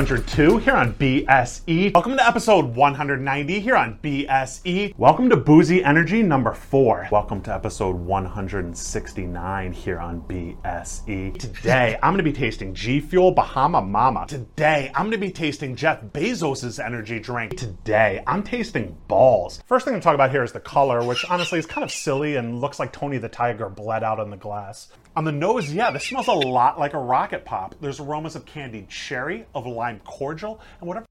102 0.00 0.56
here 0.56 0.74
on 0.74 0.94
BSE. 0.94 1.92
Welcome 1.92 2.16
to 2.16 2.26
episode 2.26 2.74
190 2.74 3.60
here 3.60 3.76
on 3.76 3.98
BSE. 4.02 4.96
Welcome 4.96 5.28
to 5.28 5.36
Boozy 5.36 5.84
Energy 5.84 6.22
number 6.22 6.54
four. 6.54 7.06
Welcome 7.12 7.42
to 7.42 7.52
episode 7.52 7.96
169 7.96 9.72
here 9.72 10.00
on 10.00 10.22
BSE. 10.22 11.38
Today, 11.38 11.98
I'm 12.02 12.14
going 12.14 12.24
to 12.24 12.30
be 12.30 12.32
tasting 12.32 12.72
G 12.72 12.98
Fuel 13.00 13.32
Bahama 13.32 13.82
Mama. 13.82 14.24
Today, 14.26 14.90
I'm 14.94 15.02
going 15.02 15.10
to 15.10 15.18
be 15.18 15.30
tasting 15.30 15.76
Jeff 15.76 16.00
Bezos' 16.02 16.82
energy 16.82 17.20
drink. 17.20 17.58
Today, 17.58 18.22
I'm 18.26 18.42
tasting 18.42 18.96
balls. 19.06 19.62
First 19.66 19.84
thing 19.84 19.94
I'm 19.94 20.00
talking 20.00 20.14
about 20.14 20.30
here 20.30 20.42
is 20.42 20.52
the 20.52 20.60
color, 20.60 21.04
which 21.04 21.26
honestly 21.26 21.58
is 21.58 21.66
kind 21.66 21.84
of 21.84 21.90
silly 21.90 22.36
and 22.36 22.58
looks 22.58 22.78
like 22.78 22.94
Tony 22.94 23.18
the 23.18 23.28
Tiger 23.28 23.68
bled 23.68 24.02
out 24.02 24.18
on 24.18 24.30
the 24.30 24.38
glass. 24.38 24.88
On 25.16 25.24
the 25.24 25.32
nose, 25.32 25.72
yeah, 25.72 25.90
this 25.90 26.04
smells 26.04 26.28
a 26.28 26.32
lot 26.32 26.78
like 26.78 26.94
a 26.94 26.98
rocket 26.98 27.44
pop. 27.44 27.74
There's 27.80 27.98
aromas 27.98 28.36
of 28.36 28.46
candied 28.46 28.88
cherry, 28.88 29.44
of 29.56 29.66
lime 29.66 30.00
cordial, 30.04 30.60
and 30.78 30.86
whatever 30.86 31.06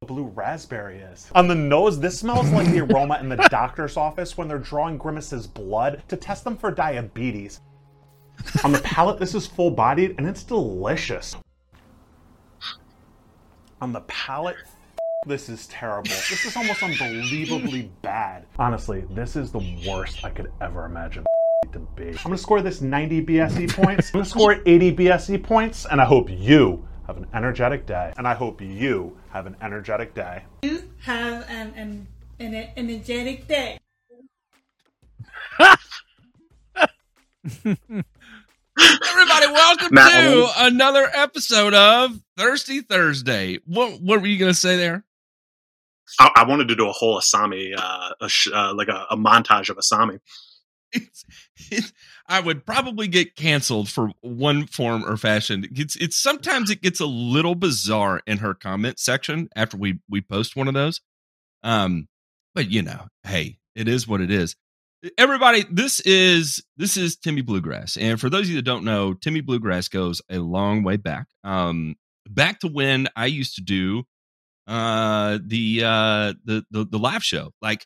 the 0.00 0.06
blue 0.06 0.26
raspberry 0.26 0.98
is. 0.98 1.28
On 1.34 1.48
the 1.48 1.54
nose, 1.54 1.98
this 1.98 2.20
smells 2.20 2.48
like 2.50 2.68
the 2.68 2.80
aroma 2.80 3.18
in 3.18 3.28
the 3.28 3.36
doctor's 3.50 3.96
office 3.96 4.38
when 4.38 4.46
they're 4.46 4.58
drawing 4.58 4.96
Grimace's 4.96 5.48
blood 5.48 6.04
to 6.06 6.16
test 6.16 6.44
them 6.44 6.56
for 6.56 6.70
diabetes. 6.70 7.60
On 8.62 8.70
the 8.70 8.80
palate, 8.80 9.18
this 9.18 9.34
is 9.34 9.46
full 9.46 9.72
bodied 9.72 10.14
and 10.18 10.26
it's 10.26 10.44
delicious. 10.44 11.34
On 13.80 13.92
the 13.92 14.02
palate, 14.02 14.56
this 15.26 15.48
is 15.48 15.66
terrible. 15.66 16.10
This 16.10 16.44
is 16.44 16.56
almost 16.56 16.82
unbelievably 16.82 17.90
bad. 18.02 18.46
Honestly, 18.56 19.04
this 19.10 19.34
is 19.34 19.50
the 19.50 19.82
worst 19.86 20.24
I 20.24 20.30
could 20.30 20.52
ever 20.60 20.84
imagine 20.84 21.24
to 21.70 21.78
be. 21.78 22.08
I'm 22.08 22.16
gonna 22.24 22.38
score 22.38 22.60
this 22.60 22.80
90 22.80 23.24
BSE 23.26 23.72
points. 23.82 24.08
I'm 24.08 24.20
gonna 24.20 24.24
score 24.24 24.60
80 24.66 24.96
BSE 24.96 25.42
points, 25.42 25.86
and 25.86 26.00
I 26.00 26.04
hope 26.04 26.28
you 26.30 26.86
have 27.06 27.16
an 27.16 27.26
energetic 27.34 27.86
day. 27.86 28.12
And 28.16 28.26
I 28.26 28.34
hope 28.34 28.60
you 28.60 29.16
have 29.30 29.46
an 29.46 29.56
energetic 29.62 30.14
day. 30.14 30.44
You 30.62 30.90
have 31.02 31.48
an, 31.48 31.72
an, 31.76 32.06
an 32.38 32.68
energetic 32.76 33.46
day. 33.48 33.78
Everybody, 38.74 39.46
welcome 39.52 39.88
Matt, 39.92 40.32
to 40.32 40.48
another 40.58 41.10
episode 41.14 41.74
of 41.74 42.20
Thirsty 42.36 42.80
Thursday. 42.80 43.58
What 43.66 44.00
what 44.00 44.20
were 44.20 44.26
you 44.26 44.38
going 44.38 44.52
to 44.52 44.58
say 44.58 44.76
there? 44.76 45.04
I, 46.18 46.30
I 46.36 46.44
wanted 46.44 46.68
to 46.68 46.76
do 46.76 46.88
a 46.88 46.92
whole 46.92 47.18
Asami, 47.18 47.74
uh, 47.76 48.10
a 48.20 48.28
sh- 48.28 48.48
uh, 48.52 48.74
like 48.74 48.88
a, 48.88 49.06
a 49.10 49.16
montage 49.16 49.70
of 49.70 49.76
Asami. 49.76 50.20
It's, 50.92 51.24
it's, 51.24 51.24
I 52.26 52.40
would 52.40 52.64
probably 52.64 53.08
get 53.08 53.36
canceled 53.36 53.88
for 53.88 54.10
one 54.20 54.66
form 54.66 55.04
or 55.04 55.16
fashion. 55.16 55.66
It's 55.72 55.96
it's 55.96 56.16
sometimes 56.16 56.70
it 56.70 56.82
gets 56.82 57.00
a 57.00 57.06
little 57.06 57.54
bizarre 57.54 58.22
in 58.26 58.38
her 58.38 58.54
comment 58.54 58.98
section 58.98 59.48
after 59.54 59.76
we 59.76 60.00
we 60.08 60.20
post 60.20 60.56
one 60.56 60.68
of 60.68 60.74
those. 60.74 61.00
Um, 61.62 62.08
but 62.54 62.70
you 62.70 62.82
know, 62.82 63.06
hey, 63.24 63.58
it 63.74 63.88
is 63.88 64.06
what 64.06 64.20
it 64.20 64.30
is. 64.30 64.56
Everybody, 65.18 65.64
this 65.70 66.00
is 66.00 66.62
this 66.76 66.96
is 66.96 67.16
Timmy 67.16 67.42
Bluegrass, 67.42 67.96
and 67.96 68.20
for 68.20 68.30
those 68.30 68.42
of 68.42 68.50
you 68.50 68.56
that 68.56 68.62
don't 68.62 68.84
know, 68.84 69.14
Timmy 69.14 69.40
Bluegrass 69.40 69.88
goes 69.88 70.22
a 70.30 70.38
long 70.38 70.84
way 70.84 70.96
back. 70.96 71.26
Um, 71.42 71.96
back 72.28 72.60
to 72.60 72.68
when 72.68 73.08
I 73.16 73.26
used 73.26 73.56
to 73.56 73.62
do 73.62 74.04
uh 74.68 75.40
the 75.44 75.82
uh 75.84 76.32
the 76.44 76.64
the, 76.70 76.86
the 76.88 76.98
live 76.98 77.24
show 77.24 77.50
like 77.60 77.84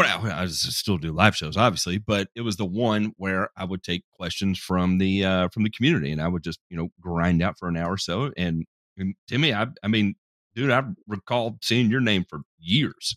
and 0.00 0.32
I, 0.32 0.42
I 0.42 0.46
still 0.46 0.98
do 0.98 1.12
live 1.12 1.36
shows 1.36 1.56
obviously 1.56 1.98
but 1.98 2.28
it 2.34 2.40
was 2.42 2.56
the 2.56 2.64
one 2.66 3.12
where 3.16 3.50
i 3.56 3.64
would 3.64 3.82
take 3.82 4.04
questions 4.12 4.58
from 4.58 4.98
the 4.98 5.24
uh 5.24 5.48
from 5.48 5.62
the 5.64 5.70
community 5.70 6.12
and 6.12 6.20
i 6.22 6.28
would 6.28 6.42
just 6.42 6.58
you 6.70 6.76
know 6.76 6.88
grind 7.00 7.42
out 7.42 7.58
for 7.58 7.68
an 7.68 7.76
hour 7.76 7.92
or 7.92 7.98
so 7.98 8.32
and, 8.36 8.64
and 8.96 9.14
timmy 9.28 9.52
i 9.54 9.66
i 9.82 9.88
mean 9.88 10.14
dude 10.54 10.70
i 10.70 10.82
recall 11.06 11.58
seeing 11.62 11.90
your 11.90 12.00
name 12.00 12.24
for 12.28 12.40
years 12.58 13.16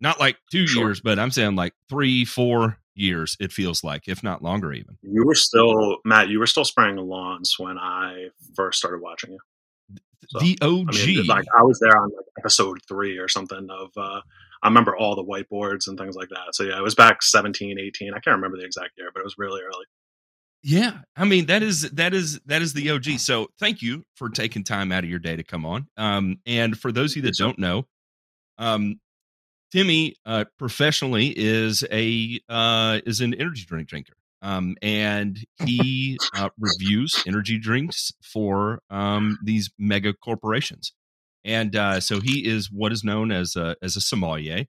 not 0.00 0.20
like 0.20 0.36
two 0.50 0.66
Sure. 0.66 0.84
years 0.86 1.00
but 1.00 1.18
i'm 1.18 1.30
saying 1.30 1.56
like 1.56 1.74
three 1.88 2.24
four 2.24 2.78
years 2.94 3.36
it 3.40 3.52
feels 3.52 3.84
like 3.84 4.08
if 4.08 4.22
not 4.22 4.42
longer 4.42 4.72
even 4.72 4.98
You 5.02 5.24
were 5.24 5.34
still 5.36 5.98
Matt. 6.04 6.28
You 6.28 6.40
were 6.40 6.46
still 6.48 6.64
spraying 6.64 6.96
lawns 6.96 7.54
when 7.56 7.78
I 7.78 8.28
first 8.56 8.78
started 8.78 9.00
watching 9.00 9.32
you. 9.32 9.38
So, 10.28 10.40
the 10.40 10.58
og 10.62 10.88
I 10.92 11.06
mean, 11.06 11.26
like 11.26 11.44
I 11.56 11.62
was 11.62 11.78
there 11.78 11.96
on 11.96 12.10
like 12.10 12.26
episode 12.38 12.80
three 12.88 13.16
or 13.18 13.28
something 13.28 13.68
of. 13.70 13.90
Uh, 13.96 14.20
I 14.62 14.68
remember 14.68 14.96
all 14.96 15.14
the 15.14 15.24
whiteboards 15.24 15.86
and 15.86 15.98
things 15.98 16.16
like 16.16 16.28
that. 16.30 16.54
So 16.54 16.64
yeah, 16.64 16.78
it 16.78 16.82
was 16.82 16.94
back 16.94 17.22
17, 17.22 17.78
18. 17.78 18.10
I 18.14 18.18
can't 18.20 18.36
remember 18.36 18.56
the 18.56 18.64
exact 18.64 18.92
year, 18.96 19.10
but 19.12 19.20
it 19.20 19.24
was 19.24 19.36
really 19.38 19.60
early. 19.62 19.86
Yeah, 20.62 20.98
I 21.16 21.24
mean 21.24 21.46
that 21.46 21.62
is 21.62 21.82
that 21.90 22.12
is 22.12 22.40
that 22.46 22.62
is 22.62 22.72
the 22.72 22.90
OG. 22.90 23.18
So 23.18 23.48
thank 23.60 23.80
you 23.80 24.04
for 24.16 24.28
taking 24.28 24.64
time 24.64 24.90
out 24.90 25.04
of 25.04 25.10
your 25.10 25.20
day 25.20 25.36
to 25.36 25.44
come 25.44 25.64
on. 25.64 25.86
Um, 25.96 26.40
and 26.46 26.76
for 26.76 26.90
those 26.90 27.12
of 27.12 27.16
you 27.18 27.22
that 27.22 27.36
don't 27.36 27.58
know, 27.58 27.86
um, 28.58 28.98
Timmy 29.70 30.16
uh, 30.26 30.46
professionally 30.58 31.32
is 31.36 31.84
a 31.92 32.40
uh, 32.48 33.00
is 33.06 33.20
an 33.20 33.34
energy 33.34 33.64
drink 33.66 33.88
drinker. 33.88 34.14
Um, 34.40 34.76
and 34.82 35.38
he 35.64 36.16
uh, 36.36 36.48
reviews 36.58 37.22
energy 37.26 37.58
drinks 37.58 38.12
for 38.22 38.80
um, 38.88 39.38
these 39.42 39.70
mega 39.78 40.12
corporations. 40.12 40.92
And 41.48 41.74
uh, 41.74 42.00
so 42.00 42.20
he 42.20 42.46
is 42.46 42.70
what 42.70 42.92
is 42.92 43.02
known 43.02 43.32
as 43.32 43.56
a, 43.56 43.74
as 43.82 43.96
a 43.96 44.02
sommelier. 44.02 44.66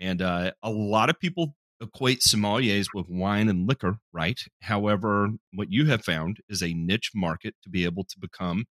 And 0.00 0.22
uh, 0.22 0.52
a 0.62 0.70
lot 0.70 1.10
of 1.10 1.20
people 1.20 1.54
equate 1.82 2.20
sommeliers 2.26 2.86
with 2.94 3.10
wine 3.10 3.50
and 3.50 3.68
liquor, 3.68 3.98
right? 4.10 4.40
However, 4.62 5.28
what 5.52 5.70
you 5.70 5.84
have 5.86 6.02
found 6.02 6.38
is 6.48 6.62
a 6.62 6.72
niche 6.72 7.10
market 7.14 7.56
to 7.62 7.68
be 7.68 7.84
able 7.84 8.04
to 8.04 8.18
become 8.18 8.64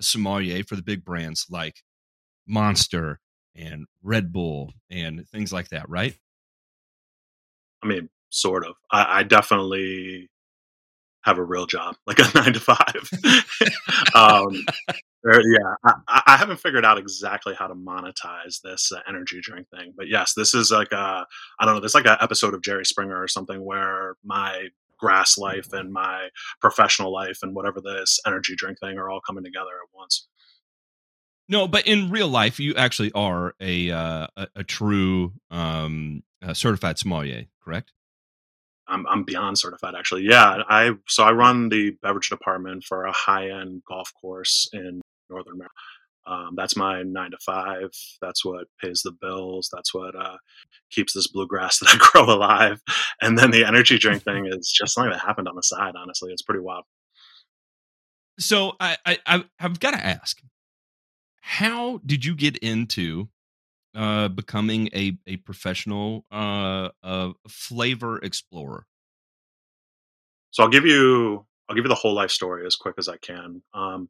a 0.00 0.02
sommelier 0.02 0.64
for 0.64 0.74
the 0.74 0.82
big 0.82 1.04
brands 1.04 1.46
like 1.48 1.82
Monster 2.48 3.20
and 3.54 3.86
Red 4.02 4.32
Bull 4.32 4.72
and 4.90 5.24
things 5.28 5.52
like 5.52 5.68
that, 5.68 5.88
right? 5.88 6.16
I 7.80 7.86
mean, 7.86 8.08
sort 8.28 8.66
of. 8.66 8.74
I, 8.90 9.20
I 9.20 9.22
definitely 9.22 10.30
have 11.22 11.38
a 11.38 11.44
real 11.44 11.66
job, 11.66 11.96
like 12.06 12.18
a 12.18 12.30
nine 12.34 12.52
to 12.52 12.60
five. 12.60 13.10
um, 14.14 14.64
yeah, 15.24 15.74
I, 15.84 16.22
I 16.26 16.36
haven't 16.36 16.60
figured 16.60 16.84
out 16.84 16.98
exactly 16.98 17.54
how 17.54 17.66
to 17.66 17.74
monetize 17.74 18.60
this 18.62 18.92
uh, 18.92 19.00
energy 19.08 19.40
drink 19.42 19.68
thing, 19.70 19.92
but 19.96 20.08
yes, 20.08 20.34
this 20.34 20.54
is 20.54 20.70
like 20.70 20.92
a 20.92 21.26
I 21.58 21.64
don't 21.64 21.74
know. 21.74 21.80
This 21.80 21.90
is 21.90 21.94
like 21.94 22.06
an 22.06 22.18
episode 22.20 22.54
of 22.54 22.62
Jerry 22.62 22.84
Springer 22.84 23.20
or 23.20 23.28
something 23.28 23.64
where 23.64 24.16
my 24.24 24.68
grass 24.98 25.38
life 25.38 25.72
and 25.72 25.92
my 25.92 26.28
professional 26.60 27.12
life 27.12 27.38
and 27.42 27.54
whatever 27.54 27.80
this 27.80 28.18
energy 28.26 28.54
drink 28.56 28.78
thing 28.80 28.98
are 28.98 29.08
all 29.08 29.20
coming 29.20 29.44
together 29.44 29.70
at 29.70 29.96
once. 29.96 30.26
No, 31.48 31.66
but 31.66 31.86
in 31.86 32.10
real 32.10 32.28
life, 32.28 32.60
you 32.60 32.74
actually 32.74 33.10
are 33.12 33.54
a 33.60 33.90
uh, 33.90 34.26
a, 34.36 34.48
a 34.56 34.64
true 34.64 35.32
um, 35.50 36.22
uh, 36.42 36.52
certified 36.52 36.98
sommelier, 36.98 37.46
correct? 37.64 37.92
I'm, 38.88 39.06
I'm 39.06 39.24
beyond 39.24 39.58
certified 39.58 39.94
actually. 39.98 40.22
Yeah, 40.22 40.62
I 40.68 40.92
so 41.08 41.22
I 41.24 41.32
run 41.32 41.68
the 41.68 41.90
beverage 42.02 42.28
department 42.30 42.84
for 42.84 43.04
a 43.04 43.12
high 43.12 43.50
end 43.50 43.82
golf 43.88 44.12
course 44.20 44.68
in 44.72 45.00
Northern 45.30 45.58
Maryland. 45.58 45.70
Um, 46.26 46.54
that's 46.56 46.76
my 46.76 47.02
nine 47.04 47.30
to 47.30 47.38
five. 47.38 47.90
That's 48.20 48.44
what 48.44 48.66
pays 48.82 49.00
the 49.02 49.12
bills. 49.12 49.70
That's 49.72 49.94
what 49.94 50.14
uh, 50.14 50.36
keeps 50.90 51.14
this 51.14 51.26
bluegrass 51.28 51.78
that 51.80 51.88
I 51.90 51.96
grow 51.98 52.24
alive. 52.34 52.82
And 53.22 53.38
then 53.38 53.50
the 53.50 53.64
energy 53.64 53.96
drink 53.98 54.24
thing 54.24 54.46
is 54.46 54.70
just 54.70 54.94
something 54.94 55.10
that 55.10 55.20
happened 55.20 55.48
on 55.48 55.56
the 55.56 55.62
side. 55.62 55.94
Honestly, 55.96 56.30
it's 56.32 56.42
pretty 56.42 56.60
wild. 56.60 56.84
So 58.38 58.74
I, 58.78 58.96
I 59.06 59.18
I- 59.26 59.44
I've 59.58 59.80
got 59.80 59.92
to 59.92 60.04
ask, 60.04 60.40
how 61.40 62.00
did 62.04 62.24
you 62.24 62.34
get 62.34 62.56
into 62.58 63.28
uh, 63.98 64.28
becoming 64.28 64.88
a 64.94 65.18
a 65.26 65.36
professional 65.38 66.24
uh, 66.30 66.88
uh, 67.02 67.32
flavor 67.48 68.18
explorer? 68.18 68.86
So 70.52 70.62
I'll 70.62 70.68
give 70.68 70.86
you 70.86 71.44
I'll 71.68 71.74
give 71.74 71.84
you 71.84 71.88
the 71.88 71.96
whole 71.96 72.14
life 72.14 72.30
story 72.30 72.64
as 72.64 72.76
quick 72.76 72.94
as 72.98 73.08
I 73.08 73.16
can. 73.18 73.60
Um, 73.74 74.08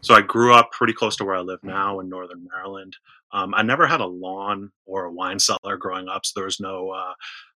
so 0.00 0.14
I 0.14 0.22
grew 0.22 0.54
up 0.54 0.72
pretty 0.72 0.94
close 0.94 1.16
to 1.16 1.24
where 1.24 1.36
I 1.36 1.40
live 1.40 1.62
now 1.62 2.00
in 2.00 2.08
northern 2.08 2.46
Maryland. 2.50 2.96
Um, 3.32 3.54
I 3.54 3.62
never 3.62 3.86
had 3.86 4.00
a 4.00 4.06
lawn 4.06 4.70
or 4.86 5.04
a 5.04 5.12
wine 5.12 5.38
cellar 5.48 5.76
growing 5.76 6.08
up, 6.08 6.24
so 6.24 6.32
there 6.34 6.46
was 6.46 6.58
no 6.58 6.90
uh, 6.90 7.12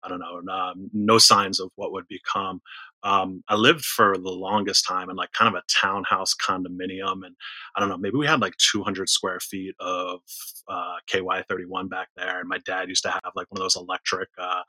I 0.03 0.09
don't 0.09 0.21
know 0.21 0.53
um, 0.53 0.91
no 0.95 1.19
signs 1.19 1.61
of 1.61 1.71
what 1.77 1.93
would 1.93 2.09
become. 2.09 2.63
Um, 3.07 3.45
I 3.49 3.55
lived 3.55 3.85
for 3.85 4.19
the 4.19 4.31
longest 4.31 4.85
time 4.85 5.11
in 5.11 5.17
like 5.17 5.31
kind 5.31 5.55
of 5.55 5.55
a 5.55 5.65
townhouse 5.73 6.35
condominium, 6.35 7.25
and 7.25 7.37
I 7.77 7.81
don't 7.81 7.89
know 7.89 7.97
maybe 7.97 8.19
we 8.19 8.27
had 8.27 8.41
like 8.41 8.57
200 8.57 9.09
square 9.09 9.39
feet 9.39 9.77
of 9.79 10.21
uh, 10.69 10.97
KY31 11.09 11.89
back 11.89 12.09
there, 12.17 12.41
and 12.41 12.49
my 12.49 12.59
dad 12.67 12.89
used 12.89 13.05
to 13.05 13.11
have 13.11 13.33
like 13.37 13.47
one 13.51 13.61
of 13.61 13.65
those 13.65 13.77
electric 13.77 14.29
uh, 14.37 14.63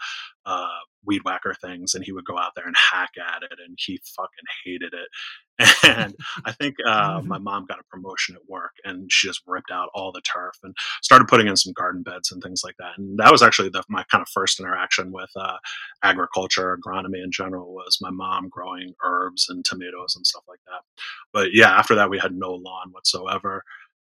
uh, 0.45 0.67
weed 1.03 1.23
whacker 1.25 1.55
things, 1.59 1.95
and 1.95 2.05
he 2.05 2.11
would 2.11 2.25
go 2.25 2.37
out 2.37 2.51
there 2.55 2.67
and 2.67 2.75
hack 2.77 3.11
at 3.17 3.41
it, 3.41 3.57
and 3.65 3.75
he 3.79 3.99
fucking 4.15 4.45
hated 4.63 4.93
it. 4.93 5.07
And 5.83 6.15
I 6.45 6.51
think 6.51 6.75
uh, 6.85 7.21
my 7.25 7.37
mom 7.39 7.65
got 7.65 7.79
a 7.79 7.83
promotion 7.89 8.35
at 8.35 8.47
work, 8.47 8.73
and 8.83 9.11
she 9.11 9.27
just 9.27 9.41
ripped 9.47 9.71
out 9.71 9.89
all 9.93 10.11
the 10.11 10.21
turf 10.21 10.55
and 10.63 10.75
started 11.01 11.27
putting 11.27 11.47
in 11.47 11.55
some 11.55 11.73
garden 11.73 12.03
beds 12.03 12.31
and 12.31 12.43
things 12.43 12.61
like 12.63 12.75
that. 12.77 12.97
And 12.97 13.17
that 13.17 13.31
was 13.31 13.41
actually 13.41 13.69
the, 13.69 13.83
my 13.89 14.03
kind 14.11 14.21
of 14.21 14.29
first 14.29 14.59
interaction 14.59 15.11
with 15.11 15.31
uh, 15.35 15.57
agriculture, 16.03 16.77
agronomy 16.77 17.23
in 17.23 17.31
general. 17.31 17.73
Was 17.73 17.97
my 18.01 18.11
mom 18.11 18.49
growing 18.49 18.93
herbs 19.03 19.47
and 19.49 19.65
tomatoes 19.65 20.15
and 20.15 20.25
stuff 20.27 20.43
like 20.47 20.59
that. 20.67 20.81
But 21.33 21.53
yeah, 21.53 21.71
after 21.71 21.95
that, 21.95 22.09
we 22.09 22.19
had 22.19 22.33
no 22.33 22.51
lawn 22.51 22.91
whatsoever. 22.91 23.63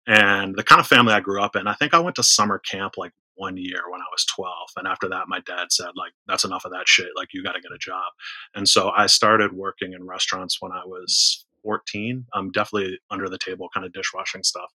And 0.08 0.56
the 0.56 0.64
kind 0.64 0.80
of 0.82 0.88
family 0.88 1.14
I 1.14 1.20
grew 1.20 1.42
up 1.42 1.56
in, 1.56 1.68
I 1.68 1.74
think 1.74 1.94
I 1.94 2.00
went 2.00 2.16
to 2.16 2.24
summer 2.24 2.60
camp 2.60 2.98
like 2.98 3.12
one 3.40 3.56
year 3.56 3.84
when 3.90 4.02
I 4.02 4.06
was 4.12 4.26
12. 4.26 4.54
And 4.76 4.88
after 4.88 5.08
that, 5.10 5.30
my 5.30 5.40
dad 5.40 5.72
said, 5.72 5.92
like, 5.96 6.12
that's 6.28 6.44
enough 6.44 6.66
of 6.66 6.72
that 6.72 6.88
shit. 6.88 7.08
Like, 7.16 7.30
you 7.34 7.42
got 7.42 7.54
to 7.54 7.62
get 7.62 7.72
a 7.72 7.78
job. 7.78 8.12
And 8.54 8.68
so 8.68 8.90
I 8.90 9.08
started 9.08 9.54
working 9.54 9.94
in 9.94 10.06
restaurants 10.06 10.62
when 10.62 10.74
I 10.74 10.82
was 10.86 11.46
14. 11.64 12.26
I'm 12.34 12.52
definitely 12.52 13.00
under 13.10 13.30
the 13.30 13.38
table 13.38 13.70
kind 13.74 13.86
of 13.86 13.94
dishwashing 13.94 14.44
stuff. 14.44 14.72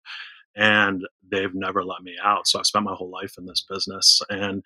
And 0.55 1.05
they've 1.29 1.53
never 1.53 1.83
let 1.83 2.03
me 2.03 2.15
out. 2.23 2.47
So 2.47 2.59
I 2.59 2.63
spent 2.63 2.85
my 2.85 2.93
whole 2.93 3.09
life 3.09 3.35
in 3.37 3.45
this 3.45 3.65
business. 3.69 4.21
And 4.29 4.63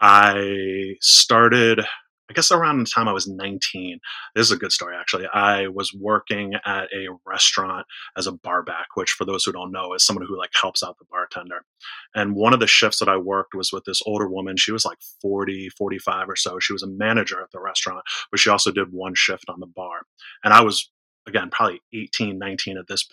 I 0.00 0.96
started 1.00 1.84
I 2.30 2.34
guess 2.34 2.52
around 2.52 2.78
the 2.78 2.84
time 2.84 3.08
I 3.08 3.12
was 3.12 3.26
19, 3.26 4.00
this 4.34 4.46
is 4.46 4.52
a 4.52 4.58
good 4.58 4.72
story 4.72 4.94
actually. 4.96 5.26
I 5.32 5.68
was 5.68 5.92
working 5.98 6.54
at 6.66 6.84
a 6.92 7.08
restaurant 7.26 7.86
as 8.16 8.26
a 8.26 8.32
barback, 8.32 8.88
which 8.94 9.10
for 9.10 9.24
those 9.24 9.44
who 9.44 9.52
don't 9.52 9.72
know 9.72 9.94
is 9.94 10.04
someone 10.04 10.26
who 10.26 10.36
like 10.36 10.50
helps 10.60 10.82
out 10.82 10.98
the 10.98 11.06
bartender. 11.10 11.62
And 12.14 12.34
one 12.34 12.52
of 12.52 12.60
the 12.60 12.66
shifts 12.66 12.98
that 12.98 13.08
I 13.08 13.16
worked 13.16 13.54
was 13.54 13.72
with 13.72 13.84
this 13.84 14.02
older 14.04 14.28
woman. 14.28 14.56
She 14.56 14.72
was 14.72 14.84
like 14.84 14.98
40, 15.22 15.70
45 15.70 16.28
or 16.28 16.36
so. 16.36 16.58
She 16.58 16.74
was 16.74 16.82
a 16.82 16.88
manager 16.88 17.40
at 17.40 17.50
the 17.52 17.60
restaurant, 17.60 18.02
but 18.30 18.40
she 18.40 18.50
also 18.50 18.70
did 18.70 18.92
one 18.92 19.14
shift 19.14 19.44
on 19.48 19.60
the 19.60 19.66
bar. 19.66 20.02
And 20.44 20.52
I 20.52 20.60
was 20.60 20.90
again, 21.28 21.50
probably 21.50 21.80
18, 21.92 22.38
19 22.38 22.78
at 22.78 22.88
this. 22.88 23.06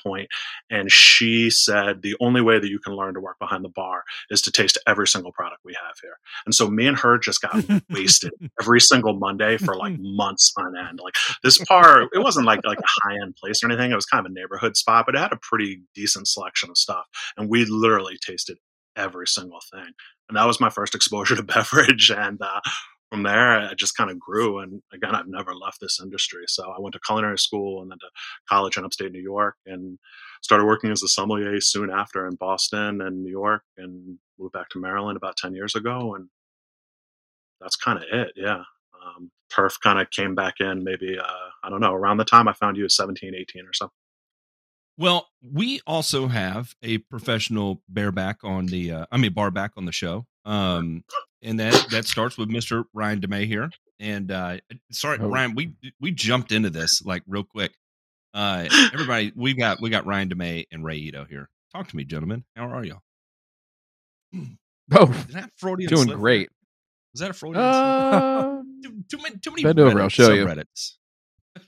And 0.69 0.91
she 0.91 1.49
said, 1.49 2.01
the 2.01 2.15
only 2.19 2.41
way 2.41 2.59
that 2.59 2.69
you 2.69 2.79
can 2.79 2.95
learn 2.95 3.13
to 3.13 3.19
work 3.19 3.39
behind 3.39 3.63
the 3.63 3.69
bar 3.69 4.03
is 4.29 4.41
to 4.43 4.51
taste 4.51 4.77
every 4.87 5.07
single 5.07 5.31
product 5.31 5.61
we 5.63 5.73
have 5.73 5.95
here. 6.01 6.17
And 6.45 6.53
so 6.53 6.69
me 6.69 6.87
and 6.87 6.97
her 6.99 7.17
just 7.17 7.41
got 7.41 7.63
wasted 7.89 8.31
every 8.61 8.81
single 8.81 9.13
Monday 9.13 9.57
for 9.57 9.75
like 9.75 9.97
months 9.99 10.53
on 10.57 10.77
end. 10.77 10.99
Like 11.03 11.15
this 11.43 11.63
bar, 11.67 12.03
it 12.03 12.19
wasn't 12.19 12.45
like, 12.45 12.61
like 12.65 12.79
a 12.79 13.07
high 13.07 13.15
end 13.21 13.35
place 13.35 13.63
or 13.63 13.67
anything. 13.67 13.91
It 13.91 13.95
was 13.95 14.05
kind 14.05 14.25
of 14.25 14.31
a 14.31 14.33
neighborhood 14.33 14.77
spot, 14.77 15.05
but 15.05 15.15
it 15.15 15.19
had 15.19 15.33
a 15.33 15.39
pretty 15.41 15.81
decent 15.93 16.27
selection 16.27 16.69
of 16.69 16.77
stuff. 16.77 17.05
And 17.37 17.49
we 17.49 17.65
literally 17.65 18.17
tasted 18.25 18.57
every 18.95 19.27
single 19.27 19.59
thing. 19.71 19.91
And 20.29 20.37
that 20.37 20.45
was 20.45 20.59
my 20.59 20.69
first 20.69 20.95
exposure 20.95 21.35
to 21.35 21.43
beverage. 21.43 22.11
And 22.11 22.41
uh, 22.41 22.61
from 23.09 23.23
there, 23.23 23.59
it 23.71 23.77
just 23.77 23.95
kind 23.95 24.09
of 24.09 24.19
grew. 24.19 24.59
And 24.59 24.81
again, 24.93 25.15
I've 25.15 25.27
never 25.27 25.53
left 25.53 25.79
this 25.79 25.99
industry. 26.01 26.43
So 26.47 26.71
I 26.71 26.79
went 26.79 26.93
to 26.93 26.99
culinary 27.05 27.37
school 27.37 27.81
and 27.81 27.91
then 27.91 27.99
to 27.99 28.07
college 28.49 28.77
in 28.77 28.85
upstate 28.85 29.11
New 29.11 29.21
York 29.21 29.55
and 29.65 29.97
started 30.41 30.65
working 30.65 30.91
as 30.91 31.03
a 31.03 31.07
sommelier 31.07 31.59
soon 31.61 31.89
after 31.89 32.27
in 32.27 32.35
Boston 32.35 33.01
and 33.01 33.23
New 33.23 33.31
York 33.31 33.63
and 33.77 34.17
moved 34.39 34.53
back 34.53 34.69
to 34.69 34.79
Maryland 34.79 35.17
about 35.17 35.37
10 35.37 35.53
years 35.53 35.75
ago. 35.75 36.15
And 36.15 36.29
that's 37.61 37.75
kind 37.75 37.97
of 37.97 38.05
it. 38.11 38.33
Yeah. 38.35 38.63
Um, 39.05 39.31
turf 39.49 39.77
kind 39.81 39.99
of 39.99 40.09
came 40.09 40.35
back 40.35 40.55
in 40.59 40.83
maybe, 40.83 41.17
uh, 41.19 41.49
I 41.63 41.69
don't 41.69 41.81
know, 41.81 41.93
around 41.93 42.17
the 42.17 42.25
time 42.25 42.47
I 42.47 42.53
found 42.53 42.77
you 42.77 42.85
at 42.85 42.91
17, 42.91 43.35
18 43.35 43.65
or 43.65 43.73
so. 43.73 43.91
Well, 44.97 45.27
we 45.41 45.81
also 45.85 46.27
have 46.27 46.73
a 46.81 46.99
professional 46.99 47.81
bareback 47.89 48.43
on 48.43 48.67
the, 48.67 48.91
uh, 48.91 49.05
I 49.11 49.17
mean, 49.17 49.33
barback 49.33 49.71
on 49.75 49.85
the 49.85 49.91
show. 49.91 50.25
Um, 50.45 51.03
and 51.45 51.59
that 51.59 51.87
that 51.91 52.05
starts 52.05 52.37
with 52.37 52.49
Mr. 52.49 52.83
Ryan 52.93 53.21
DeMay 53.21 53.45
here. 53.45 53.69
And 53.99 54.31
uh, 54.31 54.57
sorry, 54.91 55.19
oh. 55.21 55.29
Ryan, 55.29 55.55
we 55.55 55.73
we 56.01 56.11
jumped 56.11 56.51
into 56.51 56.69
this 56.69 57.01
like 57.05 57.23
real 57.27 57.43
quick. 57.43 57.71
Uh, 58.33 58.67
everybody, 58.93 59.31
we 59.35 59.53
got 59.53 59.79
we 59.79 59.89
got 59.89 60.05
Ryan 60.05 60.29
DeMay 60.29 60.65
and 60.71 60.83
Ray 60.83 60.97
Ito 60.97 61.25
here. 61.29 61.49
Talk 61.71 61.87
to 61.87 61.95
me, 61.95 62.03
gentlemen. 62.03 62.43
How 62.55 62.67
are 62.69 62.83
y'all? 62.83 63.01
Oh, 64.91 65.05
that 65.31 65.51
Freudian 65.57 65.89
doing 65.89 66.07
slip? 66.07 66.17
great. 66.19 66.49
Is 67.13 67.21
that 67.21 67.31
a 67.31 67.33
Freudian? 67.33 67.63
Uh, 67.63 68.61
too, 68.83 69.03
too, 69.09 69.17
many, 69.17 69.37
too 69.37 69.51
many. 69.51 69.63
Bend 69.63 69.79
over. 69.79 70.01
I'll 70.01 70.09
show 70.09 70.33
you. 70.33 70.47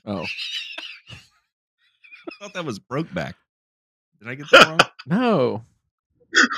Oh, 0.04 0.20
I 1.10 1.16
thought 2.40 2.52
that 2.54 2.64
was 2.64 2.78
Brokeback. 2.78 3.34
Did 4.20 4.28
I 4.28 4.34
get 4.34 4.50
that 4.50 4.66
wrong? 4.66 4.78
no. 5.06 5.64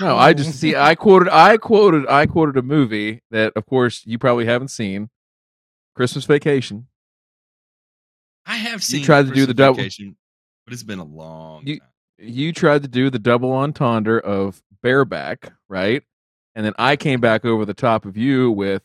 No, 0.01 0.17
I 0.17 0.33
just 0.33 0.59
see. 0.59 0.75
I 0.75 0.95
quoted. 0.95 1.29
I 1.29 1.57
quoted. 1.57 2.07
I 2.09 2.27
quoted 2.27 2.57
a 2.57 2.63
movie 2.63 3.23
that, 3.31 3.53
of 3.55 3.67
course, 3.67 4.03
you 4.05 4.19
probably 4.19 4.47
haven't 4.47 4.69
seen. 4.69 5.11
Christmas 5.95 6.25
Vacation. 6.25 6.87
I 8.47 8.57
have 8.57 8.83
seen. 8.83 9.01
You 9.01 9.07
tried 9.07 9.27
to 9.27 9.33
do 9.33 9.47
the 9.47 9.55
double, 9.55 9.83
but 9.83 10.73
it's 10.73 10.83
been 10.83 10.99
a 10.99 11.05
long. 11.05 11.67
You 11.67 11.79
time. 11.79 11.89
you 12.19 12.53
tried 12.53 12.83
to 12.83 12.89
do 12.89 13.11
the 13.11 13.19
double 13.19 13.53
entendre 13.53 14.19
of 14.19 14.63
bareback, 14.83 15.53
right? 15.69 16.03
And 16.55 16.67
then 16.67 16.73
I 16.79 16.97
came 16.97 17.21
back 17.21 17.45
over 17.45 17.65
the 17.65 17.75
top 17.75 18.05
of 18.05 18.17
you 18.17 18.51
with, 18.51 18.83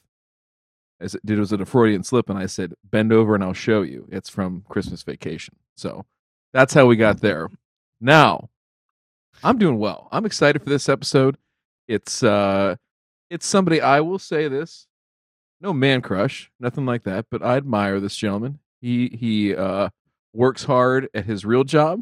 as 1.00 1.16
it 1.16 1.26
did 1.26 1.40
was 1.40 1.52
it 1.52 1.62
a 1.62 1.66
Freudian 1.66 2.04
slip, 2.04 2.30
and 2.30 2.38
I 2.38 2.46
said, 2.46 2.74
"Bend 2.84 3.12
over 3.12 3.34
and 3.34 3.44
I'll 3.44 3.54
show 3.54 3.82
you." 3.82 4.08
It's 4.12 4.30
from 4.30 4.64
Christmas 4.70 5.02
Vacation. 5.02 5.56
So 5.76 6.06
that's 6.54 6.74
how 6.74 6.86
we 6.86 6.96
got 6.96 7.22
there. 7.22 7.50
Now 8.00 8.50
I'm 9.44 9.58
doing 9.58 9.78
well. 9.78 10.08
I'm 10.12 10.26
excited 10.26 10.62
for 10.64 10.70
this 10.70 10.90
episode. 10.90 11.38
It's 11.88 12.24
uh 12.24 12.76
it's 13.30 13.46
somebody 13.46 13.82
I 13.82 14.02
will 14.02 14.20
say 14.20 14.48
this. 14.48 14.88
No 15.62 15.74
man 15.74 16.02
crush, 16.02 16.52
nothing 16.60 16.86
like 16.86 17.04
that, 17.04 17.26
but 17.32 17.44
I 17.44 17.58
admire 17.58 18.00
this 18.00 18.16
gentleman. 18.16 18.60
He 18.82 19.10
he 19.10 19.56
uh 19.56 19.90
works 20.34 20.64
hard 20.64 21.10
at 21.14 21.26
his 21.26 21.46
real 21.46 21.64
job. 21.64 22.02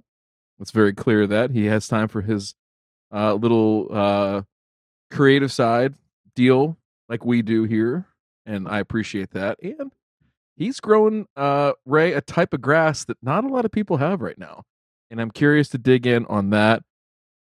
It's 0.60 0.72
very 0.72 0.94
clear 0.94 1.28
that 1.28 1.52
he 1.52 1.66
has 1.66 1.88
time 1.88 2.08
for 2.08 2.22
his 2.22 2.56
uh 3.12 3.34
little 3.34 3.88
uh 3.92 4.42
creative 5.12 5.52
side 5.52 5.96
deal 6.36 6.78
like 7.10 7.24
we 7.26 7.42
do 7.42 7.64
here 7.64 8.08
and 8.46 8.68
I 8.68 8.80
appreciate 8.80 9.32
that. 9.32 9.60
And 9.62 9.92
he's 10.56 10.80
growing 10.80 11.28
uh 11.36 11.74
Ray 11.86 12.14
a 12.14 12.22
type 12.22 12.54
of 12.54 12.62
grass 12.62 13.06
that 13.06 13.18
not 13.22 13.44
a 13.44 13.50
lot 13.50 13.66
of 13.66 13.72
people 13.72 13.98
have 13.98 14.22
right 14.22 14.38
now. 14.38 14.64
And 15.12 15.22
I'm 15.22 15.32
curious 15.32 15.70
to 15.70 15.78
dig 15.78 16.08
in 16.08 16.26
on 16.26 16.50
that 16.52 16.82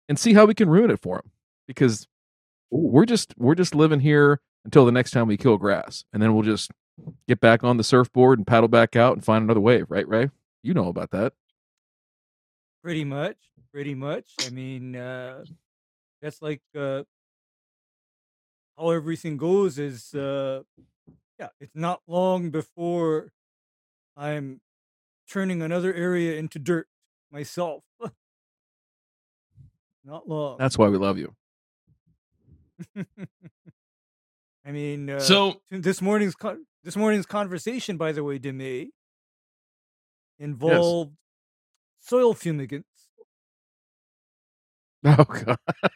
and 0.08 0.20
see 0.20 0.34
how 0.34 0.46
we 0.46 0.54
can 0.54 0.70
ruin 0.70 0.92
it 0.92 1.02
for 1.02 1.18
them 1.18 1.32
because 1.68 2.08
we're 2.72 3.06
just 3.06 3.34
we're 3.38 3.56
just 3.56 3.76
living 3.76 4.00
here 4.00 4.42
until 4.64 4.86
the 4.86 4.92
next 4.92 5.12
time 5.12 5.28
we 5.28 5.38
kill 5.38 5.58
grass 5.58 6.04
and 6.14 6.22
then 6.22 6.34
we'll 6.34 6.44
just 6.44 6.72
get 7.28 7.40
back 7.40 7.64
on 7.64 7.78
the 7.78 7.84
surfboard 7.84 8.40
and 8.40 8.48
paddle 8.48 8.68
back 8.68 8.96
out 8.96 9.14
and 9.14 9.24
find 9.24 9.44
another 9.44 9.60
wave 9.60 9.86
right 9.90 10.08
ray? 10.08 10.30
You 10.64 10.74
know 10.74 10.88
about 10.88 11.12
that. 11.12 11.34
Pretty 12.84 13.04
much 13.04 13.38
pretty 13.74 13.94
much. 13.94 14.30
I 14.46 14.50
mean 14.52 14.96
uh 14.96 15.44
that's 16.22 16.42
like 16.42 16.62
uh 16.78 17.04
how 18.78 18.90
everything 18.90 19.38
goes 19.38 19.78
is 19.78 20.14
uh 20.14 20.64
yeah 21.40 21.50
it's 21.60 21.76
not 21.76 22.02
long 22.08 22.50
before 22.50 23.32
i'm 24.18 24.60
turning 25.30 25.62
another 25.62 25.94
area 25.94 26.38
into 26.38 26.60
dirt 26.60 26.88
myself 27.32 27.84
Not 30.06 30.30
long. 30.30 30.58
That's 30.60 30.78
why 30.78 30.88
we 30.90 30.98
love 30.98 31.18
you. 31.18 31.34
I 34.66 34.72
mean, 34.72 35.10
uh, 35.10 35.20
so 35.20 35.62
this 35.72 36.02
morning's 36.02 36.36
con- 36.36 36.66
this 36.84 36.96
morning's 36.96 37.26
conversation, 37.26 37.98
by 37.98 38.12
the 38.12 38.24
way, 38.24 38.38
Demi, 38.38 38.92
involved 40.38 41.12
yes. 41.12 42.10
soil 42.10 42.36
fumigants. 42.36 42.84
Oh 45.04 45.24
God! 45.24 45.58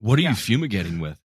what 0.00 0.18
are 0.18 0.22
yeah. 0.22 0.30
you 0.30 0.34
fumigating 0.34 1.00
with? 1.00 1.18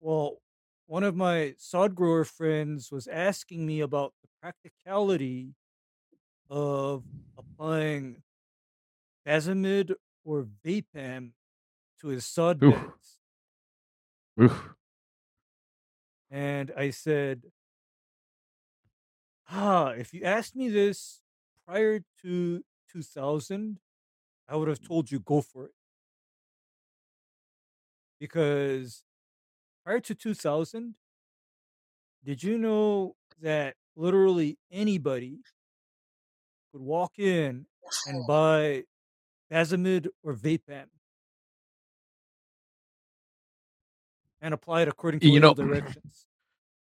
Well, 0.00 0.38
one 0.86 1.02
of 1.02 1.16
my 1.16 1.54
sod 1.58 1.94
grower 1.94 2.24
friends 2.24 2.90
was 2.92 3.06
asking 3.06 3.66
me 3.66 3.80
about 3.80 4.14
the 4.22 4.28
practicality 4.40 5.54
of 6.48 7.02
applying 7.36 8.22
Basamid 9.26 9.94
or 10.24 10.46
Vapam 10.64 11.32
to 12.00 12.08
his 12.08 12.24
sod 12.24 12.62
Oof. 12.62 12.74
beds. 12.74 13.18
Oof. 14.40 14.74
And 16.30 16.72
I 16.76 16.90
said, 16.90 17.42
ah, 19.48 19.90
if 19.90 20.12
you 20.12 20.22
asked 20.24 20.54
me 20.56 20.68
this 20.68 21.22
prior 21.66 22.00
to 22.22 22.64
2000, 22.90 23.78
I 24.48 24.56
would 24.56 24.68
have 24.68 24.82
told 24.86 25.10
you 25.10 25.20
go 25.20 25.40
for 25.40 25.66
it. 25.66 25.72
Because 28.20 29.04
prior 29.84 30.00
to 30.00 30.14
2000, 30.14 30.94
did 32.24 32.42
you 32.42 32.58
know 32.58 33.16
that 33.40 33.76
literally 33.94 34.58
anybody 34.70 35.40
could 36.72 36.80
walk 36.80 37.18
in 37.18 37.66
and 38.06 38.26
buy 38.28 38.84
Basamid 39.50 40.08
or 40.22 40.34
Vapam 40.34 40.86
and 44.40 44.54
apply 44.54 44.82
it 44.82 44.88
according 44.88 45.20
to 45.20 45.28
you 45.28 45.40
know, 45.40 45.54
directions. 45.54 46.26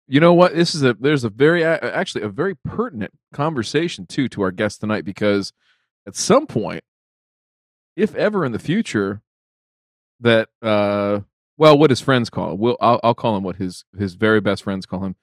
You 0.09 0.21
know 0.21 0.33
what? 0.33 0.55
This 0.55 0.73
is 0.73 0.83
a 0.83 0.93
there's 0.93 1.25
a 1.25 1.29
very 1.29 1.65
actually 1.65 2.21
a 2.23 2.29
very 2.29 2.55
pertinent 2.55 3.11
conversation 3.33 4.05
too 4.05 4.29
to 4.29 4.41
our 4.41 4.51
guest 4.51 4.79
tonight 4.79 5.03
because 5.03 5.51
at 6.07 6.15
some 6.15 6.47
point, 6.47 6.85
if 7.97 8.15
ever 8.15 8.45
in 8.45 8.53
the 8.53 8.57
future, 8.57 9.21
that 10.21 10.47
uh, 10.61 11.19
well, 11.57 11.77
what 11.77 11.89
his 11.89 11.99
friends 11.99 12.29
call 12.29 12.55
will 12.55 12.77
I'll, 12.79 13.01
I'll 13.03 13.15
call 13.15 13.35
him 13.35 13.43
what 13.43 13.57
his 13.57 13.83
his 13.99 14.13
very 14.13 14.39
best 14.39 14.63
friends 14.63 14.85
call 14.85 15.03
him, 15.03 15.17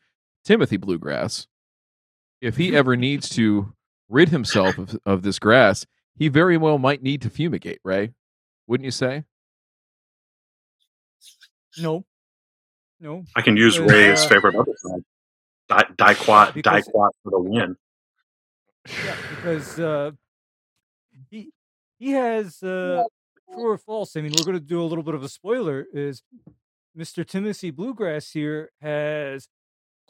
Timothy 0.44 0.76
Bluegrass. 0.76 1.46
If 2.42 2.58
he 2.58 2.76
ever 2.76 2.94
needs 2.94 3.30
to 3.30 3.72
rid 4.10 4.28
himself 4.28 4.76
of, 4.76 4.98
of 5.06 5.22
this 5.22 5.38
grass, 5.38 5.86
he 6.16 6.28
very 6.28 6.56
well 6.56 6.78
might 6.78 7.02
need 7.02 7.22
to 7.22 7.30
fumigate. 7.30 7.80
Ray, 7.84 8.12
wouldn't 8.66 8.84
you 8.84 8.90
say? 8.90 9.24
No, 11.78 12.04
no. 13.00 13.24
I 13.34 13.42
can 13.42 13.56
use 13.56 13.78
Uh, 13.78 13.84
Ray's 13.84 14.24
favorite 14.24 14.54
other 14.54 14.72
herbicide, 14.84 15.04
Di- 15.68 15.94
Diquat, 16.14 16.54
Because- 16.54 16.86
Diquat 16.86 17.10
for 17.22 17.30
the 17.30 17.40
win. 17.40 17.76
Yeah, 18.86 19.16
because 19.30 19.80
uh, 19.80 20.10
he 21.30 21.50
he 21.98 22.10
has 22.10 22.62
uh, 22.62 23.02
true 23.48 23.70
or 23.72 23.78
false. 23.78 24.14
I 24.14 24.20
mean, 24.20 24.32
we're 24.36 24.44
going 24.44 24.58
to 24.58 24.64
do 24.64 24.82
a 24.82 24.84
little 24.84 25.02
bit 25.04 25.14
of 25.14 25.22
a 25.22 25.28
spoiler. 25.28 25.86
Is 25.92 26.22
Mr. 26.96 27.26
Timothy 27.26 27.70
Bluegrass 27.70 28.32
here 28.32 28.70
has 28.82 29.48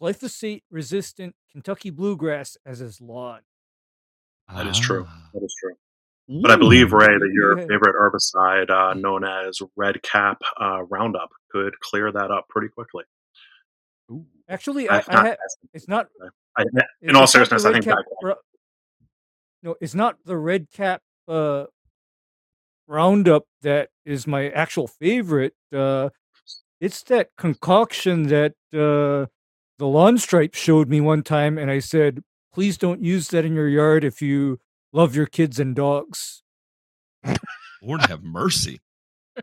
glyphosate 0.01 0.63
resistant 0.73 1.37
Kentucky 1.53 1.91
bluegrass 1.91 2.57
as 2.67 2.81
his 2.81 3.01
lawn. 3.01 3.43
That 4.53 4.67
is 4.67 4.79
true. 4.79 5.07
Ah. 5.09 5.31
That 5.35 5.45
is 5.45 5.55
true. 5.61 5.75
But 6.27 6.51
I 6.51 6.57
believe, 6.57 6.93
Ray, 6.93 7.07
that 7.19 7.31
your 7.33 7.59
favorite 7.59 7.95
herbicide, 7.95 8.71
uh, 8.71 8.95
known 8.95 9.25
as 9.25 9.61
Red 9.77 10.03
Cap 10.03 10.41
uh, 10.59 10.83
Roundup, 10.85 11.29
could 11.51 11.79
clear 11.81 12.11
that 12.11 12.31
up 12.31 12.49
pretty 12.49 12.69
quickly. 12.69 13.05
Ooh. 14.11 14.25
Actually, 14.49 14.89
I, 14.89 14.99
I 15.09 15.13
not 15.13 15.27
ha- 15.27 15.37
it's 15.75 15.89
not. 15.89 16.09
I, 16.57 16.63
in 16.63 16.81
it's 17.03 17.17
all 17.17 17.27
seriousness, 17.27 17.65
I 17.65 17.73
think 17.73 17.85
cap 17.85 17.99
no, 19.63 19.77
it's 19.81 19.95
not 19.95 20.19
the 20.25 20.37
red 20.37 20.71
cap 20.71 21.01
uh, 21.27 21.65
roundup 22.87 23.45
that 23.63 23.89
is 24.05 24.27
my 24.27 24.51
actual 24.51 24.87
favorite. 24.87 25.55
Uh, 25.75 26.11
it's 26.81 27.03
that 27.05 27.31
concoction 27.39 28.25
that 28.25 28.53
uh, 28.75 29.27
the 29.79 29.87
lawn 29.87 30.19
stripe 30.19 30.55
showed 30.55 30.89
me 30.89 31.01
one 31.01 31.23
time, 31.23 31.57
and 31.57 31.71
I 31.71 31.79
said, 31.79 32.23
"Please 32.53 32.77
don't 32.77 33.03
use 33.03 33.29
that 33.29 33.45
in 33.45 33.55
your 33.55 33.69
yard 33.69 34.05
if 34.05 34.21
you 34.21 34.59
love 34.95 35.15
your 35.15 35.27
kids 35.27 35.61
and 35.61 35.75
dogs." 35.77 36.43
Lord 37.83 38.01
have 38.03 38.23
mercy. 38.23 38.81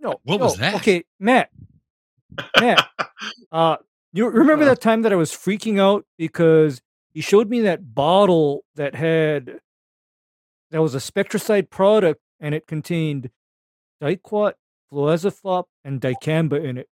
No, 0.00 0.20
What 0.22 0.38
was 0.38 0.58
that? 0.58 0.76
Okay, 0.76 1.04
Matt, 1.18 1.50
Matt, 2.60 2.86
uh, 3.50 3.78
you 4.12 4.28
remember 4.28 4.64
that 4.64 4.80
time 4.80 5.02
that 5.02 5.12
I 5.12 5.16
was 5.16 5.32
freaking 5.32 5.80
out 5.80 6.06
because 6.16 6.80
he 7.12 7.20
showed 7.20 7.50
me 7.50 7.62
that 7.62 7.94
bottle 7.96 8.64
that 8.76 8.94
had 8.94 9.58
that 10.70 10.80
was 10.80 10.94
a 10.94 10.98
Spectracide 10.98 11.68
product 11.68 12.20
and 12.38 12.54
it 12.54 12.68
contained 12.68 13.30
diquat, 14.00 14.52
fluazifop, 14.92 15.64
and 15.84 16.00
dicamba 16.00 16.64
in 16.64 16.78
it. 16.78 16.88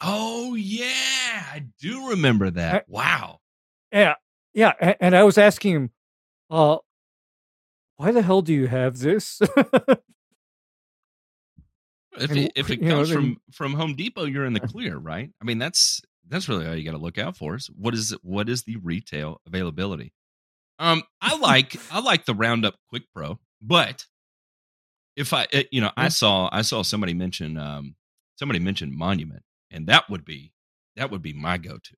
Oh 0.00 0.56
yeah, 0.56 1.44
I 1.52 1.64
do 1.80 2.08
remember 2.10 2.50
that. 2.50 2.74
I- 2.74 2.82
wow. 2.88 3.38
Yeah, 3.92 4.14
yeah, 4.52 4.94
and 5.00 5.14
I 5.14 5.22
was 5.22 5.38
asking 5.38 5.74
him, 5.76 5.90
uh, 6.50 6.78
why 7.96 8.12
the 8.12 8.22
hell 8.22 8.42
do 8.42 8.52
you 8.54 8.66
have 8.66 8.98
this? 8.98 9.40
If 12.18 12.30
it, 12.32 12.52
if 12.56 12.70
it 12.70 12.80
know, 12.80 12.96
comes 12.96 13.12
from 13.12 13.36
from 13.52 13.74
Home 13.74 13.94
Depot, 13.94 14.24
you're 14.24 14.46
in 14.46 14.54
the 14.54 14.60
clear, 14.68 14.96
right? 14.96 15.30
I 15.40 15.44
mean, 15.44 15.58
that's 15.58 16.00
that's 16.28 16.48
really 16.48 16.66
all 16.66 16.74
you 16.74 16.84
got 16.84 16.92
to 16.92 17.02
look 17.02 17.18
out 17.18 17.36
for. 17.36 17.56
Is 17.56 17.66
what 17.76 17.92
is 17.94 18.16
what 18.22 18.48
is 18.48 18.62
the 18.62 18.76
retail 18.76 19.40
availability? 19.46 20.12
Um, 20.78 21.02
I 21.20 21.36
like 21.40 21.76
I 21.90 22.00
like 22.00 22.24
the 22.24 22.34
Roundup 22.34 22.74
Quick 22.88 23.02
Pro, 23.14 23.38
but 23.60 24.06
if 25.14 25.32
I 25.34 25.46
uh, 25.52 25.62
you 25.70 25.80
know 25.82 25.90
I 25.96 26.08
saw 26.08 26.48
I 26.52 26.62
saw 26.62 26.82
somebody 26.82 27.12
mention 27.12 27.58
um 27.58 27.96
somebody 28.36 28.60
mentioned 28.60 28.94
Monument, 28.94 29.42
and 29.70 29.86
that 29.88 30.08
would 30.08 30.24
be 30.24 30.52
that 30.96 31.10
would 31.10 31.22
be 31.22 31.34
my 31.34 31.58
go 31.58 31.76
to. 31.76 31.96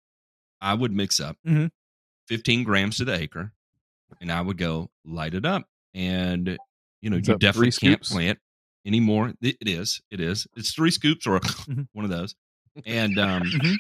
I 0.61 0.75
would 0.75 0.91
mix 0.93 1.21
up 1.21 1.37
Mhm. 1.47 1.71
15 2.27 2.65
grams 2.65 2.97
to 2.97 3.05
the 3.05 3.15
acre, 3.15 3.53
and 4.21 4.31
I 4.33 4.41
would 4.41 4.59
go 4.59 4.91
light 5.05 5.35
it 5.35 5.45
up, 5.47 5.67
and 5.95 6.59
you 7.03 7.11
know 7.11 7.17
Is 7.17 7.29
you 7.29 7.37
definitely 7.37 7.71
can't 7.73 8.05
scoops? 8.05 8.13
plant 8.13 8.39
anymore. 8.87 9.33
It, 9.41 9.57
is. 9.63 10.01
It 10.11 10.21
is. 10.21 10.47
It's 10.57 10.73
three 10.73 10.91
scoops 10.91 11.27
or 11.27 11.41
Mhm. 11.69 11.89
one 11.93 12.05
of 12.05 12.11
those. 12.11 12.35
And 12.87 13.19
um, 13.19 13.43
Mhm. 13.43 13.79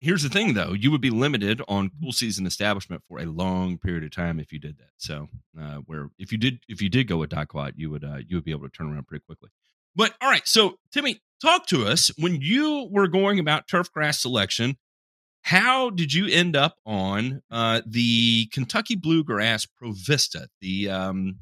here's 0.00 0.22
the 0.22 0.28
thing, 0.28 0.54
though: 0.54 0.72
you 0.72 0.90
would 0.90 1.00
be 1.00 1.10
limited 1.10 1.62
on 1.68 1.90
cool 2.00 2.12
season 2.12 2.46
establishment 2.46 3.02
for 3.08 3.20
a 3.20 3.26
long 3.26 3.78
period 3.78 4.04
of 4.04 4.10
time 4.10 4.40
if 4.40 4.52
you 4.52 4.58
did 4.58 4.78
that. 4.78 4.90
So, 4.98 5.28
uh, 5.60 5.76
where 5.86 6.08
if 6.18 6.32
you 6.32 6.38
did 6.38 6.58
if 6.68 6.80
you 6.82 6.88
did 6.88 7.08
go 7.08 7.18
with 7.18 7.30
Diquat, 7.30 7.72
you 7.76 7.90
would 7.90 8.04
uh, 8.04 8.18
you 8.26 8.36
would 8.36 8.44
be 8.44 8.50
able 8.52 8.68
to 8.68 8.72
turn 8.76 8.92
around 8.92 9.06
pretty 9.06 9.24
quickly. 9.24 9.50
But 9.94 10.14
all 10.20 10.28
right, 10.30 10.46
so 10.46 10.76
Timmy, 10.92 11.20
talk 11.40 11.66
to 11.66 11.86
us 11.86 12.10
when 12.18 12.40
you 12.40 12.88
were 12.90 13.08
going 13.08 13.38
about 13.38 13.68
turf 13.68 13.92
grass 13.92 14.20
selection. 14.20 14.76
How 15.42 15.90
did 15.90 16.12
you 16.12 16.26
end 16.28 16.56
up 16.56 16.76
on 16.86 17.42
uh, 17.50 17.82
the 17.86 18.46
Kentucky 18.52 18.94
Bluegrass 18.94 19.66
Provista, 19.66 20.46
the 20.60 20.88
um, 20.88 21.40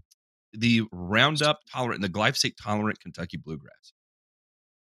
the 0.52 0.82
Roundup 0.90 1.60
tolerant, 1.70 2.00
the 2.00 2.08
glyphosate 2.08 2.54
tolerant 2.60 3.00
Kentucky 3.00 3.36
Bluegrass? 3.36 3.92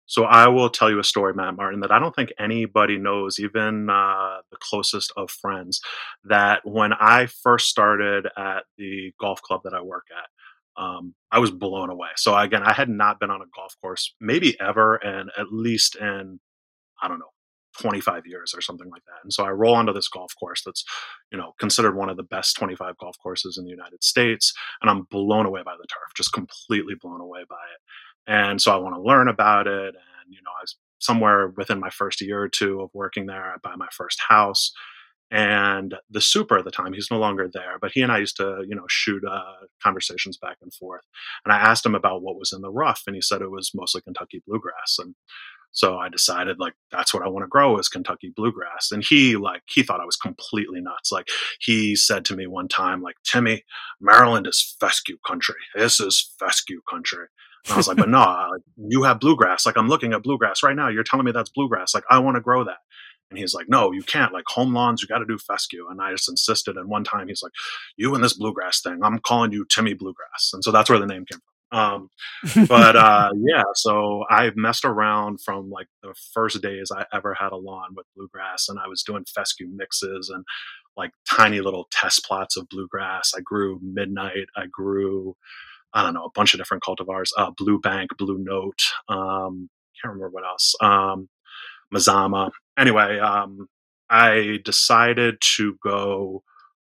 So 0.05 0.23
I 0.23 0.47
will 0.47 0.71
tell 0.71 0.89
you 0.89 0.99
a 0.99 1.03
story, 1.03 1.35
Matt 1.35 1.55
Martin, 1.55 1.81
that 1.81 1.91
I 1.91 1.99
don't 1.99 2.15
think 2.15 2.33
anybody 2.39 2.97
knows, 2.97 3.37
even 3.39 3.91
uh, 3.91 4.37
the 4.49 4.57
closest 4.59 5.13
of 5.15 5.29
friends, 5.29 5.81
that 6.23 6.61
when 6.63 6.93
I 6.93 7.27
first 7.27 7.67
started 7.67 8.27
at 8.35 8.63
the 8.77 9.13
golf 9.19 9.41
club 9.43 9.61
that 9.65 9.75
I 9.75 9.81
work 9.81 10.07
at, 10.17 10.83
um, 10.83 11.13
I 11.31 11.37
was 11.37 11.51
blown 11.51 11.91
away. 11.91 12.09
So 12.15 12.35
again, 12.35 12.63
I 12.63 12.73
had 12.73 12.89
not 12.89 13.19
been 13.19 13.29
on 13.29 13.41
a 13.41 13.45
golf 13.55 13.75
course 13.81 14.15
maybe 14.19 14.59
ever, 14.59 14.95
and 14.95 15.29
at 15.37 15.51
least 15.51 15.95
in 15.97 16.39
I 17.01 17.07
don't 17.07 17.19
know 17.19 17.31
25 17.79 18.25
years 18.25 18.53
or 18.55 18.61
something 18.61 18.89
like 18.89 19.03
that. 19.05 19.19
And 19.23 19.33
so 19.33 19.45
I 19.45 19.49
roll 19.49 19.75
onto 19.75 19.93
this 19.93 20.07
golf 20.07 20.33
course 20.39 20.61
that's 20.65 20.83
you 21.31 21.37
know 21.37 21.53
considered 21.59 21.95
one 21.95 22.09
of 22.09 22.17
the 22.17 22.23
best 22.23 22.55
25 22.57 22.97
golf 22.97 23.15
courses 23.21 23.57
in 23.57 23.65
the 23.65 23.71
United 23.71 24.03
States, 24.03 24.53
and 24.81 24.89
I'm 24.89 25.03
blown 25.09 25.45
away 25.45 25.61
by 25.63 25.73
the 25.73 25.87
turf, 25.87 26.11
just 26.15 26.33
completely 26.33 26.95
blown 27.01 27.21
away 27.21 27.41
by 27.49 27.55
it 27.73 27.81
and 28.29 28.61
so 28.61 28.71
I 28.71 28.77
want 28.77 28.95
to 28.95 29.01
learn 29.01 29.27
about 29.27 29.67
it. 29.67 29.95
And 29.95 30.33
you 30.33 30.41
know, 30.43 30.51
I 30.57 30.61
was 30.61 30.77
somewhere 30.99 31.47
within 31.57 31.79
my 31.79 31.89
first 31.89 32.21
year 32.21 32.41
or 32.41 32.49
two 32.49 32.81
of 32.81 32.91
working 32.93 33.25
there. 33.25 33.53
I 33.53 33.55
buy 33.61 33.75
my 33.75 33.87
first 33.91 34.21
house, 34.29 34.71
and 35.31 35.95
the 36.09 36.21
super 36.21 36.59
at 36.59 36.65
the 36.65 36.71
time 36.71 36.93
he's 36.93 37.09
no 37.11 37.17
longer 37.17 37.49
there, 37.51 37.77
but 37.81 37.91
he 37.93 38.01
and 38.01 38.11
I 38.11 38.19
used 38.19 38.37
to 38.37 38.63
you 38.67 38.75
know 38.75 38.85
shoot 38.87 39.23
uh, 39.25 39.65
conversations 39.81 40.37
back 40.37 40.57
and 40.61 40.73
forth. 40.73 41.03
And 41.43 41.51
I 41.51 41.57
asked 41.57 41.85
him 41.85 41.95
about 41.95 42.21
what 42.21 42.37
was 42.37 42.53
in 42.53 42.61
the 42.61 42.71
rough, 42.71 43.01
and 43.07 43.15
he 43.15 43.21
said 43.21 43.41
it 43.41 43.51
was 43.51 43.71
mostly 43.73 44.01
Kentucky 44.01 44.41
bluegrass. 44.47 44.97
And 44.99 45.15
so 45.71 45.97
I 45.97 46.09
decided 46.09 46.59
like 46.59 46.73
that's 46.91 47.13
what 47.13 47.23
I 47.23 47.29
want 47.29 47.43
to 47.43 47.47
grow 47.47 47.77
is 47.77 47.89
Kentucky 47.89 48.31
bluegrass. 48.35 48.91
And 48.91 49.03
he 49.03 49.35
like 49.35 49.61
he 49.67 49.83
thought 49.83 50.01
I 50.01 50.05
was 50.05 50.15
completely 50.15 50.81
nuts. 50.81 51.11
Like 51.11 51.27
he 51.59 51.95
said 51.95 52.25
to 52.25 52.35
me 52.35 52.47
one 52.47 52.67
time, 52.67 53.01
like 53.01 53.15
Timmy, 53.23 53.63
Maryland 54.01 54.47
is 54.47 54.75
fescue 54.79 55.17
country. 55.25 55.55
This 55.75 55.99
is 55.99 56.33
fescue 56.39 56.81
country. 56.89 57.27
And 57.65 57.73
I 57.73 57.77
was 57.77 57.87
like, 57.87 57.97
but 57.97 58.09
no, 58.17 58.19
like, 58.51 58.61
you 58.77 59.03
have 59.03 59.19
bluegrass. 59.19 59.65
Like 59.65 59.77
I'm 59.77 59.87
looking 59.87 60.13
at 60.13 60.23
bluegrass 60.23 60.63
right 60.63 60.75
now. 60.75 60.89
You're 60.89 61.03
telling 61.03 61.25
me 61.25 61.31
that's 61.31 61.51
bluegrass. 61.51 61.93
Like 61.93 62.05
I 62.09 62.19
want 62.19 62.35
to 62.35 62.41
grow 62.41 62.63
that. 62.63 62.77
And 63.29 63.37
he's 63.37 63.53
like, 63.53 63.69
no, 63.69 63.91
you 63.91 64.01
can't. 64.01 64.33
Like 64.33 64.45
home 64.47 64.73
lawns, 64.73 65.03
you 65.03 65.07
got 65.07 65.19
to 65.19 65.25
do 65.25 65.37
fescue. 65.37 65.87
And 65.89 66.01
I 66.01 66.11
just 66.11 66.29
insisted. 66.29 66.77
And 66.77 66.89
one 66.89 67.03
time 67.03 67.27
he's 67.27 67.43
like, 67.43 67.51
you 67.95 68.15
and 68.15 68.23
this 68.23 68.33
bluegrass 68.33 68.81
thing, 68.81 69.01
I'm 69.03 69.19
calling 69.19 69.51
you 69.51 69.65
Timmy 69.69 69.93
Bluegrass. 69.93 70.49
And 70.51 70.63
so 70.63 70.71
that's 70.71 70.89
where 70.89 70.97
the 70.97 71.05
name 71.05 71.25
came 71.25 71.39
from. 71.39 71.48
Um, 71.71 72.09
but 72.67 72.95
uh, 72.95 73.31
yeah, 73.37 73.63
so 73.75 74.25
I've 74.29 74.55
messed 74.55 74.85
around 74.85 75.39
from 75.43 75.69
like 75.69 75.87
the 76.01 76.13
first 76.33 76.61
days 76.61 76.91
I 76.95 77.05
ever 77.13 77.35
had 77.39 77.51
a 77.51 77.57
lawn 77.57 77.89
with 77.95 78.05
bluegrass, 78.15 78.67
and 78.69 78.79
I 78.79 78.87
was 78.87 79.03
doing 79.03 79.25
fescue 79.25 79.67
mixes 79.71 80.29
and 80.29 80.43
like 80.97 81.11
tiny 81.29 81.61
little 81.61 81.87
test 81.91 82.25
plots 82.25 82.57
of 82.57 82.67
bluegrass. 82.69 83.31
I 83.35 83.41
grew 83.41 83.79
midnight. 83.81 84.47
I 84.55 84.65
grew, 84.71 85.35
I 85.93 86.03
don't 86.03 86.13
know, 86.13 86.25
a 86.25 86.31
bunch 86.33 86.53
of 86.53 86.59
different 86.59 86.83
cultivars. 86.83 87.29
Uh, 87.37 87.51
blue 87.57 87.79
bank, 87.79 88.11
blue 88.17 88.37
note. 88.39 88.81
Um, 89.07 89.69
can't 90.01 90.13
remember 90.13 90.29
what 90.29 90.45
else. 90.45 90.75
Um, 90.81 91.29
Mazama. 91.93 92.51
Anyway, 92.77 93.19
um, 93.19 93.67
I 94.09 94.59
decided 94.63 95.37
to 95.57 95.77
go 95.83 96.43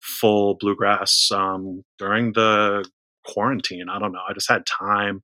full 0.00 0.56
bluegrass 0.58 1.30
um, 1.32 1.84
during 1.98 2.32
the 2.32 2.88
quarantine. 3.24 3.88
I 3.90 3.98
don't 3.98 4.12
know. 4.12 4.22
I 4.28 4.32
just 4.32 4.48
had 4.48 4.66
time. 4.66 5.22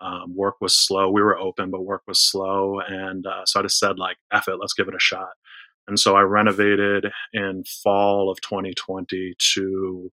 Um, 0.00 0.34
work 0.36 0.56
was 0.60 0.74
slow. 0.74 1.10
We 1.10 1.22
were 1.22 1.38
open, 1.38 1.70
but 1.70 1.82
work 1.82 2.02
was 2.06 2.20
slow, 2.20 2.80
and 2.80 3.26
uh, 3.26 3.46
so 3.46 3.60
I 3.60 3.62
just 3.62 3.78
said 3.78 3.98
like, 3.98 4.18
"F 4.32 4.46
it, 4.48 4.58
let's 4.60 4.74
give 4.74 4.88
it 4.88 4.94
a 4.94 5.00
shot." 5.00 5.30
And 5.88 5.98
so 5.98 6.16
I 6.16 6.22
renovated 6.22 7.06
in 7.32 7.64
fall 7.82 8.30
of 8.30 8.40
2020 8.42 9.34
to 9.54 10.12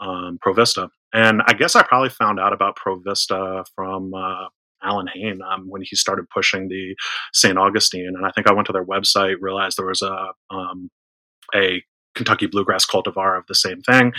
um, 0.00 0.38
Provista, 0.44 0.88
and 1.12 1.42
I 1.46 1.52
guess 1.52 1.76
I 1.76 1.82
probably 1.82 2.08
found 2.08 2.40
out 2.40 2.54
about 2.54 2.78
Provista 2.78 3.66
from 3.76 4.14
uh, 4.14 4.46
Allyn 4.82 5.08
Hane 5.12 5.40
um, 5.42 5.66
when 5.68 5.82
he 5.82 5.94
started 5.94 6.30
pushing 6.30 6.68
the 6.68 6.94
St. 7.34 7.58
Augustine, 7.58 8.14
and 8.16 8.24
I 8.24 8.30
think 8.30 8.46
I 8.46 8.54
went 8.54 8.66
to 8.68 8.72
their 8.72 8.84
website, 8.84 9.36
realized 9.40 9.76
there 9.76 9.86
was 9.86 10.02
a 10.02 10.28
um, 10.50 10.90
a 11.54 11.82
Kentucky 12.14 12.46
bluegrass 12.46 12.86
cultivar 12.86 13.38
of 13.38 13.46
the 13.46 13.54
same 13.54 13.82
thing. 13.82 14.12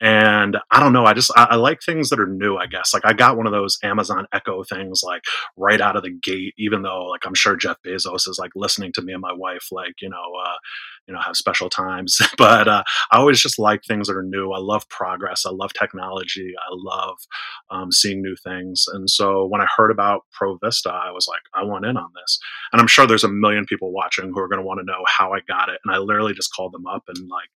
And 0.00 0.56
I 0.70 0.80
don't 0.80 0.92
know, 0.92 1.06
I 1.06 1.14
just 1.14 1.32
I, 1.36 1.44
I, 1.50 1.54
like 1.56 1.80
things 1.82 2.10
that 2.10 2.20
are 2.20 2.26
new, 2.26 2.56
I 2.56 2.66
guess. 2.66 2.94
Like 2.94 3.04
I 3.04 3.12
got 3.12 3.36
one 3.36 3.46
of 3.46 3.52
those 3.52 3.78
Amazon 3.82 4.26
Echo 4.32 4.62
things 4.62 5.02
like 5.02 5.22
right 5.56 5.80
out 5.80 5.96
of 5.96 6.04
the 6.04 6.10
gate, 6.10 6.54
even 6.56 6.82
though 6.82 7.06
like 7.06 7.26
I'm 7.26 7.34
sure 7.34 7.56
Jeff 7.56 7.78
Bezos 7.84 8.28
is 8.28 8.38
like 8.38 8.52
listening 8.54 8.92
to 8.92 9.02
me 9.02 9.12
and 9.12 9.22
my 9.22 9.32
wife, 9.32 9.68
like, 9.72 10.00
you 10.00 10.08
know, 10.08 10.32
uh, 10.44 10.56
you 11.08 11.14
know, 11.14 11.20
have 11.20 11.36
special 11.36 11.70
times. 11.70 12.18
but 12.38 12.68
uh, 12.68 12.84
I 13.10 13.18
always 13.18 13.40
just 13.40 13.58
like 13.58 13.82
things 13.82 14.06
that 14.06 14.16
are 14.16 14.22
new. 14.22 14.52
I 14.52 14.58
love 14.58 14.88
progress. 14.90 15.44
I 15.46 15.50
love 15.50 15.72
technology. 15.72 16.52
I 16.58 16.70
love 16.70 17.16
um, 17.70 17.90
seeing 17.90 18.22
new 18.22 18.36
things. 18.44 18.84
And 18.92 19.08
so 19.08 19.46
when 19.46 19.60
I 19.60 19.66
heard 19.76 19.90
about 19.90 20.22
Pro 20.32 20.58
Vista, 20.58 20.90
I 20.90 21.10
was 21.10 21.26
like, 21.26 21.40
I 21.54 21.64
want 21.64 21.86
in 21.86 21.96
on 21.96 22.10
this. 22.14 22.38
And 22.72 22.80
I'm 22.80 22.86
sure 22.86 23.06
there's 23.06 23.24
a 23.24 23.28
million 23.28 23.64
people 23.64 23.92
watching 23.92 24.30
who 24.32 24.40
are 24.40 24.48
going 24.48 24.60
to 24.60 24.66
want 24.66 24.80
to 24.80 24.84
know 24.84 25.04
how 25.06 25.32
I 25.32 25.40
got 25.48 25.70
it. 25.70 25.80
And 25.84 25.94
I 25.94 25.98
literally 25.98 26.34
just 26.34 26.54
called 26.54 26.72
them 26.72 26.86
up 26.86 27.04
and 27.08 27.28
like 27.28 27.48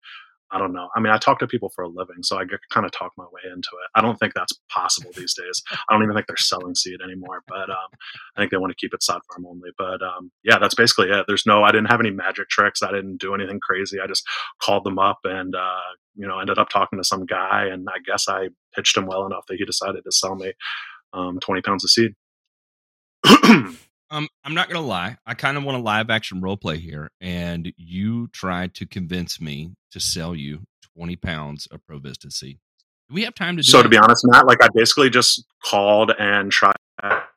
I 0.51 0.58
don't 0.58 0.74
know. 0.74 0.89
I 0.96 1.00
mean, 1.00 1.13
I 1.13 1.17
talk 1.17 1.39
to 1.39 1.48
people 1.48 1.70
for 1.70 1.84
a 1.84 1.88
living, 1.88 2.24
so 2.24 2.38
I 2.38 2.43
kind 2.70 2.86
of 2.86 2.91
talk 2.91 3.13
my 3.17 3.24
way 3.25 3.41
into 3.46 3.70
it. 3.84 3.89
I 3.96 4.01
don't 4.01 4.17
think 4.17 4.34
that's 4.34 4.53
possible 4.70 5.12
these 5.15 5.34
days. 5.34 5.63
I 5.89 5.93
don't 5.93 6.03
even 6.03 6.15
think 6.15 6.27
they're 6.27 6.38
selling 6.38 6.75
seed 6.75 7.00
anymore, 7.03 7.43
but 7.48 7.70
um, 7.70 7.89
I 8.36 8.41
think 8.41 8.51
they 8.51 8.58
want 8.58 8.72
to 8.72 8.75
keep 8.79 8.93
it 8.93 9.01
sod 9.01 9.22
farm 9.31 9.46
only. 9.48 9.70
But 9.77 10.01
um, 10.01 10.31
yeah, 10.43 10.58
that's 10.60 10.75
basically 10.75 11.10
it. 11.10 11.25
There's 11.27 11.46
no, 11.46 11.63
I 11.63 11.72
didn't 11.72 11.89
have 11.89 12.01
any 12.01 12.12
magic 12.12 12.50
tricks. 12.50 12.84
I 12.84 12.91
didn't 12.91 13.17
do 13.17 13.34
anything 13.34 13.60
crazy. 13.60 14.00
I 14.01 14.08
just 14.08 14.24
called 14.62 14.84
them 14.84 15.00
up 15.00 15.20
and, 15.24 15.55
uh, 15.55 15.79
you 16.15 16.27
know, 16.27 16.39
ended 16.39 16.58
up 16.58 16.70
talking 16.70 17.00
to 17.00 17.05
some 17.05 17.25
guy, 17.25 17.65
and 17.72 17.88
I 17.89 18.00
guess 18.05 18.27
I 18.27 18.50
pitched 18.75 18.98
him 18.98 19.05
well 19.05 19.25
enough 19.25 19.46
that 19.48 19.58
he 19.58 19.65
decided 19.65 20.03
to 20.03 20.12
sell 20.12 20.36
me 20.36 20.53
um, 21.13 21.39
20 21.39 21.62
pounds 21.62 21.84
of 21.84 21.89
seed. 21.89 22.13
Um, 24.12 24.27
I'm 24.44 24.53
not 24.53 24.68
gonna 24.70 24.86
lie. 24.86 25.15
I 25.25 25.34
kind 25.34 25.58
of 25.58 25.63
want 25.63 25.77
a 25.77 25.82
live 25.82 26.10
action 26.10 26.41
role 26.41 26.58
play 26.58 26.77
here, 26.77 27.10
and 27.22 27.72
you 27.77 28.27
tried 28.27 28.74
to 28.75 28.86
convince 28.86 29.39
me 29.39 29.72
to 29.91 30.00
sell 30.01 30.36
you 30.36 30.60
20 30.98 31.15
pounds 31.15 31.65
of 31.72 31.86
Pro 31.88 31.98
Vista 32.00 32.30
seed. 32.30 32.60
Do 33.08 33.15
we 33.15 33.24
have 33.24 33.36
time 33.36 33.56
to 33.56 33.63
do 33.63 33.72
So 33.72 33.77
that? 33.77 33.84
to 33.84 33.89
be 33.89 33.98
honest, 33.98 34.25
Matt, 34.27 34.46
like 34.46 34.62
I 34.62 34.68
basically 34.74 35.10
just 35.10 35.46
called 35.63 36.12
and 36.20 36.51
tried. 36.51 36.75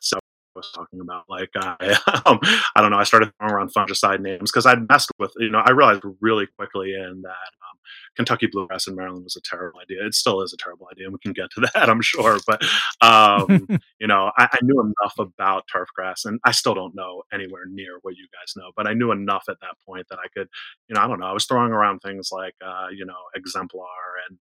So 0.01 0.17
I 0.17 0.21
was 0.57 0.71
talking 0.75 1.01
about. 1.01 1.25
Like, 1.29 1.51
I, 1.57 2.23
um, 2.27 2.39
I 2.75 2.81
don't 2.83 2.91
know. 2.91 2.99
I 2.99 3.05
started 3.05 3.31
throwing 3.39 3.55
around 3.55 3.73
fungicide 3.73 4.21
names 4.21 4.51
because 4.51 4.67
I'd 4.67 4.89
messed 4.89 5.11
with, 5.19 5.33
you 5.39 5.51
know, 5.51 5.63
I 5.65 5.71
realized 5.71 6.03
really 6.21 6.47
quickly 6.59 6.93
in 6.95 7.23
that 7.23 7.31
um, 7.31 7.74
Kentucky 8.17 8.49
bluegrass 8.51 8.87
in 8.87 8.95
Maryland 8.95 9.25
was 9.25 9.37
a 9.37 9.41
terrible 9.41 9.81
idea. 9.81 10.05
It 10.05 10.15
still 10.15 10.43
is 10.43 10.53
a 10.53 10.57
terrible 10.57 10.89
idea, 10.91 11.07
and 11.07 11.13
we 11.13 11.19
can 11.19 11.33
get 11.33 11.51
to 11.53 11.61
that, 11.75 11.89
I'm 11.89 12.03
sure. 12.03 12.39
But, 12.47 12.63
um, 13.01 13.67
you 14.01 14.07
know, 14.07 14.31
I, 14.37 14.49
I, 14.53 14.59
knew 14.63 14.81
enough 14.81 15.15
about 15.19 15.65
turf 15.71 15.89
grass, 15.95 16.25
and 16.25 16.41
I 16.45 16.53
still 16.53 16.75
don't 16.75 16.95
know 16.95 17.23
anywhere 17.33 17.65
near 17.69 17.99
what 18.03 18.17
you 18.17 18.27
guys 18.33 18.55
know, 18.57 18.71
but 18.77 18.87
I 18.87 18.95
knew 18.95 19.13
enough 19.13 19.45
at 19.49 19.61
that 19.61 19.77
point 19.87 20.07
that 20.11 20.19
I 20.19 20.29
could, 20.37 20.49
you 20.89 20.95
know, 20.95 21.01
I 21.01 21.07
don't 21.07 21.21
know. 21.21 21.27
I 21.27 21.33
was 21.33 21.47
throwing 21.47 21.73
around 21.73 22.01
things 22.01 22.31
like, 22.33 22.55
uh, 22.65 22.89
you 22.93 23.05
know, 23.05 23.15
Xemplar 23.37 23.85
and 24.29 24.39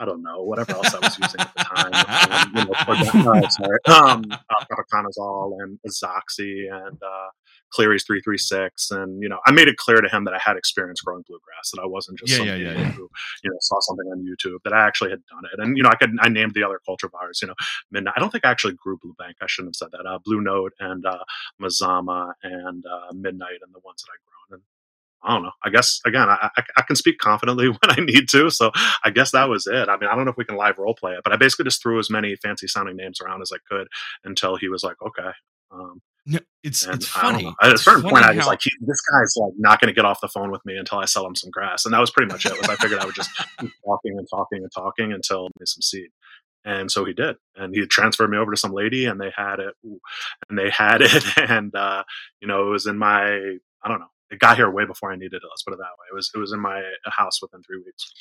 I 0.00 0.04
don't 0.04 0.22
know, 0.22 0.42
whatever 0.42 0.72
else 0.72 0.94
I 0.94 0.98
was 1.00 1.18
using 1.18 1.40
at 1.40 1.52
the 1.54 1.64
time. 1.64 1.92
Um, 1.94 2.56
you 2.56 2.64
know, 2.64 3.32
uh, 3.32 3.48
sorry, 3.48 3.78
um, 3.86 4.24
uh, 4.30 5.58
and 5.60 5.78
Azoxy 5.86 6.72
and 6.72 7.02
uh, 7.02 7.28
Cleary's 7.70 8.04
336. 8.04 8.90
And, 8.90 9.22
you 9.22 9.28
know, 9.28 9.38
I 9.46 9.52
made 9.52 9.68
it 9.68 9.76
clear 9.76 10.00
to 10.00 10.08
him 10.08 10.24
that 10.24 10.34
I 10.34 10.40
had 10.42 10.56
experience 10.56 11.00
growing 11.00 11.24
bluegrass, 11.26 11.70
that 11.72 11.80
I 11.82 11.86
wasn't 11.86 12.18
just 12.18 12.32
yeah, 12.32 12.38
some 12.38 12.46
yeah, 12.46 12.54
yeah, 12.56 12.90
who, 12.92 13.08
you 13.42 13.50
know, 13.50 13.56
saw 13.60 13.78
something 13.80 14.06
on 14.06 14.24
YouTube, 14.24 14.58
that 14.64 14.72
I 14.72 14.86
actually 14.86 15.10
had 15.10 15.24
done 15.26 15.44
it. 15.52 15.60
And, 15.60 15.76
you 15.76 15.82
know, 15.82 15.90
I 15.90 15.96
could, 15.96 16.16
I 16.20 16.28
named 16.28 16.54
the 16.54 16.64
other 16.64 16.80
cultivars, 16.86 17.42
you 17.42 17.48
know, 17.48 17.54
Midnight. 17.90 18.14
I 18.16 18.20
don't 18.20 18.30
think 18.30 18.44
I 18.44 18.50
actually 18.50 18.74
grew 18.74 18.98
Blue 18.98 19.14
Bank. 19.18 19.36
I 19.42 19.46
shouldn't 19.46 19.76
have 19.76 19.88
said 19.90 19.98
that. 19.98 20.06
Uh, 20.08 20.18
Blue 20.24 20.40
Note 20.40 20.72
and 20.80 21.04
uh, 21.04 21.24
Mazama 21.60 22.32
and 22.42 22.84
uh, 22.86 23.12
Midnight 23.12 23.60
and 23.62 23.74
the 23.74 23.80
ones 23.84 24.02
that 24.02 24.10
I 24.12 24.18
grown. 24.26 24.60
And 24.60 24.62
I 25.22 25.34
don't 25.34 25.42
know. 25.42 25.52
I 25.64 25.70
guess 25.70 26.00
again, 26.06 26.28
I, 26.28 26.50
I, 26.56 26.62
I, 26.76 26.82
can 26.82 26.96
speak 26.96 27.18
confidently 27.18 27.68
when 27.68 27.78
I 27.82 28.00
need 28.00 28.28
to. 28.30 28.50
So 28.50 28.70
I 29.04 29.10
guess 29.10 29.32
that 29.32 29.48
was 29.48 29.66
it. 29.66 29.88
I 29.88 29.96
mean, 29.96 30.08
I 30.10 30.14
don't 30.14 30.24
know 30.24 30.30
if 30.30 30.36
we 30.36 30.44
can 30.44 30.56
live 30.56 30.78
role 30.78 30.94
play 30.94 31.12
it, 31.12 31.20
but 31.24 31.32
I 31.32 31.36
basically 31.36 31.64
just 31.64 31.82
threw 31.82 31.98
as 31.98 32.10
many 32.10 32.36
fancy 32.36 32.68
sounding 32.68 32.96
names 32.96 33.20
around 33.20 33.42
as 33.42 33.52
I 33.52 33.58
could 33.68 33.88
until 34.24 34.56
he 34.56 34.68
was 34.68 34.82
like, 34.82 34.96
okay. 35.04 35.30
Um, 35.70 36.00
no, 36.28 36.38
it's 36.62 36.84
and 36.84 36.96
it's 36.96 37.08
funny. 37.08 37.54
At 37.62 37.72
a 37.72 37.78
certain 37.78 38.04
it's 38.04 38.12
point, 38.12 38.24
I 38.24 38.32
how, 38.32 38.36
was 38.36 38.46
like, 38.46 38.60
this 38.60 39.00
guy's 39.00 39.34
like 39.38 39.54
not 39.56 39.80
going 39.80 39.88
to 39.88 39.94
get 39.94 40.04
off 40.04 40.20
the 40.20 40.28
phone 40.28 40.50
with 40.50 40.60
me 40.66 40.76
until 40.76 40.98
I 40.98 41.06
sell 41.06 41.26
him 41.26 41.34
some 41.34 41.50
grass, 41.50 41.86
and 41.86 41.94
that 41.94 42.00
was 42.00 42.10
pretty 42.10 42.30
much 42.30 42.44
it. 42.44 42.52
Was 42.52 42.68
I 42.68 42.76
figured 42.76 43.00
I 43.00 43.06
would 43.06 43.14
just 43.14 43.30
keep 43.60 43.72
talking 43.82 44.18
and 44.18 44.28
talking 44.28 44.58
and 44.62 44.70
talking 44.70 45.12
until 45.12 45.44
me 45.58 45.64
some 45.64 45.80
seed. 45.80 46.10
And 46.66 46.90
so 46.90 47.06
he 47.06 47.14
did, 47.14 47.36
and 47.56 47.74
he 47.74 47.86
transferred 47.86 48.28
me 48.28 48.36
over 48.36 48.50
to 48.50 48.58
some 48.58 48.72
lady, 48.72 49.06
and 49.06 49.18
they 49.18 49.32
had 49.34 49.58
it, 49.58 49.74
and 50.50 50.58
they 50.58 50.68
had 50.68 51.00
it, 51.02 51.24
and 51.38 51.74
uh, 51.74 52.04
you 52.42 52.48
know, 52.48 52.68
it 52.68 52.70
was 52.70 52.86
in 52.86 52.98
my, 52.98 53.24
I 53.24 53.88
don't 53.88 54.00
know, 54.00 54.10
it 54.30 54.38
got 54.38 54.56
here 54.56 54.70
way 54.70 54.84
before 54.84 55.10
I 55.10 55.16
needed 55.16 55.34
it. 55.34 55.48
Let's 55.48 55.62
put 55.62 55.72
it 55.72 55.78
that 55.78 55.96
way. 55.98 56.06
It 56.12 56.14
was 56.14 56.30
it 56.34 56.38
was 56.38 56.52
in 56.52 56.60
my 56.60 56.82
house 57.06 57.40
within 57.40 57.62
three 57.62 57.78
weeks. 57.78 58.12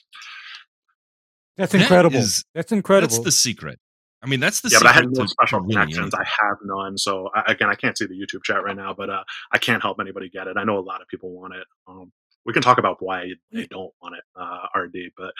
That's 1.57 1.73
incredible. 1.73 2.11
That 2.11 2.23
is, 2.23 2.45
that's 2.55 2.71
incredible. 2.71 3.09
That's 3.09 3.25
the 3.25 3.31
secret. 3.31 3.79
I 4.21 4.27
mean, 4.27 4.39
that's 4.39 4.61
the 4.61 4.69
yeah, 4.69 4.79
but 4.79 4.87
I 4.87 4.93
had 4.93 5.11
no 5.11 5.25
special 5.25 5.61
connections. 5.61 6.13
I 6.13 6.23
have 6.23 6.57
none. 6.63 6.97
So 6.97 7.29
I, 7.35 7.51
again, 7.51 7.69
I 7.69 7.75
can't 7.75 7.97
see 7.97 8.05
the 8.05 8.15
YouTube 8.15 8.43
chat 8.43 8.63
right 8.63 8.75
now, 8.75 8.93
but 8.93 9.09
uh, 9.09 9.23
I 9.51 9.57
can't 9.59 9.81
help 9.81 9.99
anybody 9.99 10.29
get 10.29 10.47
it. 10.47 10.57
I 10.57 10.63
know 10.63 10.77
a 10.77 10.81
lot 10.81 11.01
of 11.01 11.07
people 11.07 11.31
want 11.31 11.53
it. 11.53 11.65
Um, 11.87 12.11
we 12.45 12.53
can 12.53 12.61
talk 12.61 12.77
about 12.77 12.97
why 12.99 13.33
they 13.51 13.67
don't 13.67 13.93
want 14.01 14.15
it, 14.15 14.23
uh, 14.35 14.67
RD, 14.75 15.11
but 15.15 15.33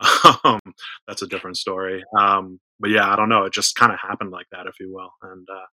um, 0.44 0.60
that's 1.06 1.22
a 1.22 1.26
different 1.26 1.58
story. 1.58 2.02
Um, 2.18 2.58
but 2.80 2.90
yeah, 2.90 3.10
I 3.10 3.16
don't 3.16 3.28
know. 3.28 3.44
It 3.44 3.52
just 3.52 3.76
kind 3.76 3.92
of 3.92 3.98
happened 4.00 4.30
like 4.30 4.46
that, 4.50 4.66
if 4.66 4.80
you 4.80 4.92
will, 4.92 5.10
and 5.22 5.46
uh, 5.48 5.66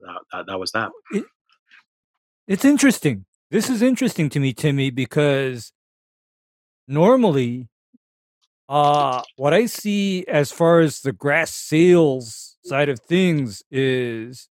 that, 0.00 0.20
that, 0.32 0.46
that 0.48 0.60
was 0.60 0.72
that. 0.72 0.90
It, 1.12 1.24
it's 2.46 2.64
interesting 2.64 3.24
this 3.54 3.70
is 3.70 3.82
interesting 3.82 4.28
to 4.30 4.40
me, 4.40 4.52
Timmy, 4.52 4.90
because 4.90 5.72
normally, 6.88 7.68
uh, 8.68 9.22
what 9.36 9.52
I 9.52 9.66
see 9.66 10.24
as 10.26 10.50
far 10.50 10.80
as 10.80 11.00
the 11.00 11.12
grass 11.12 11.52
sales 11.54 12.56
side 12.64 12.88
of 12.88 13.00
things 13.00 13.62
is 13.70 14.48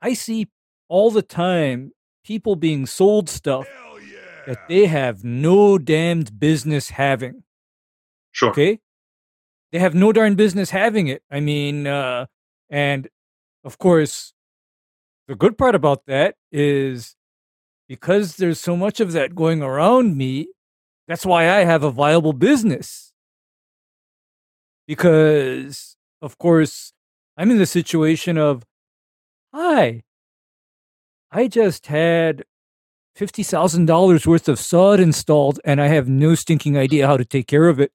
I 0.00 0.14
see 0.14 0.48
all 0.88 1.10
the 1.10 1.22
time 1.22 1.92
people 2.24 2.56
being 2.56 2.86
sold 2.86 3.28
stuff 3.28 3.66
yeah. 3.68 4.18
that 4.46 4.68
they 4.68 4.86
have 4.86 5.24
no 5.24 5.78
damned 5.78 6.38
business 6.38 6.90
having. 6.90 7.42
Sure. 8.32 8.50
Okay. 8.50 8.80
They 9.72 9.78
have 9.78 9.94
no 9.94 10.12
darn 10.12 10.34
business 10.34 10.70
having 10.70 11.08
it. 11.08 11.22
I 11.30 11.40
mean, 11.40 11.86
uh, 11.86 12.26
and 12.70 13.08
of 13.64 13.78
course, 13.78 14.32
the 15.28 15.34
good 15.34 15.58
part 15.58 15.74
about 15.74 16.06
that 16.06 16.36
is 16.52 17.16
because 17.88 18.36
there's 18.36 18.60
so 18.60 18.76
much 18.76 19.00
of 19.00 19.12
that 19.12 19.34
going 19.34 19.62
around 19.62 20.16
me, 20.16 20.48
that's 21.08 21.24
why 21.26 21.50
I 21.50 21.64
have 21.64 21.82
a 21.82 21.90
viable 21.90 22.32
business. 22.32 23.12
Because, 24.86 25.96
of 26.22 26.38
course, 26.38 26.92
I'm 27.36 27.50
in 27.50 27.58
the 27.58 27.66
situation 27.66 28.38
of, 28.38 28.64
hi, 29.52 30.02
I 31.30 31.48
just 31.48 31.86
had 31.86 32.44
$50,000 33.18 34.26
worth 34.26 34.48
of 34.48 34.58
sod 34.58 35.00
installed 35.00 35.58
and 35.64 35.80
I 35.80 35.88
have 35.88 36.08
no 36.08 36.34
stinking 36.34 36.76
idea 36.78 37.06
how 37.06 37.16
to 37.16 37.24
take 37.24 37.46
care 37.48 37.68
of 37.68 37.80
it. 37.80 37.90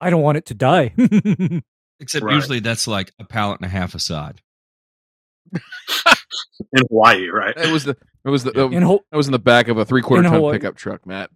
I 0.00 0.10
don't 0.10 0.22
want 0.22 0.38
it 0.38 0.46
to 0.46 0.54
die. 0.54 0.94
Except 2.00 2.24
Right. 2.24 2.34
usually 2.34 2.60
that's 2.60 2.86
like 2.86 3.12
a 3.18 3.24
pallet 3.24 3.58
and 3.60 3.66
a 3.66 3.68
half 3.70 3.94
of 3.94 4.02
sod. 4.02 4.40
In 6.72 6.82
Hawaii, 6.90 7.28
right? 7.28 7.56
It 7.56 7.72
was 7.72 7.84
the 7.84 7.96
it 8.24 8.30
was 8.30 8.44
the 8.44 8.50
in 8.68 8.82
Ho- 8.82 9.04
that 9.10 9.16
was 9.16 9.26
in 9.26 9.32
the 9.32 9.38
back 9.38 9.68
of 9.68 9.78
a 9.78 9.84
three 9.84 10.02
quarter 10.02 10.22
ton 10.24 10.32
Hawaii. 10.34 10.54
pickup 10.56 10.76
truck, 10.76 11.06
Matt. 11.06 11.30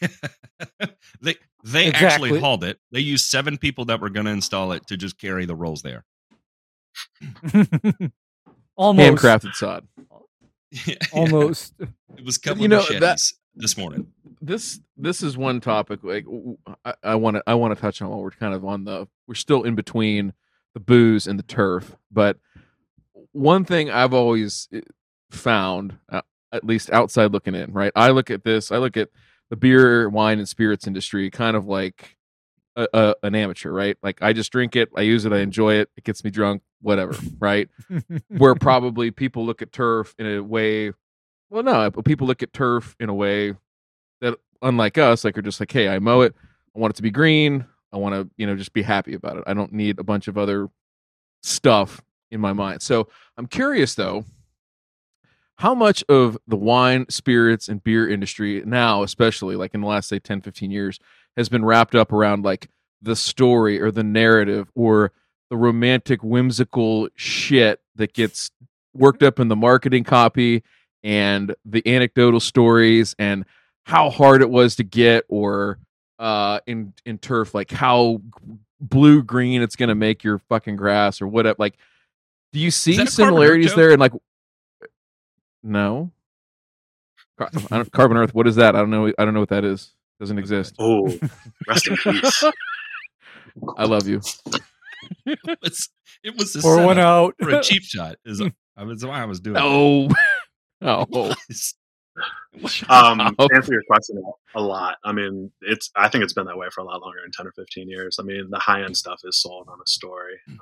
they 1.20 1.34
they 1.64 1.86
Exactly. 1.88 2.06
actually 2.30 2.40
hauled 2.40 2.64
it. 2.64 2.78
They 2.92 3.00
used 3.00 3.26
seven 3.26 3.58
people 3.58 3.84
that 3.86 4.00
were 4.00 4.10
going 4.10 4.26
to 4.26 4.32
install 4.32 4.72
it 4.72 4.86
to 4.88 4.96
just 4.96 5.18
carry 5.18 5.44
the 5.46 5.54
rolls 5.54 5.82
there. 5.82 6.04
almost. 8.76 9.22
Handcrafted 9.22 9.54
sod. 9.54 9.86
Almost. 11.12 11.74
It 12.16 12.24
was 12.24 12.36
a 12.36 12.40
couple 12.40 12.60
You 12.60 12.66
of 12.66 12.90
know, 12.90 12.98
that- 13.00 13.18
this 13.54 13.76
morning. 13.76 14.12
This 14.42 14.80
this 14.96 15.22
is 15.22 15.36
one 15.36 15.60
topic 15.60 16.00
like 16.02 16.24
I 17.04 17.16
want 17.16 17.36
to 17.36 17.42
I 17.46 17.54
want 17.54 17.74
to 17.74 17.80
touch 17.80 18.00
on 18.00 18.08
while 18.08 18.20
we're 18.22 18.30
kind 18.30 18.54
of 18.54 18.64
on 18.64 18.84
the 18.84 19.06
we're 19.28 19.34
still 19.34 19.64
in 19.64 19.74
between 19.74 20.32
the 20.72 20.80
booze 20.80 21.26
and 21.26 21.38
the 21.38 21.42
turf, 21.42 21.94
but 22.10 22.38
one 23.32 23.64
thing 23.66 23.90
I've 23.90 24.14
always 24.14 24.66
found, 25.30 25.98
uh, 26.08 26.22
at 26.52 26.64
least 26.64 26.90
outside 26.90 27.32
looking 27.32 27.54
in, 27.54 27.72
right? 27.72 27.92
I 27.94 28.10
look 28.10 28.30
at 28.30 28.44
this, 28.44 28.72
I 28.72 28.78
look 28.78 28.96
at 28.96 29.08
the 29.50 29.56
beer, 29.56 30.08
wine, 30.08 30.38
and 30.38 30.48
spirits 30.48 30.86
industry 30.86 31.30
kind 31.30 31.56
of 31.56 31.66
like 31.66 32.16
a, 32.76 32.88
a, 32.92 33.14
an 33.22 33.34
amateur, 33.34 33.70
right? 33.70 33.96
Like 34.02 34.22
I 34.22 34.32
just 34.32 34.52
drink 34.52 34.76
it, 34.76 34.90
I 34.96 35.02
use 35.02 35.24
it, 35.24 35.32
I 35.32 35.40
enjoy 35.40 35.74
it, 35.74 35.90
it 35.96 36.04
gets 36.04 36.24
me 36.24 36.30
drunk, 36.30 36.62
whatever, 36.80 37.16
right? 37.38 37.68
Where 38.28 38.54
probably 38.56 39.10
people 39.10 39.44
look 39.44 39.62
at 39.62 39.72
turf 39.72 40.14
in 40.18 40.26
a 40.26 40.42
way, 40.42 40.92
well, 41.50 41.62
no, 41.62 41.90
but 41.90 42.04
people 42.04 42.26
look 42.26 42.42
at 42.42 42.52
turf 42.52 42.94
in 43.00 43.08
a 43.08 43.14
way 43.14 43.54
that, 44.20 44.38
unlike 44.62 44.98
us, 44.98 45.24
like 45.24 45.36
are 45.36 45.42
just 45.42 45.60
like, 45.60 45.72
hey, 45.72 45.88
I 45.88 45.98
mow 45.98 46.20
it, 46.22 46.34
I 46.74 46.78
want 46.78 46.94
it 46.94 46.96
to 46.96 47.02
be 47.02 47.10
green, 47.10 47.64
I 47.92 47.96
want 47.96 48.14
to, 48.14 48.30
you 48.36 48.46
know, 48.46 48.54
just 48.56 48.72
be 48.72 48.82
happy 48.82 49.14
about 49.14 49.36
it. 49.36 49.44
I 49.46 49.54
don't 49.54 49.72
need 49.72 49.98
a 49.98 50.04
bunch 50.04 50.28
of 50.28 50.38
other 50.38 50.68
stuff 51.42 52.00
in 52.30 52.40
my 52.40 52.52
mind. 52.52 52.82
So 52.82 53.08
I'm 53.36 53.46
curious 53.46 53.94
though, 53.94 54.24
how 55.60 55.74
much 55.74 56.02
of 56.08 56.38
the 56.48 56.56
wine, 56.56 57.04
spirits, 57.10 57.68
and 57.68 57.84
beer 57.84 58.08
industry 58.08 58.62
now, 58.64 59.02
especially 59.02 59.56
like 59.56 59.74
in 59.74 59.82
the 59.82 59.86
last 59.86 60.08
say 60.08 60.18
10, 60.18 60.40
15 60.40 60.70
years, 60.70 60.98
has 61.36 61.50
been 61.50 61.62
wrapped 61.62 61.94
up 61.94 62.12
around 62.12 62.42
like 62.46 62.70
the 63.02 63.14
story 63.14 63.78
or 63.78 63.90
the 63.90 64.02
narrative 64.02 64.70
or 64.74 65.12
the 65.50 65.58
romantic, 65.58 66.24
whimsical 66.24 67.10
shit 67.14 67.78
that 67.96 68.14
gets 68.14 68.50
worked 68.94 69.22
up 69.22 69.38
in 69.38 69.48
the 69.48 69.56
marketing 69.56 70.02
copy 70.02 70.62
and 71.04 71.54
the 71.66 71.86
anecdotal 71.86 72.40
stories 72.40 73.14
and 73.18 73.44
how 73.84 74.08
hard 74.08 74.40
it 74.40 74.48
was 74.48 74.76
to 74.76 74.82
get 74.82 75.24
or 75.28 75.78
uh 76.18 76.60
in 76.66 76.92
in 77.06 77.16
turf 77.16 77.54
like 77.54 77.70
how 77.70 78.20
blue 78.80 79.22
green 79.22 79.62
it's 79.62 79.76
going 79.76 79.88
to 79.88 79.94
make 79.94 80.22
your 80.22 80.38
fucking 80.38 80.76
grass 80.76 81.22
or 81.22 81.26
whatever 81.26 81.56
like 81.58 81.78
do 82.52 82.58
you 82.58 82.70
see 82.70 82.96
that 82.96 83.02
a 83.02 83.16
Carbon 83.16 83.24
Earth 83.24 83.32
similarities 83.32 83.74
there 83.74 83.92
and 83.92 84.00
like 84.00 84.12
no 85.62 86.10
Car- 87.38 87.50
I 87.70 87.76
don't- 87.78 87.92
carbon 87.92 88.16
earth 88.16 88.34
what 88.34 88.46
is 88.46 88.56
that 88.56 88.74
i 88.76 88.78
don't 88.80 88.90
know 88.90 89.06
i 89.18 89.24
don't 89.24 89.34
know 89.34 89.40
what 89.40 89.48
that 89.50 89.64
is 89.64 89.92
doesn't 90.18 90.38
exist 90.38 90.74
Oh, 90.78 91.06
rest 91.68 91.88
in 91.88 91.96
peace. 91.96 92.44
i 93.78 93.84
love 93.84 94.06
you 94.06 94.20
it 95.26 95.38
was 95.62 95.88
it 96.22 96.36
was 96.36 96.54
a 96.56 96.60
Pour 96.60 96.84
one 96.84 96.98
out. 96.98 97.34
for 97.40 97.48
a 97.50 97.62
cheap 97.62 97.82
shot. 97.82 98.16
Is 98.26 98.42
I 98.76 98.82
was 98.84 99.04
why 99.04 99.22
I 99.22 99.24
was 99.24 99.40
doing. 99.40 99.56
oh 99.58 100.08
oh. 100.82 101.34
Um, 102.90 103.18
to 103.18 103.48
answer 103.54 103.72
your 103.72 103.82
question 103.86 104.22
a 104.54 104.60
lot. 104.60 104.98
I 105.04 105.12
mean, 105.12 105.50
it's. 105.62 105.90
I 105.96 106.08
think 106.10 106.22
it's 106.24 106.34
been 106.34 106.44
that 106.46 106.58
way 106.58 106.66
for 106.70 106.82
a 106.82 106.84
lot 106.84 107.00
longer 107.00 107.18
than 107.22 107.30
ten 107.32 107.46
or 107.46 107.52
fifteen 107.52 107.88
years. 107.88 108.18
I 108.20 108.24
mean, 108.24 108.48
the 108.50 108.58
high 108.58 108.82
end 108.82 108.96
stuff 108.96 109.20
is 109.24 109.40
sold 109.40 109.68
on 109.70 109.78
a 109.78 109.88
story. 109.88 110.34
Um, 110.48 110.58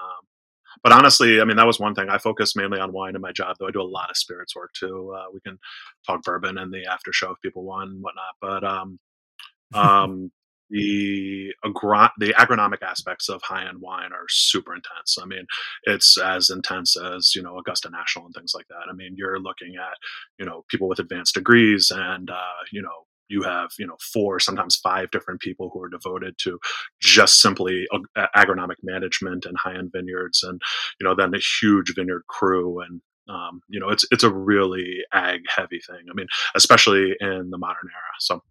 but 0.82 0.92
honestly, 0.92 1.40
I 1.40 1.44
mean, 1.44 1.56
that 1.56 1.66
was 1.66 1.80
one 1.80 1.94
thing. 1.94 2.08
I 2.08 2.18
focus 2.18 2.56
mainly 2.56 2.80
on 2.80 2.92
wine 2.92 3.14
in 3.14 3.20
my 3.20 3.32
job, 3.32 3.56
though 3.58 3.68
I 3.68 3.70
do 3.70 3.80
a 3.80 3.82
lot 3.82 4.10
of 4.10 4.16
spirits 4.16 4.54
work 4.54 4.72
too. 4.72 5.14
Uh, 5.16 5.26
we 5.32 5.40
can 5.40 5.58
talk 6.06 6.22
bourbon 6.22 6.58
and 6.58 6.72
the 6.72 6.86
after 6.86 7.12
show 7.12 7.30
if 7.30 7.40
people 7.40 7.64
want 7.64 7.90
and 7.90 8.02
whatnot. 8.02 8.34
But 8.40 8.64
um, 8.64 8.98
um, 9.74 10.30
the 10.70 11.52
agro- 11.64 12.10
the 12.18 12.34
agronomic 12.34 12.82
aspects 12.82 13.28
of 13.28 13.40
high 13.42 13.66
end 13.66 13.80
wine 13.80 14.12
are 14.12 14.26
super 14.28 14.74
intense. 14.74 15.16
I 15.20 15.24
mean, 15.24 15.46
it's 15.84 16.18
as 16.18 16.50
intense 16.50 16.96
as 16.96 17.32
you 17.34 17.42
know 17.42 17.58
Augusta 17.58 17.90
National 17.90 18.26
and 18.26 18.34
things 18.34 18.52
like 18.54 18.68
that. 18.68 18.88
I 18.90 18.92
mean, 18.92 19.14
you're 19.16 19.40
looking 19.40 19.76
at 19.76 19.96
you 20.38 20.46
know 20.46 20.64
people 20.68 20.88
with 20.88 20.98
advanced 20.98 21.34
degrees, 21.34 21.90
and 21.94 22.30
uh, 22.30 22.62
you 22.72 22.82
know 22.82 23.06
you 23.28 23.42
have 23.42 23.70
you 23.78 23.86
know 23.86 23.96
four, 24.12 24.40
sometimes 24.40 24.76
five 24.76 25.10
different 25.10 25.40
people 25.40 25.70
who 25.72 25.82
are 25.82 25.88
devoted 25.88 26.36
to 26.38 26.58
just 27.00 27.40
simply 27.40 27.86
ag- 27.92 28.28
agronomic 28.36 28.76
management 28.82 29.44
and 29.44 29.56
high 29.58 29.74
end 29.74 29.90
vineyards, 29.92 30.42
and 30.42 30.60
you 31.00 31.06
know 31.06 31.14
then 31.14 31.34
a 31.34 31.38
huge 31.60 31.94
vineyard 31.94 32.22
crew 32.28 32.80
and. 32.80 33.00
Um, 33.30 33.60
you 33.68 33.78
know, 33.78 33.90
it's 33.90 34.06
it's 34.10 34.24
a 34.24 34.32
really 34.32 35.00
ag 35.12 35.42
heavy 35.54 35.80
thing. 35.86 36.06
I 36.10 36.14
mean, 36.14 36.28
especially 36.54 37.14
in 37.20 37.50
the 37.50 37.58
modern 37.58 37.90
era. 37.92 38.14
So, 38.20 38.42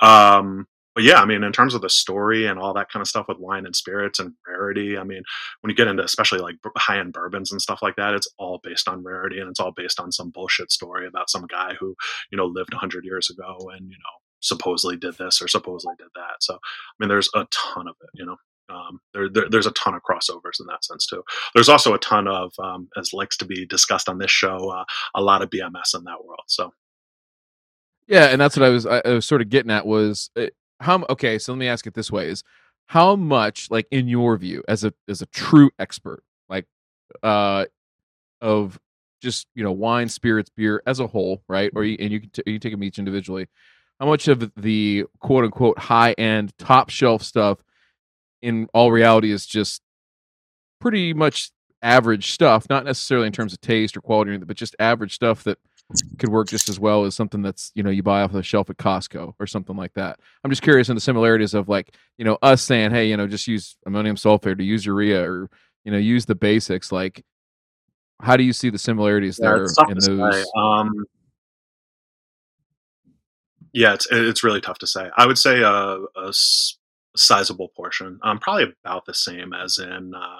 um, 0.00 0.68
but 0.94 1.04
yeah, 1.04 1.20
I 1.20 1.24
mean, 1.24 1.44
in 1.44 1.52
terms 1.52 1.74
of 1.74 1.82
the 1.82 1.88
story 1.88 2.46
and 2.46 2.58
all 2.58 2.74
that 2.74 2.90
kind 2.90 3.00
of 3.00 3.06
stuff 3.06 3.26
with 3.28 3.38
wine 3.38 3.64
and 3.64 3.76
spirits 3.76 4.18
and 4.18 4.34
rarity, 4.46 4.98
I 4.98 5.04
mean, 5.04 5.22
when 5.60 5.70
you 5.70 5.76
get 5.76 5.86
into 5.86 6.02
especially 6.02 6.40
like 6.40 6.56
high 6.76 6.98
end 6.98 7.12
bourbons 7.12 7.52
and 7.52 7.62
stuff 7.62 7.80
like 7.80 7.94
that, 7.96 8.14
it's 8.14 8.28
all 8.38 8.60
based 8.62 8.88
on 8.88 9.04
rarity 9.04 9.38
and 9.38 9.48
it's 9.48 9.60
all 9.60 9.70
based 9.70 10.00
on 10.00 10.10
some 10.10 10.30
bullshit 10.30 10.72
story 10.72 11.06
about 11.06 11.30
some 11.30 11.46
guy 11.46 11.74
who, 11.78 11.94
you 12.30 12.36
know, 12.36 12.46
lived 12.46 12.72
100 12.72 13.04
years 13.04 13.30
ago 13.30 13.70
and, 13.72 13.88
you 13.88 13.96
know, 13.96 14.19
supposedly 14.40 14.96
did 14.96 15.16
this 15.18 15.40
or 15.40 15.48
supposedly 15.48 15.94
did 15.98 16.08
that. 16.14 16.36
So, 16.40 16.54
I 16.54 16.58
mean, 16.98 17.08
there's 17.08 17.30
a 17.34 17.46
ton 17.50 17.88
of 17.88 17.96
it, 18.02 18.10
you 18.14 18.26
know. 18.26 18.36
Um, 18.68 19.00
there, 19.12 19.28
there, 19.28 19.48
there's 19.50 19.66
a 19.66 19.72
ton 19.72 19.94
of 19.94 20.02
crossovers 20.02 20.60
in 20.60 20.66
that 20.66 20.84
sense 20.84 21.04
too. 21.04 21.24
There's 21.54 21.68
also 21.68 21.92
a 21.92 21.98
ton 21.98 22.28
of, 22.28 22.52
um, 22.60 22.88
as 22.96 23.12
likes 23.12 23.36
to 23.38 23.44
be 23.44 23.66
discussed 23.66 24.08
on 24.08 24.18
this 24.18 24.30
show, 24.30 24.70
uh, 24.70 24.84
a 25.16 25.20
lot 25.20 25.42
of 25.42 25.50
BMS 25.50 25.96
in 25.96 26.04
that 26.04 26.24
world. 26.24 26.42
So, 26.46 26.72
Yeah, 28.06 28.26
and 28.26 28.40
that's 28.40 28.56
what 28.56 28.64
I 28.64 28.68
was 28.68 28.86
I, 28.86 29.02
I 29.04 29.10
was 29.10 29.26
sort 29.26 29.42
of 29.42 29.48
getting 29.48 29.72
at 29.72 29.86
was 29.86 30.30
uh, 30.36 30.46
how 30.78 31.04
okay, 31.10 31.36
so 31.38 31.52
let 31.52 31.58
me 31.58 31.66
ask 31.66 31.84
it 31.88 31.94
this 31.94 32.12
way 32.12 32.28
is 32.28 32.44
how 32.86 33.16
much 33.16 33.70
like 33.72 33.88
in 33.90 34.06
your 34.06 34.36
view 34.36 34.62
as 34.68 34.84
a 34.84 34.94
as 35.08 35.20
a 35.20 35.26
true 35.26 35.70
expert 35.80 36.22
like 36.48 36.66
uh 37.24 37.64
of 38.40 38.78
just, 39.20 39.46
you 39.54 39.62
know, 39.62 39.72
wine, 39.72 40.08
spirits, 40.08 40.50
beer 40.54 40.82
as 40.86 41.00
a 41.00 41.06
whole, 41.06 41.42
right? 41.48 41.70
Or 41.74 41.84
you, 41.84 41.96
and 42.00 42.10
you 42.10 42.20
can 42.20 42.30
t- 42.30 42.42
you 42.46 42.58
take 42.58 42.72
them 42.72 42.82
each 42.82 42.98
individually. 42.98 43.48
How 44.00 44.06
much 44.06 44.28
of 44.28 44.50
the 44.56 45.04
quote 45.20 45.44
unquote 45.44 45.78
high 45.78 46.12
end 46.12 46.56
top 46.58 46.90
shelf 46.90 47.22
stuff 47.22 47.62
in 48.42 48.66
all 48.72 48.90
reality 48.90 49.30
is 49.30 49.46
just 49.46 49.82
pretty 50.80 51.12
much 51.12 51.50
average 51.82 52.32
stuff, 52.32 52.66
not 52.68 52.84
necessarily 52.84 53.26
in 53.26 53.32
terms 53.32 53.52
of 53.52 53.60
taste 53.60 53.96
or 53.96 54.00
quality 54.00 54.30
or 54.30 54.32
anything, 54.32 54.46
but 54.46 54.56
just 54.56 54.74
average 54.78 55.14
stuff 55.14 55.44
that 55.44 55.58
could 56.18 56.28
work 56.28 56.48
just 56.48 56.68
as 56.68 56.78
well 56.78 57.04
as 57.04 57.14
something 57.14 57.42
that's 57.42 57.72
you 57.74 57.82
know 57.82 57.90
you 57.90 58.02
buy 58.02 58.22
off 58.22 58.32
the 58.32 58.42
shelf 58.42 58.70
at 58.70 58.76
Costco 58.76 59.34
or 59.38 59.46
something 59.46 59.76
like 59.76 59.92
that. 59.94 60.18
I'm 60.44 60.50
just 60.50 60.62
curious 60.62 60.88
in 60.88 60.94
the 60.94 61.00
similarities 61.00 61.52
of 61.52 61.68
like 61.68 61.94
you 62.16 62.24
know 62.24 62.38
us 62.42 62.62
saying 62.62 62.92
hey 62.92 63.08
you 63.08 63.16
know 63.16 63.26
just 63.26 63.46
use 63.48 63.76
ammonium 63.86 64.16
sulfate 64.16 64.58
or 64.58 64.62
use 64.62 64.86
urea 64.86 65.28
or 65.28 65.50
you 65.84 65.92
know 65.92 65.98
use 65.98 66.26
the 66.26 66.34
basics 66.34 66.92
like 66.92 67.24
how 68.20 68.36
do 68.36 68.44
you 68.44 68.52
see 68.52 68.70
the 68.70 68.78
similarities 68.78 69.40
Yeah, 69.42 69.48
there 69.48 69.66
in 69.88 69.98
those. 69.98 70.46
Um, 70.56 71.06
yeah, 73.72 73.94
it's 73.94 74.06
it's 74.10 74.44
really 74.44 74.60
tough 74.60 74.78
to 74.78 74.86
say. 74.86 75.10
I 75.16 75.26
would 75.26 75.38
say 75.38 75.60
a, 75.62 75.98
a 76.16 76.32
sizable 77.16 77.68
portion, 77.76 78.18
um, 78.22 78.38
probably 78.38 78.72
about 78.84 79.06
the 79.06 79.14
same 79.14 79.52
as 79.52 79.78
in 79.78 80.12
uh, 80.14 80.38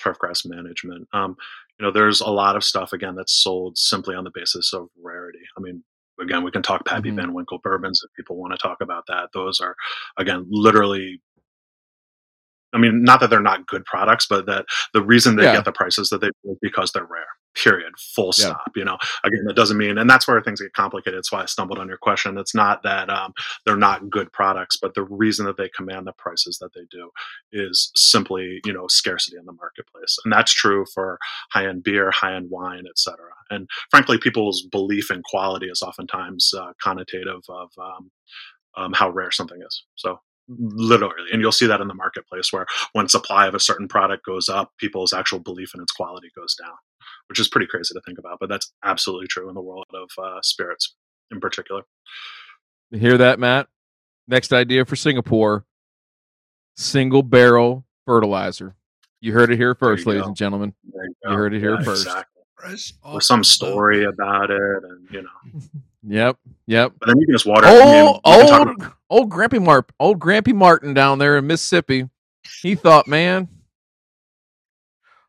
turfgrass 0.00 0.42
management. 0.46 1.08
Um, 1.12 1.36
you 1.78 1.86
know, 1.86 1.92
there's 1.92 2.20
a 2.20 2.30
lot 2.30 2.56
of 2.56 2.64
stuff 2.64 2.92
again 2.92 3.14
that's 3.14 3.32
sold 3.42 3.76
simply 3.78 4.14
on 4.14 4.24
the 4.24 4.30
basis 4.34 4.72
of 4.72 4.88
rarity. 5.02 5.40
I 5.56 5.60
mean, 5.60 5.82
again, 6.20 6.44
we 6.44 6.50
can 6.50 6.62
talk 6.62 6.84
Pappy 6.86 7.10
Mhm. 7.10 7.16
Van 7.16 7.34
Winkle 7.34 7.58
bourbons 7.62 8.00
if 8.04 8.12
people 8.14 8.36
want 8.36 8.52
to 8.52 8.58
talk 8.58 8.78
about 8.80 9.04
that. 9.08 9.30
Those 9.34 9.60
are 9.60 9.74
again 10.16 10.46
literally. 10.50 11.20
I 12.74 12.78
mean, 12.78 13.02
not 13.04 13.20
that 13.20 13.28
they're 13.28 13.40
not 13.40 13.66
good 13.66 13.84
products, 13.84 14.26
but 14.26 14.46
that 14.46 14.64
the 14.94 15.02
reason 15.02 15.36
they 15.36 15.42
Yeah. 15.44 15.56
get 15.56 15.64
the 15.66 15.72
prices 15.72 16.08
that 16.08 16.20
they 16.22 16.28
do 16.44 16.52
is 16.52 16.58
because 16.62 16.92
they're 16.92 17.04
rare. 17.04 17.26
Period. 17.54 17.92
Full 17.98 18.32
Yeah. 18.38 18.46
stop. 18.46 18.72
You 18.74 18.84
know, 18.84 18.96
again, 19.24 19.44
that 19.44 19.56
doesn't 19.56 19.76
mean, 19.76 19.98
and 19.98 20.08
that's 20.08 20.26
where 20.26 20.40
things 20.40 20.60
get 20.60 20.72
complicated. 20.72 21.18
It's 21.18 21.30
why 21.30 21.42
I 21.42 21.46
stumbled 21.46 21.78
on 21.78 21.88
your 21.88 21.98
question. 21.98 22.38
It's 22.38 22.54
not 22.54 22.82
that 22.82 23.10
um, 23.10 23.34
they're 23.64 23.76
not 23.76 24.08
good 24.08 24.32
products, 24.32 24.76
but 24.76 24.94
the 24.94 25.04
reason 25.04 25.44
that 25.46 25.56
they 25.56 25.68
command 25.68 26.06
the 26.06 26.12
prices 26.12 26.58
that 26.58 26.72
they 26.74 26.84
do 26.90 27.10
is 27.52 27.92
simply, 27.94 28.60
you 28.64 28.72
know, 28.72 28.86
scarcity 28.88 29.36
in 29.36 29.44
the 29.46 29.52
marketplace, 29.52 30.16
and 30.24 30.32
that's 30.32 30.52
true 30.52 30.86
for 30.94 31.18
high-end 31.50 31.82
beer, 31.82 32.10
high-end 32.10 32.50
wine, 32.50 32.84
etc. 32.88 33.16
And 33.50 33.68
frankly, 33.90 34.18
people's 34.18 34.62
belief 34.62 35.10
in 35.10 35.22
quality 35.22 35.66
is 35.66 35.82
oftentimes 35.82 36.54
uh, 36.56 36.72
connotative 36.82 37.42
of 37.50 37.70
um, 37.78 38.10
um, 38.76 38.92
how 38.94 39.10
rare 39.10 39.30
something 39.30 39.60
is. 39.66 39.84
So 39.96 40.20
literally 40.48 41.30
and 41.32 41.40
you'll 41.40 41.52
see 41.52 41.66
that 41.66 41.80
in 41.80 41.88
the 41.88 41.94
marketplace 41.94 42.52
where 42.52 42.66
when 42.92 43.08
supply 43.08 43.46
of 43.46 43.54
a 43.54 43.60
certain 43.60 43.86
product 43.86 44.24
goes 44.26 44.48
up 44.48 44.72
people's 44.76 45.12
actual 45.12 45.38
belief 45.38 45.72
in 45.74 45.80
its 45.80 45.92
quality 45.92 46.28
goes 46.36 46.54
down 46.56 46.74
which 47.28 47.38
is 47.40 47.48
pretty 47.48 47.66
crazy 47.66 47.94
to 47.94 48.00
think 48.06 48.18
about 48.18 48.38
but 48.40 48.48
that's 48.48 48.72
absolutely 48.84 49.26
true 49.26 49.48
in 49.48 49.54
the 49.54 49.60
world 49.60 49.86
of 49.94 50.08
uh, 50.22 50.40
spirits 50.42 50.94
in 51.30 51.40
particular 51.40 51.82
You 52.90 52.98
hear 52.98 53.18
that 53.18 53.38
matt 53.38 53.68
next 54.28 54.52
idea 54.52 54.84
for 54.84 54.96
singapore 54.96 55.64
single 56.76 57.22
barrel 57.22 57.84
fertilizer 58.06 58.74
you 59.20 59.32
heard 59.32 59.50
it 59.52 59.56
here 59.58 59.74
first 59.74 60.06
ladies 60.06 60.22
go. 60.22 60.28
and 60.28 60.36
gentlemen 60.36 60.74
you, 60.84 61.14
You 61.24 61.30
heard 61.36 61.54
it 61.54 61.60
here 61.60 61.76
Yeah, 61.78 61.84
first. 61.84 62.06
exactly. 62.06 62.28
Fresh 62.56 62.92
with 63.12 63.24
some 63.24 63.42
story 63.44 64.04
about 64.04 64.50
it 64.50 64.82
and 64.84 65.08
you 65.10 65.22
know 65.22 65.60
yep 66.06 66.38
yep 66.66 66.92
but 67.00 67.06
then 67.08 67.18
you 67.18 67.26
can 67.26 67.34
just 67.34 67.44
water 67.46 67.66
I 67.66 67.84
mean, 67.84 68.06
old 68.06 68.20
you 68.24 68.52
old 68.64 68.82
old 69.10 69.30
Grampy 69.30 69.60
Mart 69.62 69.90
old 69.98 70.20
Grampy 70.20 70.54
Martin 70.54 70.94
down 70.94 71.18
there 71.18 71.36
in 71.38 71.46
Mississippi. 71.46 72.08
He 72.62 72.74
thought, 72.76 73.06
man, 73.08 73.48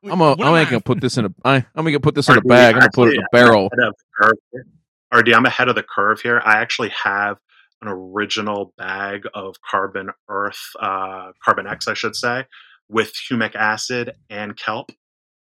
I'm 0.04 0.20
gonna, 0.20 0.32
I'm 0.34 0.40
am 0.42 0.56
ain't 0.56 0.68
I- 0.68 0.72
gonna 0.72 0.82
put 0.82 1.02
this 1.02 1.18
in 1.18 1.26
a 1.26 1.30
I, 1.46 1.56
I'm 1.76 1.86
gonna 1.86 2.00
put 2.00 2.16
this 2.16 2.30
in 2.30 2.38
a 2.38 2.42
bag. 2.42 2.76
I'm 2.76 2.80
gonna 2.82 2.92
put 2.94 3.10
it 3.10 3.16
in 3.16 3.22
a 3.22 3.28
barrel. 3.32 3.70
ahead 3.72 3.88
of 3.88 3.96
the 3.98 4.04
curve 4.24 4.38
here. 4.52 4.66
RD, 5.14 5.34
I'm 5.34 5.46
ahead 5.46 5.68
of 5.70 5.76
the 5.76 5.84
curve 5.84 6.22
here. 6.22 6.42
I 6.44 6.58
actually 6.58 6.92
have 7.04 7.38
an 7.82 7.88
original 7.88 8.74
bag 8.78 9.24
of 9.34 9.56
carbon 9.70 10.10
earth, 10.30 10.60
uh, 10.80 11.32
carbon 11.44 11.68
X, 11.68 11.88
I 11.88 11.94
should 11.94 12.16
say, 12.16 12.46
with 12.90 13.14
humic 13.30 13.56
acid 13.56 14.14
and 14.30 14.56
kelp. 14.58 14.92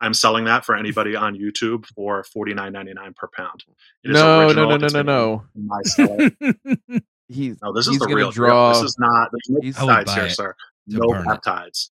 I'm 0.00 0.14
selling 0.14 0.44
that 0.46 0.64
for 0.64 0.74
anybody 0.76 1.14
on 1.14 1.36
YouTube 1.36 1.84
for 1.94 2.22
$49.99 2.34 3.14
per 3.16 3.28
pound. 3.36 3.64
It 4.02 4.10
is 4.12 4.14
No, 4.14 4.48
no, 4.52 4.68
original. 4.68 4.68
no, 4.70 4.76
no, 4.78 4.84
It's 4.86 5.98
no, 5.98 6.06
been 6.06 6.36
no. 6.38 6.54
in 6.88 7.02
He's 7.28 7.56
No, 7.62 7.72
this 7.74 7.86
is 7.86 7.92
he's 7.92 8.00
the 8.00 8.08
real 8.14 8.30
draw. 8.30 8.72
Deal. 8.72 8.82
This 8.82 8.90
is 8.92 8.96
not. 8.98 9.28
There's 9.32 9.76
no 9.78 9.86
I 9.92 9.98
would 9.98 10.06
peptides 10.06 10.06
buy 10.06 10.14
here, 10.14 10.24
it 10.24 10.30
sir. 10.30 10.54
No 10.86 11.06
burn 11.08 11.20
it. 11.20 11.28
peptides. 11.28 11.90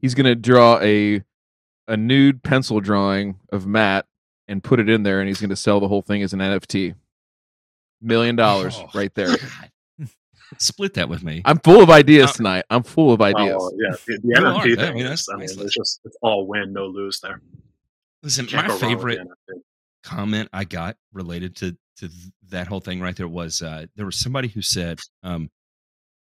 he's 0.00 0.14
gonna 0.14 0.34
draw 0.34 0.78
a 0.80 1.22
a 1.88 1.96
nude 1.96 2.42
pencil 2.44 2.80
drawing 2.80 3.40
of 3.50 3.66
Matt 3.66 4.06
and 4.46 4.62
put 4.62 4.78
it 4.78 4.88
in 4.88 5.02
there, 5.02 5.20
and 5.20 5.28
he's 5.28 5.40
gonna 5.40 5.56
sell 5.56 5.80
the 5.80 5.88
whole 5.88 6.02
thing 6.02 6.22
as 6.22 6.32
an 6.32 6.38
NFT. 6.40 6.94
Million 8.00 8.36
dollars 8.36 8.76
Oh, 8.78 8.88
right 8.94 9.12
there. 9.14 9.36
God. 9.36 10.08
Split 10.58 10.94
that 10.94 11.08
with 11.08 11.22
me. 11.24 11.42
I'm 11.44 11.58
full 11.58 11.82
of 11.82 11.90
ideas 11.90 12.30
Uh, 12.30 12.34
tonight. 12.34 12.64
I'm 12.70 12.82
full 12.84 13.12
of 13.12 13.20
ideas. 13.20 13.56
Oh, 13.60 13.72
yeah. 13.76 13.96
The, 14.06 14.18
the 14.22 14.28
You 14.40 14.46
are. 14.46 14.54
NFT 14.64 14.78
I 14.78 14.86
thing 14.86 14.94
mean, 14.94 15.06
is, 15.06 15.26
that's 15.26 15.28
I 15.28 15.34
mean, 15.34 15.44
it's 15.66 15.74
just 15.76 16.00
it's 16.04 16.16
all 16.22 16.46
win, 16.46 16.72
no 16.72 16.86
lose 16.86 17.20
there. 17.20 17.40
Listen, 18.22 18.46
my 18.46 18.50
go 18.52 18.68
wrong 18.68 18.68
with 18.68 18.80
favorite 18.80 19.18
comment 20.04 20.48
I 20.52 20.64
got 20.64 20.96
related 21.12 21.56
to 21.56 21.76
to 21.98 22.08
that 22.50 22.68
whole 22.68 22.80
thing 22.80 23.00
right 23.00 23.16
there 23.16 23.28
was 23.28 23.60
uh, 23.60 23.86
there 23.96 24.06
was 24.06 24.18
somebody 24.18 24.48
who 24.48 24.62
said, 24.62 25.00
um, 25.22 25.50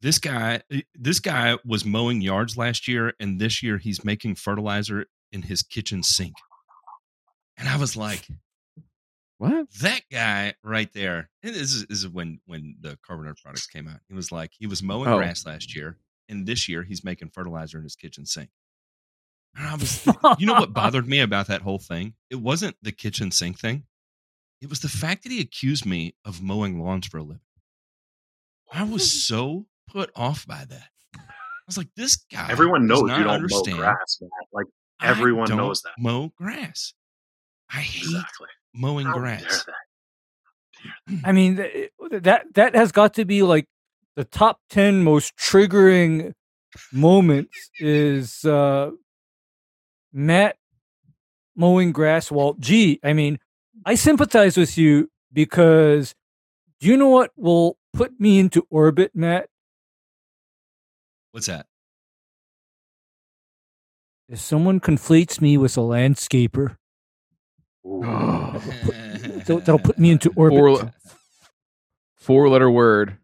"This 0.02 0.18
guy, 0.18 0.62
eh, 0.72 0.82
this 0.96 1.20
guy 1.20 1.58
was 1.66 1.84
mowing 1.86 2.22
yards 2.22 2.58
last 2.58 2.88
year, 2.88 3.14
and 3.20 3.40
this 3.40 3.62
year 3.62 3.78
he's 3.78 4.04
making 4.06 4.36
fertilizer 4.36 5.06
in 5.32 5.44
his 5.44 5.62
kitchen 5.64 6.04
sink." 6.04 6.36
And 7.58 7.68
I 7.68 7.78
was 7.78 7.96
like, 7.98 8.28
What? 9.38 9.68
"That 9.82 10.02
guy 10.12 10.54
right 10.64 10.92
there." 10.94 11.30
and 11.44 11.54
This 11.54 11.74
is, 11.74 11.86
this 11.88 12.00
is 12.00 12.08
when 12.08 12.40
when 12.46 12.76
the 12.80 12.98
Carbon 13.06 13.34
products 13.42 13.68
came 13.68 13.88
out. 13.88 14.00
He 14.08 14.14
was 14.14 14.32
like, 14.32 14.52
he 14.58 14.68
was 14.68 14.82
mowing 14.84 15.10
Oh. 15.10 15.18
grass 15.18 15.46
last 15.46 15.76
year, 15.76 15.98
and 16.30 16.46
this 16.46 16.68
year 16.70 16.84
he's 16.84 17.04
making 17.04 17.30
fertilizer 17.30 17.78
in 17.78 17.84
his 17.84 17.96
kitchen 17.96 18.26
sink. 18.26 18.50
And 19.56 19.68
I 19.68 19.76
was, 19.76 20.06
you 20.40 20.46
know 20.46 20.54
what 20.54 20.74
bothered 20.74 21.08
me 21.08 21.20
about 21.20 21.48
that 21.48 21.62
whole 21.62 21.80
thing? 21.80 22.14
It 22.30 22.36
wasn't 22.36 22.76
the 22.82 22.92
kitchen 22.92 23.32
sink 23.32 23.60
thing. 23.60 23.84
It 24.62 24.70
was 24.70 24.80
the 24.82 24.90
fact 24.90 25.24
that 25.24 25.32
he 25.32 25.40
accused 25.40 25.86
me 25.86 26.16
of 26.26 26.42
mowing 26.42 26.80
lawns 26.80 27.08
for 27.08 27.18
a 27.18 27.24
living. 27.24 27.42
I 28.72 28.84
was 28.84 29.12
so 29.28 29.66
put 29.88 30.12
off 30.16 30.46
by 30.46 30.66
that. 30.66 30.90
I 31.16 31.22
was 31.68 31.78
like, 31.78 31.90
this 31.96 32.16
guy. 32.32 32.48
Everyone 32.50 32.88
knows 32.88 33.02
you 33.02 33.08
don't 33.24 33.28
understand 33.28 33.78
mow 33.78 33.84
grass, 33.84 34.20
man. 34.22 34.30
Like 34.54 34.66
everyone 35.02 35.48
don't 35.48 35.58
knows 35.58 35.82
that. 35.82 35.94
Mow 35.98 36.32
grass. 36.38 36.94
I 37.70 37.78
hate 37.78 38.04
exactly. 38.04 38.48
mowing 38.74 39.08
How 39.08 39.18
grass. 39.18 39.66
they? 39.66 41.22
I 41.24 41.32
mean, 41.32 41.56
that 42.12 42.46
that 42.54 42.76
has 42.76 42.92
got 42.92 43.14
to 43.16 43.26
be 43.26 43.44
like 43.44 43.66
the 44.16 44.24
top 44.24 44.60
ten 44.70 45.04
most 45.04 45.36
triggering 45.38 46.34
moments. 46.92 47.70
Is 47.80 48.46
uh, 48.46 48.92
Matt 50.14 50.58
mowing 51.56 51.92
grass? 51.92 52.32
Well, 52.32 52.56
gee, 52.60 53.00
I 53.04 53.14
mean, 53.14 53.40
I 53.86 53.96
sympathize 53.96 54.58
with 54.58 54.78
you 54.78 55.10
because 55.34 56.16
do 56.80 56.88
you 56.88 56.98
know 56.98 57.10
what 57.10 57.32
will 57.36 57.78
put 57.94 58.20
me 58.20 58.40
into 58.40 58.66
orbit, 58.70 59.12
Matt? 59.16 59.50
What's 61.32 61.48
that? 61.48 61.66
If 64.30 64.40
someone 64.40 64.80
conflates 64.80 65.40
me 65.42 65.58
with 65.58 65.78
a 65.78 65.82
landscaper, 65.82 66.78
Ooh. 67.86 68.02
that'll, 69.38 69.60
that'll 69.60 69.80
put 69.80 69.98
me 69.98 70.12
into 70.12 70.32
orbit. 70.36 70.58
Four, 70.60 70.94
four 72.16 72.50
letter 72.50 72.70
word. 72.70 73.18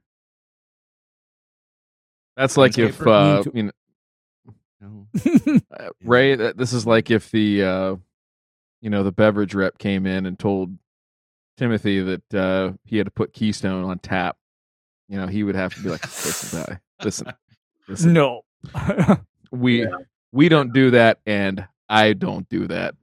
That's 2.36 2.58
like 2.58 2.78
if 2.78 2.98
Landscaper. 3.00 3.48
uh, 3.48 3.52
you 3.54 3.72
know, 4.82 5.08
uh, 5.80 5.90
Ray. 6.04 6.36
that- 6.36 6.58
This 6.58 6.74
is 6.74 6.88
like 6.88 7.12
if 7.12 7.30
the 7.32 7.64
uh, 7.64 7.96
you 8.82 8.90
know 8.90 9.04
the 9.04 9.12
beverage 9.12 9.54
rep 9.54 9.78
came 9.78 10.06
in 10.06 10.26
and 10.26 10.40
told 10.40 10.76
Timothy 11.58 12.00
that 12.02 12.34
uh, 12.34 12.74
he 12.86 12.98
had 12.98 13.06
to 13.06 13.12
put 13.12 13.34
Keystone 13.34 13.84
on 13.86 14.00
tap. 14.00 14.38
You 15.10 15.18
know, 15.20 15.28
he 15.28 15.44
would 15.44 15.56
have 15.56 15.76
to 15.76 15.82
be 15.84 15.90
like, 15.90 16.02
"Listen, 16.04 16.64
guy, 16.68 16.80
listen, 17.04 17.28
listen. 17.88 18.14
no. 18.14 18.42
we 19.52 19.84
Yeah. 19.84 19.90
We 20.34 20.50
don't 20.50 20.74
do 20.74 20.92
that, 20.92 21.20
and 21.26 21.66
I 21.88 22.12
don't 22.14 22.48
do 22.50 22.68
that." 22.68 22.96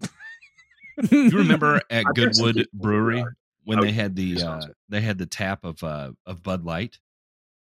You 1.10 1.30
remember 1.30 1.76
at 1.88 2.04
I've 2.06 2.14
got 2.14 2.34
some 2.34 2.44
Goodwood 2.44 2.54
people 2.56 2.60
in 2.60 2.66
the 2.72 2.82
Brewery 2.82 3.24
when 3.64 3.80
they 3.80 3.92
had 3.92 4.14
the 4.16 4.42
uh, 4.42 4.60
they 4.90 5.00
had 5.00 5.16
the 5.16 5.24
tap 5.26 5.64
of 5.64 5.82
uh, 5.82 6.12
of 6.26 6.42
Bud 6.42 6.64
Light, 6.64 6.98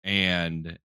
and 0.04 0.78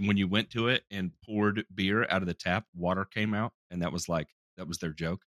when 0.00 0.16
you 0.16 0.28
went 0.28 0.50
to 0.50 0.68
it 0.68 0.84
and 0.90 1.10
poured 1.26 1.64
beer 1.74 2.06
out 2.08 2.22
of 2.22 2.26
the 2.28 2.34
tap, 2.34 2.64
water 2.74 3.04
came 3.04 3.34
out, 3.34 3.52
and 3.70 3.82
that 3.82 3.92
was 3.92 4.08
like 4.08 4.28
that 4.56 4.66
was 4.68 4.78
their 4.78 4.92
joke. 4.92 5.22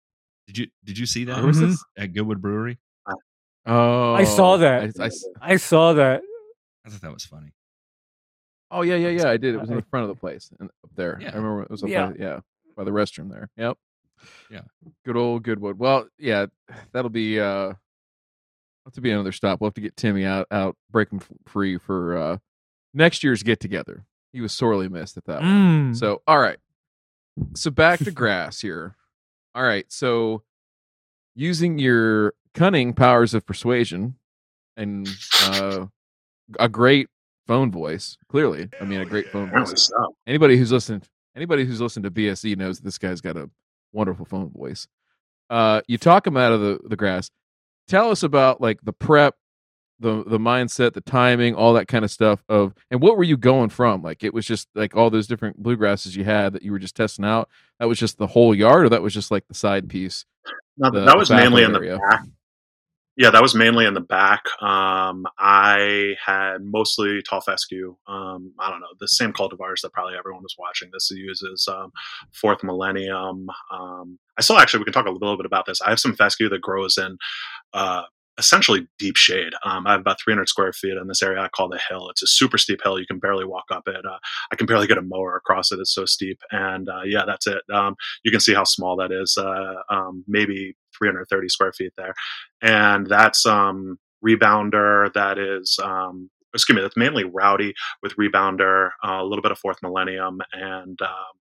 Did 0.46 0.58
you 0.58 0.68
did 0.84 0.98
you 0.98 1.06
see 1.06 1.24
that 1.26 1.38
Where 1.38 1.48
was 1.48 1.58
Mhm. 1.58 1.70
this? 1.70 1.84
at 1.98 2.14
Goodwood 2.14 2.42
Brewery? 2.42 2.78
Oh, 3.66 4.14
I 4.14 4.24
saw 4.24 4.58
that. 4.58 4.94
I 5.00 5.10
I 5.42 5.58
saw 5.58 5.94
that. 5.94 6.22
I 6.86 6.90
thought 6.90 7.02
that 7.02 7.14
was 7.14 7.26
funny. 7.26 7.52
oh 8.72 8.82
yeah, 8.82 8.96
yeah, 8.96 9.10
yeah. 9.10 9.30
I 9.30 9.38
did. 9.38 9.56
It 9.56 9.60
was 9.60 9.70
in 9.70 9.76
the 9.76 9.82
front 9.90 10.04
of 10.04 10.10
the 10.10 10.20
place 10.20 10.50
and 10.60 10.70
up 10.70 10.92
there. 10.96 11.18
Yeah. 11.22 11.32
I 11.34 11.36
remember 11.36 11.64
it 11.64 11.70
was 11.72 11.84
up 11.84 11.90
Yeah. 11.90 12.08
by, 12.12 12.16
yeah, 12.20 12.40
by 12.78 12.86
the 12.86 12.92
restroom 12.92 13.30
there. 13.30 13.50
Yep. 13.58 13.78
Yeah. 14.50 14.62
Good 15.04 15.18
old 15.18 15.44
Goodwood. 15.44 15.78
Well, 15.78 16.08
yeah, 16.18 16.46
that'll 16.94 17.10
be 17.10 17.40
uh, 17.40 17.74
have 18.88 18.94
to 18.94 19.02
be 19.02 19.12
another 19.12 19.34
stop. 19.34 19.60
We'll 19.60 19.68
have 19.68 19.76
to 19.76 19.82
get 19.82 19.98
Timmy 19.98 20.26
out, 20.26 20.48
out, 20.50 20.78
break 20.92 21.12
him 21.12 21.22
free 21.46 21.78
for 21.78 22.18
uh 22.18 22.38
next 22.94 23.24
year's 23.24 23.44
get 23.44 23.60
together. 23.60 24.06
He 24.32 24.42
was 24.42 24.54
sorely 24.54 24.88
missed 24.88 25.18
at 25.18 25.26
that 25.26 25.42
one. 25.42 25.94
Mm. 25.94 25.96
So, 25.96 26.22
all 26.28 26.40
right. 26.40 26.58
So 27.56 27.70
back 27.72 28.00
to 28.00 28.12
grass 28.12 28.62
here. 28.62 28.96
All 29.54 29.64
right. 29.64 29.86
So 29.90 30.44
using 31.36 31.80
your 31.80 32.34
cunning 32.54 32.94
powers 32.94 33.34
of 33.34 33.46
persuasion 33.46 34.16
and 34.76 35.08
uh, 35.44 35.86
a 36.60 36.70
great 36.70 37.10
phone 37.46 37.72
voice, 37.72 38.18
clearly. 38.30 38.70
I 38.80 38.86
mean, 38.86 39.02
a 39.02 39.06
great 39.06 39.30
phone 39.30 39.50
voice. 39.50 39.92
Anybody 40.26 40.58
who's 40.58 40.72
listened, 40.72 41.08
anybody 41.38 41.64
who's 41.64 41.80
listened 41.80 42.04
to 42.04 42.12
BSE 42.12 42.58
knows 42.58 42.80
this 42.80 42.98
guy's 42.98 43.22
got 43.22 43.38
a 43.38 43.50
wonderful 43.94 44.26
phone 44.26 44.50
voice. 44.50 44.88
Uh, 45.50 45.82
you 45.88 45.98
talk 45.98 46.28
him 46.28 46.36
out 46.36 46.52
of 46.52 46.60
the, 46.60 46.80
the 46.84 46.96
grass. 46.98 47.30
Tell 47.88 48.12
us 48.12 48.24
about 48.24 48.60
like 48.60 48.80
the 48.84 48.92
prep, 48.92 49.36
the 50.00 50.24
the 50.26 50.40
mindset, 50.40 50.94
the 50.94 51.02
timing, 51.02 51.56
all 51.56 51.74
that 51.76 51.88
kind 51.88 52.04
of 52.04 52.12
stuff. 52.12 52.44
Of 52.50 52.74
and 52.92 53.00
what 53.02 53.16
were 53.18 53.24
you 53.24 53.38
going 53.38 53.70
from? 53.70 54.02
Like 54.02 54.24
it 54.24 54.34
was 54.34 54.46
just 54.46 54.68
like 54.76 54.96
all 54.96 55.10
those 55.10 55.28
different 55.28 55.64
bluegrasses 55.64 56.16
you 56.18 56.26
had 56.26 56.52
that 56.54 56.64
you 56.64 56.72
were 56.74 56.80
just 56.80 56.96
testing 56.96 57.24
out. 57.24 57.48
That 57.80 57.88
was 57.88 57.98
just 57.98 58.18
the 58.18 58.28
whole 58.28 58.54
yard, 58.54 58.86
or 58.86 58.90
that 58.90 59.02
was 59.02 59.14
just 59.14 59.32
like 59.32 59.48
the 59.48 59.54
side 59.54 59.88
piece. 59.88 60.26
No, 60.78 60.92
the- 60.92 61.06
that 61.06 61.18
was 61.18 61.30
mainly 61.30 61.64
in 61.64 61.72
the 61.72 61.80
back. 61.98 62.24
Yeah, 63.18 63.32
that 63.32 63.42
was 63.42 63.56
mainly 63.56 63.86
in 63.88 63.96
the 63.96 64.00
back. 64.00 64.44
Um, 64.62 65.26
I 65.40 66.16
had 66.24 66.60
mostly 66.62 67.24
tall 67.24 67.42
fescue. 67.42 67.96
Um, 68.08 68.54
I 68.60 68.70
don't 68.70 68.80
know 68.80 68.88
the 69.00 69.08
same 69.08 69.34
cultivars 69.34 69.82
that 69.82 69.92
probably 69.92 70.14
everyone 70.16 70.44
was 70.44 70.56
watching. 70.60 70.90
This 70.94 71.10
uses 71.10 71.68
um, 71.68 71.92
fourth 72.32 72.64
millennium. 72.64 73.48
Um, 73.72 74.20
I 74.38 74.42
still 74.44 74.60
actually 74.60 74.80
we 74.80 74.84
can 74.86 74.94
talk 74.94 75.08
a 75.08 75.12
little 75.12 75.36
bit 75.36 75.48
about 75.48 75.66
this. 75.66 75.82
I 75.82 75.90
have 75.90 76.00
some 76.00 76.16
fescue 76.16 76.48
that 76.50 76.62
grows 76.62 76.96
in 77.00 77.18
uh, 77.74 78.04
essentially 78.38 78.88
deep 79.00 79.18
shade. 79.18 79.54
Um, 79.66 79.88
I 79.88 79.92
have 79.94 80.02
about 80.02 80.22
300 80.22 80.50
square 80.50 80.74
feet 80.74 80.98
in 80.98 81.08
this 81.08 81.24
area 81.24 81.42
I 81.42 81.50
call 81.50 81.70
the 81.70 81.80
hill. 81.90 82.10
It's 82.10 82.24
a 82.24 82.28
super 82.28 82.58
steep 82.58 82.82
hill. 82.84 83.00
You 83.00 83.08
can 83.08 83.20
barely 83.20 83.46
walk 83.46 83.66
up 83.72 83.88
it. 83.88 84.06
Uh, 84.06 84.20
I 84.52 84.56
can 84.56 84.68
barely 84.68 84.88
get 84.88 85.00
a 85.00 85.02
mower 85.04 85.36
across 85.36 85.72
it. 85.72 85.80
It's 85.80 85.94
so 85.94 86.06
steep. 86.06 86.40
And 86.52 86.88
uh, 86.90 87.02
yeah, 87.06 87.24
that's 87.28 87.48
it. 87.48 87.64
Um, 87.74 87.96
you 88.24 88.32
can 88.32 88.40
see 88.40 88.54
how 88.54 88.64
small 88.64 88.96
that 88.98 89.12
is. 89.12 89.38
Uh, 89.38 89.76
um, 89.90 90.24
maybe 90.28 90.76
330 90.98 91.50
square 91.50 91.74
feet 91.74 91.94
there, 91.98 92.14
and 92.62 93.08
that's 93.08 93.46
um, 93.46 93.98
rebounder. 94.26 95.12
That 95.14 95.38
is. 95.38 95.80
Um, 95.84 96.30
Excuse 96.54 96.78
me. 96.78 96.82
That's 96.82 96.98
mainly 96.98 97.24
rowdy 97.24 97.76
with 98.02 98.16
rebounder, 98.16 98.92
uh, 99.06 99.20
a 99.20 99.24
little 99.24 99.44
bit 99.44 99.52
of 99.52 99.60
fourth 99.60 99.78
millennium, 99.84 100.40
and 100.54 101.00
um, 101.02 101.38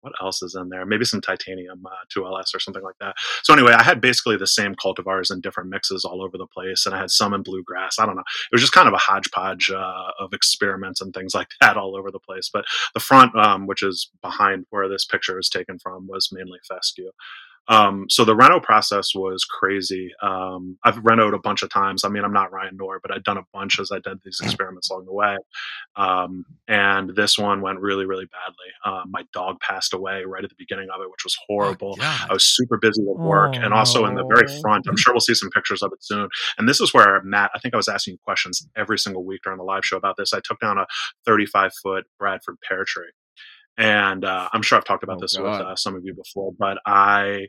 what 0.00 0.12
else 0.20 0.42
is 0.42 0.54
in 0.54 0.68
there? 0.68 0.86
Maybe 0.86 1.04
some 1.04 1.20
titanium 1.20 1.84
uh, 1.84 1.90
2LS 2.14 2.54
or 2.54 2.60
something 2.60 2.82
like 2.82 2.96
that. 3.00 3.14
So 3.42 3.52
anyway, 3.52 3.72
I 3.72 3.82
had 3.82 4.00
basically 4.00 4.36
the 4.36 4.46
same 4.46 4.74
cultivars 4.74 5.32
in 5.32 5.40
different 5.40 5.70
mixes 5.70 6.04
all 6.04 6.22
over 6.22 6.38
the 6.38 6.46
place, 6.46 6.86
and 6.86 6.94
I 6.94 6.98
had 6.98 7.10
some 7.10 7.34
in 7.34 7.42
bluegrass. 7.42 7.98
I 7.98 8.06
don't 8.06 8.16
know. 8.16 8.22
It 8.22 8.54
was 8.54 8.60
just 8.60 8.72
kind 8.72 8.88
of 8.88 8.94
a 8.94 8.98
hodgepodge 8.98 9.70
uh, 9.70 10.10
of 10.20 10.32
experiments 10.32 11.00
and 11.00 11.12
things 11.12 11.34
like 11.34 11.48
that 11.60 11.76
all 11.76 11.96
over 11.96 12.10
the 12.10 12.20
place. 12.20 12.50
But 12.52 12.64
the 12.94 13.00
front, 13.00 13.36
um, 13.36 13.66
which 13.66 13.82
is 13.82 14.10
behind 14.22 14.66
where 14.70 14.88
this 14.88 15.04
picture 15.04 15.38
is 15.38 15.48
taken 15.48 15.78
from, 15.78 16.06
was 16.06 16.30
mainly 16.32 16.58
fescue. 16.68 17.10
Um, 17.68 18.06
so 18.08 18.24
the 18.24 18.34
reno 18.34 18.60
process 18.60 19.14
was 19.14 19.44
crazy. 19.44 20.10
Um, 20.22 20.78
I've 20.84 20.96
renoed 20.96 21.34
a 21.34 21.38
bunch 21.38 21.62
of 21.62 21.70
times. 21.70 22.04
I 22.04 22.08
mean, 22.08 22.24
I'm 22.24 22.32
not 22.32 22.52
Ryan 22.52 22.76
Knorr, 22.76 23.00
but 23.02 23.12
I'd 23.12 23.24
done 23.24 23.38
a 23.38 23.44
bunch 23.52 23.78
as 23.78 23.90
I 23.92 23.98
did 23.98 24.18
these 24.24 24.40
experiments 24.42 24.90
along 24.90 25.04
the 25.06 25.12
way. 25.12 25.36
Um, 25.96 26.44
and 26.66 27.14
this 27.14 27.38
one 27.38 27.60
went 27.60 27.80
really, 27.80 28.06
really 28.06 28.26
badly. 28.26 28.66
Um, 29.00 29.10
my 29.10 29.24
dog 29.32 29.60
passed 29.60 29.92
away 29.94 30.24
right 30.24 30.42
at 30.44 30.50
the 30.50 30.56
beginning 30.58 30.88
of 30.94 31.00
it, 31.02 31.10
which 31.10 31.24
was 31.24 31.36
horrible. 31.46 31.96
Oh, 32.00 32.26
I 32.30 32.32
was 32.32 32.44
super 32.44 32.76
busy 32.78 33.02
with 33.02 33.18
work, 33.18 33.54
Oh, 33.56 33.60
and 33.60 33.74
also 33.74 34.04
in 34.06 34.14
the 34.14 34.24
very 34.24 34.46
front. 34.60 34.86
I'm 34.88 34.96
sure 34.96 35.12
we'll 35.12 35.20
see 35.20 35.34
some 35.34 35.50
pictures 35.50 35.82
of 35.82 35.92
it 35.92 36.02
soon. 36.02 36.28
And 36.58 36.68
this 36.68 36.80
is 36.80 36.94
where 36.94 37.20
Matt. 37.22 37.50
I 37.54 37.58
think 37.58 37.74
I 37.74 37.76
was 37.76 37.88
asking 37.88 38.14
you 38.14 38.18
questions 38.24 38.66
every 38.76 38.98
single 38.98 39.24
week 39.24 39.40
during 39.44 39.58
the 39.58 39.64
live 39.64 39.84
show 39.84 39.96
about 39.96 40.16
this. 40.16 40.32
I 40.32 40.40
took 40.44 40.60
down 40.60 40.78
a 40.78 40.86
35 41.26 41.72
foot 41.82 42.04
Bradford 42.18 42.56
pear 42.66 42.84
tree, 42.86 43.10
and 43.78 44.24
uh, 44.24 44.50
I'm 44.52 44.62
sure 44.62 44.78
I've 44.78 44.84
talked 44.84 45.04
about 45.04 45.18
Oh, 45.18 45.22
this 45.22 45.36
God. 45.36 45.44
with 45.44 45.68
uh, 45.68 45.76
some 45.76 45.96
of 45.96 46.04
you 46.04 46.14
before. 46.14 46.52
But 46.58 46.78
I, 46.86 47.48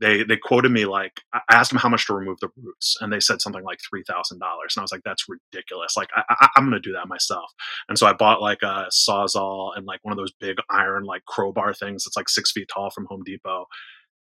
they 0.00 0.24
they 0.24 0.36
quoted 0.38 0.72
me 0.72 0.86
like 0.86 1.20
I 1.34 1.40
asked 1.50 1.70
them 1.70 1.80
how 1.80 1.88
much 1.90 2.06
to 2.08 2.14
remove 2.14 2.38
the 2.40 2.50
roots, 2.62 2.96
and 3.00 3.12
they 3.12 3.20
said 3.20 3.40
something 3.42 3.64
like 3.64 3.78
three 3.88 4.04
thousand 4.08 4.40
dollars, 4.40 4.74
and 4.76 4.82
I 4.82 4.84
was 4.84 4.92
like, 4.92 5.02
that's 5.04 5.26
ridiculous. 5.28 5.96
Like 5.96 6.10
I, 6.16 6.22
I, 6.30 6.48
I'm 6.56 6.64
going 6.64 6.80
to 6.80 6.88
do 6.88 6.94
that 6.94 7.08
myself. 7.08 7.50
And 7.88 7.98
so 7.98 8.06
I 8.06 8.14
bought 8.14 8.42
like 8.42 8.62
a 8.62 8.86
sawzall 8.92 9.76
and 9.76 9.86
like 9.86 10.00
one 10.02 10.12
of 10.12 10.18
those 10.18 10.32
big 10.40 10.56
iron 10.70 11.04
like 11.04 11.24
crowbar 11.26 11.74
things 11.74 12.04
that's 12.04 12.16
like 12.16 12.28
six 12.28 12.52
feet 12.52 12.68
tall 12.74 12.90
from 12.90 13.06
Home 13.10 13.22
Depot 13.24 13.66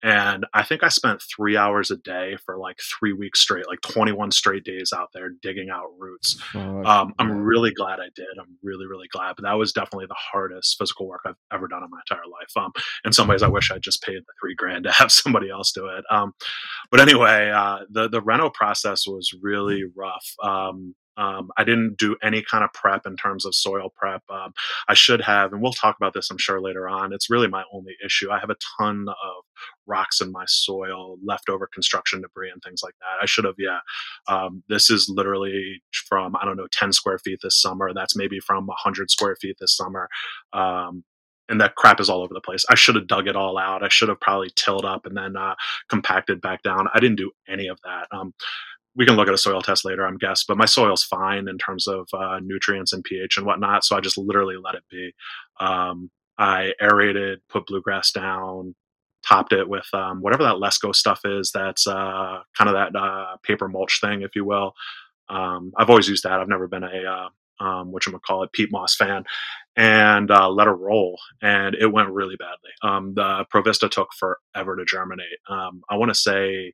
and 0.03 0.47
I 0.53 0.65
think 0.65 0.83
I 0.83 0.88
spent 0.88 1.23
three 1.23 1.57
hours 1.57 1.91
a 1.91 1.97
day 1.97 2.37
for 2.45 2.59
like 2.59 2.79
three 2.81 3.12
weeks 3.12 3.41
straight, 3.41 3.69
like 3.69 3.81
21 3.83 4.33
straight 4.33 4.65
days 4.65 4.93
out 4.93 5.11
there 5.15 5.31
digging 5.43 5.71
out 5.71 5.87
roots. 5.99 6.41
Um, 6.87 7.15
I'm 7.19 7.31
really 7.33 7.73
glad 7.73 8.01
I 8.01 8.09
did. 8.15 8.27
I'm 8.41 8.57
really, 8.62 8.87
really 8.87 9.09
glad. 9.12 9.37
But 9.37 9.45
that 9.45 9.53
was 9.55 9.73
definitely 9.73 10.07
the 10.07 10.17
hardest 10.19 10.77
physical 10.79 11.07
work 11.07 11.21
I've 11.25 11.37
ever 11.53 11.69
done 11.69 11.85
in 11.85 11.91
my 11.91 12.01
entire 12.09 12.27
life. 12.27 12.57
Um, 12.57 12.73
in 13.05 13.12
some 13.12 13.29
ways, 13.29 13.43
I 13.43 13.49
wish 13.49 13.71
I'd 13.71 13.83
just 13.83 14.03
paid 14.03 14.17
the 14.19 14.33
three 14.41 14.55
grand 14.55 14.85
to 14.85 14.93
have 14.93 15.12
somebody 15.23 15.51
else 15.51 15.73
do 15.73 15.87
it. 15.87 16.05
Um, 16.11 16.33
but 16.91 17.01
anyway, 17.01 17.51
uh, 17.55 17.81
the 17.91 18.09
the 18.09 18.21
reno 18.21 18.51
process 18.51 19.07
was 19.07 19.33
really 19.41 19.85
rough. 19.95 20.35
Um, 20.43 20.95
um, 21.16 21.51
I 21.57 21.64
didn't 21.64 21.98
do 21.98 22.16
any 22.22 22.42
kind 22.42 22.64
of 22.64 22.72
prep 22.72 23.07
in 23.07 23.16
terms 23.16 23.44
of 23.44 23.55
soil 23.55 23.92
prep. 23.94 24.22
Um, 24.31 24.53
I 24.88 24.94
should 24.94 25.20
have, 25.20 25.53
and 25.53 25.62
we'll 25.62 25.72
talk 25.72 25.96
about 25.96 26.14
this, 26.14 26.31
I'm 26.31 26.38
sure, 26.38 26.61
later 26.61 26.88
on. 26.88 27.12
It's 27.12 27.31
really 27.31 27.48
my 27.48 27.64
only 27.72 27.96
issue. 28.05 28.31
I 28.31 28.38
have 28.38 28.51
a 28.51 28.57
ton 28.79 29.07
of 29.09 29.44
rocks 29.87 30.20
in 30.20 30.33
my 30.33 30.44
soil, 30.46 31.16
leftover 31.25 31.68
construction 31.72 32.22
debris, 32.22 32.51
and 32.51 32.62
things 32.62 32.83
like 32.83 32.94
that. 33.01 33.22
I 33.22 33.27
should 33.27 33.44
have, 33.44 33.57
yeah. 33.59 33.81
Um, 34.29 34.62
this 34.68 34.90
is 34.90 35.12
literally 35.14 35.83
from, 36.09 36.37
I 36.37 36.44
don't 36.44 36.57
know, 36.57 36.68
10 36.72 36.92
square 36.92 37.18
feet 37.18 37.40
this 37.42 37.61
summer. 37.61 37.92
That's 37.92 38.16
maybe 38.16 38.40
from 38.40 38.66
100 38.66 39.11
square 39.11 39.37
feet 39.37 39.57
this 39.61 39.77
summer. 39.77 40.09
Um, 40.53 41.05
and 41.48 41.61
that 41.61 41.75
crap 41.75 42.01
is 42.01 42.09
all 42.09 42.22
over 42.22 42.33
the 42.33 42.40
place. 42.40 42.64
I 42.70 42.75
should 42.75 42.94
have 42.94 43.07
dug 43.07 43.29
it 43.29 43.37
all 43.37 43.59
out. 43.59 43.83
I 43.83 43.88
should 43.88 44.09
have 44.09 44.20
probably 44.20 44.51
tilled 44.57 44.85
up 44.85 45.05
and 45.07 45.16
then 45.16 45.37
uh, 45.37 45.55
compacted 45.88 46.40
back 46.40 46.62
down. 46.62 46.88
I 46.94 47.01
didn't 47.01 47.18
do 47.18 47.31
any 47.48 47.66
of 47.66 47.79
that. 47.85 48.07
Um, 48.11 48.33
we 48.94 49.07
can 49.07 49.16
look 49.16 49.28
at 49.28 49.35
a 49.35 49.38
soil 49.38 49.62
test 49.62 49.85
later, 49.85 50.07
I'm 50.07 50.18
guess, 50.18 50.44
but 50.44 50.59
my 50.59 50.66
soil's 50.66 51.02
fine 51.02 51.48
in 51.48 51.59
terms 51.59 51.87
of 51.87 52.09
uh, 52.12 52.40
nutrients 52.42 52.92
and 52.92 53.02
pH 53.02 53.37
and 53.37 53.46
whatnot. 53.46 53.85
So 53.85 53.96
I 53.96 54.00
just 54.00 54.18
literally 54.18 54.57
let 54.62 54.74
it 54.74 54.85
be. 54.90 55.12
Um, 55.61 56.11
I 56.38 56.72
aerated, 56.81 57.40
put 57.48 57.66
bluegrass 57.66 58.12
down, 58.12 58.74
topped 59.26 59.52
it 59.52 59.68
with 59.68 59.87
um, 59.94 60.20
whatever 60.20 60.42
that 60.42 60.57
Lesco 60.57 60.94
stuff 60.94 61.20
is. 61.24 61.52
That's 61.52 61.87
uh, 61.87 62.40
kind 62.57 62.68
of 62.68 62.74
that 62.74 62.98
uh, 62.98 63.37
paper 63.42 63.68
mulch 63.68 64.00
thing, 64.00 64.22
if 64.22 64.35
you 64.35 64.44
will. 64.44 64.74
Um, 65.28 65.72
I've 65.76 65.88
always 65.88 66.09
used 66.09 66.24
that. 66.24 66.40
I've 66.40 66.48
never 66.48 66.68
been 66.68 66.85
a 66.85 67.05
uh, 67.05 67.28
um, 67.64 67.92
gonna 68.05 68.18
call 68.18 68.42
it, 68.42 68.52
peat 68.52 68.70
moss 68.72 68.96
fan, 68.96 69.24
and 69.76 70.31
uh, 70.31 70.48
let 70.50 70.66
it 70.66 70.72
roll. 70.72 71.18
And 71.40 71.74
it 71.74 71.92
went 71.92 72.11
really 72.11 72.37
badly. 72.37 72.70
Um, 72.83 73.14
the 73.14 73.46
Provista 73.52 73.90
took 73.90 74.09
forever 74.18 74.76
to 74.76 74.85
germinate. 74.85 75.38
Um, 75.48 75.83
I 75.88 75.96
want 75.96 76.11
to 76.11 76.14
say 76.14 76.72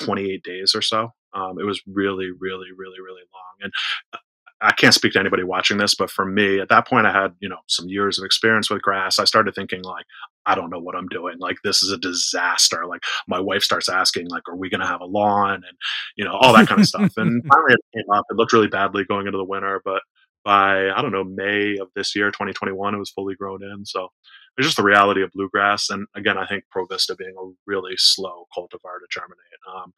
28 0.00 0.42
days 0.42 0.74
or 0.74 0.82
so. 0.82 1.12
Um, 1.34 1.58
it 1.60 1.64
was 1.64 1.80
really, 1.86 2.30
really, 2.30 2.68
really, 2.76 3.00
really 3.00 3.22
long. 3.32 3.54
And 3.62 3.72
uh, 4.12 4.18
I 4.62 4.72
can't 4.72 4.94
speak 4.94 5.14
to 5.14 5.20
anybody 5.20 5.42
watching 5.42 5.78
this, 5.78 5.94
but 5.94 6.10
for 6.10 6.26
me, 6.26 6.60
at 6.60 6.68
that 6.68 6.86
point, 6.86 7.06
I 7.06 7.12
had 7.12 7.34
you 7.40 7.48
know 7.48 7.58
some 7.66 7.88
years 7.88 8.18
of 8.18 8.24
experience 8.24 8.68
with 8.68 8.82
grass. 8.82 9.18
I 9.18 9.24
started 9.24 9.54
thinking 9.54 9.82
like, 9.82 10.04
I 10.44 10.54
don't 10.54 10.70
know 10.70 10.80
what 10.80 10.94
I'm 10.94 11.08
doing. 11.08 11.36
Like 11.38 11.56
this 11.64 11.82
is 11.82 11.90
a 11.90 11.98
disaster. 11.98 12.84
Like 12.86 13.02
my 13.26 13.40
wife 13.40 13.62
starts 13.62 13.88
asking 13.88 14.28
like, 14.28 14.42
Are 14.48 14.56
we 14.56 14.68
going 14.68 14.82
to 14.82 14.86
have 14.86 15.00
a 15.00 15.06
lawn? 15.06 15.54
And 15.54 15.76
you 16.16 16.24
know 16.24 16.36
all 16.36 16.52
that 16.52 16.68
kind 16.68 16.80
of 16.80 16.86
stuff. 16.86 17.12
And 17.16 17.42
finally, 17.48 17.72
it 17.74 17.98
came 17.98 18.10
up. 18.12 18.26
It 18.30 18.36
looked 18.36 18.52
really 18.52 18.68
badly 18.68 19.04
going 19.04 19.26
into 19.26 19.38
the 19.38 19.44
winter, 19.44 19.80
but 19.84 20.02
by 20.44 20.90
I 20.90 21.00
don't 21.00 21.12
know 21.12 21.24
May 21.24 21.76
of 21.78 21.88
this 21.94 22.14
year, 22.14 22.30
2021, 22.30 22.94
it 22.94 22.98
was 22.98 23.10
fully 23.10 23.34
grown 23.34 23.62
in. 23.62 23.86
So 23.86 24.08
it's 24.56 24.66
just 24.66 24.76
the 24.76 24.82
reality 24.82 25.22
of 25.22 25.32
bluegrass. 25.32 25.90
And 25.90 26.06
again, 26.14 26.36
I 26.36 26.46
think 26.46 26.64
Provista 26.74 27.16
being 27.16 27.34
a 27.38 27.52
really 27.66 27.94
slow 27.96 28.46
cultivar 28.56 28.98
to 29.00 29.06
germinate. 29.10 29.38
Um, 29.74 29.92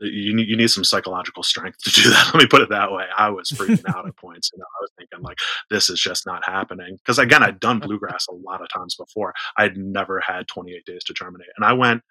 you 0.00 0.34
need 0.34 0.48
you 0.48 0.56
need 0.56 0.70
some 0.70 0.84
psychological 0.84 1.42
strength 1.42 1.78
to 1.82 1.90
do 1.90 2.10
that. 2.10 2.30
Let 2.34 2.42
me 2.42 2.46
put 2.46 2.62
it 2.62 2.70
that 2.70 2.92
way. 2.92 3.04
I 3.16 3.30
was 3.30 3.50
freaking 3.50 3.82
out 3.94 4.06
at 4.06 4.16
points. 4.18 4.50
You 4.52 4.58
know, 4.58 4.64
I 4.64 4.82
was 4.82 4.90
thinking 4.98 5.22
like, 5.22 5.38
this 5.70 5.90
is 5.90 6.00
just 6.00 6.26
not 6.26 6.42
happening. 6.44 6.96
Because 6.96 7.18
again, 7.18 7.42
I'd 7.42 7.60
done 7.60 7.78
bluegrass 7.78 8.26
a 8.28 8.34
lot 8.34 8.62
of 8.62 8.68
times 8.68 8.94
before. 8.96 9.34
I'd 9.56 9.76
never 9.76 10.20
had 10.20 10.48
28 10.48 10.84
days 10.84 11.04
to 11.04 11.14
germinate, 11.14 11.48
and 11.56 11.64
I 11.64 11.72
went 11.72 12.02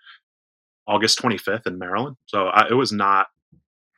August 0.88 1.20
25th 1.20 1.68
in 1.68 1.78
Maryland, 1.78 2.18
so 2.26 2.48
I, 2.48 2.68
it 2.70 2.74
was 2.74 2.92
not 2.92 3.28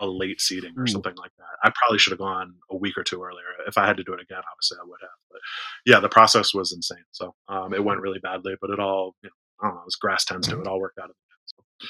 a 0.02 0.08
late 0.08 0.42
seeding 0.42 0.74
or 0.78 0.88
something 0.88 1.16
like 1.16 1.32
that. 1.38 1.46
I 1.64 1.72
probably 1.76 2.00
should 2.00 2.12
have 2.12 2.20
gone 2.20 2.56
a 2.72 2.76
week 2.76 2.98
or 2.98 3.04
two 3.04 3.24
earlier. 3.24 3.46
If 3.68 3.78
I 3.78 3.86
had 3.86 3.98
to 3.98 4.04
do 4.04 4.14
it 4.14 4.22
again, 4.22 4.42
obviously 4.52 4.78
I 4.82 4.86
would 4.86 5.00
have. 5.02 5.10
But 5.30 5.42
yeah, 5.86 6.00
the 6.00 6.10
process 6.10 6.54
was 6.56 6.74
insane. 6.74 7.06
So 7.12 7.36
um, 7.48 7.74
it 7.74 7.84
went 7.84 8.02
really 8.02 8.20
badly, 8.20 8.56
but 8.60 8.72
it 8.72 8.80
all, 8.80 9.16
you 9.24 9.30
know, 9.30 9.34
I 9.62 9.68
don't 9.68 9.76
know, 9.76 9.84
as 9.86 9.96
grass 9.96 10.26
tends 10.26 10.48
to, 10.48 10.60
it 10.60 10.68
all 10.68 10.80
worked 10.80 10.98
out. 10.98 11.12
So, 11.46 11.88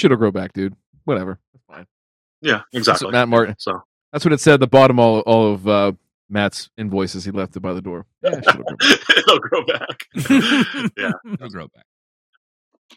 Shit'll 0.00 0.16
grow 0.16 0.30
back, 0.30 0.52
dude. 0.52 0.74
Whatever. 1.04 1.38
That's 1.52 1.64
fine. 1.66 1.86
yeah, 2.40 2.62
That's 2.72 2.88
exactly. 2.88 3.10
Matt 3.10 3.28
Martin. 3.28 3.54
So 3.58 3.82
That's 4.12 4.24
what 4.24 4.32
it 4.32 4.40
said 4.40 4.54
at 4.54 4.60
the 4.60 4.66
bottom 4.66 4.98
all 4.98 5.20
all 5.20 5.52
of 5.52 5.68
uh, 5.68 5.92
Matt's 6.28 6.70
invoices. 6.78 7.24
He 7.24 7.30
left 7.30 7.56
it 7.56 7.60
by 7.60 7.72
the 7.74 7.82
door. 7.82 8.06
Yeah, 8.22 8.40
shit'll 8.40 8.62
grow 8.64 8.76
back. 8.76 9.16
it'll 9.16 9.38
grow 9.38 9.64
back. 9.64 10.06
yeah. 10.96 11.12
It'll 11.32 11.48
grow 11.48 11.68
back. 11.68 11.84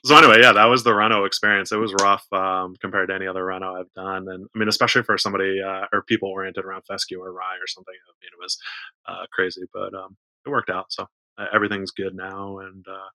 So 0.06 0.18
anyway, 0.18 0.40
yeah, 0.42 0.52
that 0.54 0.66
was 0.66 0.84
the 0.84 0.94
Reno 0.94 1.24
experience. 1.24 1.72
It 1.72 1.78
was 1.78 1.94
rough 1.94 2.26
um, 2.34 2.76
compared 2.82 3.10
to 3.10 3.16
any 3.16 3.28
other 3.28 3.46
Reno 3.46 3.76
I've 3.76 3.94
done, 3.94 4.28
and 4.28 4.48
I 4.54 4.58
mean, 4.58 4.68
especially 4.68 5.04
for 5.04 5.18
somebody 5.18 5.62
uh, 5.62 5.86
or 5.94 6.02
people 6.02 6.30
oriented 6.30 6.66
around 6.66 6.82
fescue 6.82 7.22
or 7.22 7.32
rye 7.32 7.58
or 7.62 7.68
something. 7.68 7.94
I 7.94 8.12
mean, 8.22 8.32
it 8.34 8.42
was 8.42 8.58
uh, 9.08 9.26
crazy, 9.32 9.62
but 9.74 9.94
um, 9.94 10.18
it 10.46 10.50
worked 10.50 10.70
out. 10.70 10.88
So 10.92 11.08
uh, 11.38 11.46
everything's 11.54 11.92
good 11.92 12.16
now, 12.16 12.60
and 12.60 12.86
uh, 12.88 13.10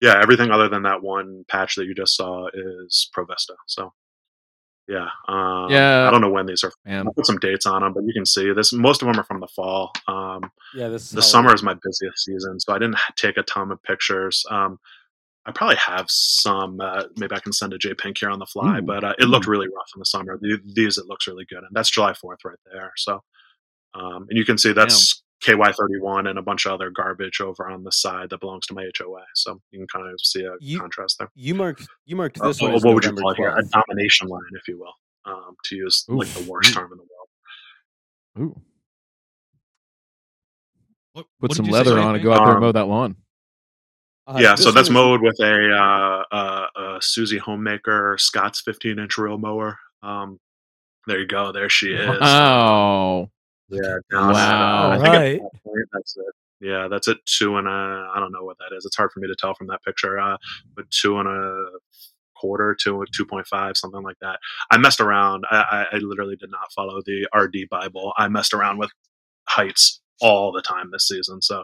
yeah, 0.00 0.20
everything 0.22 0.50
other 0.50 0.68
than 0.68 0.82
that 0.82 1.02
one 1.02 1.44
patch 1.48 1.74
that 1.76 1.86
you 1.86 1.94
just 1.94 2.16
saw 2.16 2.48
is 2.52 3.10
Provista. 3.16 3.54
So 3.66 3.92
yeah, 4.88 5.08
um, 5.28 5.70
Yeah. 5.70 6.08
I 6.08 6.10
don't 6.10 6.22
know 6.22 6.30
when 6.30 6.46
these 6.46 6.64
are. 6.64 6.72
Man, 6.84 7.06
I'll 7.06 7.12
put 7.12 7.26
some 7.26 7.38
dates 7.38 7.66
on 7.66 7.82
them, 7.82 7.92
but 7.92 8.04
you 8.04 8.12
can 8.14 8.24
see 8.24 8.52
this. 8.52 8.72
Most 8.72 9.02
of 9.02 9.08
them 9.08 9.20
are 9.20 9.24
from 9.24 9.40
the 9.40 9.48
fall. 9.48 9.92
Um, 10.06 10.50
Yeah, 10.74 10.88
this 10.88 11.02
is 11.02 11.10
the 11.10 11.22
summer 11.22 11.54
is 11.54 11.62
my 11.62 11.74
busiest 11.74 12.24
season, 12.24 12.58
so 12.58 12.72
I 12.72 12.78
didn't 12.78 12.96
take 13.16 13.36
a 13.36 13.42
ton 13.42 13.70
of 13.70 13.82
pictures. 13.82 14.44
Um, 14.50 14.78
I 15.44 15.52
probably 15.52 15.76
have 15.76 16.06
some. 16.08 16.80
Uh, 16.80 17.04
maybe 17.16 17.34
I 17.34 17.40
can 17.40 17.52
send 17.52 17.72
a 17.72 17.78
J 17.78 17.94
Pink 17.94 18.18
here 18.18 18.30
on 18.30 18.38
the 18.38 18.46
fly, 18.46 18.78
Ooh. 18.78 18.82
but 18.82 19.04
uh, 19.04 19.14
it 19.18 19.26
looked 19.26 19.46
really 19.46 19.66
rough 19.66 19.90
in 19.94 19.98
the 19.98 20.04
summer. 20.04 20.38
These 20.64 20.98
it 20.98 21.06
looks 21.06 21.26
really 21.26 21.46
good, 21.48 21.64
and 21.64 21.70
that's 21.72 21.90
July 21.90 22.14
Fourth 22.14 22.40
right 22.44 22.58
there. 22.72 22.92
So, 22.96 23.22
um, 23.94 24.26
and 24.28 24.38
you 24.38 24.44
can 24.44 24.58
see 24.58 24.72
that's 24.72 25.22
KY 25.40 25.54
thirty 25.72 25.98
one 26.00 26.26
and 26.26 26.38
a 26.38 26.42
bunch 26.42 26.66
of 26.66 26.72
other 26.72 26.90
garbage 26.90 27.40
over 27.40 27.68
on 27.70 27.84
the 27.84 27.92
side 27.92 28.30
that 28.30 28.40
belongs 28.40 28.66
to 28.66 28.74
my 28.74 28.88
HOA. 28.98 29.22
So 29.34 29.60
you 29.70 29.78
can 29.78 29.86
kind 29.88 30.12
of 30.12 30.20
see 30.20 30.42
a 30.44 30.54
You- 30.60 30.80
contrast 30.80 31.16
there. 31.18 31.30
You 31.34 31.54
marked 31.54 31.86
you 32.06 32.16
marked 32.16 32.40
Uh, 32.40 32.48
this 32.48 32.60
one. 32.60 32.72
what 32.72 32.76
as 32.78 32.84
would 32.84 33.04
you 33.04 33.10
November 33.12 33.20
call 33.22 33.30
it 33.32 33.36
here? 33.36 33.48
A 33.56 33.62
domination 33.62 34.28
line, 34.28 34.40
if 34.60 34.66
you 34.68 34.78
will, 34.78 34.94
um, 35.24 35.54
to 35.64 35.76
use 35.76 36.04
like 36.08 36.28
the 36.28 36.42
worst 36.50 36.70
Ooh. 36.70 36.74
term 36.74 36.90
in 36.92 36.98
the 36.98 37.04
world. 37.04 38.50
Ooh. 38.56 38.62
What, 41.12 41.26
Put 41.40 41.50
what 41.50 41.56
some 41.56 41.64
did 41.66 41.72
say, 41.72 41.78
leather 41.78 41.98
on 41.98 42.14
and 42.14 42.22
go 42.24 42.32
out 42.32 42.38
there 42.38 42.46
and 42.48 42.56
Um, 42.56 42.60
mow 42.62 42.72
that 42.72 42.86
lawn. 42.86 43.16
Uh, 44.26 44.38
yeah, 44.40 44.54
so 44.56 44.70
that's 44.70 44.90
mowed 44.90 45.22
with 45.22 45.40
a, 45.40 45.72
uh, 45.74 46.24
uh, 46.34 46.66
a 46.76 46.98
Susie 47.00 47.38
Homemaker 47.38 48.16
Scott's 48.18 48.60
15 48.60 48.98
inch 48.98 49.16
reel 49.16 49.38
mower. 49.38 49.78
Um, 50.02 50.38
there 51.06 51.18
you 51.18 51.26
go. 51.26 51.50
There 51.50 51.68
she 51.70 51.92
is. 51.94 52.20
Wow. 52.20 53.30
Yeah, 53.68 53.98
down 54.10 54.32
Wow. 54.32 54.90
I 54.92 54.96
think 54.96 55.08
at 55.08 55.14
Alright. 55.14 55.40
that 55.40 55.62
point, 55.64 55.88
that's 55.92 56.16
it. 56.16 56.34
Yeah, 56.60 56.88
that's 56.88 57.08
it. 57.08 57.18
Two 57.26 57.56
and 57.56 57.68
a. 57.68 58.10
I 58.14 58.18
don't 58.18 58.32
know 58.32 58.44
what 58.44 58.58
that 58.58 58.74
is. 58.76 58.84
It's 58.84 58.96
hard 58.96 59.12
for 59.12 59.20
me 59.20 59.28
to 59.28 59.36
tell 59.38 59.54
from 59.54 59.68
that 59.68 59.82
picture. 59.84 60.18
Uh, 60.18 60.36
but 60.74 60.90
two 60.90 61.18
and 61.18 61.28
a 61.28 61.64
quarter, 62.36 62.76
two 62.80 63.04
two 63.14 63.26
point 63.26 63.46
five, 63.46 63.76
something 63.76 64.02
like 64.02 64.18
that. 64.20 64.40
I 64.70 64.78
messed 64.78 65.00
around. 65.00 65.44
I, 65.50 65.86
I, 65.92 65.96
I 65.96 65.98
literally 65.98 66.36
did 66.36 66.50
not 66.50 66.72
follow 66.74 67.00
the 67.04 67.28
RD 67.36 67.68
Bible. 67.70 68.12
I 68.16 68.28
messed 68.28 68.54
around 68.54 68.78
with 68.78 68.90
heights 69.48 70.00
all 70.20 70.50
the 70.52 70.62
time 70.62 70.90
this 70.90 71.06
season. 71.06 71.40
So 71.42 71.62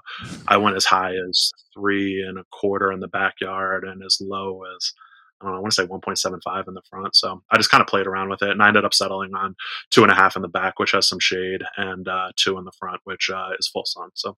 I 0.49 0.57
went 0.57 0.77
as 0.77 0.85
high 0.85 1.14
as 1.29 1.51
three 1.75 2.23
and 2.23 2.38
a 2.38 2.45
quarter 2.53 2.93
in 2.93 3.01
the 3.01 3.09
backyard 3.09 3.85
and 3.85 4.03
as 4.05 4.19
low 4.21 4.62
as 4.77 4.93
I 5.40 5.47
don't 5.47 5.53
know, 5.53 5.59
I 5.59 5.61
want 5.61 5.73
to 5.73 5.83
say 5.83 5.87
1.75 5.87 6.68
in 6.68 6.75
the 6.75 6.83
front. 6.88 7.16
So 7.16 7.42
I 7.51 7.57
just 7.57 7.70
kind 7.70 7.81
of 7.81 7.87
played 7.87 8.07
around 8.07 8.31
with 8.31 8.42
it 8.42 8.51
and 8.51 8.62
I 8.62 8.68
ended 8.68 8.85
up 8.85 8.94
settling 8.94 9.35
on 9.35 9.57
two 9.90 10.03
and 10.03 10.12
a 10.12 10.14
half 10.14 10.37
in 10.37 10.42
the 10.42 10.49
back, 10.49 10.79
which 10.79 10.92
has 10.92 11.09
some 11.09 11.20
shade, 11.20 11.62
and 11.77 12.07
uh, 12.09 12.31
two 12.37 12.57
in 12.59 12.64
the 12.64 12.73
front, 12.73 13.01
which 13.05 13.31
uh, 13.31 13.51
is 13.59 13.68
full 13.68 13.85
sun. 13.85 14.11
So, 14.14 14.37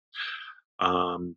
um, 0.78 1.36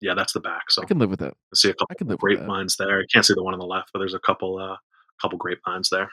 yeah, 0.00 0.14
that's 0.14 0.32
the 0.34 0.40
back. 0.40 0.70
So 0.70 0.82
I 0.82 0.86
can 0.86 0.98
live 0.98 1.10
with 1.10 1.22
it. 1.22 1.32
I 1.32 1.56
see 1.56 1.70
a 1.70 1.74
couple 1.74 1.86
I 1.90 1.94
can 1.94 2.08
live 2.08 2.18
with 2.22 2.30
that. 2.32 2.36
grapevines 2.36 2.76
there. 2.76 3.00
You 3.00 3.06
can't 3.12 3.24
see 3.24 3.34
the 3.34 3.42
one 3.42 3.54
on 3.54 3.60
the 3.60 3.66
left, 3.66 3.90
but 3.92 3.98
there's 4.00 4.14
a 4.14 4.20
couple, 4.20 4.58
uh, 4.58 4.76
couple 5.20 5.38
grapevines 5.38 5.88
there. 5.90 6.10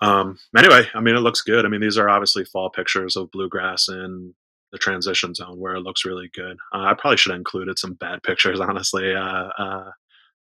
Um, 0.00 0.38
anyway, 0.56 0.88
I 0.94 1.00
mean, 1.00 1.14
it 1.14 1.20
looks 1.20 1.42
good. 1.42 1.64
I 1.64 1.68
mean, 1.68 1.80
these 1.80 1.96
are 1.96 2.08
obviously 2.08 2.44
fall 2.44 2.70
pictures 2.70 3.16
of 3.16 3.30
bluegrass 3.30 3.88
in 3.88 4.34
the 4.72 4.78
transition 4.78 5.34
zone 5.34 5.60
where 5.60 5.74
it 5.74 5.82
looks 5.82 6.04
really 6.04 6.28
good. 6.34 6.56
Uh, 6.72 6.80
I 6.80 6.94
probably 6.94 7.18
should 7.18 7.30
have 7.30 7.38
included 7.38 7.78
some 7.78 7.94
bad 7.94 8.22
pictures, 8.22 8.58
honestly. 8.68 9.14
Uh, 9.14 9.48
uh, 9.58 9.90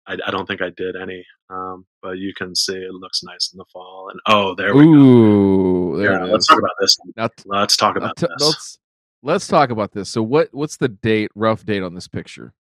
I, 0.07 0.17
I 0.25 0.31
don't 0.31 0.45
think 0.45 0.61
I 0.61 0.69
did 0.75 0.95
any, 0.95 1.25
um, 1.49 1.85
but 2.01 2.17
you 2.17 2.33
can 2.35 2.55
see 2.55 2.75
it 2.75 2.93
looks 2.93 3.23
nice 3.23 3.51
in 3.53 3.57
the 3.57 3.65
fall. 3.71 4.09
And 4.09 4.19
oh, 4.27 4.55
there 4.55 4.75
we 4.75 4.83
go. 4.83 4.89
Ooh, 4.89 5.97
there 5.97 6.13
Yeah, 6.13 6.23
let's 6.25 6.47
talk 6.47 6.59
about 6.59 6.71
this. 6.79 6.97
Now, 7.15 7.29
Let's 7.45 7.77
talk 7.77 7.97
about 7.97 8.15
t- 8.15 8.27
this. 8.27 8.47
let's 8.47 8.79
let's 9.23 9.47
talk 9.47 9.69
about 9.69 9.91
this. 9.91 10.09
So, 10.09 10.23
what 10.23 10.49
what's 10.51 10.77
the 10.77 10.89
date? 10.89 11.31
Rough 11.35 11.65
date 11.65 11.83
on 11.83 11.93
this 11.93 12.07
picture? 12.07 12.53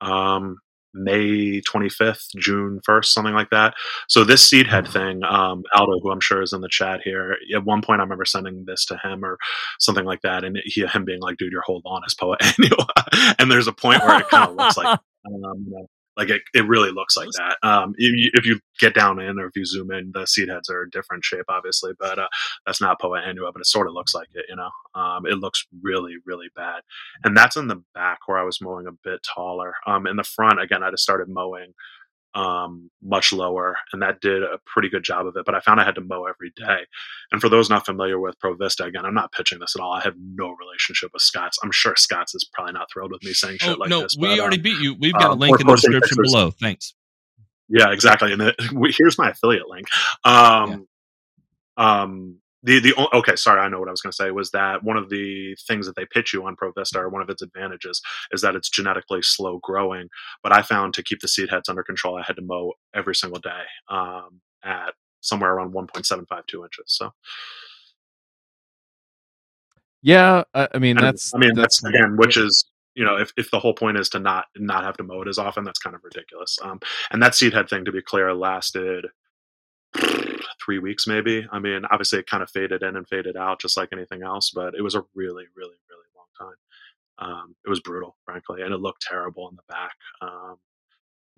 Um, 0.00 0.58
May 0.94 1.60
25th, 1.60 2.28
June 2.36 2.80
1st, 2.88 3.04
something 3.06 3.34
like 3.34 3.50
that. 3.50 3.74
So 4.08 4.24
this 4.24 4.48
seed 4.48 4.66
head 4.66 4.88
thing, 4.88 5.22
um, 5.24 5.62
Aldo, 5.74 6.00
who 6.00 6.10
I'm 6.10 6.20
sure 6.20 6.42
is 6.42 6.52
in 6.52 6.60
the 6.60 6.68
chat 6.68 7.00
here, 7.04 7.36
at 7.54 7.64
one 7.64 7.82
point 7.82 8.00
I 8.00 8.04
remember 8.04 8.24
sending 8.24 8.64
this 8.64 8.84
to 8.86 8.98
him 9.02 9.24
or 9.24 9.38
something 9.78 10.04
like 10.04 10.22
that, 10.22 10.44
and 10.44 10.58
he, 10.64 10.86
him 10.86 11.04
being 11.04 11.20
like, 11.20 11.36
"Dude, 11.36 11.52
your 11.52 11.62
whole 11.62 11.82
lawn 11.84 12.02
is 12.06 12.14
Poa 12.14 12.36
annua," 12.42 13.34
and 13.38 13.50
there's 13.50 13.68
a 13.68 13.72
point 13.72 14.02
where 14.02 14.20
it 14.20 14.28
kind 14.28 14.50
of 14.50 14.56
looks 14.56 14.76
like, 14.76 14.86
um, 15.26 15.64
you 15.66 15.70
know, 15.72 15.86
like 16.18 16.30
it, 16.30 16.42
it 16.52 16.66
really 16.66 16.90
looks 16.90 17.16
like 17.16 17.28
that. 17.38 17.56
Um, 17.62 17.94
if, 17.96 18.12
you, 18.12 18.30
if 18.34 18.44
you 18.44 18.60
get 18.80 18.94
down 18.94 19.20
in 19.20 19.38
or 19.38 19.46
if 19.46 19.56
you 19.56 19.64
zoom 19.64 19.92
in, 19.92 20.10
the 20.12 20.26
seed 20.26 20.48
heads 20.48 20.68
are 20.68 20.82
a 20.82 20.90
different 20.90 21.24
shape, 21.24 21.44
obviously, 21.48 21.92
but 21.98 22.18
uh, 22.18 22.28
that's 22.66 22.80
not 22.80 23.00
Poa 23.00 23.20
annua, 23.20 23.52
but 23.52 23.60
it 23.60 23.66
sort 23.66 23.86
of 23.86 23.94
looks 23.94 24.14
like 24.14 24.28
it. 24.34 24.44
You 24.48 24.56
know, 24.56 24.70
um, 25.00 25.26
it 25.26 25.38
looks 25.38 25.64
really, 25.82 26.16
really 26.26 26.48
bad, 26.56 26.82
and 27.24 27.36
that's 27.36 27.56
in 27.56 27.68
the 27.68 27.82
back 27.94 28.18
where 28.26 28.38
I 28.38 28.44
was 28.44 28.60
mowing 28.60 28.86
a 28.86 28.92
bit 29.04 29.20
taller. 29.22 29.72
Um, 29.86 30.06
in 30.06 30.16
the 30.16 30.24
front, 30.24 30.60
again, 30.60 30.82
I 30.82 30.90
just 30.90 31.04
started 31.04 31.28
mowing 31.28 31.72
um, 32.38 32.88
much 33.02 33.32
lower, 33.32 33.76
and 33.92 34.00
that 34.00 34.20
did 34.20 34.44
a 34.44 34.60
pretty 34.64 34.88
good 34.88 35.02
job 35.02 35.26
of 35.26 35.36
it. 35.36 35.44
But 35.44 35.56
I 35.56 35.60
found 35.60 35.80
I 35.80 35.84
had 35.84 35.96
to 35.96 36.00
mow 36.00 36.24
every 36.24 36.52
day. 36.54 36.86
And 37.32 37.40
for 37.40 37.48
those 37.48 37.68
not 37.68 37.84
familiar 37.84 38.20
with 38.20 38.38
Provista, 38.38 38.86
again, 38.86 39.04
I'm 39.04 39.14
not 39.14 39.32
pitching 39.32 39.58
this 39.58 39.74
at 39.74 39.82
all. 39.82 39.92
I 39.92 40.02
have 40.02 40.14
no 40.16 40.54
relationship 40.54 41.10
with 41.12 41.22
Scott's. 41.22 41.58
I'm 41.64 41.72
sure 41.72 41.96
Scott's 41.96 42.36
is 42.36 42.48
probably 42.52 42.74
not 42.74 42.88
thrilled 42.92 43.10
with 43.10 43.24
me 43.24 43.32
saying 43.32 43.58
shit 43.58 43.70
Oh, 43.70 43.80
like 43.80 43.90
no, 43.90 44.02
this. 44.02 44.16
No, 44.16 44.28
we 44.28 44.36
but, 44.36 44.40
already 44.40 44.58
um, 44.58 44.62
beat 44.62 44.78
you. 44.78 44.94
We've 45.00 45.12
got 45.14 45.30
a 45.30 45.32
um, 45.32 45.38
link 45.40 45.60
in 45.60 45.66
the 45.66 45.74
description 45.74 46.00
pictures. 46.00 46.32
below. 46.32 46.50
Thanks. 46.52 46.94
yeah, 47.68 47.90
exactly. 47.90 48.32
And 48.32 48.42
it, 48.42 48.54
we, 48.72 48.94
here's 48.96 49.18
my 49.18 49.30
affiliate 49.30 49.68
link. 49.68 49.88
Um, 50.24 50.86
um, 51.76 52.36
the 52.62 52.80
the 52.80 53.08
okay, 53.14 53.36
sorry, 53.36 53.60
I 53.60 53.68
know 53.68 53.78
what 53.78 53.88
I 53.88 53.92
was 53.92 54.00
going 54.00 54.10
to 54.10 54.16
say 54.16 54.30
was 54.30 54.50
that 54.50 54.82
one 54.82 54.96
of 54.96 55.10
the 55.10 55.56
things 55.66 55.86
that 55.86 55.96
they 55.96 56.06
pitch 56.06 56.32
you 56.32 56.44
on 56.44 56.56
Provista, 56.56 56.96
or 56.96 57.08
one 57.08 57.22
of 57.22 57.30
its 57.30 57.42
advantages, 57.42 58.00
is 58.32 58.40
that 58.42 58.56
it's 58.56 58.68
genetically 58.68 59.22
slow 59.22 59.58
growing. 59.62 60.08
But 60.42 60.52
I 60.52 60.62
found 60.62 60.94
to 60.94 61.02
keep 61.02 61.20
the 61.20 61.28
seed 61.28 61.50
heads 61.50 61.68
under 61.68 61.82
control, 61.82 62.16
I 62.16 62.24
had 62.26 62.36
to 62.36 62.42
mow 62.42 62.72
every 62.94 63.14
single 63.14 63.40
day 63.40 63.62
um, 63.88 64.40
at 64.64 64.94
somewhere 65.20 65.52
around 65.52 65.72
1.752 65.72 66.64
inches. 66.64 66.84
So 66.86 67.12
Yeah, 70.02 70.44
I, 70.54 70.68
I 70.74 70.78
mean 70.78 70.96
And, 70.96 71.06
that's 71.06 71.34
I 71.34 71.38
mean 71.38 71.54
that's, 71.54 71.84
again, 71.84 72.16
which 72.16 72.36
is 72.36 72.64
you 72.94 73.04
know 73.04 73.16
if, 73.16 73.32
if 73.36 73.50
the 73.50 73.60
whole 73.60 73.74
point 73.74 73.98
is 73.98 74.08
to 74.10 74.18
not 74.18 74.46
not 74.56 74.84
have 74.84 74.96
to 74.96 75.04
mow 75.04 75.22
it 75.22 75.28
as 75.28 75.38
often, 75.38 75.64
that's 75.64 75.78
kind 75.78 75.94
of 75.94 76.02
ridiculous. 76.04 76.58
Um, 76.62 76.80
and 77.10 77.22
that 77.22 77.34
seed 77.34 77.54
head 77.54 77.68
thing, 77.68 77.84
to 77.84 77.92
be 77.92 78.02
clear, 78.02 78.34
lasted 78.34 79.06
three 80.64 80.78
weeks 80.78 81.06
maybe. 81.06 81.46
I 81.50 81.58
mean, 81.58 81.82
obviously 81.90 82.18
it 82.18 82.26
kind 82.26 82.42
of 82.42 82.50
faded 82.50 82.82
in 82.82 82.96
and 82.96 83.08
faded 83.08 83.36
out, 83.36 83.60
just 83.60 83.76
like 83.76 83.88
anything 83.92 84.22
else. 84.22 84.50
But 84.54 84.74
it 84.74 84.82
was 84.82 84.94
a 84.94 85.04
really, 85.14 85.44
really, 85.56 85.76
really 85.88 86.08
long 86.16 86.26
time. 86.38 86.56
Um, 87.20 87.56
it 87.64 87.68
was 87.68 87.80
brutal, 87.80 88.16
frankly, 88.24 88.62
and 88.62 88.72
it 88.72 88.80
looked 88.80 89.02
terrible 89.02 89.48
in 89.48 89.56
the 89.56 89.62
back. 89.68 89.96
Um, 90.20 90.56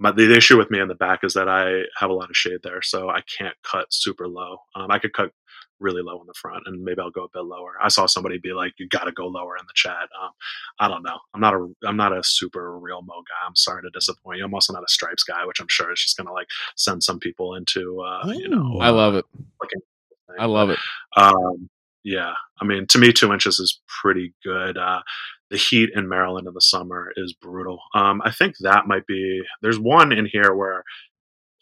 my, 0.01 0.11
the 0.12 0.34
issue 0.34 0.57
with 0.57 0.70
me 0.70 0.80
in 0.80 0.88
the 0.88 0.94
back 0.94 1.24
is 1.24 1.34
that 1.34 1.48
I 1.48 1.82
have 1.98 2.11
a 2.11 2.14
lot 2.14 2.30
of 2.30 2.36
shade 2.36 2.61
there, 2.62 2.80
so 2.82 3.11
I 3.11 3.20
can't 3.38 3.55
cut 3.62 3.86
super 3.90 4.26
low. 4.26 4.57
Um, 4.74 4.90
I 4.90 4.98
could 4.98 5.12
cut 5.12 5.30
really 5.78 6.03
low 6.03 6.20
in 6.20 6.26
the 6.26 6.34
front, 6.34 6.62
and 6.66 6.82
maybe 6.82 7.01
I'll 7.01 7.11
go 7.11 7.24
a 7.24 7.28
bit 7.32 7.44
lower. 7.44 7.74
I 7.82 7.88
saw 7.88 8.07
somebody 8.07 8.38
be 8.38 8.53
like, 8.53 8.72
"You 8.78 8.88
got 8.88 9.05
to 9.05 9.12
go 9.12 9.26
lower" 9.26 9.57
in 9.59 9.66
the 9.66 9.72
chat. 9.74 10.09
Um, 10.22 10.30
I 10.78 10.88
don't 10.88 11.03
know. 11.03 11.18
I'm 11.34 11.40
not 11.40 11.55
a 11.55 11.68
I'm 11.86 11.96
not 11.98 12.16
a 12.16 12.22
super 12.24 12.78
real 12.78 13.03
mo 13.03 13.14
guy. 13.14 13.46
I'm 13.46 13.57
sorry 13.57 13.82
to 13.82 13.90
disappoint 13.90 14.38
you. 14.38 14.44
I'm 14.44 14.55
also 14.55 14.72
not 14.72 14.82
a 14.82 14.88
stripes 14.88 15.22
guy, 15.22 15.44
which 15.44 15.61
I'm 15.61 15.68
sure 15.68 15.92
is 15.92 16.01
just 16.01 16.16
gonna 16.16 16.32
like 16.32 16.48
send 16.76 17.03
some 17.03 17.18
people 17.18 17.55
into 17.55 18.01
uh, 18.01 18.32
you 18.34 18.48
know. 18.48 18.78
I 18.80 18.90
love 18.90 19.14
it. 19.14 19.26
I 20.38 20.46
love 20.46 20.70
it. 20.70 20.78
um, 21.16 21.68
yeah, 22.05 22.32
I 22.61 22.64
mean, 22.64 22.86
to 22.88 22.98
me, 22.98 23.12
two 23.12 23.32
inches 23.32 23.59
is 23.59 23.80
pretty 23.86 24.32
good. 24.42 24.78
Uh, 24.78 25.03
the 25.51 25.57
heat 25.57 25.90
in 25.94 26.09
Maryland 26.09 26.46
in 26.46 26.55
the 26.55 26.61
summer 26.61 27.12
is 27.16 27.34
brutal. 27.34 27.80
Um, 27.94 28.22
I 28.24 28.30
think 28.30 28.55
that 28.61 28.86
might 28.86 29.07
be. 29.07 29.42
There's 29.62 29.78
one 29.78 30.12
in 30.12 30.26
here 30.26 30.55
where 30.55 30.84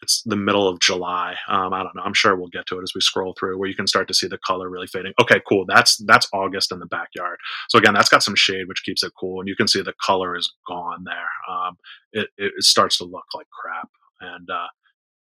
it's 0.01 0.21
the 0.25 0.35
middle 0.35 0.67
of 0.67 0.79
July. 0.79 1.35
Um, 1.49 1.73
I 1.73 1.83
don't 1.83 1.95
know. 1.95 2.03
I'm 2.03 2.13
sure 2.13 2.35
we'll 2.35 2.47
get 2.47 2.65
to 2.67 2.79
it 2.79 2.83
as 2.83 2.93
we 2.95 3.01
scroll 3.01 3.35
through, 3.37 3.57
where 3.57 3.67
you 3.67 3.75
can 3.75 3.87
start 3.87 4.07
to 4.07 4.13
see 4.13 4.27
the 4.27 4.37
color 4.45 4.69
really 4.69 4.87
fading. 4.87 5.13
Okay, 5.21 5.41
cool. 5.47 5.65
That's 5.67 5.97
that's 6.05 6.27
August 6.33 6.71
in 6.71 6.79
the 6.79 6.85
backyard. 6.85 7.37
So 7.69 7.77
again, 7.77 7.93
that's 7.93 8.09
got 8.09 8.23
some 8.23 8.35
shade, 8.35 8.67
which 8.67 8.83
keeps 8.83 9.03
it 9.03 9.11
cool, 9.19 9.39
and 9.39 9.49
you 9.49 9.55
can 9.55 9.67
see 9.67 9.81
the 9.81 9.93
color 10.05 10.35
is 10.37 10.53
gone 10.67 11.03
there. 11.03 11.53
Um, 11.53 11.77
it, 12.13 12.29
it 12.37 12.63
starts 12.63 12.97
to 12.99 13.05
look 13.05 13.25
like 13.33 13.47
crap, 13.49 13.89
and 14.21 14.49
uh, 14.49 14.67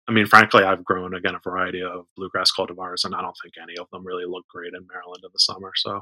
I 0.07 0.11
mean, 0.13 0.25
frankly, 0.25 0.63
I've 0.63 0.85
grown 0.85 1.15
again 1.15 1.35
a 1.35 1.39
variety 1.39 1.81
of 1.81 2.05
bluegrass 2.15 2.51
cultivars, 2.57 3.03
and 3.03 3.15
I 3.15 3.21
don't 3.21 3.35
think 3.41 3.55
any 3.61 3.77
of 3.77 3.87
them 3.91 4.05
really 4.05 4.25
look 4.25 4.47
great 4.47 4.73
in 4.73 4.87
Maryland 4.91 5.23
in 5.23 5.29
the 5.33 5.39
summer. 5.39 5.71
So 5.75 6.01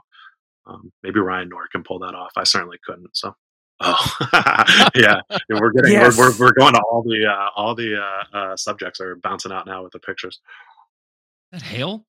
um, 0.67 0.91
maybe 1.03 1.19
Ryan 1.19 1.49
Knorr 1.49 1.67
can 1.71 1.83
pull 1.83 1.99
that 1.99 2.15
off. 2.15 2.31
I 2.37 2.43
certainly 2.43 2.77
couldn't. 2.85 3.15
So. 3.15 3.35
Oh 3.81 4.17
yeah, 4.95 5.19
we're 5.49 5.71
getting 5.71 5.91
Yes. 5.91 6.17
we're, 6.17 6.31
we're 6.31 6.37
we're 6.45 6.53
going 6.53 6.73
to 6.75 6.81
all 6.89 7.03
the 7.03 7.25
uh, 7.29 7.49
all 7.57 7.75
the 7.75 8.01
uh, 8.01 8.37
uh, 8.37 8.55
subjects 8.55 9.01
are 9.01 9.17
bouncing 9.17 9.51
out 9.51 9.65
now 9.65 9.83
with 9.83 9.91
the 9.91 9.99
pictures. 9.99 10.39
That 11.51 11.61
hail? 11.61 12.05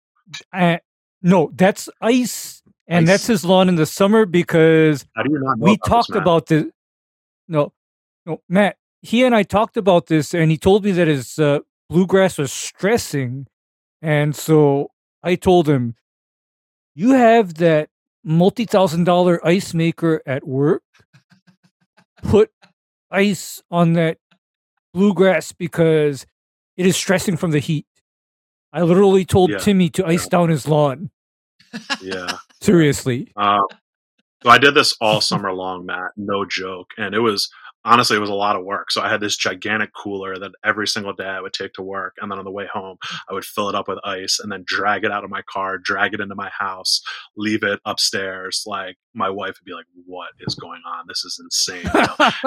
Uh, 0.52 0.76
no, 1.22 1.50
that's 1.56 1.88
ice, 2.00 2.62
and 2.86 3.02
Ice. 3.04 3.08
that's 3.08 3.26
his 3.26 3.44
lawn 3.44 3.68
in 3.68 3.74
the 3.74 3.84
summer 3.84 4.26
because 4.26 5.04
How 5.16 5.24
do 5.24 5.30
you 5.32 5.40
not 5.40 5.58
we 5.58 5.72
about 5.74 5.86
talked 5.88 6.10
Matt? 6.10 6.22
about 6.22 6.46
this. 6.46 6.64
No, 7.48 7.72
no, 8.26 8.40
Matt. 8.48 8.76
He 9.02 9.24
and 9.24 9.34
I 9.34 9.42
talked 9.42 9.76
about 9.76 10.06
this, 10.06 10.34
and 10.34 10.52
he 10.52 10.56
told 10.58 10.84
me 10.84 10.92
that 10.92 11.08
his 11.08 11.36
uh, 11.36 11.60
bluegrass 11.90 12.38
was 12.38 12.52
stressing, 12.52 13.48
and 14.00 14.36
so 14.36 14.92
I 15.24 15.34
told 15.34 15.68
him, 15.68 15.96
"You 16.94 17.10
have 17.14 17.54
that 17.54 17.88
multi-thousand 18.26 19.04
dollar 19.04 19.40
ice 19.46 19.72
maker 19.72 20.20
at 20.26 20.46
work. 20.46 20.82
Put 22.22 22.50
ice 23.10 23.62
on 23.70 23.94
that 23.94 24.18
bluegrass 24.92 25.52
because 25.52 26.26
it 26.76 26.84
is 26.86 26.96
stressing 26.96 27.36
from 27.38 27.52
the 27.52 27.60
heat." 27.60 27.86
I 28.72 28.82
literally 28.82 29.24
told 29.24 29.50
Yeah. 29.50 29.58
Timmy 29.58 29.88
to 29.90 30.04
ice 30.06 30.28
down 30.28 30.50
his 30.50 30.68
lawn. 30.68 31.10
Yeah. 32.02 32.38
Seriously. 32.60 33.32
Uh, 33.36 33.62
so 34.42 34.50
I 34.50 34.58
did 34.58 34.74
this 34.74 34.94
all 35.00 35.20
summer 35.20 35.52
long, 35.52 35.86
Matt. 35.86 36.10
No 36.16 36.44
joke, 36.44 36.90
and 36.98 37.14
it 37.14 37.20
was 37.20 37.50
honestly 37.86 38.16
it 38.16 38.20
was 38.20 38.30
a 38.30 38.34
lot 38.34 38.56
of 38.56 38.64
work. 38.64 38.90
So 38.90 39.00
I 39.00 39.08
had 39.08 39.20
this 39.20 39.36
gigantic 39.36 39.94
cooler 39.94 40.38
that 40.38 40.52
every 40.64 40.86
single 40.86 41.14
day 41.14 41.24
I 41.24 41.40
would 41.40 41.54
take 41.54 41.72
to 41.74 41.82
work, 41.82 42.16
and 42.20 42.30
then 42.30 42.38
on 42.38 42.44
the 42.44 42.50
way 42.50 42.66
home 42.70 42.98
I 43.30 43.32
would 43.32 43.44
fill 43.44 43.68
it 43.68 43.74
up 43.74 43.88
with 43.88 43.98
ice 44.04 44.40
and 44.40 44.52
then 44.52 44.64
drag 44.66 45.04
it 45.04 45.12
out 45.12 45.24
of 45.24 45.30
my 45.30 45.42
car, 45.42 45.78
drag 45.78 46.12
it 46.12 46.20
into 46.20 46.34
my 46.34 46.50
house, 46.50 47.00
leave 47.36 47.62
it 47.62 47.80
upstairs. 47.86 48.64
Like 48.66 48.96
my 49.16 49.30
wife 49.30 49.56
would 49.60 49.66
be 49.66 49.74
like, 49.74 49.86
"What 50.06 50.30
is 50.40 50.54
going 50.56 50.82
on? 50.86 51.06
This 51.08 51.24
is 51.24 51.40
insane." 51.42 51.90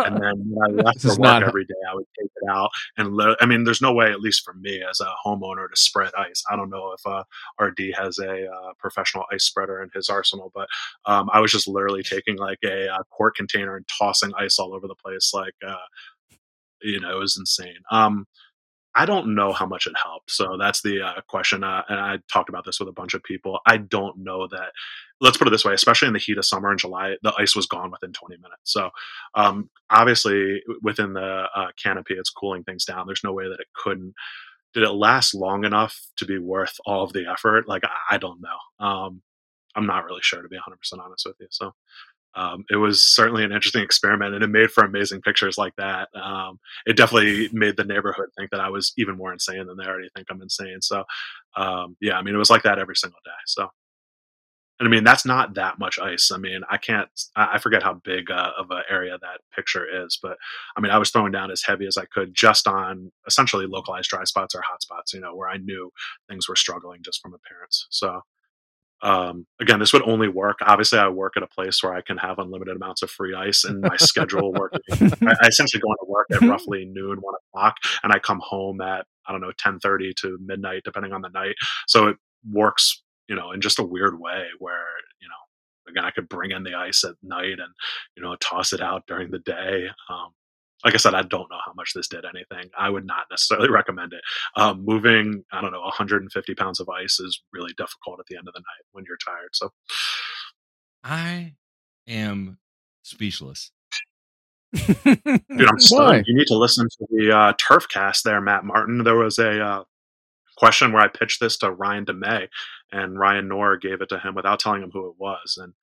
and 0.06 0.18
then 0.24 0.44
when 0.50 0.80
I 0.80 0.84
left 0.84 1.02
This 1.02 1.16
for 1.16 1.18
work 1.18 1.42
every 1.42 1.66
day, 1.66 1.76
I 1.92 1.96
would 1.96 2.08
take 2.20 2.32
it 2.36 2.50
out 2.50 2.70
and 2.98 3.16
li- 3.16 3.36
I 3.42 3.46
mean, 3.46 3.64
there's 3.64 3.82
no 3.82 3.94
way, 3.94 4.12
at 4.12 4.22
least 4.22 4.44
for 4.46 4.54
me 4.54 4.84
as 4.90 5.00
a 5.02 5.12
homeowner, 5.26 5.70
to 5.70 5.76
spread 5.76 6.12
ice. 6.18 6.44
I 6.52 6.56
don't 6.56 6.70
know 6.70 6.94
if 6.98 7.06
uh, 7.06 7.24
RD 7.64 7.94
has 7.98 8.20
a 8.20 8.48
uh, 8.48 8.74
professional 8.80 9.26
ice 9.34 9.46
spreader 9.46 9.82
in 9.84 9.90
his 9.94 10.10
arsenal, 10.10 10.52
but 10.56 10.68
um, 11.06 11.30
I 11.34 11.40
was 11.40 11.52
just 11.52 11.68
literally 11.68 12.04
taking 12.04 12.38
like 12.38 12.60
a, 12.64 12.88
uh 12.94 13.04
quart 13.12 13.36
container 13.36 13.76
and 13.76 13.88
tossing 13.88 14.32
ice 14.38 14.60
all 14.60 14.74
over 14.74 14.88
the 14.88 14.96
place. 14.96 15.32
Like, 15.34 15.54
uh, 15.68 15.76
you 16.82 17.00
know, 17.00 17.12
it 17.12 17.20
was 17.20 17.38
insane. 17.38 17.78
Um, 17.92 18.26
I 18.96 19.06
don't 19.06 19.36
know 19.36 19.54
how 19.54 19.66
much 19.66 19.86
it 19.86 19.94
helped. 20.02 20.32
So 20.32 20.58
that's 20.60 20.82
the 20.82 21.02
uh, 21.02 21.22
question. 21.28 21.64
Uh, 21.64 21.84
and 21.90 22.00
I 22.00 22.18
talked 22.32 22.50
about 22.50 22.66
this 22.66 22.80
with 22.80 22.90
a 22.90 22.94
bunch 22.94 23.14
of 23.14 23.24
people. 23.24 23.60
I 23.66 23.78
don't 23.78 24.18
know 24.18 24.48
that. 24.48 24.72
Let's 25.22 25.38
put 25.38 25.48
it 25.48 25.52
this 25.52 25.66
way: 25.66 25.74
especially 25.74 26.08
in 26.08 26.14
the 26.14 26.20
heat 26.20 26.38
of 26.38 26.46
summer 26.46 26.72
in 26.72 26.78
July, 26.78 27.16
the 27.22 27.34
ice 27.38 27.56
was 27.56 27.68
gone 27.68 27.92
within 27.92 28.14
20 28.14 28.38
minutes. 28.38 28.62
So 28.66 28.90
um, 29.36 29.70
obviously, 29.90 30.62
within 30.82 31.14
the 31.14 31.46
uh, 31.56 31.68
canopy, 31.82 32.16
it's 32.16 32.30
cooling 32.30 32.64
things 32.64 32.86
down. 32.86 33.06
There's 33.06 33.24
no 33.24 33.34
way 33.34 33.48
that 33.48 33.60
it 33.60 33.68
couldn't. 33.76 34.14
Did 34.74 34.84
it 34.84 34.92
last 34.92 35.34
long 35.34 35.66
enough 35.66 36.00
to 36.18 36.26
be 36.26 36.38
worth 36.38 36.76
all 36.86 37.04
of 37.04 37.14
the 37.14 37.30
effort? 37.30 37.68
Like 37.68 37.84
I, 38.10 38.18
don't 38.18 38.40
know. 38.42 38.86
Um, 38.86 39.22
I'm 39.76 39.88
not 39.88 40.06
really 40.06 40.22
sure 40.22 40.42
to 40.42 40.48
be 40.48 40.58
100 40.58 40.78
percent 40.78 41.02
honest 41.04 41.26
with 41.26 41.38
you. 41.40 41.48
So 41.50 41.74
um, 42.36 42.64
it 42.70 42.78
was 42.78 43.04
certainly 43.04 43.44
an 43.44 43.52
interesting 43.52 43.84
experiment, 43.84 44.36
and 44.36 44.44
it 44.44 44.48
made 44.48 44.72
for 44.72 44.84
amazing 44.84 45.22
pictures 45.22 45.58
like 45.58 45.76
that. 45.78 46.10
Um, 46.16 46.60
it 46.86 46.96
definitely 46.98 47.50
made 47.52 47.78
the 47.78 47.84
neighborhood 47.84 48.30
think 48.38 48.52
that 48.52 48.62
I 48.62 48.70
was 48.70 48.94
even 48.98 49.18
more 49.18 49.34
insane 49.34 49.66
than 49.68 49.78
they 49.78 49.86
already 49.86 50.10
think 50.16 50.28
I'm 50.30 50.42
insane. 50.42 50.82
So 50.82 51.04
um, 51.56 51.98
yeah, 52.02 52.18
I 52.18 52.22
mean, 52.22 52.36
it 52.36 52.40
was 52.40 52.50
like 52.50 52.64
that 52.64 52.80
every 52.80 52.96
single 52.96 53.20
day. 53.26 53.32
So. 53.46 53.70
And 54.82 54.88
I 54.88 54.92
mean, 54.92 55.04
that's 55.04 55.26
not 55.26 55.56
that 55.56 55.78
much 55.78 56.00
ice. 56.00 56.32
I 56.32 56.38
mean, 56.38 56.62
I 56.70 56.78
can't, 56.78 57.10
I 57.36 57.58
forget 57.60 57.84
how 57.84 57.96
big 57.96 58.32
uh, 58.32 58.52
of 58.58 58.72
an 58.72 58.84
area 58.90 59.18
that 59.22 59.42
picture 59.54 60.06
is, 60.06 60.18
but 60.24 60.38
I 60.78 60.80
mean, 60.80 60.90
I 60.90 60.98
was 60.98 61.10
throwing 61.10 61.34
down 61.34 61.52
as 61.52 61.64
heavy 61.64 61.86
as 61.86 61.98
I 61.98 62.06
could 62.06 62.34
just 62.34 62.66
on 62.66 63.12
essentially 63.28 63.66
localized 63.68 64.10
dry 64.10 64.24
spots 64.24 64.56
or 64.56 64.62
hot 64.62 64.82
spots, 64.82 65.14
you 65.14 65.20
know, 65.20 65.36
where 65.36 65.50
I 65.50 65.58
knew 65.58 65.92
things 66.30 66.48
were 66.48 66.56
struggling 66.56 67.02
just 67.04 67.22
from 67.22 67.34
appearance. 67.34 67.88
So, 67.90 68.22
um, 69.02 69.46
again, 69.62 69.80
this 69.80 69.94
would 69.94 70.08
only 70.08 70.28
work. 70.28 70.58
Obviously, 70.62 71.00
I 71.00 71.08
work 71.08 71.34
at 71.38 71.44
a 71.44 71.48
place 71.48 71.82
where 71.82 71.94
I 71.94 72.02
can 72.02 72.18
have 72.18 72.40
unlimited 72.40 72.76
amounts 72.76 73.02
of 73.02 73.10
free 73.10 73.34
ice, 73.34 73.64
and 73.64 73.82
my 73.82 73.96
schedule 73.98 74.52
working. 74.52 74.82
I, 74.92 75.36
I 75.42 75.48
essentially 75.48 75.82
go 75.82 75.92
into 75.92 76.06
work 76.08 76.28
at 76.32 76.42
roughly 76.50 76.86
noon, 76.86 77.20
one 77.22 77.36
o'clock, 77.48 77.78
and 78.04 78.12
I 78.12 78.20
come 78.20 78.42
home 78.44 78.82
at 78.82 79.06
I 79.28 79.32
don't 79.32 79.42
know 79.42 79.54
ten 79.58 79.80
thirty 79.80 80.14
to 80.22 80.38
midnight, 80.44 80.82
depending 80.84 81.14
on 81.14 81.22
the 81.22 81.30
night. 81.30 81.56
So 81.88 82.08
it 82.08 82.18
works, 82.52 83.02
you 83.28 83.36
know, 83.36 83.52
in 83.52 83.62
just 83.62 83.80
a 83.80 83.84
weird 83.84 84.20
way 84.20 84.48
where 84.60 84.86
you 85.22 85.28
know, 85.30 85.92
again, 85.92 86.06
I 86.06 86.12
could 86.12 86.28
bring 86.28 86.52
in 86.52 86.64
the 86.64 86.76
ice 86.76 87.04
at 87.06 87.16
night 87.24 87.60
and 87.60 87.74
you 88.18 88.24
know 88.24 88.36
toss 88.38 88.74
it 88.74 88.82
out 88.82 89.04
during 89.08 89.32
the 89.32 89.40
day. 89.40 89.88
Um, 90.10 90.32
like 90.84 90.94
I 90.94 90.98
said, 90.98 91.14
I 91.14 91.24
don't 91.24 91.50
know 91.50 91.60
how 91.66 91.74
much 91.76 91.94
this 91.94 92.08
did 92.08 92.26
anything. 92.26 92.70
I 92.78 92.90
would 92.90 93.06
not 93.06 93.26
necessarily 93.30 93.70
recommend 93.72 94.14
it. 94.14 94.22
Um, 94.56 94.84
moving, 94.86 95.44
I 95.52 95.62
don't 95.62 95.72
know, 95.72 95.82
150 95.82 96.56
pounds 96.56 96.80
of 96.80 96.90
ice 96.90 97.20
is 97.20 97.42
really 97.52 97.74
difficult 97.78 98.20
at 98.20 98.26
the 98.28 98.38
end 98.38 98.48
of 98.48 98.54
the 98.54 98.62
night 98.62 98.86
when 98.92 99.04
you're 99.08 99.18
tired. 99.18 99.50
So, 99.54 99.72
I 101.04 101.54
am 102.08 102.58
speechless. 103.04 103.72
dude, 104.74 105.68
I'm 105.68 105.80
stunned. 105.80 106.26
You 106.28 106.38
need 106.38 106.48
to 106.48 106.58
listen 106.58 106.88
to 106.88 107.08
the 107.10 107.36
uh, 107.36 107.54
turf 107.58 107.88
cast 107.90 108.24
there, 108.24 108.42
Matt 108.42 108.64
Martin. 108.64 109.04
There 109.04 109.16
was 109.16 109.40
a 109.40 109.64
uh, 109.64 109.84
question 110.58 110.92
where 110.92 111.02
I 111.02 111.08
pitched 111.08 111.40
this 111.40 111.58
to 111.58 111.72
Ryan 111.72 112.06
DeMay, 112.06 112.48
and 112.92 113.18
Ryan 113.18 113.48
Knorr 113.48 113.78
gave 113.78 114.02
it 114.02 114.10
to 114.10 114.20
him 114.20 114.36
without 114.36 114.60
telling 114.60 114.84
him 114.84 114.92
who 114.92 115.08
it 115.08 115.16
was. 115.18 115.58
And 115.62 115.74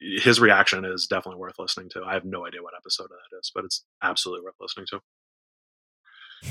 his 0.00 0.40
reaction 0.40 0.84
is 0.84 1.06
definitely 1.06 1.40
worth 1.40 1.58
listening 1.58 1.88
to. 1.90 2.04
I 2.04 2.14
have 2.14 2.24
no 2.24 2.46
idea 2.46 2.62
what 2.62 2.74
episode 2.76 3.08
that 3.10 3.38
is, 3.38 3.50
but 3.54 3.64
it's 3.64 3.84
absolutely 4.02 4.44
worth 4.44 4.54
listening 4.60 4.86
to. 4.90 5.00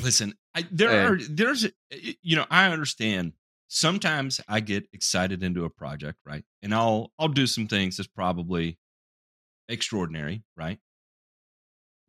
Listen, 0.01 0.33
I, 0.55 0.65
there 0.71 0.89
Hey. 0.89 0.97
are 1.05 1.17
there's 1.17 1.65
eh, 1.65 2.13
you 2.21 2.35
know 2.35 2.45
I 2.49 2.71
understand. 2.71 3.33
Sometimes 3.67 4.41
I 4.49 4.59
get 4.59 4.87
excited 4.93 5.43
into 5.43 5.63
a 5.63 5.69
project, 5.69 6.19
right? 6.25 6.43
And 6.61 6.73
I'll 6.73 7.11
I'll 7.19 7.27
do 7.29 7.47
some 7.47 7.67
things 7.67 7.97
that's 7.97 8.07
probably 8.07 8.77
extraordinary, 9.69 10.43
right? 10.57 10.79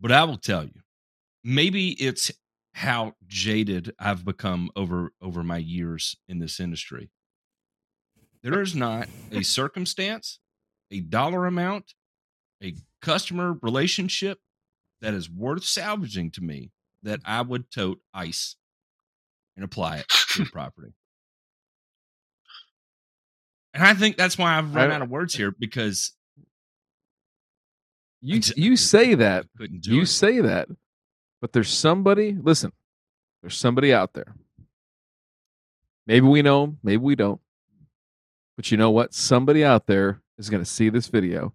But 0.01 0.13
I 0.13 0.25
will 0.25 0.39
tell 0.39 0.65
you, 0.65 0.81
maybe 1.45 1.91
it's 1.93 2.31
how 2.75 3.15
jaded 3.27 3.95
I've 3.99 4.25
become 4.25 4.71
over 4.77 5.13
over 5.21 5.43
my 5.45 5.59
years 5.59 6.17
in 6.29 6.39
this 6.39 6.61
industry. 6.61 7.11
There 8.43 8.61
is 8.61 8.75
not 8.75 9.09
a 9.31 9.43
circumstance, 9.43 10.39
a 10.93 11.01
dollar 11.01 11.47
amount, 11.47 11.95
a 12.63 12.75
customer 13.01 13.55
relationship 13.63 14.39
that 15.01 15.15
is 15.15 15.29
worth 15.29 15.65
salvaging 15.65 16.31
to 16.33 16.41
me 16.43 16.71
that 17.03 17.21
I 17.25 17.41
would 17.43 17.71
tote 17.73 17.99
ice 18.15 18.55
and 19.57 19.65
apply 19.65 19.97
it 19.99 20.07
to 20.35 20.43
a 20.43 20.47
property. 20.53 20.93
And 23.75 23.83
I 23.83 23.95
think 23.95 24.17
that's 24.17 24.37
why 24.39 24.57
I've 24.57 24.75
run 24.75 24.93
out 24.93 25.03
of 25.03 25.09
words 25.11 25.35
here 25.35 25.51
because 25.51 26.13
You 28.21 28.39
I 28.39 28.53
you 28.57 28.77
say 28.77 29.15
that. 29.15 29.47
You 29.59 30.03
it. 30.03 30.07
say 30.07 30.41
that. 30.41 30.69
But 31.41 31.53
there's 31.53 31.71
somebody, 31.71 32.37
listen, 32.41 32.73
there's 33.43 33.57
somebody 33.57 33.93
out 33.93 34.13
there. 34.13 34.35
Maybe 36.07 36.27
we 36.27 36.43
know 36.43 36.77
maybe 36.83 36.99
we 37.03 37.17
don't. 37.17 37.41
But 38.57 38.71
you 38.71 38.77
know 38.77 38.91
what? 38.91 39.15
Somebody 39.15 39.65
out 39.65 39.87
there 39.87 40.21
is 40.43 40.51
going 40.51 40.63
to 40.63 40.69
see 40.69 40.89
this 40.89 41.07
video 41.09 41.55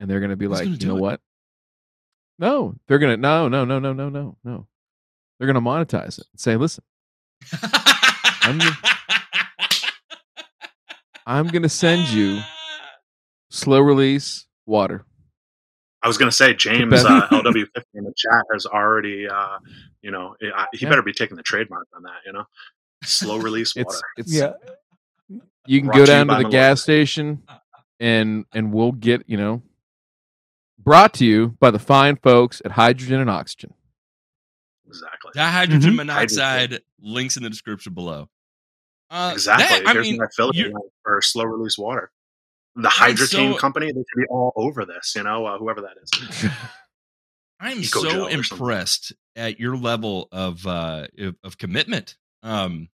and 0.00 0.08
they're 0.10 0.20
going 0.20 0.30
to 0.30 0.36
be 0.36 0.46
Who's 0.46 0.60
like, 0.60 0.80
you 0.80 0.86
know 0.88 0.96
it? 0.96 1.00
what? 1.00 1.20
No, 2.38 2.74
they're 2.86 2.98
going 2.98 3.16
to, 3.16 3.20
no, 3.20 3.48
no, 3.48 3.64
no, 3.64 3.78
no, 3.80 3.92
no, 3.92 4.08
no, 4.08 4.36
no. 4.44 4.66
They're 5.38 5.52
going 5.52 5.54
to 5.54 5.60
monetize 5.60 6.18
it 6.18 6.26
and 6.32 6.40
say, 6.40 6.56
listen, 6.56 6.84
gonna- 8.42 8.76
I'm 11.26 11.48
going 11.48 11.62
to 11.62 11.68
send 11.68 12.08
you 12.08 12.40
slow 13.50 13.80
release 13.80 14.46
water. 14.66 15.04
I 16.02 16.06
was 16.06 16.16
going 16.16 16.30
to 16.30 16.36
say 16.36 16.54
James 16.54 16.92
uh, 17.04 17.26
LW50 17.30 17.66
in 17.94 18.04
the 18.04 18.14
chat 18.16 18.44
has 18.52 18.66
already, 18.66 19.28
uh, 19.28 19.58
you 20.00 20.10
know, 20.12 20.36
I, 20.54 20.66
he 20.72 20.84
Yeah. 20.84 20.90
better 20.90 21.02
be 21.02 21.12
taking 21.12 21.36
the 21.36 21.42
trademark 21.42 21.88
on 21.94 22.04
that. 22.04 22.20
You 22.24 22.32
know, 22.32 22.44
slow 23.02 23.36
release 23.38 23.74
water. 23.74 23.88
It's, 24.16 24.30
it's, 24.30 24.32
yeah. 24.32 24.52
you 25.66 25.80
can 25.80 25.88
Brought 25.88 25.98
go 25.98 26.06
down 26.06 26.28
to 26.28 26.34
by 26.34 26.42
the 26.44 26.48
gas 26.48 26.80
station 26.82 27.42
and 28.00 28.44
and 28.52 28.72
we'll 28.72 28.92
get 28.92 29.22
you 29.26 29.36
know 29.36 29.62
brought 30.78 31.12
to 31.14 31.24
you 31.26 31.48
by 31.60 31.70
the 31.70 31.78
fine 31.78 32.16
folks 32.16 32.62
at 32.64 32.72
hydrogen 32.72 33.20
and 33.20 33.28
oxygen 33.30 33.74
exactly. 34.86 35.32
Dihydrogen 35.34 35.92
Mhm. 35.92 35.96
monoxide 35.96 36.80
links 37.00 37.36
in 37.36 37.42
the 37.42 37.50
description 37.50 37.94
below. 37.94 38.28
Uh, 39.10 39.30
Exactly. 39.34 39.64
that- 39.66 39.86
I 39.86 39.92
Here's 39.92 40.06
mean, 40.08 40.18
my 40.18 40.24
affiliate 40.26 40.68
you- 40.68 40.90
for 41.02 41.20
slow 41.22 41.44
release 41.44 41.76
water. 41.78 42.10
The 42.76 42.88
Hydretain 42.88 43.52
so- 43.54 43.58
company, 43.58 43.86
they 43.86 44.00
should 44.00 44.20
be 44.20 44.26
all 44.30 44.52
over 44.56 44.84
this, 44.84 45.14
you 45.16 45.22
know, 45.24 45.44
uh, 45.46 45.58
whoever 45.58 45.80
that 45.82 45.96
is. 46.02 46.10
I'm 47.60 47.78
Eco 47.80 48.02
so 48.02 48.10
gel 48.10 48.26
or 48.26 48.30
impressed 48.30 49.12
at 49.34 49.58
your 49.58 49.76
level 49.76 50.28
of 50.30 50.66
uh 50.66 51.08
of, 51.18 51.36
of 51.42 51.58
commitment. 51.58 52.16
Um 52.42 52.88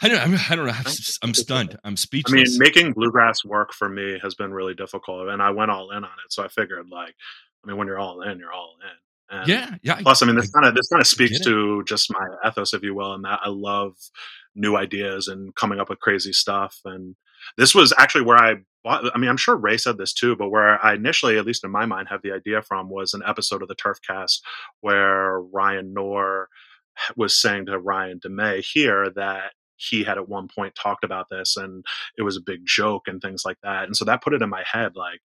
I 0.00 0.08
don't 0.08 0.50
I 0.50 0.54
don't 0.54 0.66
know. 0.66 0.72
I'm, 0.72 0.92
I'm 1.22 1.34
stunned. 1.34 1.76
I'm 1.82 1.96
speechless. 1.96 2.50
I 2.50 2.52
mean, 2.52 2.58
making 2.58 2.92
bluegrass 2.92 3.44
work 3.44 3.72
for 3.72 3.88
me 3.88 4.18
has 4.22 4.34
been 4.34 4.52
really 4.52 4.74
difficult, 4.74 5.28
and 5.28 5.42
I 5.42 5.50
went 5.50 5.70
all 5.70 5.90
in 5.90 6.04
on 6.04 6.10
it. 6.24 6.30
So 6.30 6.44
I 6.44 6.48
figured, 6.48 6.88
like, 6.88 7.14
I 7.64 7.68
mean, 7.68 7.76
when 7.76 7.88
you're 7.88 7.98
all 7.98 8.22
in, 8.22 8.38
you're 8.38 8.52
all 8.52 8.74
in. 8.80 9.38
And 9.38 9.48
yeah, 9.48 9.74
yeah. 9.82 9.96
Plus, 9.96 10.22
I 10.22 10.26
mean, 10.26 10.36
this 10.36 10.50
kind 10.50 10.66
of 10.66 10.74
this 10.74 10.88
kind 10.88 11.00
of 11.00 11.06
speaks 11.06 11.40
to 11.40 11.82
just 11.84 12.12
my 12.12 12.26
ethos, 12.48 12.74
if 12.74 12.82
you 12.82 12.94
will, 12.94 13.14
and 13.14 13.24
that 13.24 13.40
I 13.42 13.48
love 13.48 13.94
new 14.54 14.76
ideas 14.76 15.28
and 15.28 15.54
coming 15.54 15.80
up 15.80 15.88
with 15.88 16.00
crazy 16.00 16.32
stuff. 16.32 16.78
And 16.84 17.16
this 17.56 17.74
was 17.74 17.92
actually 17.98 18.22
where 18.24 18.38
I 18.38 18.56
bought. 18.84 19.04
I 19.14 19.18
mean, 19.18 19.28
I'm 19.28 19.36
sure 19.36 19.56
Ray 19.56 19.78
said 19.78 19.98
this 19.98 20.12
too, 20.12 20.36
but 20.36 20.50
where 20.50 20.82
I 20.84 20.94
initially, 20.94 21.38
at 21.38 21.44
least 21.44 21.64
in 21.64 21.70
my 21.70 21.86
mind, 21.86 22.08
have 22.08 22.22
the 22.22 22.32
idea 22.32 22.62
from 22.62 22.88
was 22.88 23.14
an 23.14 23.22
episode 23.26 23.62
of 23.62 23.68
the 23.68 23.76
Turfcast 23.76 24.40
where 24.80 25.40
Ryan 25.40 25.92
Knorr 25.92 26.48
was 27.16 27.40
saying 27.40 27.66
to 27.66 27.78
Ryan 27.78 28.20
DeMay 28.20 28.64
here 28.64 29.10
that 29.14 29.52
he 29.78 30.04
had 30.04 30.18
at 30.18 30.28
one 30.28 30.48
point 30.54 30.74
talked 30.74 31.04
about 31.04 31.26
this 31.30 31.56
and 31.56 31.84
it 32.16 32.22
was 32.22 32.36
a 32.36 32.42
big 32.44 32.60
joke 32.66 33.08
and 33.08 33.22
things 33.22 33.42
like 33.44 33.58
that. 33.62 33.84
And 33.84 33.96
so 33.96 34.04
that 34.04 34.22
put 34.22 34.34
it 34.34 34.42
in 34.42 34.50
my 34.50 34.64
head 34.70 34.92
like, 34.96 35.20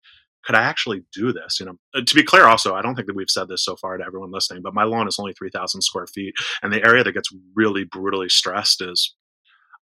could 0.45 0.55
I 0.55 0.63
actually 0.63 1.03
do 1.13 1.33
this? 1.33 1.61
You 1.61 1.67
know, 1.67 1.77
Uh, 1.95 2.01
to 2.05 2.15
be 2.15 2.23
clear, 2.23 2.47
also, 2.47 2.75
I 2.75 2.83
don't 2.83 2.95
think 2.95 3.07
that 3.07 3.17
we've 3.17 3.31
said 3.31 3.49
this 3.49 3.65
so 3.65 3.77
far 3.77 3.97
to 3.97 4.05
everyone 4.05 4.31
listening, 4.33 4.63
but 4.63 4.75
my 4.75 4.85
lawn 4.85 5.07
is 5.07 5.19
only 5.19 5.35
3,000 5.35 5.83
square 5.83 6.07
feet. 6.07 6.35
And 6.63 6.73
the 6.73 6.85
area 6.85 7.05
that 7.05 7.13
gets 7.13 7.29
really 7.55 7.85
brutally 7.85 8.29
stressed 8.29 8.83
is, 8.83 9.15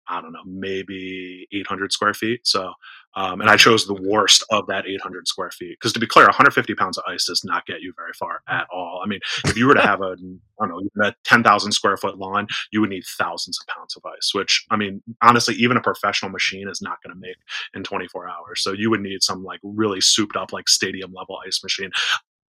I 0.09 0.21
don't 0.21 0.33
know, 0.33 0.45
maybe 0.45 1.49
800 1.53 1.93
square 1.93 2.15
feet. 2.15 2.47
So, 2.47 2.73
um, 3.17 3.41
and 3.41 3.49
I 3.49 3.57
chose 3.57 3.87
the 3.87 3.95
worst 3.95 4.45
of 4.51 4.67
that 4.67 4.87
800 4.87 5.27
square 5.27 5.51
feet. 5.51 5.79
Because 5.81 5.93
to 5.95 5.99
be 5.99 6.07
clear, 6.07 6.27
150 6.27 6.75
pounds 6.75 6.99
of 6.99 7.05
ice 7.09 7.25
does 7.27 7.45
not 7.45 7.67
get 7.67 7.81
you 7.81 7.93
very 7.97 8.13
far 8.13 8.43
at 8.49 8.67
all. 8.71 9.01
I 9.03 9.09
mean, 9.09 9.21
if 9.47 9.57
you 9.57 9.67
were 9.67 9.75
to 9.75 9.81
have 9.81 10.03
a, 10.03 10.17
I 10.61 10.67
don't 10.67 10.91
know, 10.97 11.07
a 11.07 11.15
10,000 11.25 11.73
square 11.73 11.97
foot 11.97 12.19
lawn, 12.19 12.47
you 12.73 12.81
would 12.83 12.91
need 12.91 13.05
thousands 13.19 13.59
of 13.59 13.75
pounds 13.75 13.97
of 13.97 14.05
ice, 14.05 14.33
which, 14.35 14.65
I 14.71 14.77
mean, 14.77 15.03
honestly, 15.23 15.55
even 15.55 15.79
a 15.79 15.83
professional 15.83 16.31
machine 16.31 16.69
is 16.69 16.83
not 16.83 17.03
going 17.03 17.15
to 17.15 17.21
make 17.21 17.37
in 17.75 17.83
24 17.83 18.29
hours. 18.29 18.63
So 18.63 18.73
you 18.73 18.91
would 18.91 19.01
need 19.01 19.23
some 19.23 19.43
like 19.43 19.61
really 19.63 20.01
souped 20.01 20.37
up, 20.37 20.53
like 20.53 20.69
stadium 20.69 21.13
level 21.13 21.39
ice 21.47 21.63
machine. 21.63 21.91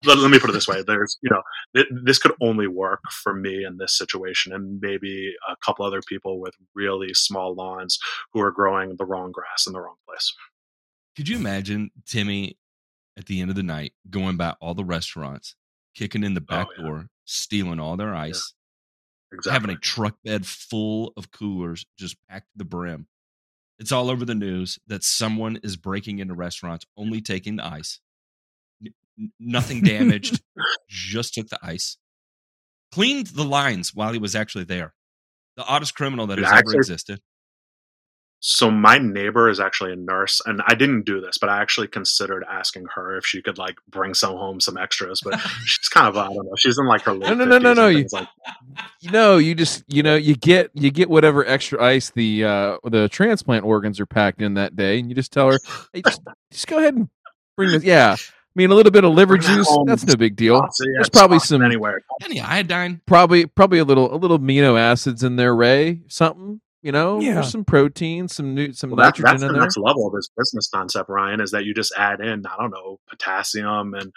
Let, 0.06 0.18
let 0.20 0.30
me 0.30 0.39
put 0.39 0.50
it 0.50 0.54
this 0.54 0.68
way: 0.68 0.84
there's, 0.86 1.18
you 1.22 1.30
know, 1.30 1.41
th- 1.76 1.88
this 2.04 2.20
could 2.20 2.34
only 2.41 2.68
work 2.68 3.02
for 3.12 3.34
me 3.34 3.64
in 3.66 3.78
this 3.78 3.98
situation, 3.98 4.54
and 4.54 4.80
maybe 4.82 5.34
a 5.50 5.56
couple 5.66 5.86
other 5.86 6.02
people 6.08 6.39
with 6.39 6.54
really 6.76 7.14
small 7.14 7.56
lawns 7.56 7.98
who 8.34 8.41
are 8.41 8.52
growing 8.52 8.95
the 8.98 9.06
wrong 9.06 9.32
grass 9.32 9.66
in 9.66 9.74
the 9.74 9.82
wrong 9.82 9.95
place. 10.08 10.34
Could 11.16 11.28
you 11.28 11.38
imagine 11.38 11.89
Timmy 12.06 12.58
at 13.18 13.26
the 13.26 13.41
end 13.41 13.50
of 13.50 13.56
the 13.56 13.64
night 13.64 13.93
going 14.10 14.38
by 14.38 14.54
all 14.62 14.76
the 14.76 14.86
restaurants, 14.86 15.56
kicking 15.95 16.24
in 16.24 16.36
the 16.36 16.43
oh, 16.48 16.54
back 16.56 16.68
Oh, 16.68 16.74
yeah. 16.78 16.86
door, 16.88 17.10
stealing 17.26 17.80
all 17.80 17.98
their 17.98 18.14
ice, 18.14 18.54
Exactly. 19.34 19.52
having 19.54 19.76
a 19.76 19.80
truck 19.80 20.16
bed 20.24 20.45
full 20.45 21.12
of 21.18 21.32
coolers 21.32 21.86
just 21.98 22.16
packed 22.30 22.45
to 22.52 22.58
the 22.58 22.66
brim. 22.66 23.08
It's 23.80 23.91
all 23.91 24.10
over 24.12 24.26
the 24.26 24.36
news 24.36 24.78
that 24.88 25.04
someone 25.04 25.60
is 25.64 25.76
breaking 25.76 26.20
into 26.20 26.34
restaurants, 26.36 26.86
only 26.95 27.20
taking 27.22 27.56
the 27.56 27.66
ice. 27.66 28.00
Nothing 29.39 29.82
damaged, 29.82 30.41
just 30.88 31.34
took 31.34 31.47
the 31.49 31.59
ice. 31.63 31.97
Cleaned 32.91 33.28
the 33.28 33.43
lines 33.43 33.93
while 33.93 34.13
he 34.13 34.20
was 34.20 34.36
actually 34.36 34.63
there. 34.65 34.93
The 35.55 35.65
oddest 35.65 35.95
criminal 35.95 36.28
that 36.28 36.38
Yeah, 36.39 36.49
has 36.49 36.61
ever 36.61 36.76
existed. 36.76 37.20
So 38.39 38.70
my 38.70 38.99
neighbor 38.99 39.49
is 39.49 39.59
actually 39.59 39.93
a 39.93 39.95
nurse, 39.95 40.41
and 40.45 40.61
I 40.68 40.76
didn't 40.76 41.05
do 41.07 41.20
this, 41.20 41.39
but 41.39 41.49
I 41.49 41.59
actually 41.59 41.88
considered 41.88 42.45
asking 42.47 42.86
her 42.93 43.18
if 43.18 43.26
she 43.26 43.41
could 43.41 43.57
like 43.57 43.78
bring 43.89 44.13
some 44.13 44.38
home, 44.38 44.61
some 44.61 44.78
extras. 44.78 45.22
But 45.24 45.39
she's 45.65 45.89
kind 45.89 46.07
of 46.07 46.15
I 46.18 46.28
don't 46.28 46.45
know. 46.45 46.55
She's 46.55 46.78
in 46.78 46.86
like 46.86 47.01
her 47.01 47.15
No, 47.15 47.34
no, 47.34 47.45
no, 47.45 47.57
no, 47.57 47.74
no, 47.74 47.88
you- 47.88 48.05
like 48.11 48.28
you 48.99 49.09
know 49.09 49.38
you 49.38 49.55
just 49.55 49.84
you 49.88 50.03
know 50.03 50.15
you 50.15 50.36
get 50.36 50.70
you 50.76 50.91
get 50.91 51.09
whatever 51.09 51.45
extra 51.45 51.84
ice 51.84 52.11
the 52.11 52.43
uh 52.43 52.78
the 52.84 53.09
transplant 53.09 53.65
organs 53.65 53.99
are 53.99 54.05
packed 54.05 54.41
in 54.41 54.53
that 54.53 54.76
day 54.76 54.99
and 54.99 55.09
you 55.09 55.15
just 55.15 55.32
tell 55.32 55.51
her 55.51 55.57
hey 55.93 56.01
just, 56.03 56.22
just 56.51 56.68
go 56.68 56.78
ahead 56.78 56.93
and 56.95 57.09
bring 57.55 57.72
this 57.72 57.84
yeah 57.84 58.15
mean 58.58 58.72
a 58.72 58.76
little 58.76 58.91
bit 58.91 59.03
of 59.03 59.14
liver 59.14 59.38
juice, 59.38 59.68
that's 59.86 60.05
no 60.05 60.16
big 60.16 60.36
deal 60.36 60.55
so 60.72 60.84
yeah, 60.86 60.91
there's 60.97 61.10
probably 61.10 61.39
fine 61.39 61.47
some 61.47 61.62
anywhere. 61.62 62.01
Any 62.24 62.41
iodine? 62.41 63.01
probably 63.05 63.45
probably 63.45 63.80
a 63.80 63.86
little 63.86 64.14
a 64.14 64.18
little 64.18 64.39
amino 64.39 64.78
acids 64.80 65.24
in 65.24 65.36
there 65.38 65.55
ray 65.55 66.01
something 66.08 66.60
you 66.82 66.91
know 66.91 67.20
Yeah. 67.22 67.36
there's 67.36 67.51
some 67.51 67.64
protein 67.66 68.28
some 68.28 68.53
new 68.55 68.74
some 68.74 68.89
Well, 68.91 68.97
that, 68.97 69.03
nitrogen 69.20 69.24
that's 69.32 69.41
in 69.43 69.47
the 69.47 69.53
there 69.53 69.62
next 69.62 69.78
level 69.78 70.08
of 70.08 70.14
this 70.14 70.30
business 70.38 70.70
concept, 70.74 71.10
Ryan, 71.10 71.39
is 71.41 71.51
that 71.51 71.64
you 71.66 71.74
just 71.74 71.93
add 71.97 72.20
in, 72.20 72.45
I 72.45 72.55
don't 72.60 72.72
know, 72.72 72.99
potassium 73.10 73.93
and 73.93 74.12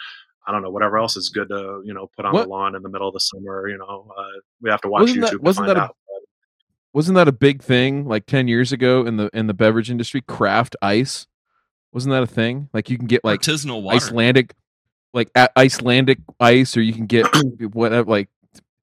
I 0.47 0.53
don't 0.53 0.63
know 0.63 0.71
whatever 0.71 0.99
else 0.99 1.17
is 1.17 1.29
good 1.29 1.49
to 1.51 1.83
you 1.85 1.95
know 1.95 2.09
put 2.17 2.25
on 2.25 2.33
What- 2.33 2.45
the 2.45 2.49
lawn 2.49 2.75
in 2.75 2.83
the 2.83 2.89
middle 2.89 3.07
of 3.09 3.15
the 3.15 3.21
summer. 3.21 3.69
You 3.69 3.79
know, 3.79 4.11
uh, 4.17 4.23
we 4.61 4.71
have 4.71 4.81
to 4.83 4.89
watch 4.89 5.03
Wasn't 5.03 5.19
YouTube 5.25 5.31
that- 5.31 5.43
wasn't 5.43 5.67
find 5.67 5.77
that 5.77 5.83
a- 5.83 5.85
out. 5.87 5.97
wasn't 6.93 7.15
that 7.17 7.29
a 7.29 7.33
big 7.33 7.63
thing 7.63 8.05
like 8.07 8.27
10 8.27 8.49
years 8.49 8.73
ago 8.73 9.07
in 9.07 9.17
the 9.17 9.31
in 9.33 9.47
the 9.47 9.55
beverage 9.55 9.91
industry 9.91 10.21
craft 10.21 10.75
ice 10.83 11.27
wasn't 11.93 12.13
that 12.13 12.23
a 12.23 12.27
thing 12.27 12.69
like 12.73 12.91
you 12.91 12.99
can 12.99 13.07
get 13.07 13.25
like 13.25 13.41
Artisanal 13.41 13.83
water. 13.83 13.97
Icelandic 13.97 14.55
like 15.13 15.31
Icelandic 15.57 16.19
ice, 16.39 16.77
or 16.77 16.83
you 16.83 16.93
can 16.93 17.07
get 17.07 17.27
whatever. 17.73 18.09
Like 18.09 18.29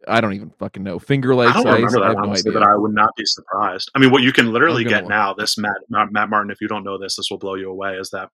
I 0.07 0.21
don't 0.21 0.33
even 0.33 0.51
fucking 0.51 0.83
know. 0.83 0.99
Finger 0.99 1.33
I 1.33 1.51
don't 1.53 1.65
remember 1.65 2.03
I 2.03 2.09
that 2.09 2.17
no 2.17 2.23
honestly, 2.23 2.51
idea. 2.51 2.59
but 2.59 2.67
I 2.67 2.75
would 2.75 2.93
not 2.93 3.15
be 3.15 3.25
surprised. 3.25 3.91
I 3.95 3.99
mean, 3.99 4.11
what 4.11 4.23
you 4.23 4.31
can 4.31 4.51
literally 4.51 4.83
get 4.83 5.03
look. 5.03 5.09
now, 5.09 5.33
this 5.33 5.57
Matt, 5.57 5.77
Matt 5.89 6.11
Matt 6.11 6.29
Martin, 6.29 6.51
if 6.51 6.61
you 6.61 6.67
don't 6.67 6.83
know 6.83 6.97
this, 6.97 7.15
this 7.15 7.27
will 7.29 7.37
blow 7.37 7.55
you 7.55 7.69
away. 7.69 7.95
Is 7.95 8.09
that 8.11 8.29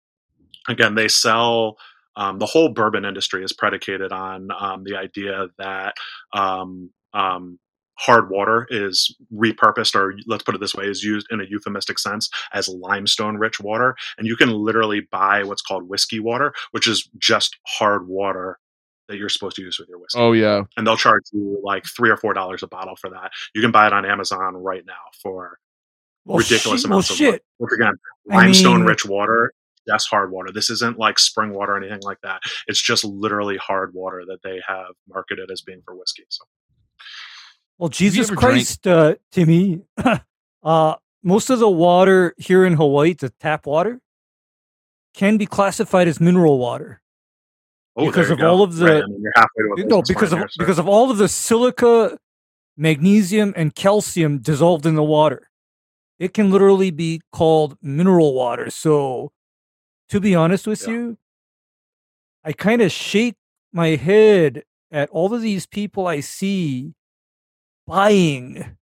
again? 0.69 0.95
They 0.95 1.09
sell 1.09 1.77
um, 2.17 2.39
the 2.39 2.47
whole 2.47 2.71
bourbon 2.71 3.05
industry 3.05 3.45
is 3.45 3.53
predicated 3.53 4.13
on 4.13 4.49
um, 4.59 4.85
the 4.85 4.97
idea 4.97 5.47
that 5.59 5.95
um, 6.33 6.91
um, 7.15 7.59
hard 8.01 8.31
water 8.31 8.67
is 8.71 9.15
repurposed, 9.33 9.95
or 9.95 10.15
let's 10.27 10.43
put 10.43 10.55
it 10.55 10.61
this 10.61 10.75
way, 10.75 10.87
is 10.87 11.05
used 11.05 11.27
in 11.31 11.41
a 11.41 11.45
euphemistic 11.45 11.99
sense 11.99 12.31
as 12.53 12.67
limestone 12.69 13.37
rich 13.37 13.61
water, 13.61 13.95
and 14.17 14.27
you 14.27 14.37
can 14.37 14.51
literally 14.51 15.01
buy 15.13 15.43
what's 15.45 15.61
called 15.63 15.89
whiskey 15.89 16.19
water, 16.19 16.55
which 16.71 16.87
is 16.89 17.09
just 17.19 17.59
hard 17.67 18.09
water 18.09 18.59
that 19.09 19.19
you're 19.19 19.29
supposed 19.29 19.57
to 19.57 19.63
use 19.63 19.79
with 19.79 19.89
your 19.89 19.99
whiskey 19.99 20.19
Oh 20.21 20.33
yeah, 20.33 20.63
and 20.77 20.87
they'll 20.87 20.97
charge 20.97 21.25
you 21.33 21.61
like 21.63 21.85
three 21.85 22.11
or 22.11 22.17
four 22.17 22.33
dollars 22.33 22.63
a 22.63 22.69
bottle 22.69 22.97
for 22.97 23.11
that. 23.11 23.33
You 23.55 23.61
can 23.61 23.71
buy 23.73 23.87
it 23.87 23.93
on 23.93 24.07
Amazon 24.07 24.57
right 24.57 24.85
now 24.87 25.03
for 25.23 25.59
Well, 26.25 26.39
ridiculous 26.39 26.81
shit, 26.83 26.87
amounts 26.91 27.11
well, 27.11 27.15
of 27.15 27.19
shit. 27.19 27.31
money. 27.33 27.41
Once 27.59 27.73
again, 27.75 27.95
I 28.31 28.37
limestone 28.37 28.77
mean- 28.79 28.87
rich 28.87 29.05
water. 29.05 29.53
That's 29.87 30.07
hard 30.07 30.31
water. 30.31 30.53
This 30.53 30.71
isn't 30.71 30.99
like 30.99 31.19
spring 31.19 31.53
water 31.53 31.73
or 31.73 31.77
anything 31.79 32.01
like 32.03 32.21
that. 32.23 32.41
It's 32.69 32.81
just 32.81 33.03
literally 33.05 33.57
hard 33.57 33.93
water 33.95 34.25
that 34.29 34.39
they 34.45 34.61
have 34.69 34.95
marketed 35.09 35.51
as 35.51 35.63
being 35.63 35.81
for 35.85 35.97
whiskey. 35.97 36.25
So 36.29 36.45
Well, 37.81 37.89
Jesus 37.89 38.29
Christ, 38.31 38.87
uh, 38.87 39.15
Timmy. 39.33 39.81
uh, 40.63 40.95
most 41.23 41.49
of 41.49 41.59
the 41.61 41.69
water 41.71 42.35
here 42.37 42.67
in 42.67 42.75
Hawaii, 42.75 43.15
the 43.15 43.31
tap 43.41 43.65
water, 43.65 44.03
can 45.15 45.39
be 45.39 45.47
classified 45.47 46.07
as 46.07 46.21
mineral 46.21 46.59
water. 46.59 47.01
oh, 47.97 48.05
Because 48.05 48.29
of 48.29 48.39
go. 48.39 48.51
all 48.51 48.63
of 48.63 48.77
the- 48.77 48.85
Right, 48.85 49.03
I 49.03 49.07
mean, 49.07 49.23
you're 49.23 49.33
halfway 49.35 49.83
to 49.83 49.83
a 49.83 49.89
No, 49.89 50.03
because 50.07 50.31
of 50.35 50.41
because 50.59 50.79
of 50.79 50.87
all 50.89 51.11
of 51.11 51.17
the 51.17 51.27
silica, 51.27 52.19
magnesium, 52.77 53.55
and 53.57 53.75
calcium 53.75 54.41
dissolved 54.41 54.85
in 54.85 54.95
the 54.95 55.03
water. 55.03 55.49
It 56.19 56.35
can 56.35 56.51
literally 56.51 56.91
be 56.91 57.23
called 57.33 57.79
mineral 57.81 58.35
water. 58.35 58.69
So, 58.69 59.33
to 60.11 60.21
be 60.21 60.35
honest 60.35 60.67
with 60.67 60.83
Yeah. 60.87 60.93
you, 60.93 61.19
I 62.45 62.53
kind 62.53 62.83
of 62.83 62.93
shake 62.93 63.37
my 63.73 63.97
head 63.97 64.65
at 64.91 65.09
all 65.09 65.33
of 65.33 65.41
these 65.41 65.65
people 65.65 66.07
I 66.07 66.21
see 66.21 66.93
buying 67.91 68.77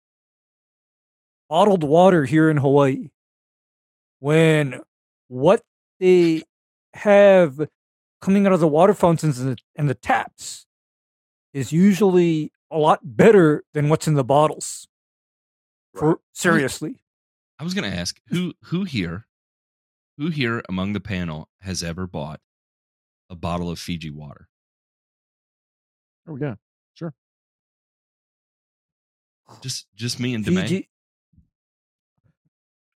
bottled 1.47 1.83
water 1.83 2.25
here 2.25 2.49
in 2.49 2.57
Hawaii 2.57 3.09
when 4.19 4.81
what 5.27 5.61
they 5.99 6.41
have 6.95 7.67
coming 8.21 8.47
out 8.47 8.53
of 8.53 8.59
the 8.59 8.67
water 8.67 8.93
fountains 8.95 9.39
and 9.39 9.51
the, 9.51 9.57
and 9.75 9.87
the 9.89 9.93
taps 9.93 10.65
is 11.53 11.71
usually 11.71 12.51
a 12.71 12.77
lot 12.77 12.99
better 13.03 13.63
than 13.73 13.89
what's 13.89 14.07
in 14.07 14.15
the 14.15 14.23
bottles. 14.23 14.87
For 15.93 16.09
Right. 16.09 16.17
seriously, 16.33 16.95
I 17.59 17.63
was 17.63 17.73
going 17.73 17.89
to 17.89 17.95
ask 17.97 18.19
who 18.27 18.53
who 18.63 18.83
here, 18.83 19.27
who 20.17 20.29
here 20.29 20.61
among 20.67 20.93
the 20.93 20.99
panel 20.99 21.47
has 21.61 21.83
ever 21.83 22.07
bought 22.07 22.41
a 23.29 23.35
bottle 23.35 23.69
of 23.69 23.79
Fiji 23.79 24.09
water? 24.09 24.49
oh 26.27 26.37
yeah. 26.37 26.55
Just 29.61 29.87
just 29.95 30.19
me 30.19 30.33
and 30.33 30.43
DeMay. 30.45 30.61
Fiji. 30.61 30.89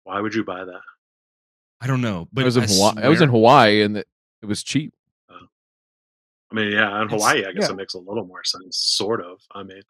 Why 0.03 0.21
would 0.21 0.33
you 0.33 0.43
buy 0.43 0.63
that? 0.63 0.81
I 1.81 1.87
don't 1.87 2.01
know, 2.01 2.27
but 2.33 2.41
I 2.41 2.45
was 2.45 2.57
in 2.57 2.63
I 2.63 2.67
Hawaii. 2.67 3.03
I 3.03 3.09
was 3.09 3.21
in 3.21 3.29
Hawaii, 3.29 3.81
and 3.83 3.97
it, 3.97 4.07
it 4.41 4.45
was 4.45 4.63
cheap. 4.63 4.93
Oh. 5.29 5.35
I 6.51 6.55
mean, 6.55 6.71
yeah, 6.71 6.97
in 7.01 7.07
It's- 7.07 7.11
Hawaii, 7.11 7.45
I 7.45 7.51
guess 7.51 7.63
yeah. 7.63 7.71
it 7.71 7.75
makes 7.75 7.93
a 7.93 7.99
little 7.99 8.25
more 8.25 8.43
sense, 8.43 8.77
sort 8.77 9.21
of. 9.23 9.39
I 9.53 9.63
mean, 9.63 9.81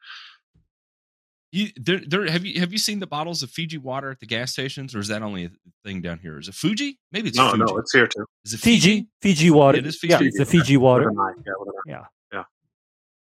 You, 1.51 1.67
there, 1.77 2.01
there. 2.05 2.29
Have 2.29 2.43
you 2.45 2.59
have 2.59 2.71
you 2.73 2.77
seen 2.79 2.99
the 2.99 3.07
bottles 3.07 3.41
of 3.43 3.49
Fiji 3.51 3.77
water 3.77 4.09
at 4.11 4.19
the 4.19 4.25
gas 4.25 4.51
stations, 4.51 4.93
or 4.95 4.99
is 4.99 5.07
that 5.07 5.21
only 5.21 5.45
a 5.45 5.51
thing 5.85 6.01
down 6.01 6.19
here? 6.19 6.39
Is 6.39 6.47
it 6.49 6.55
Fuji? 6.55 6.99
Maybe 7.11 7.29
it's 7.29 7.37
no, 7.37 7.51
Fuji. 7.51 7.63
no, 7.63 7.77
it's 7.77 7.93
here 7.93 8.07
too. 8.07 8.25
is 8.43 8.53
it 8.55 8.59
Fiji, 8.59 9.07
Fiji 9.21 9.49
water. 9.51 9.77
It 9.77 9.85
is 9.87 9.97
Yeah, 10.03 10.17
Fiji. 10.17 10.27
it's 10.29 10.37
the 10.39 10.45
Fiji 10.45 10.75
water. 10.77 11.09
With 11.09 11.17
an 11.19 11.23
I, 11.23 11.31
yeah, 11.45 11.53
with 11.59 11.69
an 11.85 11.93
I. 11.93 12.07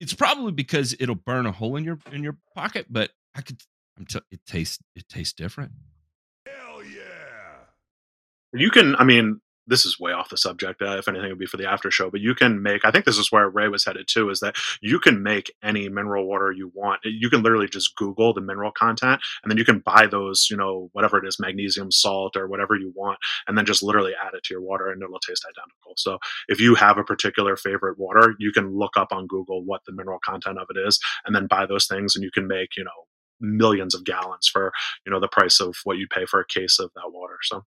It's 0.01 0.14
probably 0.14 0.53
because 0.53 0.95
it'll 0.99 1.14
burn 1.14 1.47
a 1.47 1.53
hole 1.53 1.76
in 1.76 1.84
your 1.84 1.99
in 2.12 2.22
your 2.22 2.36
pocket, 2.55 2.86
but 2.90 3.11
I 3.34 3.42
could. 3.42 3.61
I'm 3.97 4.07
t- 4.07 4.20
it 4.30 4.40
tastes 4.47 4.82
it 4.97 5.09
tastes 5.09 5.32
different. 5.32 5.72
Hell 6.47 6.82
yeah. 6.84 7.01
You 8.53 8.70
can, 8.70 8.97
I 8.97 9.05
mean, 9.05 9.40
this 9.66 9.86
is 9.86 9.98
way 9.98 10.12
off 10.12 10.28
the 10.28 10.36
subject. 10.36 10.82
Uh, 10.82 10.96
if 10.98 11.08
anything, 11.08 11.26
it 11.26 11.32
would 11.32 11.38
be 11.38 11.46
for 11.46 11.56
the 11.56 11.68
after 11.68 11.90
show. 11.90 12.10
But 12.10 12.20
you 12.20 12.34
can 12.34 12.62
make. 12.62 12.84
I 12.84 12.90
think 12.90 13.04
this 13.04 13.18
is 13.18 13.32
where 13.32 13.48
Ray 13.48 13.68
was 13.68 13.84
headed 13.84 14.08
too. 14.08 14.30
Is 14.30 14.40
that 14.40 14.56
you 14.80 14.98
can 14.98 15.22
make 15.22 15.52
any 15.62 15.88
mineral 15.88 16.26
water 16.26 16.52
you 16.52 16.70
want. 16.74 17.00
You 17.04 17.30
can 17.30 17.42
literally 17.42 17.68
just 17.68 17.96
Google 17.96 18.34
the 18.34 18.40
mineral 18.40 18.72
content, 18.72 19.20
and 19.42 19.50
then 19.50 19.58
you 19.58 19.64
can 19.64 19.78
buy 19.80 20.06
those. 20.06 20.48
You 20.50 20.56
know, 20.56 20.90
whatever 20.92 21.18
it 21.18 21.26
is, 21.26 21.38
magnesium 21.40 21.90
salt 21.90 22.36
or 22.36 22.46
whatever 22.48 22.76
you 22.76 22.92
want, 22.94 23.18
and 23.46 23.56
then 23.56 23.66
just 23.66 23.82
literally 23.82 24.12
add 24.22 24.34
it 24.34 24.44
to 24.44 24.54
your 24.54 24.62
water, 24.62 24.90
and 24.90 25.02
it'll 25.02 25.18
taste 25.20 25.44
identical. 25.44 25.94
So 25.96 26.18
if 26.48 26.60
you 26.60 26.74
have 26.74 26.98
a 26.98 27.04
particular 27.04 27.56
favorite 27.56 27.98
water, 27.98 28.34
you 28.38 28.52
can 28.52 28.76
look 28.76 28.96
up 28.96 29.12
on 29.12 29.26
Google 29.26 29.64
what 29.64 29.82
the 29.86 29.92
mineral 29.92 30.18
content 30.24 30.58
of 30.58 30.66
it 30.70 30.78
is, 30.78 30.98
and 31.24 31.34
then 31.34 31.46
buy 31.46 31.66
those 31.66 31.86
things, 31.86 32.14
and 32.14 32.22
you 32.22 32.30
can 32.30 32.46
make 32.46 32.76
you 32.76 32.84
know 32.84 32.90
millions 33.40 33.94
of 33.94 34.04
gallons 34.04 34.48
for 34.50 34.72
you 35.06 35.12
know 35.12 35.20
the 35.20 35.28
price 35.28 35.60
of 35.60 35.74
what 35.84 35.98
you 35.98 36.06
pay 36.08 36.26
for 36.26 36.40
a 36.40 36.46
case 36.46 36.78
of 36.78 36.90
that 36.94 37.10
water. 37.12 37.38
So. 37.42 37.62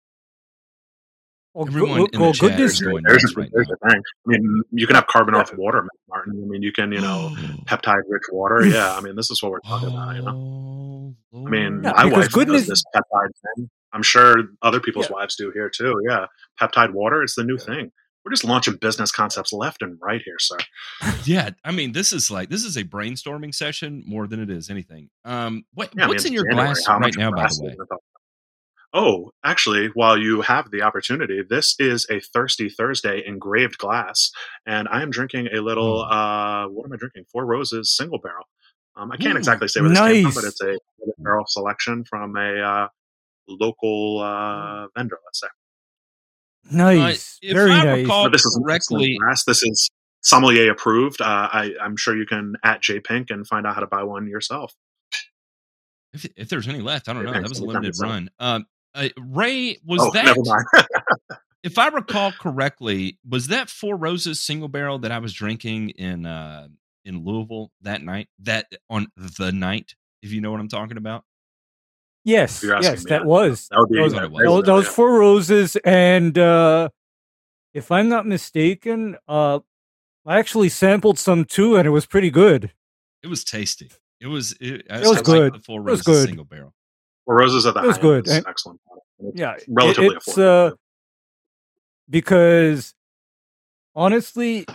Well, 1.54 1.68
Everyone 1.68 1.98
go- 2.00 2.06
in 2.14 2.20
well, 2.20 2.32
the 2.32 2.38
chat 2.38 2.50
goodness, 2.52 2.74
is 2.74 2.82
going 2.82 3.04
there's, 3.06 3.24
nuts 3.24 3.38
right 3.38 3.50
there's 3.54 3.70
a 3.70 3.90
thing. 3.90 4.02
I 4.02 4.28
mean, 4.28 4.62
you 4.72 4.88
can 4.88 4.96
have 4.96 5.06
carbon 5.08 5.36
off 5.36 5.54
water, 5.56 5.88
Martin. 6.10 6.42
I 6.44 6.48
mean, 6.50 6.64
you 6.64 6.72
can, 6.72 6.92
you 6.92 7.00
know, 7.02 7.32
peptide 7.66 8.02
rich 8.08 8.24
water. 8.32 8.66
Yeah, 8.66 8.96
I 8.96 9.02
mean, 9.02 9.16
this 9.16 9.30
is 9.30 9.42
what 9.44 9.52
we're 9.52 9.60
talking 9.60 9.90
about. 9.90 10.16
You 10.16 10.22
know, 10.24 11.16
Oh, 11.36 11.48
I 11.48 11.50
mean, 11.50 11.82
Yeah, 11.84 11.92
my 11.96 12.06
wife 12.06 12.32
goodness- 12.32 12.62
does 12.68 12.70
this 12.70 12.84
peptide 12.96 13.30
thing. 13.56 13.70
I'm 13.92 14.02
sure 14.04 14.36
other 14.64 14.80
people's 14.80 15.08
Yeah. 15.10 15.14
wives 15.18 15.36
do 15.36 15.52
here 15.54 15.70
too. 15.70 15.94
Yeah, 16.10 16.26
peptide 16.60 16.94
water. 16.94 17.22
It's 17.22 17.36
the 17.36 17.44
new 17.44 17.58
thing. 17.60 17.92
We're 18.26 18.32
just 18.32 18.46
launching 18.46 18.76
business 18.78 19.12
concepts 19.12 19.52
left 19.52 19.82
and 19.82 19.98
right 20.02 20.22
here, 20.24 20.38
sir. 20.40 20.58
yeah. 21.26 21.50
I 21.66 21.72
mean, 21.72 21.92
this 21.92 22.14
is 22.14 22.32
like 22.32 22.50
this 22.50 22.64
is 22.64 22.78
a 22.78 22.84
brainstorming 22.84 23.54
session 23.54 24.02
more 24.08 24.28
than 24.28 24.40
it 24.40 24.50
is 24.50 24.70
anything. 24.70 25.10
Um, 25.26 25.66
what, 25.74 25.90
Yeah, 25.96 26.06
I 26.06 26.08
what's 26.08 26.24
mean, 26.24 26.32
in 26.32 26.36
your 26.36 26.46
January, 26.50 26.74
glass 26.74 26.88
right 26.88 27.16
now, 27.18 27.32
by 27.32 27.48
the 27.48 27.64
way? 27.66 27.76
In 28.94 29.02
the- 29.04 29.08
Oh, 29.08 29.32
actually, 29.44 29.88
while 29.94 30.18
you 30.18 30.42
have 30.42 30.70
the 30.72 30.82
opportunity, 30.82 31.42
this 31.48 31.76
is 31.80 32.06
a 32.10 32.20
Thirsty 32.20 32.70
Thursday 32.70 33.24
engraved 33.26 33.78
glass, 33.78 34.32
and 34.66 34.88
I 34.90 35.02
am 35.02 35.10
drinking 35.10 35.48
a 35.54 35.62
little. 35.62 36.02
Oh. 36.02 36.04
uh 36.04 36.68
What 36.68 36.86
am 36.86 36.94
I 36.94 36.98
drinking? 36.98 37.26
Four 37.32 37.46
Roses 37.46 37.96
single 37.96 38.20
barrel. 38.20 38.46
Um, 38.96 39.12
I 39.12 39.18
can't 39.18 39.34
Ooh, 39.34 39.38
exactly 39.38 39.68
say 39.68 39.82
where 39.82 39.90
this 39.90 40.00
came 40.00 40.24
from, 40.26 40.34
but 40.36 40.44
it's 40.44 40.62
a 40.62 40.78
single 41.00 41.16
barrel 41.18 41.46
selection 41.48 42.04
from 42.06 42.36
a 42.38 42.60
uh, 42.62 42.88
local 43.50 44.20
uh, 44.20 44.88
vendor. 44.96 45.18
Let's 45.26 45.40
say. 45.40 45.48
nice, 46.72 47.40
if 47.42 47.54
very 47.54 47.72
I 47.72 47.84
nice. 47.84 48.02
recall- 48.04 48.26
But 48.26 48.34
this 48.34 48.46
is 48.46 48.56
an 48.56 48.64
correctly- 48.64 49.18
glass. 49.18 49.44
This 49.46 49.64
is 49.64 49.90
sommelier 50.22 50.72
approved. 50.72 51.22
Uh, 51.22 51.26
I, 51.52 51.74
I'm 51.82 51.98
sure 51.98 52.16
you 52.16 52.26
can 52.26 52.54
at 52.64 52.82
JPink 52.82 53.32
and 53.32 53.46
find 53.48 53.66
out 53.66 53.74
how 53.76 53.82
to 53.82 53.88
buy 53.88 54.04
one 54.04 54.28
yourself. 54.28 54.74
If, 56.14 56.26
if 56.38 56.48
there's 56.50 56.68
any 56.68 56.80
left, 56.80 57.10
I 57.10 57.14
don't 57.14 57.26
know. 57.26 57.34
That 57.34 57.50
was 57.50 57.58
a 57.60 57.66
limited 57.66 57.96
run. 58.00 58.30
Um, 58.40 58.68
uh, 58.96 59.10
Ray, 59.18 59.78
was 59.86 60.02
oh, 60.02 60.12
that 60.12 60.26
never 60.26 60.42
mind. 60.44 60.66
if 61.64 61.78
I 61.78 61.88
recall 61.88 62.32
correctly, 62.32 63.18
was 63.28 63.48
that 63.48 63.70
Four 63.70 63.96
Roses 63.96 64.40
single 64.40 64.68
barrel 64.68 65.00
that 65.00 65.12
I 65.12 65.20
was 65.20 65.34
drinking 65.34 65.90
in 65.92 66.26
uh 66.26 66.68
in 67.06 67.24
Louisville 67.26 67.72
that 67.82 68.02
night? 68.02 68.28
That 68.40 68.68
on 68.90 69.08
the 69.18 69.52
night, 69.52 69.96
if 70.22 70.32
you 70.32 70.42
know 70.42 70.52
what 70.52 70.60
I'm 70.60 70.70
talking 70.70 70.98
about. 70.98 71.24
yes, 72.24 72.64
yes, 72.64 73.04
me, 73.04 73.10
that 73.10 73.26
was 73.26 73.68
that 73.70 73.80
would 73.80 73.90
be 73.90 73.98
that 73.98 74.04
was, 74.04 74.14
what 74.14 74.22
that 74.22 74.32
was. 74.32 74.44
was, 74.46 74.64
that 74.66 74.74
was 74.74 74.86
Yeah. 74.86 74.92
four 74.92 75.20
roses, 75.20 75.76
and 75.84 76.38
uh, 76.38 76.90
if 77.74 77.92
I'm 77.92 78.10
not 78.10 78.26
mistaken, 78.26 79.18
uh, 79.28 79.60
I 80.26 80.40
actually 80.40 80.70
sampled 80.70 81.20
some 81.20 81.44
too, 81.46 81.76
and 81.76 81.86
it 81.88 81.92
was 81.92 82.06
pretty 82.06 82.30
good. 82.30 82.72
It 83.24 83.28
was 83.28 83.44
tasty. 83.44 83.92
It 84.22 84.28
was. 84.28 84.54
It, 84.62 84.86
It 84.90 84.92
was 84.92 85.02
I 85.02 85.12
liked 85.12 85.26
good. 85.26 85.54
The 85.56 85.60
Four 85.60 85.80
It 85.82 85.92
was 85.92 86.02
good. 86.02 86.28
single 86.28 86.46
barrel. 86.46 86.74
Well, 87.26 87.38
Roses 87.38 87.66
at 87.66 87.74
the 87.74 87.84
It 87.84 87.88
was 87.88 87.98
good, 87.98 88.28
and- 88.28 88.46
excellent. 88.48 88.80
It's 89.20 89.40
Yeah, 89.40 89.56
relatively 89.70 90.16
it's 90.16 90.28
affordable. 90.28 90.72
uh, 90.72 90.76
because 92.10 92.94
honestly, 93.96 94.66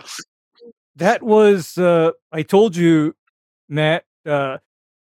that 0.95 1.21
was 1.21 1.77
uh, 1.77 2.11
I 2.31 2.41
told 2.43 2.75
you, 2.75 3.15
Matt. 3.67 4.05
Uh, 4.25 4.57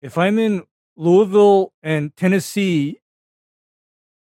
if 0.01 0.17
I'm 0.17 0.37
in 0.39 0.63
Louisville 0.97 1.73
and 1.81 2.15
Tennessee, 2.17 2.99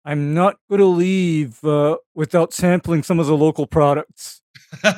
I'm 0.05 0.33
not 0.33 0.57
going 0.69 0.79
to 0.79 0.85
leave 0.85 1.63
uh, 1.63 1.97
without 2.13 2.53
sampling 2.53 3.03
some 3.03 3.19
of 3.19 3.25
the 3.27 3.35
local 3.35 3.65
products. 3.67 4.41
and 4.83 4.95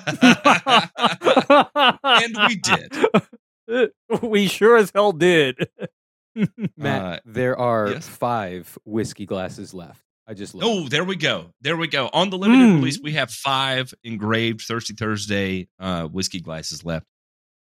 we 2.48 2.56
did. 2.58 3.92
we 4.22 4.48
sure 4.48 4.76
as 4.78 4.92
hell 4.94 5.14
did. 5.14 5.56
Matt, 6.78 7.02
Uh, 7.04 7.20
there 7.26 7.58
are 7.58 7.90
yes? 7.92 8.08
five 8.08 8.78
whiskey 8.86 9.26
glasses 9.26 9.74
left. 9.74 10.02
I 10.28 10.34
just 10.34 10.54
looked. 10.56 10.66
Oh, 10.68 10.88
there 10.88 11.04
we 11.04 11.16
go. 11.16 11.52
There 11.62 11.76
we 11.76 11.88
go. 11.88 12.10
On 12.14 12.30
the 12.30 12.38
limited 12.38 12.64
Mm. 12.68 12.76
release, 12.78 13.00
we 13.02 13.14
have 13.14 13.32
five 13.32 13.94
engraved 14.04 14.62
Thirsty 14.62 14.94
Thursday 14.94 15.68
uh, 15.80 16.08
whiskey 16.08 16.40
glasses 16.40 16.86
left 16.86 17.06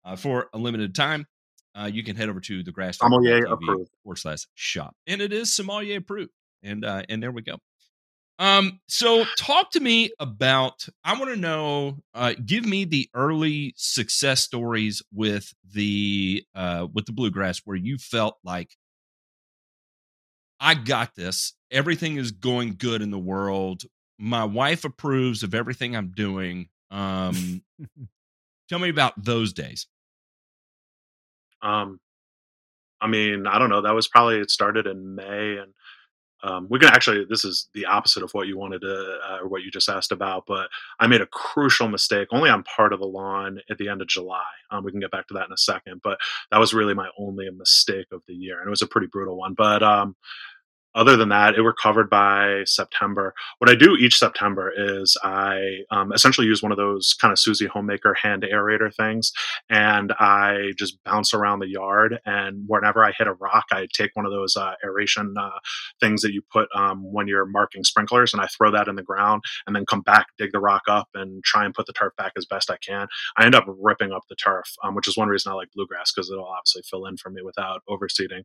uh, 0.04 0.16
for 0.16 0.48
a 0.52 0.58
limited 0.58 0.94
time. 0.94 1.26
Uh, 1.74 1.88
you 1.90 2.02
can 2.02 2.16
head 2.16 2.28
over 2.28 2.40
to 2.40 2.62
the 2.64 2.72
grass 2.72 2.98
Sommelier 2.98 3.44
approved. 3.46 3.90
forward 4.02 4.16
slash 4.16 4.46
shop, 4.54 4.94
and 5.06 5.22
it 5.22 5.32
is 5.32 5.52
sommelier 5.54 5.98
approved. 5.98 6.32
And 6.62 6.84
uh, 6.84 7.04
and 7.08 7.22
there 7.22 7.30
we 7.30 7.42
go. 7.42 7.58
Um, 8.40 8.80
so 8.88 9.26
talk 9.36 9.70
to 9.72 9.80
me 9.80 10.10
about. 10.18 10.86
I 11.04 11.12
want 11.18 11.30
to 11.30 11.36
know. 11.36 11.98
Uh, 12.14 12.32
give 12.44 12.64
me 12.64 12.86
the 12.86 13.08
early 13.14 13.74
success 13.76 14.40
stories 14.40 15.02
with 15.12 15.52
the 15.72 16.42
uh, 16.54 16.86
with 16.92 17.04
the 17.04 17.12
bluegrass 17.12 17.60
where 17.66 17.76
you 17.76 17.98
felt 17.98 18.38
like 18.42 18.74
I 20.58 20.74
got 20.74 21.14
this. 21.14 21.52
Everything 21.70 22.16
is 22.16 22.32
going 22.32 22.76
good 22.78 23.02
in 23.02 23.10
the 23.10 23.18
world. 23.18 23.82
My 24.18 24.44
wife 24.44 24.86
approves 24.86 25.42
of 25.42 25.54
everything 25.54 25.94
I'm 25.94 26.12
doing. 26.12 26.68
Um, 26.90 27.62
tell 28.70 28.78
me 28.78 28.88
about 28.88 29.22
those 29.22 29.52
days. 29.52 29.86
Um, 31.60 32.00
I 33.02 33.06
mean, 33.06 33.46
I 33.46 33.58
don't 33.58 33.68
know. 33.68 33.82
That 33.82 33.94
was 33.94 34.08
probably 34.08 34.38
it 34.38 34.50
started 34.50 34.86
in 34.86 35.14
May, 35.14 35.58
and 35.58 35.74
um, 36.42 36.66
we 36.70 36.78
can 36.78 36.88
actually. 36.88 37.24
This 37.28 37.44
is 37.44 37.68
the 37.74 37.86
opposite 37.86 38.22
of 38.22 38.32
what 38.32 38.46
you 38.46 38.58
wanted 38.58 38.80
to, 38.80 39.18
uh, 39.28 39.38
or 39.42 39.48
what 39.48 39.62
you 39.62 39.70
just 39.70 39.88
asked 39.88 40.12
about. 40.12 40.44
But 40.46 40.68
I 40.98 41.06
made 41.06 41.20
a 41.20 41.26
crucial 41.26 41.88
mistake 41.88 42.28
only 42.30 42.50
on 42.50 42.62
part 42.62 42.92
of 42.92 43.00
the 43.00 43.06
lawn 43.06 43.60
at 43.70 43.78
the 43.78 43.88
end 43.88 44.02
of 44.02 44.08
July. 44.08 44.44
Um, 44.70 44.84
we 44.84 44.90
can 44.90 45.00
get 45.00 45.10
back 45.10 45.26
to 45.28 45.34
that 45.34 45.46
in 45.46 45.52
a 45.52 45.58
second, 45.58 46.00
but 46.02 46.18
that 46.50 46.58
was 46.58 46.72
really 46.74 46.94
my 46.94 47.08
only 47.18 47.48
mistake 47.50 48.06
of 48.12 48.22
the 48.26 48.34
year, 48.34 48.58
and 48.58 48.66
it 48.66 48.70
was 48.70 48.82
a 48.82 48.86
pretty 48.86 49.08
brutal 49.08 49.36
one. 49.36 49.54
But 49.54 49.82
um, 49.82 50.16
other 50.94 51.16
than 51.16 51.28
that, 51.28 51.54
it 51.54 51.62
recovered 51.62 52.10
by 52.10 52.62
September. 52.64 53.34
What 53.58 53.70
I 53.70 53.74
do 53.74 53.96
each 53.96 54.18
September 54.18 54.72
is 54.76 55.16
I 55.22 55.80
um, 55.90 56.12
essentially 56.12 56.46
use 56.46 56.62
one 56.62 56.72
of 56.72 56.78
those 56.78 57.14
kind 57.20 57.32
of 57.32 57.38
Susie 57.38 57.66
homemaker 57.66 58.14
hand 58.14 58.44
aerator 58.50 58.94
things, 58.94 59.32
and 59.68 60.12
I 60.18 60.72
just 60.76 61.02
bounce 61.04 61.32
around 61.32 61.60
the 61.60 61.68
yard. 61.68 62.18
And 62.26 62.64
whenever 62.66 63.04
I 63.04 63.12
hit 63.16 63.26
a 63.28 63.34
rock, 63.34 63.64
I 63.70 63.86
take 63.92 64.10
one 64.14 64.26
of 64.26 64.32
those 64.32 64.56
uh, 64.56 64.74
aeration 64.84 65.34
uh, 65.38 65.58
things 66.00 66.22
that 66.22 66.32
you 66.32 66.42
put 66.52 66.68
um, 66.74 67.02
when 67.12 67.28
you're 67.28 67.46
marking 67.46 67.84
sprinklers, 67.84 68.32
and 68.32 68.42
I 68.42 68.46
throw 68.46 68.70
that 68.72 68.88
in 68.88 68.96
the 68.96 69.02
ground, 69.02 69.42
and 69.66 69.76
then 69.76 69.86
come 69.86 70.02
back, 70.02 70.26
dig 70.38 70.52
the 70.52 70.60
rock 70.60 70.82
up, 70.88 71.08
and 71.14 71.42
try 71.44 71.64
and 71.64 71.74
put 71.74 71.86
the 71.86 71.92
turf 71.92 72.12
back 72.16 72.32
as 72.36 72.46
best 72.46 72.70
I 72.70 72.76
can. 72.78 73.06
I 73.36 73.44
end 73.44 73.54
up 73.54 73.64
ripping 73.66 74.12
up 74.12 74.22
the 74.28 74.36
turf, 74.36 74.66
um, 74.82 74.94
which 74.94 75.08
is 75.08 75.16
one 75.16 75.28
reason 75.28 75.52
I 75.52 75.54
like 75.54 75.68
bluegrass 75.74 76.12
because 76.12 76.30
it'll 76.30 76.44
obviously 76.44 76.82
fill 76.88 77.06
in 77.06 77.16
for 77.16 77.30
me 77.30 77.42
without 77.42 77.82
overseeding 77.88 78.42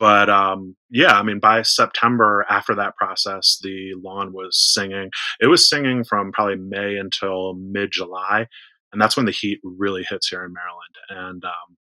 but 0.00 0.30
um, 0.30 0.76
yeah, 0.90 1.12
I 1.12 1.22
mean, 1.22 1.40
by 1.40 1.62
September, 1.80 2.44
after 2.50 2.74
that 2.74 2.96
process, 2.96 3.58
the 3.62 3.94
lawn 4.02 4.32
was 4.32 4.56
singing. 4.74 5.10
It 5.40 5.46
was 5.46 5.68
singing 5.68 6.04
from 6.04 6.32
probably 6.32 6.56
May 6.56 6.96
until 6.96 7.54
mid 7.54 7.90
July, 7.90 8.46
and 8.92 9.00
that's 9.00 9.16
when 9.16 9.26
the 9.26 9.32
heat 9.32 9.60
really 9.64 10.04
hits 10.08 10.28
here 10.28 10.44
in 10.44 10.52
Maryland. 10.52 10.94
And 11.08 11.44
um, 11.44 11.76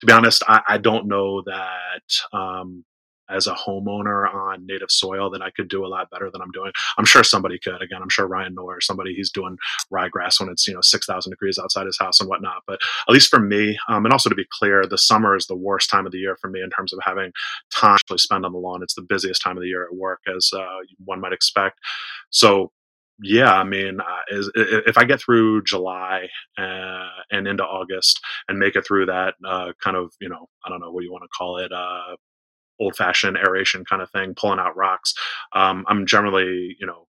to 0.00 0.06
be 0.06 0.12
honest, 0.12 0.42
I, 0.46 0.60
I 0.68 0.78
don't 0.78 1.08
know 1.08 1.42
that 1.46 2.36
um, 2.38 2.84
as 3.30 3.46
a 3.46 3.54
homeowner 3.54 4.32
on 4.32 4.66
native 4.66 4.90
soil 4.90 5.30
that 5.30 5.42
I 5.42 5.50
could 5.50 5.68
do 5.68 5.84
a 5.84 5.88
lot 5.88 6.10
better 6.10 6.30
than 6.30 6.40
I'm 6.40 6.50
doing. 6.52 6.72
I'm 6.98 7.04
sure 7.04 7.24
somebody 7.24 7.58
could. 7.58 7.82
Again, 7.82 8.00
I'm 8.02 8.10
sure 8.10 8.26
Ryan 8.26 8.54
Knorr, 8.54 8.80
somebody 8.80 9.14
he's 9.14 9.30
doing 9.30 9.56
ryegrass 9.92 10.40
when 10.40 10.48
it's 10.48 10.66
you 10.66 10.74
know 10.74 10.80
six 10.80 11.06
thousand 11.06 11.30
degrees 11.30 11.58
outside 11.58 11.86
his 11.86 11.98
house 11.98 12.20
and 12.20 12.28
whatnot. 12.28 12.62
But 12.66 12.80
at 13.08 13.12
least 13.12 13.30
for 13.30 13.40
me, 13.40 13.78
um, 13.88 14.04
and 14.04 14.12
also 14.12 14.28
to 14.28 14.34
be 14.34 14.46
clear, 14.50 14.86
the 14.86 14.98
summer 14.98 15.36
is 15.36 15.46
the 15.46 15.56
worst 15.56 15.90
time 15.90 16.06
of 16.06 16.12
the 16.12 16.18
year 16.18 16.36
for 16.40 16.48
me 16.50 16.62
in 16.62 16.70
terms 16.70 16.92
of 16.92 17.00
having 17.02 17.32
time 17.74 17.98
to 18.08 18.18
spend 18.18 18.44
on 18.44 18.52
the 18.52 18.58
lawn. 18.58 18.82
It's 18.82 18.94
the 18.94 19.02
busiest 19.02 19.42
time 19.42 19.56
of 19.56 19.62
the 19.62 19.68
year 19.68 19.84
at 19.84 19.94
work, 19.94 20.20
as 20.34 20.50
uh, 20.54 20.78
one 21.04 21.20
might 21.20 21.32
expect. 21.32 21.78
So 22.30 22.72
yeah, 23.22 23.52
I 23.52 23.64
mean, 23.64 24.00
uh, 24.00 24.36
is, 24.36 24.50
if 24.56 24.98
I 24.98 25.04
get 25.04 25.20
through 25.20 25.62
July 25.62 26.28
uh, 26.58 27.08
and 27.30 27.46
into 27.46 27.62
August 27.62 28.20
and 28.48 28.58
make 28.58 28.74
it 28.74 28.84
through 28.86 29.06
that 29.06 29.34
uh, 29.46 29.72
kind 29.82 29.96
of, 29.96 30.12
you 30.20 30.28
know, 30.28 30.48
I 30.64 30.68
don't 30.68 30.80
know 30.80 30.90
what 30.90 31.04
you 31.04 31.12
want 31.12 31.22
to 31.22 31.28
call 31.28 31.58
it, 31.58 31.72
uh, 31.72 32.16
old 32.80 32.96
fashioned 32.96 33.36
aeration 33.36 33.84
kind 33.84 34.02
of 34.02 34.10
thing, 34.10 34.34
pulling 34.34 34.58
out 34.58 34.76
rocks, 34.76 35.14
um, 35.52 35.84
I'm 35.88 36.06
generally, 36.06 36.76
you 36.78 36.86
know, 36.86 37.06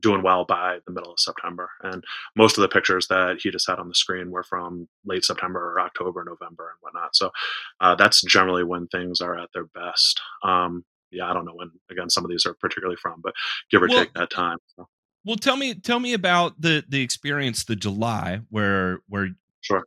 doing 0.00 0.22
well 0.22 0.44
by 0.44 0.78
the 0.86 0.92
middle 0.92 1.12
of 1.12 1.20
September. 1.20 1.70
And 1.82 2.02
most 2.36 2.58
of 2.58 2.62
the 2.62 2.68
pictures 2.68 3.06
that 3.06 3.38
he 3.40 3.50
just 3.50 3.68
had 3.68 3.78
on 3.78 3.88
the 3.88 3.94
screen 3.94 4.30
were 4.30 4.42
from 4.42 4.88
late 5.04 5.24
September 5.24 5.60
or 5.72 5.80
October, 5.80 6.24
November, 6.24 6.70
and 6.70 6.78
whatnot. 6.80 7.14
So 7.14 7.30
uh, 7.80 7.94
that's 7.94 8.20
generally 8.22 8.64
when 8.64 8.88
things 8.88 9.20
are 9.20 9.38
at 9.38 9.50
their 9.54 9.66
best. 9.66 10.20
Um, 10.42 10.84
yeah, 11.10 11.30
I 11.30 11.34
don't 11.34 11.44
know 11.44 11.54
when, 11.54 11.70
again, 11.90 12.10
some 12.10 12.24
of 12.24 12.30
these 12.30 12.46
are 12.46 12.54
particularly 12.54 12.96
from, 13.00 13.20
but 13.22 13.34
give 13.70 13.82
or 13.82 13.88
Well, 13.88 13.98
take 13.98 14.14
that 14.14 14.30
time. 14.30 14.58
So, 14.76 14.88
Well, 15.24 15.36
tell 15.36 15.56
me, 15.56 15.74
tell 15.74 16.00
me 16.00 16.14
about 16.14 16.60
the 16.60 16.84
the 16.88 17.02
experience, 17.02 17.64
the 17.64 17.76
July, 17.76 18.40
where 18.50 19.00
where 19.08 19.28
sure. 19.60 19.84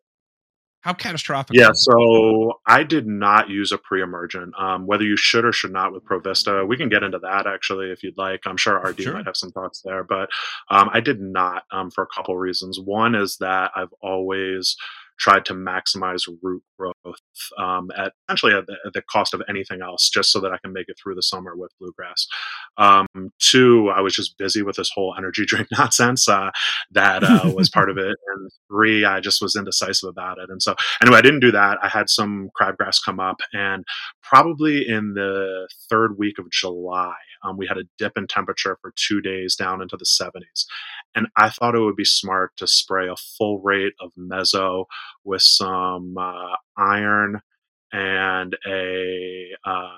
How 0.86 0.93
catastrophic. 0.93 1.57
Yeah, 1.57 1.71
so 1.73 2.59
I 2.67 2.83
did 2.83 3.07
not 3.07 3.49
use 3.49 3.71
a 3.71 3.77
pre-emergent. 3.79 4.53
Um, 4.55 4.86
whether 4.86 5.03
you 5.03 5.17
should 5.17 5.43
or 5.43 5.51
should 5.51 5.71
not 5.73 5.91
with 5.91 6.05
Provista, 6.05 6.67
we 6.67 6.77
can 6.77 6.89
get 6.89 7.01
into 7.01 7.17
that 7.17 7.47
actually 7.47 7.89
if 7.89 8.03
you'd 8.03 8.19
like. 8.19 8.41
I'm 8.45 8.55
sure 8.55 8.75
RD 8.77 9.01
Sure. 9.01 9.13
might 9.13 9.25
have 9.25 9.36
some 9.36 9.49
thoughts 9.49 9.81
there, 9.81 10.03
but 10.03 10.29
um, 10.69 10.91
I 10.93 10.99
did 10.99 11.19
not 11.19 11.63
um, 11.71 11.89
for 11.89 12.03
a 12.03 12.07
couple 12.15 12.38
reasons. 12.38 12.79
One 12.79 13.15
is 13.15 13.38
that 13.38 13.71
I've 13.75 13.93
always 14.03 14.77
tried 15.18 15.45
to 15.45 15.53
maximize 15.53 16.22
root 16.41 16.63
growth 16.78 16.95
um, 17.57 17.89
at 17.97 18.13
essentially 18.28 18.53
at 18.53 18.66
the, 18.68 18.76
at 18.86 18.93
the 18.93 19.01
cost 19.09 19.34
of 19.34 19.41
anything 19.49 19.82
else, 19.82 20.09
just 20.09 20.32
so 20.32 20.39
that 20.41 20.51
I 20.51 20.57
can 20.63 20.74
make 20.74 20.89
it 20.89 20.97
through 21.01 21.16
the 21.16 21.22
summer 21.22 21.55
with 21.55 21.72
bluegrass. 21.80 22.28
Um, 22.78 23.07
two, 23.39 23.89
I 23.89 24.01
was 24.01 24.13
just 24.13 24.38
busy 24.38 24.61
with 24.61 24.76
this 24.76 24.89
whole 24.93 25.16
energy 25.18 25.45
drink 25.47 25.68
nonsense 25.72 26.28
uh, 26.28 26.51
that 26.91 27.24
uh, 27.24 27.51
was 27.55 27.70
part 27.70 27.89
of 27.89 27.97
it, 27.97 28.16
and 28.28 28.51
three, 28.70 29.05
I 29.05 29.20
just 29.20 29.41
was 29.41 29.55
indecisive 29.55 30.09
about 30.09 30.38
it, 30.38 30.49
and 30.49 30.61
so 30.61 30.76
anyway, 31.01 31.20
I 31.20 31.22
didn't 31.22 31.41
do 31.41 31.51
that. 31.51 31.78
I 31.82 31.88
had 31.88 32.09
some 32.09 32.49
crabgrass 32.59 32.97
come 33.03 33.20
up, 33.20 33.38
and 33.53 33.84
probably 34.24 34.88
in 34.88 35.13
the 35.13 35.68
third 35.89 36.18
week 36.18 36.39
of 36.39 36.49
July, 36.51 37.16
um, 37.45 37.57
we 37.57 37.68
had 37.68 37.78
a 37.78 37.84
dip 37.97 38.13
in 38.18 38.28
temperature 38.28 38.78
for 38.82 38.93
two 38.95 39.22
days 39.22 39.55
down 39.55 39.82
into 39.82 39.97
the 39.97 40.05
70s. 40.05 40.66
And 41.16 41.28
I 41.38 41.49
thought 41.49 41.76
it 41.76 41.80
would 41.80 41.95
be 41.95 42.05
smart 42.05 42.51
to 42.57 42.68
spray 42.68 43.07
a 43.07 43.16
full 43.16 43.59
rate 43.61 43.93
of 44.01 44.11
mezzo 44.18 44.86
with 45.24 45.41
some 45.41 46.18
uh, 46.18 46.55
iron 46.78 47.41
and 47.93 48.55
a 48.68 49.49
uh, 49.66 49.89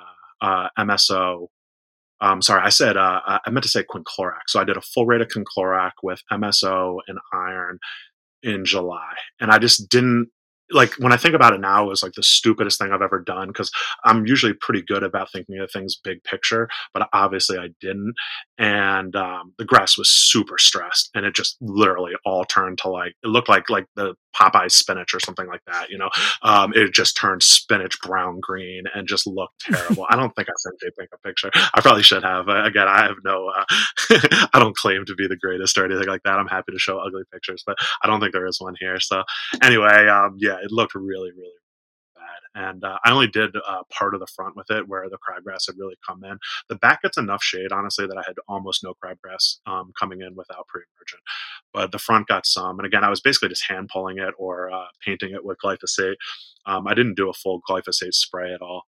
uh, 0.41 0.70
MSO. 0.78 1.47
Um, 2.22 2.41
sorry, 2.41 2.61
I 2.63 2.70
said 2.70 2.97
uh, 2.97 3.22
I 3.26 3.39
I 3.45 3.49
meant 3.49 3.63
to 3.63 3.70
say 3.70 3.84
quinclorac. 3.84 4.47
So 4.47 4.59
I 4.59 4.63
did 4.63 4.78
a 4.78 4.82
full 4.82 5.05
rate 5.05 5.22
of 5.22 5.28
quinclorac 5.28 5.91
with 6.03 6.22
MSO 6.32 6.97
and 7.07 7.18
iron 7.34 7.80
in 8.43 8.65
July, 8.65 9.13
and 9.39 9.51
I 9.51 9.57
just 9.57 9.89
didn't 9.89 10.30
like 10.72 10.93
when 10.99 11.13
I 11.13 11.18
think 11.18 11.36
about 11.36 11.53
it 11.53 11.59
now. 11.59 11.86
It 11.86 11.89
was 11.89 12.03
like 12.03 12.13
the 12.13 12.24
stupidest 12.24 12.80
thing 12.80 12.91
I've 12.91 13.01
ever 13.01 13.20
done 13.20 13.47
because 13.47 13.72
I'm 14.03 14.26
usually 14.26 14.53
pretty 14.53 14.82
good 14.82 15.03
about 15.03 15.32
thinking 15.32 15.59
of 15.59 15.72
things 15.72 15.95
big 15.95 16.24
picture, 16.24 16.70
but 16.93 17.07
obviously 17.13 17.57
I 17.57 17.70
didn't. 17.80 18.13
And 18.57 19.15
um, 19.15 19.53
the 19.57 19.65
grass 19.65 19.97
was 19.97 20.09
super 20.09 20.57
stressed, 20.57 21.09
and 21.13 21.26
it 21.26 21.36
just 21.36 21.57
literally 21.61 22.13
all 22.26 22.45
turned 22.45 22.80
to 22.80 22.89
like 22.89 23.13
it 23.24 23.28
looked 23.28 23.49
like 23.49 23.70
like 23.70 23.86
the 23.95 24.15
Popeye 24.39 24.71
spinach 24.71 25.13
or 25.13 25.19
something 25.19 25.47
like 25.47 25.63
that. 25.67 25.89
You 25.89 25.97
know, 25.97 26.09
um, 26.41 26.73
it 26.75 26.93
just 26.93 27.17
turned 27.17 27.43
spinach 27.43 27.99
brown 28.01 28.39
green 28.39 28.83
and 28.93 29.07
just 29.07 29.27
looked 29.27 29.59
terrible. 29.61 30.05
I 30.09 30.15
don't 30.15 30.35
think 30.35 30.49
I 30.49 30.53
sent 30.57 30.79
JPEG 30.81 31.07
a 31.13 31.17
picture. 31.19 31.51
I 31.73 31.81
probably 31.81 32.03
should 32.03 32.23
have. 32.23 32.47
Again, 32.47 32.88
I 32.88 33.03
have 33.03 33.17
no. 33.23 33.49
Uh, 33.49 33.65
I 34.53 34.59
don't 34.59 34.75
claim 34.75 35.05
to 35.05 35.15
be 35.15 35.27
the 35.27 35.38
greatest 35.38 35.77
or 35.77 35.85
anything 35.85 36.07
like 36.07 36.23
that. 36.23 36.38
I'm 36.38 36.47
happy 36.47 36.71
to 36.71 36.79
show 36.79 36.99
ugly 36.99 37.23
pictures, 37.31 37.63
but 37.65 37.77
I 38.01 38.07
don't 38.07 38.19
think 38.19 38.33
there 38.33 38.47
is 38.47 38.59
one 38.59 38.75
here. 38.79 38.99
So 38.99 39.23
anyway, 39.61 40.07
um, 40.07 40.35
yeah, 40.38 40.57
it 40.61 40.71
looked 40.71 40.95
really, 40.95 41.31
really. 41.31 41.51
And 42.58 42.84
uh, 42.84 42.97
I 43.05 43.12
only 43.12 43.28
did 43.28 43.55
uh, 43.55 43.84
part 43.91 44.16
of 44.16 44.20
the 44.20 44.28
front 44.36 44.55
with 44.55 44.72
it 44.72 44.88
where 44.88 45.08
the 45.10 45.18
crabgrass 45.18 45.68
had 45.68 45.78
really 45.78 45.95
come 46.05 46.24
in. 46.24 46.39
The 46.70 46.76
back 46.76 47.03
gets 47.03 47.18
enough 47.18 47.43
shade, 47.43 47.72
honestly, 47.72 48.08
that 48.08 48.18
I 48.18 48.24
had 48.26 48.36
almost 48.47 48.84
no 48.84 48.95
crabgrass 48.95 49.58
um, 49.68 49.91
coming 49.97 50.22
in 50.22 50.36
without 50.36 50.68
pre-emergent. 50.68 51.22
But 51.72 51.91
the 51.91 51.99
front 51.99 52.28
got 52.28 52.47
some. 52.47 52.80
And 52.80 52.86
again, 52.88 53.03
I 53.03 53.10
was 53.12 53.22
basically 53.22 53.49
just 53.49 53.70
hand 53.70 53.89
pulling 53.93 54.18
it 54.18 54.34
or 54.39 54.72
uh, 54.72 54.88
painting 55.05 55.34
it 55.34 55.45
with 55.45 55.60
glyphosate. 55.64 56.16
Um, 56.66 56.88
I 56.88 56.95
didn't 56.95 57.16
do 57.16 57.30
a 57.30 57.34
full 57.34 57.62
glyphosate 57.70 58.16
spray 58.16 58.53
at 58.53 58.62
all. 58.62 58.84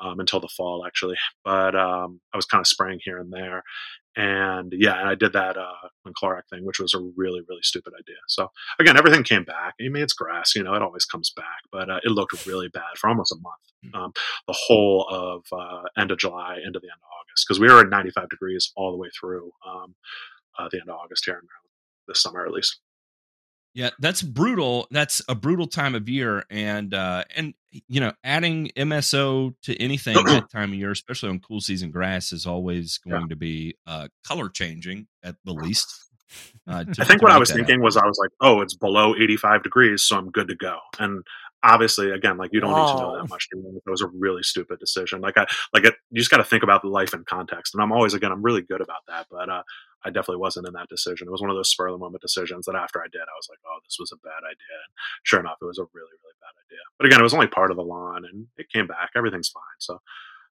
Um, 0.00 0.18
until 0.18 0.40
the 0.40 0.48
fall, 0.48 0.84
actually, 0.84 1.14
but 1.44 1.76
um, 1.76 2.20
I 2.32 2.36
was 2.36 2.44
kind 2.44 2.60
of 2.60 2.66
spraying 2.66 2.98
here 3.04 3.18
and 3.18 3.32
there, 3.32 3.62
and 4.16 4.72
yeah, 4.76 4.98
and 4.98 5.08
I 5.08 5.14
did 5.14 5.32
that 5.32 5.56
uh, 5.56 5.88
Clorox 6.22 6.42
thing, 6.50 6.64
which 6.64 6.78
was 6.78 6.94
a 6.94 7.00
really, 7.16 7.40
really 7.48 7.62
stupid 7.62 7.94
idea. 7.98 8.16
So 8.28 8.50
again, 8.78 8.96
everything 8.96 9.24
came 9.24 9.44
back. 9.44 9.74
I 9.80 9.88
mean, 9.88 10.02
it's 10.02 10.12
grass, 10.12 10.54
you 10.54 10.62
know, 10.62 10.74
it 10.74 10.82
always 10.82 11.04
comes 11.04 11.32
back, 11.34 11.62
but 11.70 11.90
uh, 11.90 12.00
it 12.02 12.10
looked 12.10 12.46
really 12.46 12.68
bad 12.68 12.98
for 12.98 13.08
almost 13.08 13.32
a 13.32 13.36
month. 13.36 13.94
Um, 13.94 14.12
the 14.46 14.56
whole 14.56 15.06
of 15.10 15.44
uh, 15.52 15.82
end 15.98 16.10
of 16.12 16.18
July 16.18 16.58
into 16.64 16.78
the 16.78 16.86
end 16.86 17.00
of 17.02 17.10
August, 17.20 17.46
because 17.46 17.58
we 17.58 17.68
were 17.68 17.80
at 17.80 17.88
95 17.88 18.28
degrees 18.28 18.70
all 18.76 18.92
the 18.92 18.98
way 18.98 19.08
through 19.18 19.50
um, 19.66 19.94
uh, 20.58 20.68
the 20.70 20.78
end 20.78 20.88
of 20.88 20.96
August 20.96 21.24
here 21.24 21.34
in 21.34 21.40
Maryland 21.40 21.72
this 22.06 22.22
summer, 22.22 22.46
at 22.46 22.52
least. 22.52 22.80
Yeah, 23.74 23.90
that's 23.98 24.22
brutal. 24.22 24.86
That's 24.90 25.22
a 25.28 25.34
brutal 25.34 25.66
time 25.66 25.94
of 25.94 26.08
year, 26.08 26.44
and 26.50 26.92
uh, 26.92 27.24
and 27.34 27.54
you 27.88 28.00
know, 28.00 28.12
adding 28.22 28.70
MSO 28.76 29.54
to 29.62 29.82
anything 29.82 30.14
that 30.26 30.50
time 30.50 30.72
of 30.72 30.78
year, 30.78 30.90
especially 30.90 31.30
on 31.30 31.40
cool 31.40 31.60
season 31.60 31.90
grass, 31.90 32.32
is 32.32 32.46
always 32.46 32.98
going 32.98 33.28
to 33.28 33.36
be 33.36 33.76
uh, 33.86 34.08
color 34.24 34.48
changing 34.48 35.06
at 35.22 35.36
the 35.44 35.52
least. 35.52 36.10
Uh, 36.66 36.84
I 36.98 37.04
think 37.04 37.22
what 37.22 37.32
I 37.32 37.38
was 37.38 37.50
that 37.50 37.56
thinking 37.56 37.82
was 37.82 37.96
I 37.96 38.06
was 38.06 38.18
like, 38.18 38.30
oh, 38.40 38.60
it's 38.62 38.74
below 38.74 39.14
85 39.14 39.62
degrees, 39.62 40.02
so 40.02 40.16
I'm 40.16 40.30
good 40.30 40.48
to 40.48 40.54
go. 40.54 40.78
And 40.98 41.22
obviously, 41.62 42.10
again, 42.10 42.38
like 42.38 42.50
you 42.52 42.60
don't 42.60 42.70
need 42.70 42.92
to 42.92 42.98
know 42.98 43.16
that 43.16 43.28
much. 43.28 43.48
It 43.52 43.90
was 43.90 44.00
a 44.00 44.06
really 44.06 44.42
stupid 44.42 44.78
decision. 44.78 45.20
Like 45.20 45.36
I, 45.36 45.46
like 45.74 45.84
it, 45.84 45.94
you 46.10 46.18
just 46.18 46.30
got 46.30 46.38
to 46.38 46.44
think 46.44 46.62
about 46.62 46.82
the 46.82 46.88
life 46.88 47.12
in 47.12 47.24
context. 47.24 47.74
And 47.74 47.82
I'm 47.82 47.92
always, 47.92 48.14
again, 48.14 48.32
I'm 48.32 48.42
really 48.42 48.62
good 48.62 48.80
about 48.80 49.02
that, 49.08 49.26
but 49.30 49.48
uh, 49.48 49.62
I 50.04 50.10
definitely 50.10 50.40
wasn't 50.40 50.66
in 50.66 50.74
that 50.74 50.88
decision. 50.88 51.28
It 51.28 51.30
was 51.30 51.40
one 51.40 51.50
of 51.50 51.56
those 51.56 51.70
spur 51.70 51.88
of 51.88 51.94
the 51.94 51.98
moment 51.98 52.22
decisions 52.22 52.66
that 52.66 52.74
after 52.74 53.00
I 53.00 53.06
did, 53.10 53.22
I 53.22 53.36
was 53.36 53.48
like, 53.48 53.58
oh, 53.66 53.78
this 53.84 53.96
was 53.98 54.12
a 54.12 54.20
bad 54.22 54.42
idea. 54.44 54.76
And 54.86 54.92
sure 55.22 55.40
enough, 55.40 55.58
it 55.60 55.66
was 55.66 55.78
a 55.78 55.88
really, 55.92 56.16
really 56.22 56.38
bad 56.40 56.54
idea. 56.66 56.84
But 56.98 57.06
again, 57.06 57.20
it 57.20 57.24
was 57.24 57.34
only 57.34 57.46
part 57.46 57.70
of 57.70 57.76
the 57.76 57.84
lawn, 57.84 58.24
and 58.24 58.46
it 58.56 58.70
came 58.70 58.86
back. 58.86 59.10
Everything's 59.16 59.48
fine. 59.48 59.78
So. 59.78 59.98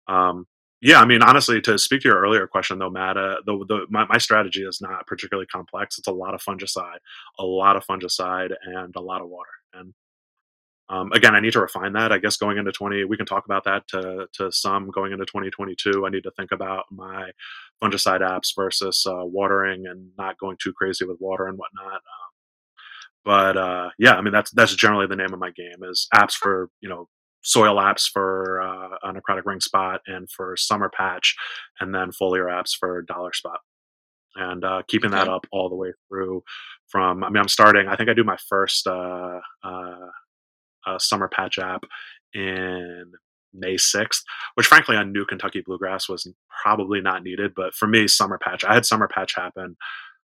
Um, 0.08 0.48
yeah, 0.84 1.00
I 1.00 1.06
mean, 1.06 1.22
honestly, 1.22 1.62
to 1.62 1.78
speak 1.78 2.02
to 2.02 2.08
your 2.08 2.20
earlier 2.20 2.48
question, 2.48 2.80
though, 2.80 2.90
Matt, 2.90 3.16
uh, 3.16 3.38
the, 3.46 3.66
the 3.68 3.86
my, 3.92 4.06
my 4.08 4.18
strategy 4.18 4.64
is 4.64 4.82
not 4.82 5.06
particularly 5.06 5.46
complex. 5.46 6.00
It's 6.00 6.08
a 6.08 6.12
lot 6.12 6.34
of 6.34 6.42
fungicide, 6.42 6.98
a 7.38 7.44
lot 7.44 7.76
of 7.76 7.86
fungicide, 7.86 8.56
and 8.64 8.96
a 8.96 9.00
lot 9.02 9.22
of 9.22 9.30
water. 9.30 9.52
And 9.74 9.94
um, 10.92 11.10
again, 11.14 11.36
I 11.36 11.40
need 11.40 11.54
to 11.54 11.62
refine 11.62 11.94
that. 11.94 12.12
I 12.12 12.18
guess 12.18 12.36
going 12.36 12.58
into 12.58 12.74
twenty, 12.74 13.06
we 13.06 13.16
can 13.16 13.26
talk 13.26 13.46
about 13.46 13.64
that 13.64 13.88
to 13.90 14.28
to 14.34 14.52
some 14.52 14.90
going 14.90 15.14
into 15.14 15.26
twenty 15.26 15.50
twenty 15.50 15.74
two. 15.74 16.06
I 16.06 16.10
need 16.10 16.24
to 16.24 16.32
think 16.32 16.52
about 16.52 16.84
my 16.92 17.32
fungicide 17.82 18.20
apps 18.20 18.50
versus 18.56 19.06
uh, 19.08 19.24
watering 19.24 19.86
and 19.88 20.10
not 20.18 20.38
going 20.38 20.58
too 20.62 20.74
crazy 20.74 21.06
with 21.06 21.18
water 21.22 21.48
and 21.48 21.58
whatnot. 21.58 21.94
Um, 21.94 22.32
but 23.24 23.58
uh, 23.58 23.90
yeah, 23.98 24.16
I 24.16 24.22
mean 24.22 24.34
that's 24.34 24.52
that's 24.52 24.76
generally 24.76 25.08
the 25.08 25.16
name 25.16 25.32
of 25.34 25.40
my 25.40 25.52
game 25.52 25.82
is 25.84 26.08
apps 26.14 26.34
for 26.34 26.70
you 26.82 26.90
know 26.90 27.08
soil 27.42 27.78
apps 27.78 28.10
for 28.12 28.62
uh, 28.62 28.98
a 29.04 29.14
necrotic 29.14 29.46
ring 29.46 29.62
spot 29.62 30.02
and 30.08 30.30
for 30.30 30.58
summer 30.58 30.90
patch, 30.90 31.36
and 31.80 31.96
then 31.96 32.12
foliar 32.12 32.52
apps 32.52 32.72
for 32.78 33.02
dollar 33.04 33.32
spot, 33.32 33.60
and 34.36 34.66
uh, 34.66 34.82
keeping 34.90 35.12
that 35.12 35.30
up 35.30 35.48
all 35.54 35.70
the 35.70 35.76
way 35.76 35.94
through. 36.10 36.44
From 36.90 37.24
I 37.24 37.30
mean, 37.30 37.42
I'm 37.42 37.48
starting. 37.48 37.88
I 37.88 37.96
think 37.96 38.10
I 38.10 38.14
do 38.14 38.26
my 38.26 38.38
first 38.50 38.88
uh, 38.88 39.40
uh, 39.64 40.08
uh, 40.86 41.00
summer 41.00 41.28
patch 41.28 41.60
app 41.60 41.84
in 42.34 43.12
May 43.54 43.76
6th, 43.76 44.22
which 44.56 44.68
frankly 44.68 44.96
on 44.96 45.12
new 45.12 45.26
Kentucky 45.26 45.62
bluegrass 45.66 46.08
was 46.08 46.28
probably 46.64 47.02
not 47.02 47.24
needed. 47.24 47.54
But 47.56 47.74
for 47.74 47.88
me, 47.88 48.08
summer 48.08 48.38
patch, 48.38 48.64
I 48.64 48.74
had 48.74 48.86
summer 48.86 49.08
patch 49.08 49.36
happen 49.36 49.76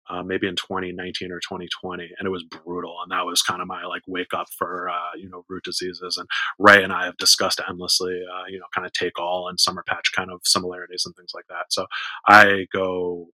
uh, 0.10 0.22
maybe 0.22 0.48
in 0.48 0.56
2019 0.56 1.32
or 1.32 1.40
2020, 1.40 2.10
and 2.18 2.28
it 2.28 2.30
was 2.30 2.44
brutal. 2.44 2.98
And 3.02 3.12
that 3.12 3.26
was 3.26 3.42
kind 3.42 3.62
of 3.62 3.68
my 3.68 3.86
like 3.86 4.02
wake 4.08 4.34
up 4.34 4.48
for 4.58 4.90
uh, 4.90 5.16
you 5.18 5.30
know 5.30 5.46
root 5.50 5.64
diseases. 5.64 6.18
And 6.18 6.28
Ray 6.60 6.84
and 6.84 6.92
I 6.92 7.06
have 7.06 7.18
discussed 7.18 7.62
endlessly, 7.68 8.22
uh, 8.32 8.46
you 8.50 8.60
know, 8.60 8.66
kind 8.76 8.86
of 8.86 8.94
take 8.94 9.20
all 9.20 9.48
and 9.48 9.60
summer 9.60 9.84
patch 9.88 10.12
kind 10.16 10.32
of 10.32 10.42
similarities 10.44 11.04
and 11.06 11.16
things 11.16 11.32
like 11.34 11.46
that. 11.50 11.66
So 11.70 11.86
I 12.28 12.68
go. 12.74 13.28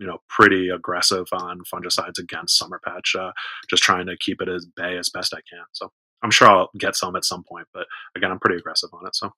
You 0.00 0.08
know, 0.08 0.18
pretty 0.28 0.70
aggressive 0.70 1.26
on 1.32 1.60
fungicides 1.72 2.18
against 2.18 2.58
summer 2.58 2.80
patch, 2.84 3.14
uh, 3.16 3.30
just 3.70 3.84
trying 3.84 4.06
to 4.06 4.16
keep 4.18 4.42
it 4.42 4.48
as 4.48 4.66
bay 4.66 4.98
as 4.98 5.08
best 5.08 5.32
I 5.32 5.38
can. 5.48 5.64
So 5.70 5.92
I'm 6.24 6.30
sure 6.32 6.48
I'll 6.48 6.70
get 6.78 6.96
some 6.96 7.14
at 7.14 7.24
some 7.24 7.44
point, 7.44 7.68
but 7.72 7.86
again, 8.16 8.32
I'm 8.32 8.40
pretty 8.40 8.56
aggressive 8.58 8.90
on 8.92 9.06
it. 9.06 9.14
So 9.14 9.32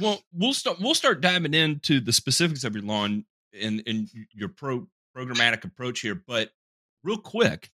Well, 0.00 0.20
we'll 0.34 0.52
start. 0.52 0.78
We'll 0.80 0.94
start 0.94 1.20
diving 1.22 1.54
into 1.54 2.00
the 2.00 2.12
specifics 2.12 2.64
of 2.64 2.74
your 2.74 2.84
lawn 2.84 3.24
and 3.58 3.82
and 3.86 4.08
your 4.34 4.48
pro 4.50 4.86
programmatic 5.16 5.64
approach 5.64 6.00
here. 6.00 6.14
But 6.26 6.50
real 7.04 7.18
quick, 7.18 7.70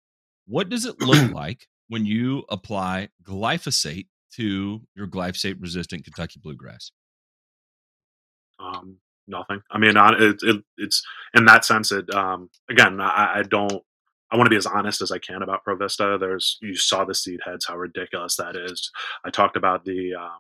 what 0.48 0.68
does 0.70 0.86
it 0.86 1.00
look 1.00 1.32
like 1.34 1.68
when 1.88 2.06
you 2.06 2.44
apply 2.50 3.10
glyphosate 3.24 4.08
to 4.34 4.82
your 4.96 5.08
glyphosate 5.08 5.62
resistant 5.62 6.04
Kentucky 6.04 6.40
bluegrass? 6.44 6.92
um, 8.60 8.98
nothing. 9.28 9.62
I 9.72 9.78
mean, 9.78 9.98
on- 9.98 10.22
it, 10.22 10.40
it, 10.44 10.64
it's 10.78 11.04
in 11.34 11.46
that 11.46 11.66
sense. 11.66 11.92
It 11.92 12.14
um, 12.14 12.50
again, 12.70 13.00
I, 13.02 13.40
I 13.40 13.44
don't. 13.44 13.82
I 14.32 14.38
want 14.38 14.46
to 14.46 14.52
be 14.52 14.58
as 14.58 14.66
honest 14.66 15.02
as 15.02 15.12
I 15.12 15.18
can 15.18 15.42
about 15.42 15.66
Provista. 15.66 16.20
There's 16.20 16.58
you 16.62 16.76
saw 16.76 17.04
the 17.04 17.14
seed 17.14 17.42
heads, 17.46 17.66
how 17.68 17.78
ridiculous 17.78 18.36
that 18.38 18.56
is. 18.56 18.92
I 19.26 19.30
talked 19.30 19.58
about 19.58 19.84
the 19.84 20.16
um, 20.16 20.40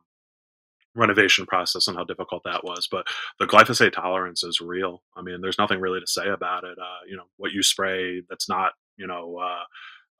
renovation 0.95 1.45
process 1.45 1.87
and 1.87 1.97
how 1.97 2.03
difficult 2.03 2.43
that 2.45 2.63
was, 2.63 2.87
but 2.89 3.05
the 3.39 3.45
glyphosate 3.45 3.93
tolerance 3.93 4.43
is 4.43 4.61
real. 4.61 5.01
I 5.15 5.21
mean, 5.21 5.41
there's 5.41 5.57
nothing 5.59 5.79
really 5.79 5.99
to 5.99 6.07
say 6.07 6.29
about 6.29 6.63
it. 6.63 6.77
Uh, 6.79 7.05
you 7.07 7.17
know, 7.17 7.25
what 7.37 7.51
you 7.51 7.63
spray 7.63 8.21
that's 8.29 8.47
not 8.47 8.73
you 8.97 9.07
know 9.07 9.37
uh, 9.37 9.63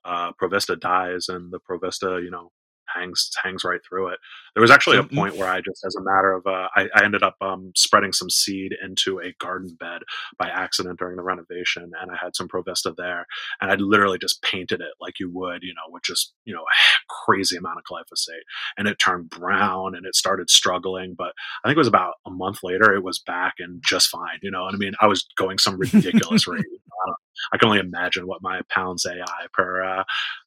uh, 0.05 0.31
Provista 0.33 0.79
dies, 0.79 1.29
and 1.29 1.51
the 1.51 1.59
Provista 1.59 2.21
you 2.21 2.31
know 2.31 2.51
hangs 2.95 3.29
hangs 3.43 3.63
right 3.63 3.79
through 3.87 4.09
it. 4.09 4.19
There 4.55 4.61
was 4.61 4.71
actually 4.71 4.97
a 4.97 5.03
point 5.03 5.37
where 5.37 5.47
I 5.47 5.61
just, 5.61 5.85
as 5.85 5.95
a 5.95 6.03
matter 6.03 6.33
of, 6.33 6.45
uh, 6.45 6.67
I, 6.75 6.87
I 6.93 7.05
ended 7.05 7.23
up 7.23 7.35
um, 7.39 7.71
spreading 7.75 8.11
some 8.11 8.29
seed 8.29 8.73
into 8.83 9.19
a 9.19 9.33
garden 9.39 9.77
bed 9.79 10.01
by 10.37 10.49
accident 10.49 10.99
during 10.99 11.15
the 11.15 11.23
renovation, 11.23 11.91
and 12.01 12.11
I 12.11 12.15
had 12.21 12.35
some 12.35 12.49
Provista 12.49 12.93
there, 12.97 13.25
and 13.61 13.71
I 13.71 13.75
literally 13.75 14.17
just 14.17 14.41
painted 14.41 14.81
it 14.81 14.91
like 14.99 15.19
you 15.19 15.29
would, 15.31 15.63
you 15.63 15.73
know, 15.73 15.89
with 15.89 16.03
just 16.03 16.33
you 16.45 16.53
know 16.53 16.61
a 16.61 17.13
crazy 17.25 17.57
amount 17.57 17.79
of 17.79 17.83
glyphosate, 17.83 18.43
and 18.77 18.87
it 18.87 18.99
turned 18.99 19.29
brown 19.29 19.95
and 19.95 20.05
it 20.05 20.15
started 20.15 20.49
struggling, 20.49 21.15
but 21.17 21.33
I 21.63 21.67
think 21.67 21.77
it 21.77 21.79
was 21.79 21.87
about 21.87 22.15
a 22.25 22.31
month 22.31 22.59
later, 22.63 22.93
it 22.93 23.03
was 23.03 23.19
back 23.19 23.55
and 23.59 23.81
just 23.85 24.09
fine, 24.09 24.39
you 24.41 24.51
know. 24.51 24.67
And 24.67 24.75
I 24.75 24.77
mean, 24.77 24.93
I 25.01 25.07
was 25.07 25.25
going 25.37 25.57
some 25.57 25.77
ridiculous 25.79 26.47
rate. 26.47 26.65
I, 27.53 27.57
can 27.57 27.67
only 27.69 27.79
imagine 27.79 28.27
what 28.27 28.41
my 28.41 28.61
pounds 28.69 29.05
AI 29.05 29.47
per 29.53 29.83
uh, 29.83 30.03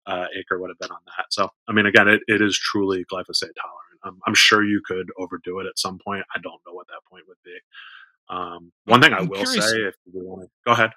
uh, 0.07 0.26
acre 0.38 0.59
would 0.61 0.70
have 0.70 0.78
been 0.78 0.90
on 0.90 1.01
that. 1.16 1.26
So, 1.30 1.49
I 1.68 1.72
mean, 1.72 1.86
again, 1.86 2.09
it, 2.09 2.20
it 2.26 2.40
is 2.42 2.59
truly 2.59 3.05
glyphosate 3.12 3.55
tolerant. 3.61 4.01
Um, 4.05 4.20
I'm 4.26 4.34
sure 4.34 4.64
you 4.64 4.80
could 4.84 5.11
overdo 5.18 5.61
it 5.61 5.66
at 5.66 5.78
some 5.78 5.99
point. 5.99 6.24
I 6.34 6.38
don't 6.40 6.61
know 6.66 6.72
what 6.74 6.86
that 6.88 7.01
point 7.11 7.24
would 7.28 7.38
be. 7.45 7.57
Um, 8.28 8.72
one 8.86 9.01
thing 9.01 9.12
I 9.12 9.18
I'm 9.18 9.28
will 9.28 9.36
curious- 9.45 9.70
say, 9.70 9.76
if 9.82 9.95
you 10.12 10.20
want 10.22 10.42
to 10.42 10.49
go 10.66 10.72
ahead, 10.72 10.90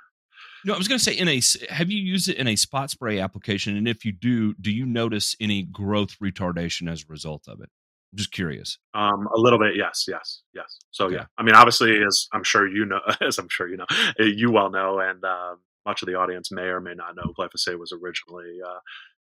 No, 0.66 0.74
I 0.74 0.78
was 0.78 0.88
going 0.88 0.98
to 1.00 1.04
say 1.04 1.14
in 1.14 1.28
a 1.28 1.42
Have 1.74 1.90
you 1.92 2.00
used 2.02 2.30
it 2.30 2.38
in 2.38 2.48
a 2.48 2.56
spot 2.56 2.90
spray 2.90 3.20
application? 3.20 3.78
And 3.78 3.88
if 3.88 4.06
you 4.06 4.12
do, 4.12 4.54
do 4.56 4.72
you 4.72 4.86
notice 4.86 5.36
any 5.40 5.64
growth 5.64 6.18
retardation 6.20 6.92
as 6.92 7.04
a 7.04 7.12
result 7.12 7.48
of 7.48 7.62
it? 7.62 7.70
I'm 8.14 8.18
just 8.18 8.32
curious. 8.32 8.78
um, 8.94 9.28
a 9.36 9.38
little 9.38 9.60
bit, 9.60 9.76
yes, 9.76 10.06
yes, 10.08 10.42
yes. 10.54 10.78
So 10.92 11.06
Okay. 11.06 11.16
yeah, 11.16 11.26
I 11.38 11.44
mean, 11.44 11.56
obviously, 11.56 12.02
as 12.04 12.28
I'm 12.34 12.44
sure 12.44 12.68
you 12.68 12.86
know, 12.86 13.00
as 13.22 13.38
I'm 13.38 13.50
sure 13.50 13.68
you 13.70 13.78
know, 13.78 13.86
eh, 14.20 14.24
you 14.36 14.52
well 14.52 14.70
know, 14.70 15.00
and 15.00 15.24
um 15.26 15.58
much 15.88 16.04
of 16.04 16.08
the 16.08 16.16
audience 16.16 16.52
may 16.52 16.64
or 16.76 16.82
may 16.82 16.94
not 16.94 17.16
know, 17.16 17.34
glyphosate 17.40 17.80
was 17.80 17.94
originally, 17.94 18.60
uh, 18.66 18.80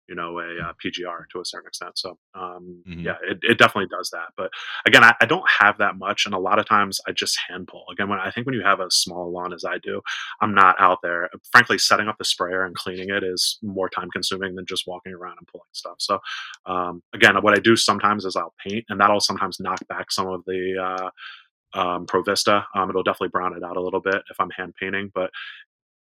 you 0.09 0.15
know, 0.15 0.39
a 0.39 0.43
uh, 0.69 0.73
PGR 0.83 1.25
to 1.31 1.41
a 1.41 1.45
certain 1.45 1.67
extent. 1.67 1.97
So 1.97 2.17
um, 2.35 2.83
Mhm. 2.87 3.03
yeah, 3.05 3.17
it, 3.29 3.39
it 3.43 3.57
definitely 3.57 3.89
does 3.89 4.09
that. 4.11 4.29
But 4.37 4.51
again, 4.85 5.03
I, 5.03 5.13
I 5.21 5.25
don't 5.25 5.49
have 5.59 5.77
that 5.79 5.97
much, 5.97 6.25
and 6.25 6.35
a 6.35 6.39
lot 6.39 6.59
of 6.59 6.65
times 6.65 6.99
I 7.07 7.11
just 7.11 7.37
hand 7.49 7.67
pull. 7.67 7.85
Again, 7.91 8.09
when 8.09 8.19
I 8.19 8.31
think 8.31 8.45
when 8.45 8.55
you 8.55 8.63
have 8.63 8.79
a 8.79 8.91
small 8.91 9.31
lawn 9.31 9.53
as 9.53 9.65
I 9.65 9.79
do, 9.79 10.01
I'm 10.41 10.53
not 10.55 10.75
out 10.79 10.99
there. 11.03 11.29
Frankly, 11.51 11.77
setting 11.77 12.07
up 12.07 12.17
the 12.17 12.25
sprayer 12.25 12.63
and 12.65 12.75
cleaning 12.75 13.09
it 13.09 13.23
is 13.23 13.59
more 13.61 13.89
time 13.89 14.09
consuming 14.11 14.55
than 14.55 14.65
just 14.65 14.87
walking 14.87 15.13
around 15.13 15.37
and 15.39 15.47
pulling 15.47 15.67
stuff. 15.73 15.97
So 15.99 16.19
um, 16.65 17.03
again, 17.13 17.35
what 17.41 17.57
I 17.57 17.59
do 17.61 17.75
sometimes 17.75 18.25
is 18.25 18.35
I'll 18.37 18.55
paint, 18.65 18.85
and 18.89 18.99
that'll 19.01 19.19
sometimes 19.19 19.59
knock 19.59 19.79
back 19.89 20.11
some 20.11 20.27
of 20.27 20.43
the 20.45 20.75
uh, 20.81 21.79
um, 21.79 22.05
Provista. 22.07 22.65
Um, 22.75 22.89
it'll 22.89 23.03
definitely 23.03 23.29
brown 23.29 23.55
it 23.55 23.63
out 23.63 23.77
a 23.77 23.81
little 23.81 23.99
bit 24.01 24.21
if 24.31 24.39
I'm 24.39 24.49
hand 24.51 24.73
painting, 24.79 25.11
but 25.13 25.31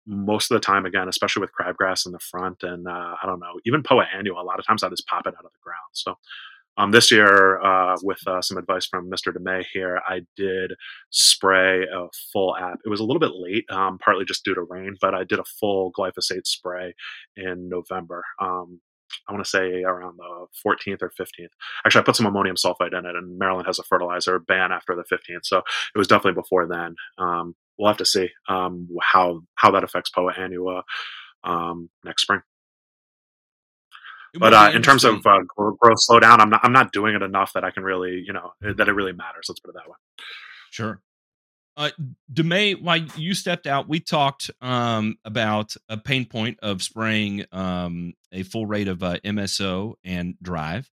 most 0.06 0.50
of 0.50 0.56
the 0.56 0.64
time, 0.64 0.86
again, 0.86 1.08
especially 1.08 1.40
with 1.40 1.50
crabgrass 1.58 2.06
in 2.06 2.12
the 2.12 2.18
front, 2.18 2.62
and 2.62 2.86
uh, 2.86 3.16
I 3.22 3.26
don't 3.26 3.40
know, 3.40 3.60
even 3.64 3.82
Poa 3.82 4.06
annua, 4.14 4.40
a 4.40 4.44
lot 4.44 4.58
of 4.58 4.66
times 4.66 4.82
I 4.82 4.88
just 4.88 5.06
pop 5.06 5.26
it 5.26 5.34
out 5.34 5.44
of 5.44 5.52
the 5.52 5.58
ground. 5.62 5.90
So 5.92 6.16
um, 6.78 6.90
this 6.90 7.10
year, 7.10 7.60
uh, 7.62 7.96
with 8.02 8.20
uh, 8.26 8.42
some 8.42 8.58
advice 8.58 8.86
from 8.86 9.10
Mr. 9.10 9.34
DeMay 9.34 9.64
here, 9.72 10.00
I 10.06 10.20
did 10.36 10.72
spray 11.10 11.84
a 11.84 12.06
full 12.32 12.56
app. 12.56 12.78
It 12.84 12.88
was 12.90 13.00
a 13.00 13.04
little 13.04 13.20
bit 13.20 13.32
late, 13.34 13.64
um, 13.70 13.98
partly 13.98 14.24
just 14.24 14.44
due 14.44 14.54
to 14.54 14.62
rain, 14.62 14.96
but 15.00 15.14
I 15.14 15.24
did 15.24 15.38
a 15.38 15.44
full 15.44 15.90
glyphosate 15.98 16.46
spray 16.46 16.94
in 17.36 17.68
November. 17.68 18.24
Um, 18.40 18.80
I 19.28 19.32
want 19.32 19.44
to 19.44 19.48
say 19.48 19.82
around 19.84 20.18
the 20.18 20.46
14th 20.64 21.02
or 21.02 21.12
15th. 21.18 21.48
Actually, 21.84 22.00
I 22.00 22.04
put 22.04 22.16
some 22.16 22.26
ammonium 22.26 22.56
sulfate 22.56 22.96
in 22.96 23.06
it, 23.06 23.16
and 23.16 23.38
Maryland 23.38 23.66
has 23.66 23.78
a 23.78 23.84
fertilizer 23.84 24.38
ban 24.38 24.72
after 24.72 24.94
the 24.94 25.04
15th, 25.04 25.44
so 25.44 25.58
it 25.58 25.98
was 25.98 26.08
definitely 26.08 26.40
before 26.40 26.66
then. 26.66 26.94
Um, 27.16 27.54
we'll 27.78 27.88
have 27.88 27.98
to 27.98 28.06
see 28.06 28.30
um, 28.48 28.88
how 29.02 29.42
how 29.54 29.70
that 29.72 29.84
affects 29.84 30.10
Poa 30.10 30.32
annua 30.32 30.82
um, 31.44 31.90
next 32.04 32.22
spring. 32.22 32.40
It 34.34 34.40
But 34.40 34.54
uh, 34.54 34.70
in 34.74 34.82
terms 34.82 35.04
of 35.04 35.24
uh, 35.26 35.40
growth 35.56 35.98
slowdown, 36.08 36.40
I'm 36.40 36.50
not 36.50 36.60
I'm 36.62 36.72
not 36.72 36.92
doing 36.92 37.14
it 37.14 37.22
enough 37.22 37.52
that 37.54 37.64
I 37.64 37.70
can 37.70 37.82
really 37.82 38.22
you 38.26 38.32
know 38.32 38.52
that 38.60 38.88
it 38.88 38.92
really 38.92 39.12
matters. 39.12 39.46
Let's 39.48 39.60
put 39.60 39.70
it 39.70 39.74
that 39.74 39.88
way. 39.88 39.96
Sure. 40.70 41.00
Uh, 41.78 41.90
DeMay, 42.32 42.80
while 42.80 42.96
you 43.16 43.34
stepped 43.34 43.66
out, 43.66 43.86
we 43.86 44.00
talked 44.00 44.50
um, 44.62 45.18
about 45.26 45.74
a 45.90 45.98
pain 45.98 46.24
point 46.24 46.58
of 46.62 46.82
spraying 46.82 47.44
um, 47.52 48.14
a 48.32 48.44
full 48.44 48.64
rate 48.64 48.88
of 48.88 49.02
uh, 49.02 49.18
MSO 49.22 49.94
and 50.02 50.36
drive 50.40 50.90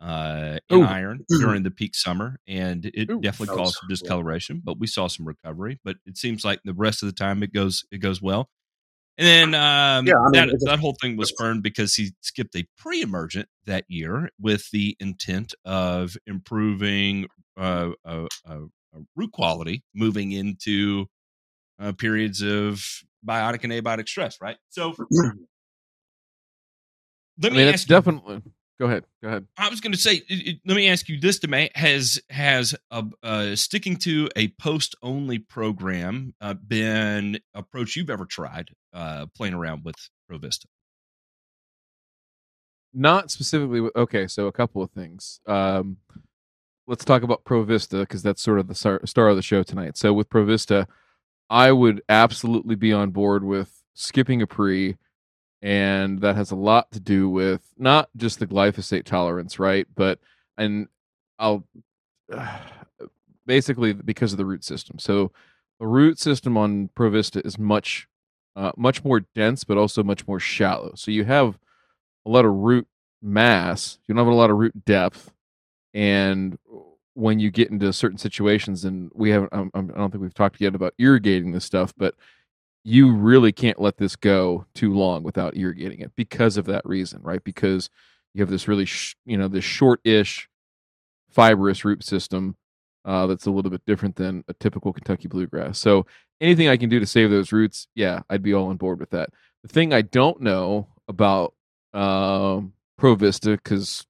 uh, 0.00 0.58
in 0.68 0.78
Ooh. 0.78 0.82
iron 0.82 1.24
during 1.38 1.62
the 1.62 1.70
peak 1.70 1.94
summer, 1.94 2.38
and 2.46 2.84
it 2.86 3.10
Ooh. 3.10 3.20
definitely 3.20 3.56
caused 3.56 3.76
some 3.78 3.88
discoloration. 3.88 4.60
But 4.64 4.78
we 4.78 4.86
saw 4.86 5.06
some 5.08 5.26
recovery. 5.26 5.80
But 5.84 5.96
it 6.06 6.16
seems 6.16 6.44
like 6.44 6.60
the 6.64 6.74
rest 6.74 7.02
of 7.02 7.08
the 7.08 7.14
time 7.14 7.42
it 7.42 7.52
goes 7.52 7.84
it 7.90 7.98
goes 7.98 8.20
well. 8.20 8.50
And 9.18 9.26
then 9.26 9.54
um, 9.54 10.06
Yeah, 10.06 10.14
I 10.18 10.24
mean, 10.24 10.32
that, 10.34 10.48
it's- 10.48 10.64
that 10.64 10.78
whole 10.78 10.94
thing 11.00 11.16
was 11.16 11.28
spurned 11.30 11.62
because 11.62 11.94
he 11.94 12.12
skipped 12.20 12.54
a 12.56 12.66
pre 12.76 13.00
emergent 13.00 13.48
that 13.64 13.84
year 13.88 14.30
with 14.38 14.70
the 14.72 14.96
intent 15.00 15.54
of 15.64 16.16
improving 16.26 17.26
uh, 17.56 17.92
uh, 18.04 18.26
uh, 18.46 18.58
uh, 18.94 19.00
root 19.16 19.32
quality 19.32 19.82
moving 19.94 20.32
into 20.32 21.06
uh, 21.78 21.92
periods 21.92 22.42
of 22.42 22.84
biotic 23.26 23.64
and 23.64 23.72
abiotic 23.72 24.08
stress, 24.08 24.36
right? 24.40 24.56
So 24.68 24.94
let 27.42 27.52
I 27.52 27.54
me 27.54 27.58
mean, 27.58 27.68
ask 27.68 27.74
it's 27.74 27.88
you, 27.88 27.94
definitely. 27.94 28.42
Go 28.78 28.86
ahead. 28.86 29.04
Go 29.22 29.28
ahead. 29.28 29.46
I 29.56 29.70
was 29.70 29.80
going 29.80 29.92
to 29.92 29.98
say, 29.98 30.16
it- 30.28 30.48
it- 30.48 30.60
let 30.66 30.76
me 30.76 30.88
ask 30.88 31.08
you 31.08 31.18
this, 31.18 31.38
demand 31.38 31.70
Has 31.74 32.20
has 32.28 32.74
uh, 32.90 33.04
uh, 33.22 33.56
sticking 33.56 33.96
to 33.98 34.28
a 34.36 34.48
post 34.60 34.94
only 35.02 35.38
program 35.38 36.34
uh, 36.42 36.54
been 36.54 37.38
approach 37.54 37.96
you've 37.96 38.10
ever 38.10 38.26
tried 38.26 38.68
uh, 38.92 39.26
playing 39.34 39.54
around 39.54 39.84
with 39.84 39.96
Provista? 40.30 40.66
Not 42.92 43.30
specifically. 43.30 43.80
with- 43.80 43.96
Okay, 43.96 44.26
so 44.26 44.46
a 44.46 44.52
couple 44.52 44.82
of 44.82 44.90
things. 44.90 45.40
Um, 45.46 45.98
let's 46.86 47.04
talk 47.04 47.22
about 47.22 47.44
Provista 47.44 48.00
because 48.00 48.22
that's 48.22 48.42
sort 48.42 48.58
of 48.58 48.68
the 48.68 48.74
star, 48.74 49.00
star 49.04 49.28
of 49.28 49.36
the 49.36 49.42
show 49.42 49.62
tonight. 49.62 49.96
So 49.96 50.12
with 50.12 50.28
Provista, 50.30 50.86
I 51.50 51.72
would 51.72 52.02
absolutely 52.08 52.74
be 52.74 52.92
on 52.92 53.10
board 53.10 53.44
with 53.44 53.82
skipping 53.94 54.40
a 54.42 54.46
pre, 54.46 54.96
and 55.62 56.20
that 56.20 56.36
has 56.36 56.50
a 56.50 56.56
lot 56.56 56.90
to 56.92 57.00
do 57.00 57.28
with 57.28 57.62
not 57.78 58.08
just 58.16 58.38
the 58.38 58.46
glyphosate 58.46 59.04
tolerance, 59.04 59.58
right? 59.58 59.86
But 59.94 60.18
and 60.56 60.88
I'll 61.38 61.66
basically 63.46 63.92
because 63.92 64.32
of 64.32 64.38
the 64.38 64.44
root 64.44 64.64
system. 64.64 64.98
So 64.98 65.32
the 65.78 65.86
root 65.86 66.18
system 66.18 66.56
on 66.56 66.90
Provista 66.96 67.44
is 67.44 67.58
much 67.58 68.08
uh, 68.54 68.72
much 68.76 69.04
more 69.04 69.20
dense, 69.34 69.64
but 69.64 69.76
also 69.76 70.02
much 70.02 70.26
more 70.26 70.40
shallow. 70.40 70.92
So 70.94 71.10
you 71.10 71.24
have 71.24 71.58
a 72.24 72.30
lot 72.30 72.46
of 72.46 72.52
root 72.52 72.86
mass. 73.20 73.98
You 74.06 74.14
don't 74.14 74.24
have 74.24 74.32
a 74.32 74.36
lot 74.36 74.50
of 74.50 74.56
root 74.56 74.84
depth, 74.84 75.32
and 75.92 76.58
when 77.14 77.38
you 77.40 77.50
get 77.50 77.70
into 77.70 77.92
certain 77.92 78.18
situations, 78.18 78.84
and 78.84 79.10
we 79.14 79.30
haven't, 79.30 79.52
um, 79.52 79.70
um, 79.74 79.90
I 79.94 79.98
don't 79.98 80.10
think 80.10 80.22
we've 80.22 80.34
talked 80.34 80.60
yet 80.60 80.74
about 80.74 80.94
irrigating 80.98 81.52
this 81.52 81.64
stuff, 81.64 81.94
but 81.96 82.14
you 82.88 83.12
really 83.12 83.50
can't 83.50 83.80
let 83.80 83.96
this 83.96 84.14
go 84.14 84.64
too 84.72 84.94
long 84.94 85.24
without 85.24 85.56
irrigating 85.56 85.98
it 85.98 86.12
because 86.14 86.56
of 86.56 86.66
that 86.66 86.86
reason, 86.86 87.20
right? 87.20 87.42
Because 87.42 87.90
you 88.32 88.40
have 88.42 88.48
this 88.48 88.68
really, 88.68 88.84
sh- 88.84 89.16
you 89.24 89.36
know, 89.36 89.48
this 89.48 89.64
short-ish 89.64 90.48
fibrous 91.28 91.84
root 91.84 92.04
system 92.04 92.54
uh, 93.04 93.26
that's 93.26 93.44
a 93.46 93.50
little 93.50 93.72
bit 93.72 93.84
different 93.86 94.14
than 94.14 94.44
a 94.46 94.54
typical 94.54 94.92
Kentucky 94.92 95.26
bluegrass. 95.26 95.80
So 95.80 96.06
anything 96.40 96.68
I 96.68 96.76
can 96.76 96.88
do 96.88 97.00
to 97.00 97.06
save 97.06 97.28
those 97.28 97.50
roots, 97.50 97.88
yeah, 97.96 98.20
I'd 98.30 98.44
be 98.44 98.54
all 98.54 98.68
on 98.68 98.76
board 98.76 99.00
with 99.00 99.10
that. 99.10 99.30
The 99.64 99.68
thing 99.68 99.92
I 99.92 100.02
don't 100.02 100.40
know 100.40 100.86
about 101.08 101.54
um, 101.92 102.72
Provista, 103.00 103.56
because 103.56 104.06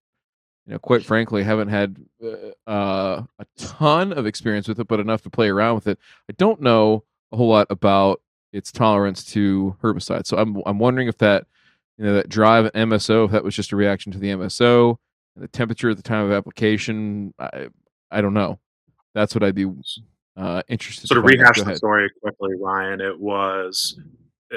you 0.67 0.75
know, 0.75 0.79
quite 0.79 1.03
frankly, 1.03 1.45
haven't 1.45 1.69
had 1.69 1.97
uh, 2.23 2.71
uh, 2.71 3.23
a 3.39 3.47
ton 3.57 4.13
of 4.13 4.27
experience 4.27 4.69
with 4.69 4.79
it, 4.81 4.87
but 4.87 5.01
enough 5.01 5.23
to 5.23 5.31
play 5.31 5.49
around 5.49 5.77
with 5.77 5.87
it. 5.87 5.99
I 6.29 6.35
don't 6.37 6.61
know 6.61 7.05
a 7.33 7.39
whole 7.39 7.49
lot 7.49 7.69
about 7.71 8.21
its 8.57 8.73
tolerance 8.73 9.23
to 9.25 9.77
herbicides. 9.83 10.27
So 10.27 10.39
I'm 10.39 10.63
I'm 10.67 10.79
wondering 10.79 11.09
if 11.09 11.19
that 11.19 11.47
you 11.99 12.05
know 12.05 12.15
that 12.15 12.29
drive 12.29 12.73
MSO, 12.73 13.27
if 13.27 13.31
that 13.33 13.45
was 13.45 13.55
just 13.55 13.73
a 13.73 13.77
reaction 13.77 14.13
to 14.13 14.19
the 14.19 14.29
MSO 14.29 14.97
and 15.35 15.45
the 15.45 15.49
temperature 15.49 15.91
at 15.91 15.97
the 15.97 16.03
time 16.03 16.25
of 16.25 16.33
application. 16.33 17.35
I 17.39 17.69
I 18.11 18.21
don't 18.21 18.35
know. 18.35 18.59
That's 19.15 19.35
what 19.35 19.45
I'd 19.45 19.55
be 19.55 19.71
uh, 20.37 20.63
interested. 20.69 21.07
So 21.07 21.17
to 21.17 21.21
rehash 21.21 21.61
the 21.61 21.77
story 21.77 22.11
quickly, 22.23 22.55
Ryan, 22.61 23.01
it 23.01 23.19
was 23.19 23.99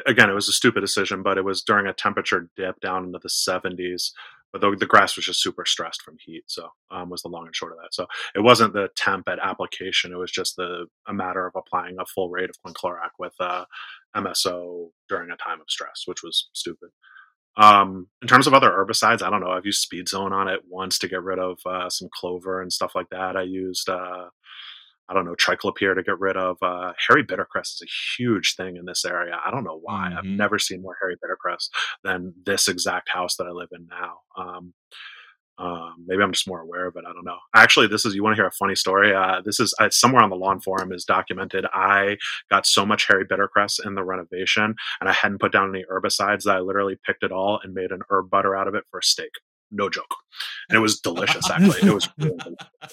again, 0.06 0.30
it 0.30 0.34
was 0.34 0.48
a 0.48 0.54
stupid 0.54 0.82
decision, 0.82 1.24
but 1.24 1.38
it 1.38 1.44
was 1.44 1.62
during 1.62 1.88
a 1.88 1.94
temperature 1.94 2.50
dip 2.56 2.80
down 2.80 3.06
into 3.06 3.20
the 3.20 3.30
70s. 3.30 4.12
But 4.52 4.62
the, 4.62 4.76
the 4.76 4.86
grass 4.86 5.16
was 5.16 5.26
just 5.26 5.44
super 5.44 5.66
stressed 5.66 6.02
from 6.02 6.18
heat, 6.20 6.44
so 6.48 6.70
um, 6.90 7.10
was 7.10 7.22
the 7.22 7.30
long 7.30 7.46
and 7.46 7.56
short 7.56 7.72
of 7.72 7.78
that. 7.80 7.94
So 7.94 8.08
it 8.36 8.42
wasn't 8.42 8.74
the 8.74 8.90
temp 8.96 9.28
at 9.30 9.40
application; 9.40 10.12
it 10.12 10.18
was 10.18 10.32
just 10.32 10.56
the 10.56 10.88
a 11.08 11.14
matter 11.14 11.46
of 11.46 11.54
applying 11.56 11.98
a 12.00 12.06
full 12.06 12.30
rate 12.30 12.50
of 12.50 12.56
quinclorac 12.66 13.12
with 13.20 13.34
uh, 13.40 13.66
MSO 14.16 14.90
during 15.08 15.30
a 15.32 15.38
time 15.38 15.62
of 15.62 15.70
stress, 15.70 16.04
which 16.06 16.24
was 16.24 16.50
stupid. 16.54 16.90
Um, 17.58 18.08
in 18.22 18.28
terms 18.28 18.48
of 18.48 18.54
other 18.54 18.70
herbicides, 18.70 19.22
I 19.22 19.30
don't 19.30 19.42
know. 19.42 19.52
I've 19.52 19.66
used 19.66 19.82
Speed 19.82 20.08
Zone 20.08 20.32
on 20.32 20.48
it 20.48 20.62
once 20.68 20.98
to 21.00 21.08
get 21.08 21.24
rid 21.24 21.40
of 21.40 21.60
uh, 21.66 21.90
some 21.90 22.10
clover 22.14 22.62
and 22.62 22.72
stuff 22.72 22.94
like 22.96 23.10
that. 23.10 23.36
I 23.36 23.42
used 23.42 23.90
uh, 23.90 24.30
I 25.10 25.14
don't 25.14 25.26
know, 25.26 25.36
triclopyr 25.36 25.96
to 25.96 26.04
get 26.04 26.20
rid 26.20 26.38
of. 26.38 26.58
Uh, 26.62 26.94
hairy 27.08 27.24
bittercress 27.26 27.74
is 27.74 27.82
a 27.84 28.22
huge 28.22 28.56
thing 28.56 28.78
in 28.78 28.86
this 28.86 29.04
area. 29.06 29.40
I 29.44 29.52
don't 29.52 29.64
know 29.64 29.80
why. 29.82 30.14
I've 30.16 30.24
Mhm. 30.24 30.38
never 30.38 30.60
seen 30.60 30.82
more 30.82 30.98
hairy 31.02 31.16
bittercress 31.18 31.70
than 32.04 32.34
this 32.46 32.68
exact 32.68 33.10
house 33.10 33.36
that 33.38 33.48
I 33.48 33.52
live 33.52 33.70
in 33.72 33.88
now. 33.88 34.20
Um, 34.38 34.74
um, 35.58 36.06
maybe 36.08 36.24
I'm 36.24 36.32
just 36.32 36.48
more 36.48 36.62
aware 36.62 36.86
of 36.86 36.96
it. 36.96 37.04
I 37.06 37.12
don't 37.12 37.26
know. 37.26 37.38
Actually, 37.54 37.88
this 37.88 38.06
is 38.06 38.16
you 38.16 38.24
want 38.24 38.34
to 38.34 38.42
hear 38.42 38.48
a 38.48 38.52
funny 38.52 38.76
story. 38.76 39.14
Uh, 39.14 39.42
this 39.44 39.60
is 39.60 39.74
uh, 39.82 39.90
somewhere 39.90 40.24
on 40.24 40.30
the 40.30 40.38
lawn 40.38 40.62
forum 40.62 40.94
is 40.94 41.04
documented. 41.04 41.66
I 41.74 42.18
got 42.50 42.66
so 42.66 42.86
much 42.86 43.08
hairy 43.10 43.26
bittercress 43.26 43.86
in 43.86 43.96
the 43.96 44.04
renovation, 44.06 44.76
and 45.02 45.10
I 45.10 45.12
hadn't 45.12 45.40
put 45.42 45.52
down 45.52 45.68
any 45.76 45.84
herbicides 45.92 46.44
that 46.44 46.56
I 46.56 46.60
literally 46.60 46.98
picked 47.06 47.24
it 47.24 47.34
all 47.34 47.60
and 47.62 47.74
made 47.74 47.92
an 47.92 48.04
herb 48.10 48.30
butter 48.30 48.56
out 48.56 48.70
of 48.70 48.76
it 48.76 48.86
for 48.90 49.00
a 49.00 49.04
steak. 49.04 49.32
No 49.72 49.90
joke, 49.90 50.16
and 50.70 50.78
it 50.78 50.80
was 50.80 51.00
delicious. 51.00 51.50
Actually, 51.52 51.90
it 51.90 51.94
was 51.94 52.10
really 52.18 52.38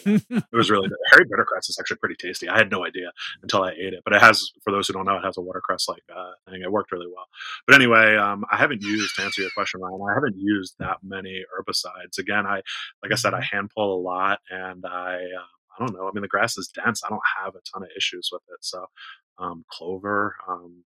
it 0.06 0.44
was 0.52 0.70
really 0.70 0.88
good. 0.88 0.98
Hairy 1.12 1.24
bittercress 1.24 1.68
is 1.68 1.76
actually 1.80 1.98
pretty 1.98 2.16
tasty. 2.18 2.48
I 2.48 2.58
had 2.58 2.70
no 2.70 2.84
idea 2.84 3.12
until 3.42 3.62
I 3.62 3.70
ate 3.70 3.94
it, 3.94 4.00
but 4.04 4.14
it 4.14 4.20
has, 4.20 4.50
for 4.62 4.72
those 4.72 4.86
who 4.86 4.94
don't 4.94 5.06
know, 5.06 5.16
it 5.16 5.24
has 5.24 5.36
a 5.38 5.40
watercress 5.40 5.88
like 5.88 6.02
uh, 6.14 6.32
thing. 6.50 6.62
It 6.62 6.70
worked 6.70 6.92
really 6.92 7.06
well. 7.06 7.26
But 7.66 7.76
anyway, 7.76 8.16
um, 8.16 8.44
I 8.50 8.56
haven't 8.56 8.82
used 8.82 9.16
to 9.16 9.22
answer 9.22 9.40
your 9.42 9.50
question, 9.56 9.80
Ryan. 9.80 10.00
I 10.10 10.14
haven't 10.14 10.36
used 10.36 10.74
that 10.78 10.98
many 11.02 11.44
herbicides. 11.56 12.18
Again, 12.18 12.46
I 12.46 12.62
like 13.02 13.12
I 13.12 13.16
said, 13.16 13.34
I 13.34 13.42
hand 13.42 13.70
pull 13.74 13.98
a 13.98 14.02
lot, 14.02 14.40
and 14.50 14.84
I 14.84 15.14
uh, 15.14 15.46
I 15.78 15.86
don't 15.86 15.94
know. 15.94 16.08
I 16.08 16.10
mean, 16.12 16.22
the 16.22 16.28
grass 16.28 16.58
is 16.58 16.68
dense. 16.68 17.02
I 17.04 17.08
don't 17.08 17.20
have 17.42 17.54
a 17.54 17.60
ton 17.72 17.82
of 17.82 17.88
issues 17.96 18.30
with 18.32 18.42
it. 18.48 18.58
So 18.60 18.86
um, 19.38 19.64
clover. 19.70 20.36
Um, 20.48 20.84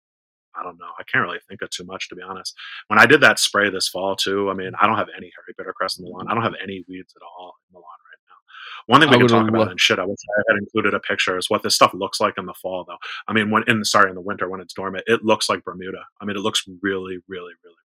I 0.57 0.62
don't 0.62 0.78
know. 0.78 0.90
I 0.98 1.02
can't 1.05 1.24
really 1.24 1.40
think 1.48 1.62
of 1.62 1.70
too 1.70 1.84
much 1.84 2.09
to 2.09 2.14
be 2.14 2.22
honest. 2.22 2.55
When 2.88 2.98
I 2.98 3.07
did 3.07 3.20
that 3.20 3.38
spray 3.38 3.70
this 3.70 3.88
fall 3.88 4.16
too, 4.16 4.50
I 4.50 4.55
mean, 4.55 4.72
I 4.80 4.86
don't 4.86 4.96
have 4.96 5.09
any 5.16 5.30
hairy 5.34 5.55
bittercress 5.59 5.98
in 5.98 6.05
the 6.05 6.11
lawn. 6.11 6.28
I 6.28 6.34
don't 6.34 6.42
have 6.42 6.55
any 6.62 6.84
weeds 6.88 7.14
at 7.16 7.22
all 7.22 7.55
in 7.68 7.72
the 7.72 7.78
lawn 7.78 7.84
right 7.84 8.20
now. 8.28 8.34
One 8.86 9.00
thing 9.00 9.11
we 9.11 9.16
I 9.16 9.18
can 9.18 9.28
talk 9.28 9.48
about, 9.48 9.70
and 9.70 9.80
shit, 9.80 9.98
I 9.98 10.05
wish 10.05 10.18
I 10.38 10.42
had 10.52 10.59
included 10.59 10.94
a 10.94 11.00
picture, 11.00 11.38
is 11.38 11.50
what 11.50 11.62
this 11.62 11.74
stuff 11.74 11.94
looks 11.94 12.20
like 12.20 12.34
in 12.38 12.46
the 12.46 12.55
fall, 12.55 12.84
though. 12.86 12.98
I 13.28 13.32
mean, 13.32 13.50
when 13.50 13.64
in 13.66 13.84
sorry, 13.84 14.11
in 14.11 14.14
the 14.14 14.20
winter 14.20 14.48
when 14.48 14.61
it's 14.61 14.74
dormant, 14.74 15.05
it 15.07 15.24
looks 15.24 15.48
like 15.48 15.64
Bermuda. 15.64 16.05
I 16.20 16.24
mean, 16.24 16.36
it 16.36 16.40
looks 16.40 16.64
really, 16.82 17.18
really, 17.28 17.52
really. 17.64 17.84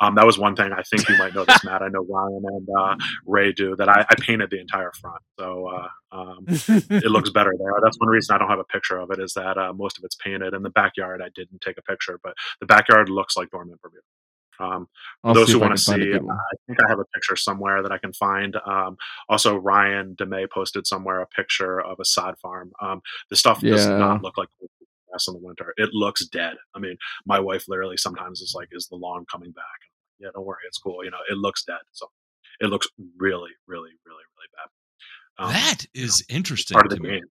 Um, 0.00 0.14
that 0.16 0.26
was 0.26 0.38
one 0.38 0.56
thing 0.56 0.72
I 0.72 0.82
think 0.82 1.08
you 1.08 1.16
might 1.18 1.34
notice, 1.34 1.64
Matt. 1.64 1.82
I 1.82 1.88
know 1.88 2.04
Ryan 2.08 2.42
and 2.46 2.68
uh, 2.78 2.96
Ray 3.24 3.52
do 3.52 3.76
that. 3.76 3.88
I, 3.88 4.06
I 4.08 4.14
painted 4.20 4.50
the 4.50 4.60
entire 4.60 4.92
front, 4.92 5.22
so 5.38 5.68
uh, 5.68 5.88
um, 6.12 6.44
it 6.48 7.10
looks 7.10 7.30
better 7.30 7.54
there. 7.58 7.72
That's 7.82 7.98
one 7.98 8.08
reason 8.08 8.34
I 8.34 8.38
don't 8.38 8.50
have 8.50 8.58
a 8.58 8.64
picture 8.64 8.98
of 8.98 9.10
it 9.10 9.18
is 9.18 9.34
that 9.34 9.58
uh, 9.58 9.72
most 9.72 9.98
of 9.98 10.04
it's 10.04 10.16
painted. 10.16 10.54
In 10.54 10.62
the 10.62 10.70
backyard, 10.70 11.22
I 11.22 11.28
didn't 11.34 11.60
take 11.60 11.78
a 11.78 11.82
picture, 11.82 12.18
but 12.22 12.34
the 12.60 12.66
backyard 12.66 13.08
looks 13.08 13.36
like 13.36 13.50
dormant 13.50 13.80
Bermuda. 13.80 14.02
Um, 14.58 14.88
for 15.22 15.34
those 15.34 15.50
who 15.50 15.58
want 15.58 15.76
to 15.76 15.82
see, 15.82 15.96
good. 15.96 16.22
I 16.22 16.56
think 16.66 16.78
I 16.82 16.88
have 16.88 16.98
a 16.98 17.04
picture 17.14 17.36
somewhere 17.36 17.82
that 17.82 17.92
I 17.92 17.98
can 17.98 18.12
find. 18.12 18.56
Um, 18.64 18.96
also, 19.28 19.56
Ryan 19.56 20.14
DeMay 20.16 20.50
posted 20.50 20.86
somewhere 20.86 21.20
a 21.20 21.26
picture 21.26 21.80
of 21.80 22.00
a 22.00 22.04
sod 22.04 22.38
farm. 22.38 22.72
Um, 22.80 23.02
the 23.28 23.36
stuff 23.36 23.60
does 23.60 23.86
not 23.86 24.22
look 24.22 24.38
like 24.38 24.48
grass 25.16 25.28
in 25.28 25.34
the 25.34 25.40
winter. 25.46 25.72
It 25.76 25.90
looks 25.92 26.26
dead. 26.26 26.54
I 26.74 26.78
mean, 26.78 26.96
my 27.24 27.40
wife 27.40 27.64
literally 27.68 27.96
sometimes 27.96 28.40
is 28.40 28.52
like, 28.54 28.68
"Is 28.72 28.86
the 28.88 28.96
lawn 28.96 29.24
coming 29.30 29.52
back?" 29.52 29.64
Yeah, 30.18 30.28
don't 30.34 30.44
worry, 30.44 30.58
it's 30.66 30.78
cool. 30.78 31.04
You 31.04 31.10
know, 31.10 31.18
it 31.30 31.36
looks 31.38 31.64
dead. 31.64 31.80
So 31.92 32.06
it 32.60 32.66
looks 32.66 32.86
really, 33.18 33.50
really, 33.66 33.90
really, 34.06 34.24
really 34.36 34.48
bad. 34.56 35.44
Um, 35.44 35.52
that 35.52 35.86
is 35.94 36.24
interesting 36.28 36.74
part 36.74 36.86
of 36.86 36.90
to 36.90 36.96
the 36.96 37.02
me. 37.02 37.14
game. 37.16 37.24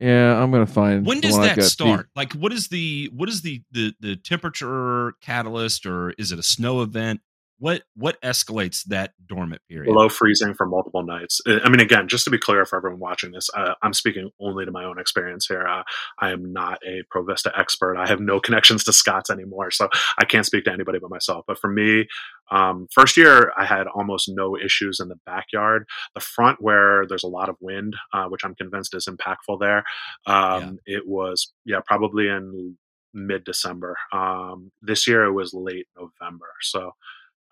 Yeah, 0.00 0.42
I'm 0.42 0.50
gonna 0.50 0.66
find. 0.66 1.06
When 1.06 1.20
does 1.20 1.36
that 1.36 1.56
got. 1.56 1.62
The- 1.62 1.62
start? 1.62 2.08
Like, 2.16 2.32
what 2.32 2.52
is 2.52 2.68
the 2.68 3.10
what 3.14 3.28
is 3.28 3.42
the 3.42 3.62
the 3.70 3.94
the 4.00 4.16
temperature 4.16 5.12
catalyst, 5.20 5.86
or 5.86 6.10
is 6.18 6.32
it 6.32 6.38
a 6.38 6.42
snow 6.42 6.82
event? 6.82 7.20
What 7.64 7.84
what 7.96 8.20
escalates 8.20 8.84
that 8.88 9.14
dormant 9.26 9.62
period? 9.70 9.90
below 9.90 10.10
freezing 10.10 10.52
for 10.52 10.66
multiple 10.66 11.02
nights. 11.02 11.40
I 11.46 11.66
mean, 11.70 11.80
again, 11.80 12.08
just 12.08 12.24
to 12.24 12.30
be 12.30 12.36
clear 12.36 12.66
for 12.66 12.76
everyone 12.76 13.00
watching 13.00 13.32
this, 13.32 13.48
uh, 13.56 13.72
I'm 13.80 13.94
speaking 13.94 14.28
only 14.38 14.66
to 14.66 14.70
my 14.70 14.84
own 14.84 14.98
experience 14.98 15.46
here. 15.46 15.66
Uh, 15.66 15.82
I 16.18 16.32
am 16.32 16.52
not 16.52 16.78
a 16.86 17.04
Provista 17.10 17.58
expert. 17.58 17.96
I 17.96 18.06
have 18.06 18.20
no 18.20 18.38
connections 18.38 18.84
to 18.84 18.92
Scotts 18.92 19.30
anymore, 19.30 19.70
so 19.70 19.88
I 20.18 20.26
can't 20.26 20.44
speak 20.44 20.64
to 20.64 20.72
anybody 20.74 20.98
but 20.98 21.08
myself. 21.08 21.46
But 21.48 21.58
for 21.58 21.70
me, 21.70 22.06
um, 22.50 22.86
first 22.92 23.16
year 23.16 23.50
I 23.56 23.64
had 23.64 23.86
almost 23.86 24.28
no 24.28 24.58
issues 24.58 25.00
in 25.00 25.08
the 25.08 25.18
backyard. 25.24 25.86
The 26.14 26.20
front, 26.20 26.60
where 26.60 27.06
there's 27.08 27.24
a 27.24 27.28
lot 27.28 27.48
of 27.48 27.56
wind, 27.62 27.96
uh, 28.12 28.26
which 28.26 28.44
I'm 28.44 28.54
convinced 28.56 28.94
is 28.94 29.08
impactful 29.08 29.58
there, 29.60 29.84
um, 30.26 30.80
it 30.84 31.04
was 31.06 31.50
yeah 31.64 31.80
probably 31.86 32.28
in 32.28 32.76
mid 33.14 33.42
December. 33.42 33.96
Um, 34.12 34.70
this 34.82 35.08
year 35.08 35.24
it 35.24 35.32
was 35.32 35.54
late 35.54 35.86
November, 35.96 36.50
so. 36.60 36.92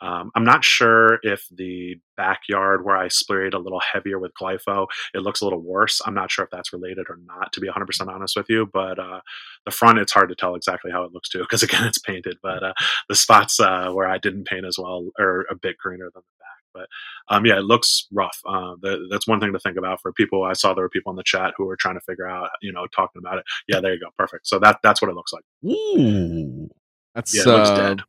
Um, 0.03 0.33
I'm 0.35 0.45
not 0.45 0.65
sure 0.65 1.21
if 1.23 1.47
the 1.51 1.95
backyard 2.17 2.85
where 2.85 2.97
I 2.97 3.07
sprayed 3.07 3.55
a 3.55 3.59
little 3.59 3.81
heavier 3.81 4.19
with 4.19 4.33
glypho, 4.35 4.89
it 5.15 5.23
looks 5.23 5.41
a 5.41 5.45
little 5.45 5.61
worse. 5.61 6.03
I'm 6.05 6.15
not 6.15 6.31
sure 6.31 6.45
if 6.45 6.51
that's 6.51 6.73
related 6.73 7.07
or 7.09 7.21
not, 7.25 7.53
to 7.53 7.61
be 7.61 7.69
100% 7.69 8.09
honest 8.09 8.37
with 8.37 8.47
you. 8.49 8.69
But 8.73 8.99
uh, 8.99 9.21
the 9.65 9.71
front, 9.71 9.99
it's 9.99 10.13
hard 10.13 10.29
to 10.31 10.35
tell 10.35 10.57
exactly 10.57 10.91
how 10.91 11.05
it 11.05 11.13
looks 11.13 11.29
too, 11.29 11.39
because 11.41 11.63
again, 11.63 11.85
it's 11.85 11.99
painted. 11.99 12.39
But 12.43 12.65
uh, 12.65 12.73
the 13.09 13.15
spots 13.15 13.61
uh, 13.61 13.93
where 13.93 14.09
I 14.09 14.19
didn't 14.19 14.47
paint 14.47 14.67
as 14.67 14.77
well 14.77 15.09
are 15.21 15.47
a 15.49 15.55
bit 15.55 15.79
greener 15.79 16.11
than 16.13 16.23
the 16.23 16.41
back. 16.41 16.89
But 17.29 17.35
um, 17.35 17.47
yeah, 17.47 17.59
it 17.59 17.65
looks 17.65 18.09
rough. 18.13 18.41
Uh, 18.45 18.75
the, 18.81 19.07
that's 19.09 19.29
one 19.29 19.39
thing 19.39 19.53
to 19.53 19.61
think 19.61 19.77
about 19.77 20.01
for 20.01 20.13
people. 20.13 20.43
I 20.43 20.55
saw 20.55 20.75
there 20.75 20.85
were 20.85 20.89
people 20.89 21.11
in 21.11 21.17
the 21.17 21.23
chat 21.23 21.55
who 21.57 21.67
were 21.67 21.77
trying 21.77 21.95
to 21.95 22.01
figure 22.01 22.27
out, 22.27 22.51
you 22.61 22.73
know, 22.73 22.87
talking 22.89 23.21
about 23.21 23.39
it. 23.39 23.45
Yeah, 23.69 23.81
there 23.81 23.95
you 23.95 24.01
go, 24.01 24.09
perfect. 24.19 24.49
So 24.49 24.59
that 24.59 24.81
that's 24.83 25.01
what 25.01 25.11
it 25.11 25.15
looks 25.15 25.33
like. 25.33 25.45
Ooh. 25.65 26.69
That's 27.15 27.35
Yeah, 27.35 27.53
uh, 27.53 27.77
dead. 27.77 28.03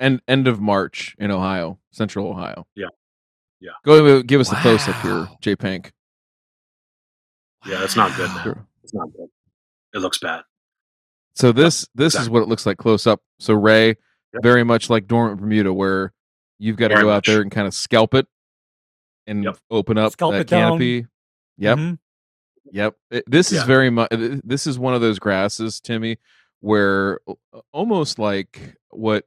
End 0.00 0.22
end 0.26 0.48
of 0.48 0.60
March 0.60 1.14
in 1.18 1.30
Ohio, 1.30 1.78
Central 1.92 2.26
Ohio. 2.28 2.66
Yeah. 2.74 2.86
Yeah. 3.60 3.70
Go 3.84 4.04
ahead, 4.04 4.26
give 4.26 4.40
us 4.40 4.50
a 4.50 4.56
close 4.56 4.88
up 4.88 4.96
here, 5.02 5.12
Wow. 5.12 5.36
J 5.42 5.54
Pank. 5.56 5.92
Yeah, 7.66 7.84
it's 7.84 7.96
not 7.96 8.16
good, 8.16 8.30
man. 8.30 8.42
Sure. 8.42 8.66
It's 8.82 8.94
not 8.94 9.12
good. 9.12 9.28
It 9.94 9.98
looks 9.98 10.18
bad. 10.18 10.42
So 11.34 11.52
this 11.52 11.86
this 11.94 12.14
is 12.14 12.28
what 12.30 12.42
it 12.42 12.48
looks 12.48 12.64
like 12.66 12.78
close 12.78 13.06
up. 13.06 13.20
So 13.38 13.54
Ray, 13.54 13.88
Yep. 14.32 14.42
very 14.42 14.62
much 14.64 14.88
like 14.88 15.06
Dormant 15.08 15.40
Bermuda, 15.40 15.72
where 15.72 16.12
you've 16.58 16.76
got 16.76 16.88
to 16.88 16.94
Very 16.94 17.04
go 17.04 17.10
out 17.10 17.26
there 17.26 17.40
and 17.42 17.50
kind 17.50 17.66
of 17.66 17.74
scalp 17.74 18.14
it 18.14 18.26
and 19.26 19.42
Yep. 19.44 19.58
open 19.70 19.98
up 19.98 20.12
Scalp 20.12 20.32
that 20.34 20.42
it 20.42 20.46
down. 20.46 20.78
canopy. 20.78 21.06
Yep. 21.58 21.78
Mhm. 21.78 21.98
Yep. 22.72 22.96
It- 23.10 23.24
this 23.30 23.50
is 23.52 23.62
very 23.64 23.90
much. 23.90 24.08
This 24.12 24.66
is 24.66 24.78
one 24.78 24.94
of 24.94 25.00
those 25.00 25.18
grasses, 25.18 25.80
Timmy, 25.80 26.18
where 26.60 27.18
almost 27.72 28.18
like 28.20 28.76
what 28.90 29.26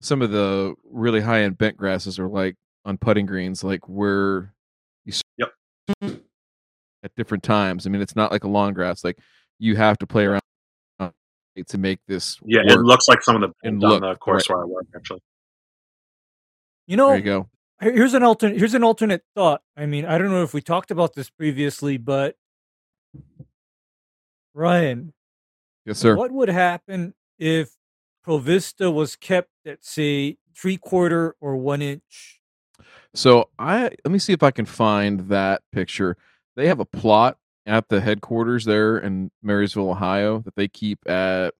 some 0.00 0.22
of 0.22 0.30
the 0.30 0.74
really 0.84 1.20
high 1.20 1.42
end 1.42 1.58
bent 1.58 1.76
grasses 1.76 2.18
are 2.18 2.28
like 2.28 2.56
on 2.84 2.98
putting 2.98 3.26
greens, 3.26 3.64
like 3.64 3.88
where 3.88 4.54
you 5.04 5.12
s- 5.12 5.22
Yep. 5.38 5.52
at 7.02 7.14
different 7.16 7.42
times. 7.44 7.86
I 7.86 7.90
mean, 7.90 8.00
it's 8.02 8.16
not 8.16 8.30
like 8.32 8.44
a 8.44 8.48
long 8.48 8.74
grass. 8.74 9.02
Like 9.04 9.18
you 9.58 9.76
have 9.76 9.98
to 9.98 10.06
play 10.06 10.24
around 10.26 10.42
to 11.66 11.78
make 11.78 11.98
this. 12.06 12.38
Yeah, 12.44 12.60
it 12.64 12.78
looks 12.78 13.08
like 13.08 13.22
some 13.22 13.34
of 13.34 13.40
the 13.42 13.48
And 13.66 13.80
bends 13.80 13.84
on 13.84 13.90
look, 13.90 14.14
the 14.14 14.18
course 14.18 14.48
right. 14.48 14.54
where 14.56 14.64
I 14.64 14.66
work 14.68 14.86
actually. 14.94 15.20
You 16.86 16.96
know, 16.96 17.08
There 17.08 17.16
you 17.18 17.22
go. 17.24 17.48
Here's 17.80 18.14
an 18.14 18.22
alternate 18.22 18.58
here's 18.58 18.74
an 18.74 18.82
alternate 18.82 19.22
thought 19.36 19.62
i 19.76 19.86
mean 19.86 20.04
i 20.04 20.18
don't 20.18 20.30
know 20.32 20.42
if 20.42 20.52
we 20.52 20.60
talked 20.60 20.90
about 20.90 21.14
this 21.14 21.30
previously 21.30 21.96
but 21.96 22.34
ryan 24.54 25.12
Yes, 25.86 25.98
sir. 25.98 26.16
what 26.16 26.32
would 26.32 26.48
happen 26.48 27.14
if 27.38 27.70
provista 28.28 28.92
was 28.92 29.16
kept 29.16 29.50
at 29.66 29.82
say 29.84 30.36
three 30.54 30.76
quarter 30.76 31.34
or 31.40 31.56
one 31.56 31.80
inch 31.80 32.40
So 33.14 33.48
I 33.58 33.84
let 34.04 34.10
me 34.10 34.18
see 34.18 34.32
if 34.34 34.42
I 34.42 34.50
can 34.50 34.66
find 34.66 35.28
that 35.30 35.62
picture. 35.72 36.16
They 36.56 36.66
have 36.68 36.80
a 36.80 36.84
plot 36.84 37.38
at 37.66 37.88
the 37.88 38.00
headquarters 38.00 38.64
there 38.64 38.98
in 38.98 39.30
Marysville, 39.42 39.90
Ohio, 39.90 40.40
that 40.40 40.54
they 40.56 40.68
keep 40.68 40.98
at 41.08 41.54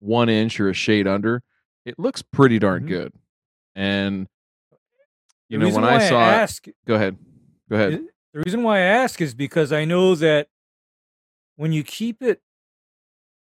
one 0.00 0.28
inch 0.28 0.58
or 0.60 0.68
a 0.68 0.74
shade 0.74 1.06
under. 1.06 1.42
It 1.84 1.98
looks 1.98 2.22
pretty 2.22 2.58
darn 2.58 2.84
Mhm. 2.84 2.88
good. 2.88 3.12
And 3.74 4.28
you 5.48 5.58
The 5.58 5.68
know, 5.68 5.74
when 5.74 5.84
I 5.84 6.08
saw 6.08 6.30
it, 6.30 6.34
ask 6.34 6.66
go 6.86 6.94
ahead, 6.96 7.16
go 7.70 7.76
ahead. 7.76 7.94
i- 7.94 8.08
the 8.34 8.40
reason 8.44 8.62
why 8.62 8.78
i 8.78 8.80
ask 8.82 9.20
is 9.20 9.34
because 9.34 9.72
i 9.72 9.84
know 9.84 10.14
that 10.14 10.48
when 11.56 11.72
you 11.72 11.82
keep 11.84 12.22
it 12.22 12.40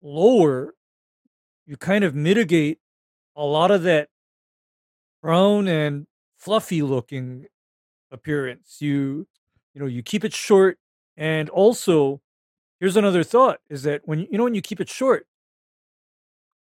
lower 0.01 0.73
you 1.71 1.77
kind 1.77 2.03
of 2.03 2.13
mitigate 2.13 2.79
a 3.33 3.45
lot 3.45 3.71
of 3.71 3.83
that 3.83 4.09
brown 5.21 5.69
and 5.69 6.05
fluffy 6.37 6.81
looking 6.81 7.45
appearance 8.11 8.77
you 8.81 9.25
you 9.73 9.79
know 9.79 9.85
you 9.85 10.03
keep 10.03 10.25
it 10.25 10.33
short 10.33 10.77
and 11.15 11.49
also 11.49 12.19
here's 12.81 12.97
another 12.97 13.23
thought 13.23 13.59
is 13.69 13.83
that 13.83 14.01
when 14.03 14.19
you 14.19 14.37
know 14.37 14.43
when 14.43 14.53
you 14.53 14.61
keep 14.61 14.81
it 14.81 14.89
short 14.89 15.27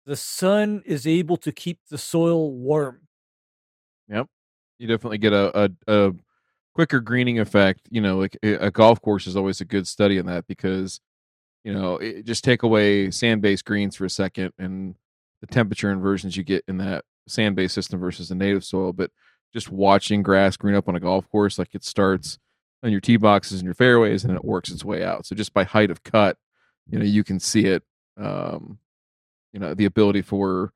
the 0.06 0.16
sun 0.16 0.82
is 0.86 1.06
able 1.06 1.36
to 1.36 1.51
keep 1.51 1.80
the 1.89 1.97
soil 1.97 2.54
warm 2.54 3.01
Yep. 4.08 4.28
you 4.80 4.88
definitely 4.88 5.18
get 5.18 5.34
a, 5.34 5.66
a, 5.66 5.72
a 5.88 6.14
quicker 6.76 6.99
greening 7.01 7.39
effect. 7.39 7.82
You 7.89 8.01
know, 8.01 8.18
like 8.18 8.38
a, 8.43 8.68
a 8.68 8.72
golf 8.72 9.01
course 9.01 9.28
is 9.28 9.36
always 9.36 9.62
a 9.62 9.66
good 9.66 9.88
study 9.88 10.18
in 10.18 10.26
that 10.28 10.47
because, 10.47 11.01
you 11.64 11.74
know, 11.74 11.97
it, 11.97 12.26
just 12.26 12.43
take 12.43 12.64
away 12.64 13.09
sand 13.11 13.41
based 13.41 13.66
greens 13.66 13.95
for 13.95 14.05
a 14.05 14.09
second 14.09 14.51
and 14.57 14.95
the 15.41 15.47
temperature 15.47 15.91
inversions 15.91 16.36
you 16.38 16.43
get 16.43 16.64
in 16.68 16.78
that 16.78 17.05
sand 17.28 17.55
based 17.55 17.74
system 17.76 17.99
versus 17.99 18.30
the 18.30 18.36
native 18.36 18.64
soil. 18.64 18.93
But 18.93 19.11
just 19.53 19.72
watching 19.72 20.24
grass 20.24 20.57
green 20.57 20.76
up 20.76 20.88
on 20.89 20.95
a 20.95 20.99
golf 20.99 21.30
course, 21.30 21.57
like 21.59 21.74
it 21.76 21.84
starts 21.84 22.39
on 22.84 22.91
your 22.91 23.01
tee 23.01 23.18
boxes 23.18 23.59
and 23.59 23.66
your 23.66 23.76
fairways 23.76 24.24
and 24.24 24.36
it 24.36 24.43
works 24.43 24.70
its 24.72 24.84
way 24.84 25.03
out. 25.03 25.26
So 25.26 25.36
just 25.36 25.53
by 25.53 25.64
height 25.64 25.91
of 25.91 26.03
cut, 26.03 26.38
you 26.89 26.99
know, 26.99 27.05
you 27.05 27.24
can 27.24 27.39
see 27.39 27.66
it. 27.66 27.84
Um, 28.18 28.78
you 29.53 29.59
know, 29.59 29.74
the 29.74 29.86
ability 29.86 30.22
for 30.22 30.74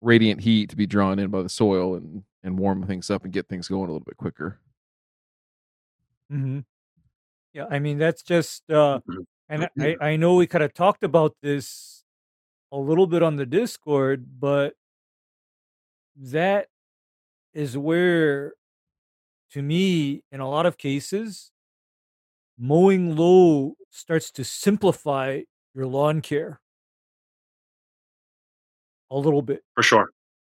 radiant 0.00 0.40
heat 0.40 0.70
to 0.70 0.76
be 0.76 0.86
drawn 0.86 1.18
in 1.18 1.30
by 1.30 1.42
the 1.42 1.48
soil 1.48 1.94
and 1.94 2.24
and 2.42 2.58
warm 2.58 2.86
things 2.86 3.10
up 3.10 3.24
and 3.24 3.32
get 3.32 3.48
things 3.48 3.68
going 3.68 3.88
a 3.88 3.92
little 3.92 4.04
bit 4.04 4.16
quicker. 4.16 4.58
Mm-hmm. 6.32 6.60
Yeah, 7.52 7.66
I 7.70 7.78
mean 7.78 7.98
that's 7.98 8.22
just, 8.22 8.70
uh, 8.70 9.00
Mhm. 9.08 9.26
And 9.48 9.68
I 9.78 9.96
I 10.00 10.16
know 10.16 10.34
we 10.36 10.46
kind 10.46 10.64
of 10.64 10.74
talked 10.74 11.04
about 11.04 11.36
this 11.42 12.04
a 12.72 12.78
little 12.78 13.06
bit 13.06 13.22
on 13.22 13.36
the 13.36 13.46
Discord, 13.46 14.40
but 14.40 14.74
that 16.16 16.68
is 17.54 17.76
where, 17.78 18.54
to 19.52 19.62
me, 19.62 20.22
in 20.32 20.40
a 20.40 20.48
lot 20.48 20.66
of 20.66 20.78
cases, 20.78 21.52
mowing 22.58 23.14
low 23.16 23.76
starts 23.90 24.30
to 24.32 24.44
simplify 24.44 25.42
your 25.74 25.86
lawn 25.86 26.20
care 26.22 26.60
a 29.10 29.16
little 29.18 29.42
bit 29.42 29.62
For 29.74 29.82
sure. 29.82 30.10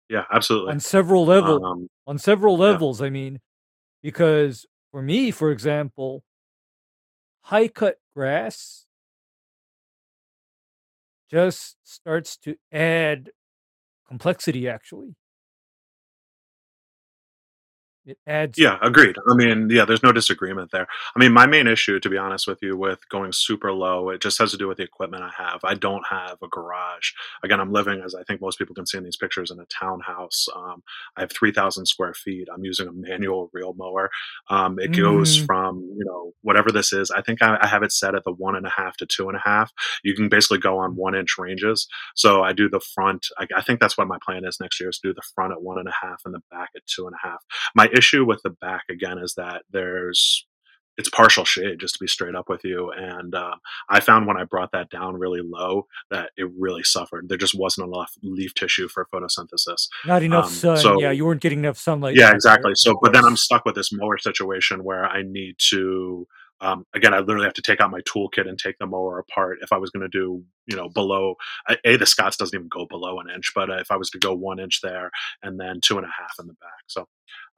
Yeah, 0.08 0.24
absolutely. 0.32 0.72
on 0.72 0.80
several 0.80 1.24
levels. 1.24 1.62
Um, 1.62 1.88
on 2.06 2.18
several 2.18 2.54
Yeah. 2.58 2.72
levels 2.72 3.00
i 3.00 3.08
mean 3.08 3.40
because 4.02 4.66
for 4.90 5.00
me 5.02 5.30
for 5.30 5.50
example 5.50 6.22
high 7.44 7.68
cut 7.68 7.96
grass 8.14 8.86
just 11.30 11.76
starts 11.84 12.36
to 12.38 12.56
add 12.72 13.30
complexity 14.08 14.68
actually 14.68 15.14
it 18.06 18.18
adds 18.26 18.58
Yeah, 18.58 18.78
agreed. 18.82 19.16
I 19.30 19.34
mean, 19.34 19.68
yeah, 19.70 19.84
there's 19.84 20.02
no 20.02 20.12
disagreement 20.12 20.70
there. 20.72 20.86
I 21.16 21.18
mean, 21.18 21.32
my 21.32 21.46
main 21.46 21.66
issue, 21.66 21.98
to 22.00 22.08
be 22.10 22.18
honest 22.18 22.46
with 22.46 22.58
you, 22.62 22.76
with 22.76 23.08
going 23.08 23.32
super 23.32 23.72
low, 23.72 24.10
it 24.10 24.20
just 24.20 24.38
has 24.38 24.50
to 24.50 24.56
do 24.56 24.68
with 24.68 24.76
the 24.78 24.82
equipment 24.84 25.22
I 25.22 25.30
have. 25.36 25.60
I 25.64 25.74
don't 25.74 26.04
have 26.08 26.36
a 26.42 26.48
garage. 26.48 27.12
Again, 27.42 27.60
I'm 27.60 27.72
living, 27.72 28.02
as 28.04 28.14
I 28.14 28.22
think 28.24 28.40
most 28.40 28.58
people 28.58 28.74
can 28.74 28.86
see 28.86 28.98
in 28.98 29.04
these 29.04 29.16
pictures, 29.16 29.50
in 29.50 29.58
a 29.58 29.66
townhouse. 29.66 30.46
Um, 30.54 30.82
I 31.16 31.20
have 31.20 31.32
3,000 31.32 31.86
square 31.86 32.14
feet. 32.14 32.48
I'm 32.54 32.64
using 32.64 32.88
a 32.88 32.92
manual 32.92 33.50
reel 33.52 33.74
mower. 33.76 34.10
Um, 34.50 34.78
it 34.78 34.92
goes 34.92 35.38
Mm. 35.38 35.46
from, 35.46 35.78
you 35.96 36.04
know, 36.04 36.32
whatever 36.42 36.70
this 36.70 36.92
is. 36.92 37.10
I 37.10 37.22
think 37.22 37.40
I, 37.42 37.58
I 37.60 37.66
have 37.66 37.82
it 37.82 37.92
set 37.92 38.14
at 38.14 38.24
the 38.24 38.32
one 38.32 38.56
and 38.56 38.66
a 38.66 38.70
half 38.70 38.96
to 38.98 39.06
two 39.06 39.28
and 39.28 39.36
a 39.36 39.40
half. 39.42 39.72
You 40.02 40.14
can 40.14 40.28
basically 40.28 40.58
go 40.58 40.78
on 40.78 40.96
one 40.96 41.14
inch 41.14 41.36
ranges. 41.38 41.88
So 42.14 42.42
I 42.42 42.52
do 42.52 42.68
the 42.68 42.80
front. 42.94 43.26
I, 43.38 43.46
I 43.56 43.62
think 43.62 43.80
that's 43.80 43.96
what 43.96 44.08
my 44.08 44.18
plan 44.24 44.44
is 44.44 44.58
next 44.60 44.78
year 44.80 44.90
is 44.90 44.98
to 44.98 45.08
do 45.08 45.14
the 45.14 45.22
front 45.34 45.52
at 45.52 45.62
one 45.62 45.78
and 45.78 45.88
a 45.88 45.92
half 46.02 46.20
and 46.24 46.34
the 46.34 46.40
back 46.50 46.70
at 46.76 46.82
two 46.86 47.06
and 47.06 47.14
a 47.14 47.26
half 47.26 47.40
my 47.74 47.88
issue 47.96 48.24
with 48.24 48.40
the 48.42 48.50
back 48.50 48.84
again 48.90 49.18
is 49.18 49.34
that 49.36 49.62
there's 49.70 50.46
it's 50.96 51.08
partial 51.08 51.44
shade 51.44 51.80
just 51.80 51.94
to 51.94 51.98
be 52.00 52.06
straight 52.06 52.34
up 52.34 52.48
with 52.48 52.62
you 52.64 52.90
and 52.92 53.34
um, 53.34 53.54
i 53.88 54.00
found 54.00 54.26
when 54.26 54.36
i 54.36 54.44
brought 54.44 54.70
that 54.72 54.88
down 54.90 55.16
really 55.16 55.40
low 55.42 55.86
that 56.10 56.30
it 56.36 56.48
really 56.58 56.82
suffered. 56.82 57.28
There 57.28 57.38
just 57.38 57.58
wasn't 57.58 57.88
enough 57.88 58.12
leaf 58.22 58.54
tissue 58.54 58.88
for 58.88 59.06
photosynthesis. 59.12 59.88
Not 60.06 60.22
enough 60.22 60.46
um, 60.46 60.50
sun. 60.50 60.76
so- 60.78 61.00
yeah 61.00 61.10
you 61.10 61.24
weren't 61.24 61.40
getting 61.40 61.60
enough 61.60 61.78
sunlight 61.78 62.16
yeah 62.16 62.32
exactly. 62.32 62.72
so 62.76 62.98
but 63.02 63.12
then 63.12 63.24
i'm 63.24 63.36
stuck 63.36 63.64
with 63.64 63.74
this 63.74 63.92
mower 63.92 64.18
situation 64.18 64.84
where 64.84 65.04
i 65.04 65.22
need 65.22 65.56
to 65.70 66.26
um, 66.60 66.84
again 66.94 67.12
i 67.12 67.18
literally 67.18 67.44
have 67.44 67.54
to 67.54 67.62
take 67.62 67.80
out 67.80 67.90
my 67.90 68.00
toolkit 68.02 68.48
and 68.48 68.58
take 68.58 68.78
the 68.78 68.86
mower 68.86 69.18
apart. 69.18 69.58
If 69.62 69.72
i 69.72 69.78
was 69.78 69.90
going 69.90 70.08
to 70.08 70.08
do 70.08 70.44
you 70.66 70.76
know 70.76 70.88
below 70.88 71.34
a 71.84 71.96
the 71.96 72.06
Scotts 72.06 72.36
doesn't 72.36 72.56
even 72.56 72.68
go 72.68 72.86
below 72.88 73.18
an 73.18 73.26
inch 73.34 73.52
but 73.54 73.68
if 73.70 73.90
i 73.90 73.96
was 73.96 74.10
to 74.10 74.18
go 74.18 74.34
one 74.34 74.60
inch 74.60 74.80
there 74.82 75.10
and 75.42 75.58
then 75.58 75.80
two 75.82 75.98
and 75.98 76.06
a 76.06 76.10
half 76.10 76.34
in 76.38 76.46
the 76.46 76.54
back 76.54 76.84
so 76.86 77.06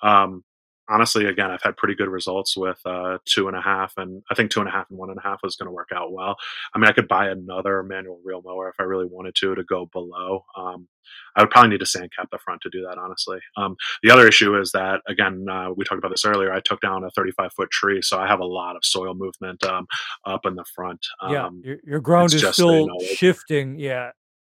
um, 0.02 0.42
honestly 0.88 1.26
again 1.26 1.50
i've 1.50 1.62
had 1.62 1.76
pretty 1.76 1.94
good 1.94 2.08
results 2.08 2.56
with 2.56 2.78
uh, 2.84 3.18
two 3.24 3.48
and 3.48 3.56
a 3.56 3.60
half 3.60 3.92
and 3.96 4.22
i 4.30 4.34
think 4.34 4.50
two 4.50 4.60
and 4.60 4.68
a 4.68 4.72
half 4.72 4.88
and 4.88 4.98
one 4.98 5.10
and 5.10 5.18
a 5.18 5.22
half 5.22 5.40
was 5.42 5.56
going 5.56 5.66
to 5.66 5.72
work 5.72 5.88
out 5.94 6.12
well 6.12 6.36
i 6.74 6.78
mean 6.78 6.88
i 6.88 6.92
could 6.92 7.08
buy 7.08 7.28
another 7.28 7.82
manual 7.82 8.20
reel 8.24 8.42
mower 8.44 8.68
if 8.68 8.76
i 8.78 8.82
really 8.82 9.06
wanted 9.06 9.34
to 9.34 9.54
to 9.54 9.64
go 9.64 9.86
below 9.92 10.44
um, 10.56 10.86
i 11.34 11.42
would 11.42 11.50
probably 11.50 11.70
need 11.70 11.80
to 11.80 11.86
sand 11.86 12.10
cap 12.16 12.28
the 12.30 12.38
front 12.38 12.60
to 12.60 12.70
do 12.70 12.82
that 12.82 12.98
honestly 12.98 13.38
um, 13.56 13.76
the 14.02 14.10
other 14.10 14.28
issue 14.28 14.58
is 14.58 14.72
that, 14.72 15.00
again, 15.08 15.46
uh, 15.50 15.70
we 15.74 15.84
talked 15.84 15.98
about 15.98 16.10
this 16.10 16.24
earlier. 16.24 16.52
I 16.52 16.60
took 16.60 16.80
down 16.80 17.04
a 17.04 17.10
35 17.10 17.52
foot 17.52 17.70
tree, 17.70 18.02
so 18.02 18.18
I 18.18 18.26
have 18.26 18.40
a 18.40 18.44
lot 18.44 18.76
of 18.76 18.84
soil 18.84 19.14
movement 19.14 19.64
um, 19.64 19.86
up 20.26 20.44
in 20.44 20.54
the 20.54 20.64
front. 20.74 21.04
Um, 21.22 21.32
yeah 21.32 21.48
your, 21.62 21.76
your 21.84 22.00
ground 22.00 22.34
is 22.34 22.40
just, 22.40 22.58
you 22.58 22.64
still 22.64 22.86
know, 22.86 22.98
shifting 23.14 23.78
yeah 23.78 24.10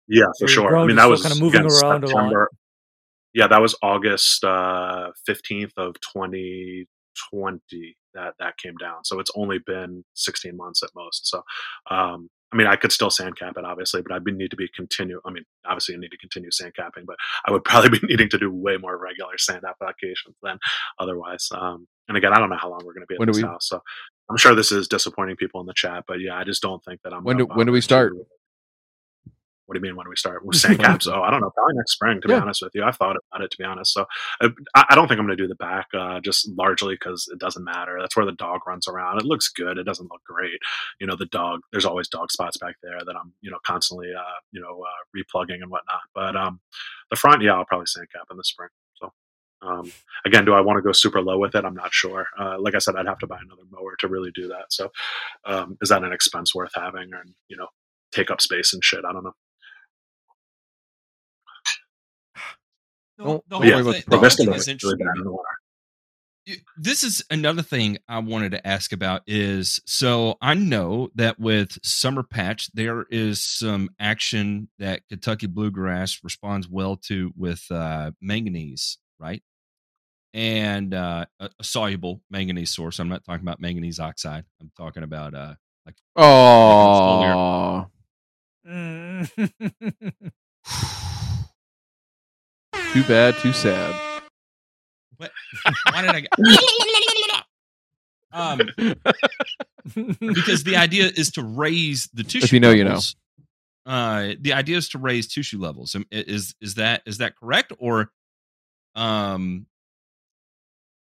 yeah, 0.09 0.25
for 0.39 0.45
your 0.45 0.49
sure. 0.49 0.77
I 0.77 0.87
mean, 0.87 0.97
that 0.97 1.07
was 1.07 1.23
kinda 1.23 1.39
moving 1.41 1.61
again, 1.61 1.73
around 1.73 2.05
a 2.05 2.07
lot. 2.07 2.09
September. 2.09 2.51
Yeah, 3.35 3.47
that 3.49 3.61
was 3.61 3.77
August 3.83 4.45
uh, 4.45 5.11
fifteenth 5.27 5.73
of 5.77 5.95
twenty 6.01 6.87
twenty. 7.31 7.97
That 8.15 8.35
that 8.39 8.57
came 8.59 8.77
down. 8.77 9.05
So 9.05 9.19
it's 9.21 9.31
only 9.35 9.59
been 9.67 10.05
sixteen 10.15 10.57
months 10.57 10.83
at 10.83 10.91
most. 10.95 11.29
So. 11.29 11.43
Um, 11.91 12.31
I 12.53 12.57
mean, 12.57 12.69
I 12.69 12.77
could 12.77 12.93
still 12.93 13.11
sand 13.11 13.37
cap 13.37 13.55
it, 13.57 13.65
obviously, 13.65 14.01
but 14.01 14.13
I'd 14.13 14.23
be, 14.23 14.31
need 14.31 14.53
to 14.53 14.57
be 14.57 14.69
continue. 14.77 15.21
I 15.27 15.33
mean, 15.33 15.43
obviously, 15.67 15.97
I 15.97 15.99
need 15.99 16.13
to 16.13 16.17
continue 16.19 16.53
sand 16.53 16.73
capping, 16.77 17.05
but 17.05 17.17
I 17.45 17.51
would 17.51 17.65
probably 17.71 17.99
be 17.99 18.07
needing 18.07 18.29
to 18.29 18.39
do 18.39 18.49
way 18.49 18.77
more 18.77 18.97
regular 18.97 19.37
sand 19.39 19.65
applications 19.69 20.37
than 20.41 20.59
otherwise. 21.01 21.49
Um, 21.53 21.89
and 22.07 22.17
again, 22.17 22.33
I 22.33 22.39
don't 22.39 22.51
know 22.51 22.57
how 22.57 22.71
long 22.71 22.79
we're 22.85 22.93
going 22.95 23.03
to 23.03 23.07
be 23.09 23.17
at 23.17 23.19
When 23.19 23.27
this 23.27 23.39
we- 23.39 23.43
house, 23.43 23.69
so 23.69 23.83
I'm 24.31 24.37
sure 24.37 24.55
this 24.55 24.71
is 24.71 24.87
disappointing 24.87 25.35
people 25.35 25.61
in 25.63 25.67
the 25.67 25.75
chat. 25.75 26.05
But 26.07 26.21
yeah, 26.21 26.37
I 26.39 26.45
just 26.45 26.63
don't 26.63 26.81
think 26.85 27.01
that 27.03 27.13
I'm. 27.13 27.25
When 27.25 27.39
do- 27.39 27.47
when 27.47 27.67
do 27.67 27.73
we 27.73 27.81
start? 27.81 28.13
What 29.67 29.75
do 29.75 29.79
you 29.79 29.83
mean 29.83 29.97
when 29.97 30.05
do 30.05 30.11
we 30.11 30.17
start? 30.17 30.45
With 30.45 30.57
sand 30.57 30.79
caps? 30.81 31.07
Oh, 31.07 31.23
I 31.23 31.31
don't 31.31 31.41
know. 31.41 31.51
Probably 31.51 31.75
next 31.75 31.93
spring. 31.93 32.21
To 32.21 32.29
Yeah. 32.29 32.37
be 32.37 32.43
honest 32.43 32.63
with 32.63 32.73
you, 32.75 32.85
I've 32.85 32.97
thought 32.97 33.17
about 33.17 33.45
it. 33.45 33.51
To 33.51 33.57
be 33.59 33.65
honest, 33.65 33.93
so 33.95 34.05
uh, 34.41 34.51
I, 34.75 34.85
I 34.91 34.95
don't 34.95 35.09
think 35.09 35.19
I'm 35.21 35.27
going 35.27 35.37
to 35.37 35.43
do 35.43 35.49
the 35.49 35.55
back, 35.55 35.87
uh, 35.95 36.21
just 36.21 36.49
largely 36.57 36.95
because 36.95 37.29
it 37.33 37.39
doesn't 37.39 37.65
matter. 37.65 37.97
That's 38.01 38.17
where 38.17 38.27
the 38.27 38.33
dog 38.33 38.61
runs 38.67 38.87
around. 38.89 39.19
It 39.19 39.25
looks 39.25 39.49
good. 39.49 39.79
It 39.79 39.85
doesn't 39.85 40.11
look 40.11 40.23
great. 40.25 40.59
You 41.01 41.07
know, 41.07 41.17
the 41.17 41.27
dog. 41.27 41.61
There's 41.73 41.85
always 41.87 42.09
dog 42.09 42.31
spots 42.31 42.57
back 42.59 42.77
there 42.83 42.99
that 43.05 43.17
I'm, 43.17 43.33
you 43.41 43.51
know, 43.51 43.59
constantly, 43.67 44.09
uh, 44.17 44.39
you 44.53 44.61
know, 44.61 44.83
uh, 44.83 45.01
replugging 45.17 45.63
and 45.63 45.71
whatnot. 45.71 46.01
But 46.15 46.37
um, 46.37 46.61
the 47.11 47.17
front, 47.17 47.43
yeah, 47.43 47.55
I'll 47.55 47.65
probably 47.65 47.87
sand 47.87 48.09
cap 48.15 48.27
in 48.31 48.37
the 48.37 48.45
spring. 48.45 48.69
So. 48.95 49.13
Um, 49.63 49.91
again, 50.27 50.45
do 50.45 50.53
I 50.53 50.61
want 50.61 50.77
to 50.77 50.83
go 50.83 50.93
super 50.93 51.23
low 51.23 51.39
with 51.39 51.55
it? 51.55 51.65
I'm 51.65 51.75
not 51.75 51.95
sure. 51.95 52.27
Uh, 52.39 52.57
like 52.61 52.75
I 52.75 52.79
said, 52.81 52.97
I'd 52.97 53.07
have 53.07 53.19
to 53.21 53.27
buy 53.27 53.39
another 53.43 53.63
mower 53.71 53.97
to 54.01 54.09
really 54.09 54.31
do 54.35 54.49
that. 54.49 54.67
So, 54.69 54.91
um, 55.47 55.79
is 55.81 55.89
that 55.89 56.05
an 56.05 56.13
expense 56.13 56.55
worth 56.55 56.73
having, 56.75 57.11
And, 57.15 57.35
you 57.49 57.57
know, 57.57 57.69
take 58.13 58.31
up 58.31 58.43
space 58.43 58.75
and 58.75 58.85
shit? 58.85 59.07
I 59.09 59.13
don't 59.15 59.25
know. 59.25 59.33
The, 63.19 63.25
Don't- 63.25 63.49
the 63.49 63.57
whole 63.59 63.65
worry 63.67 63.83
thing, 63.93 64.03
the 64.07 64.11
the 64.11 64.17
whole 64.17 64.25
Vista 64.25 64.37
thing 64.39 64.47
mower 64.47 64.57
is 64.57 64.63
is 64.63 64.69
interesting. 64.69 64.99
bad 64.99 65.05
to 65.05 65.11
in 65.13 65.19
me. 65.19 65.25
the 65.25 65.31
water. 65.33 65.49
You- 66.47 66.57
This 66.77 67.03
is 67.05 67.25
another 67.31 67.63
thing 67.63 67.99
I 68.09 68.19
wanted 68.19 68.51
to 68.53 68.67
ask 68.67 68.93
about 68.93 69.23
is 69.27 69.81
so 69.87 70.37
I 70.43 70.55
know 70.55 71.09
that 71.15 71.39
with 71.41 71.79
Summer 71.83 72.23
Patch 72.23 72.71
there 72.73 73.07
is 73.11 73.41
some 73.43 73.89
action 73.99 74.69
that 74.79 75.01
Kentucky 75.09 75.47
Bluegrass 75.47 76.21
responds 76.23 76.69
well 76.69 76.97
to 77.09 77.33
with 77.37 77.65
uh, 77.71 78.11
manganese, 78.21 78.99
right? 79.19 79.43
And 80.35 80.93
uh, 80.93 81.27
a, 81.41 81.49
a 81.61 81.65
soluble 81.65 82.21
manganese 82.29 82.73
source. 82.73 82.99
I'm 82.99 83.09
not 83.09 83.25
talking 83.25 83.45
about 83.45 83.61
manganese 83.61 84.01
oxide. 84.01 84.45
I'm 84.61 84.73
talking 84.77 85.05
about 85.05 85.33
uh, 85.35 85.55
like 85.87 85.95
Oh. 86.17 87.87
too 92.95 93.03
bad, 93.09 93.35
too 93.39 93.53
sad. 93.53 93.95
what? 95.17 95.33
Why 95.93 96.03
did 96.03 96.11
I 96.11 96.21
get? 96.21 96.31
um, 98.33 98.59
because 100.21 100.63
the 100.65 100.77
idea 100.77 101.11
is 101.17 101.31
to 101.33 101.43
raise 101.43 102.09
the 102.15 102.23
tissue. 102.23 102.55
you 102.57 102.61
know, 102.61 102.71
you 102.71 102.85
know. 102.85 102.91
levels. 102.91 103.17
Uh, 103.85 104.35
the 104.41 104.53
idea 104.53 104.77
is 104.77 104.89
to 104.91 104.99
raise 104.99 105.27
tissue 105.27 105.59
levels. 105.61 105.97
Is 106.13 106.55
is 106.61 106.77
that 106.77 107.03
is 107.05 107.19
that 107.19 107.37
correct 107.37 107.73
or 107.79 108.11
um? 108.95 109.67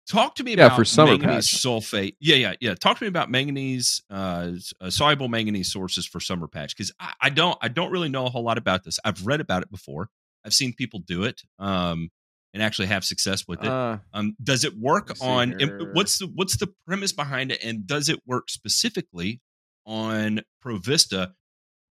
Talk 0.08 0.36
to 0.36 0.44
me 0.44 0.54
Yeah, 0.54 0.66
about 0.66 0.76
for 0.76 0.84
summer 0.84 1.12
manganese 1.18 1.50
patch. 1.50 1.60
sulfate. 1.62 2.14
Yeah, 2.20 2.36
yeah, 2.36 2.54
yeah. 2.60 2.74
Talk 2.76 2.98
to 2.98 3.04
me 3.04 3.08
about 3.08 3.28
manganese, 3.30 4.02
uh, 4.08 4.52
uh, 4.80 4.88
soluble 4.90 5.26
manganese 5.28 5.72
sources 5.72 6.06
for 6.06 6.20
summer 6.20 6.46
patch 6.46 6.76
because 6.76 6.92
I, 7.00 7.12
I 7.22 7.30
don't, 7.30 7.58
I 7.60 7.66
don't 7.68 7.90
really 7.90 8.08
know 8.08 8.24
a 8.26 8.30
whole 8.30 8.44
lot 8.44 8.56
about 8.56 8.84
this. 8.84 9.00
I've 9.04 9.26
read 9.26 9.40
about 9.40 9.62
it 9.62 9.70
before. 9.70 10.08
I've 10.46 10.54
seen 10.54 10.72
people 10.72 11.00
do 11.00 11.24
it, 11.24 11.42
um, 11.58 12.10
and 12.54 12.62
actually 12.62 12.86
have 12.86 13.04
success 13.04 13.44
with 13.46 13.62
it. 13.62 13.68
Uh, 13.68 13.98
Um, 14.14 14.36
does 14.42 14.64
it 14.64 14.78
work 14.78 15.08
Let 15.08 15.16
me 15.16 15.20
see 15.20 15.26
on 15.26 15.52
and 15.52 15.60
here. 15.60 15.90
what's 15.92 16.18
the 16.18 16.28
what's 16.28 16.56
the 16.56 16.72
premise 16.86 17.12
behind 17.12 17.52
it, 17.52 17.62
and 17.62 17.86
does 17.86 18.08
it 18.08 18.20
work 18.26 18.48
specifically 18.48 19.42
on 19.84 20.40
Provista? 20.64 21.32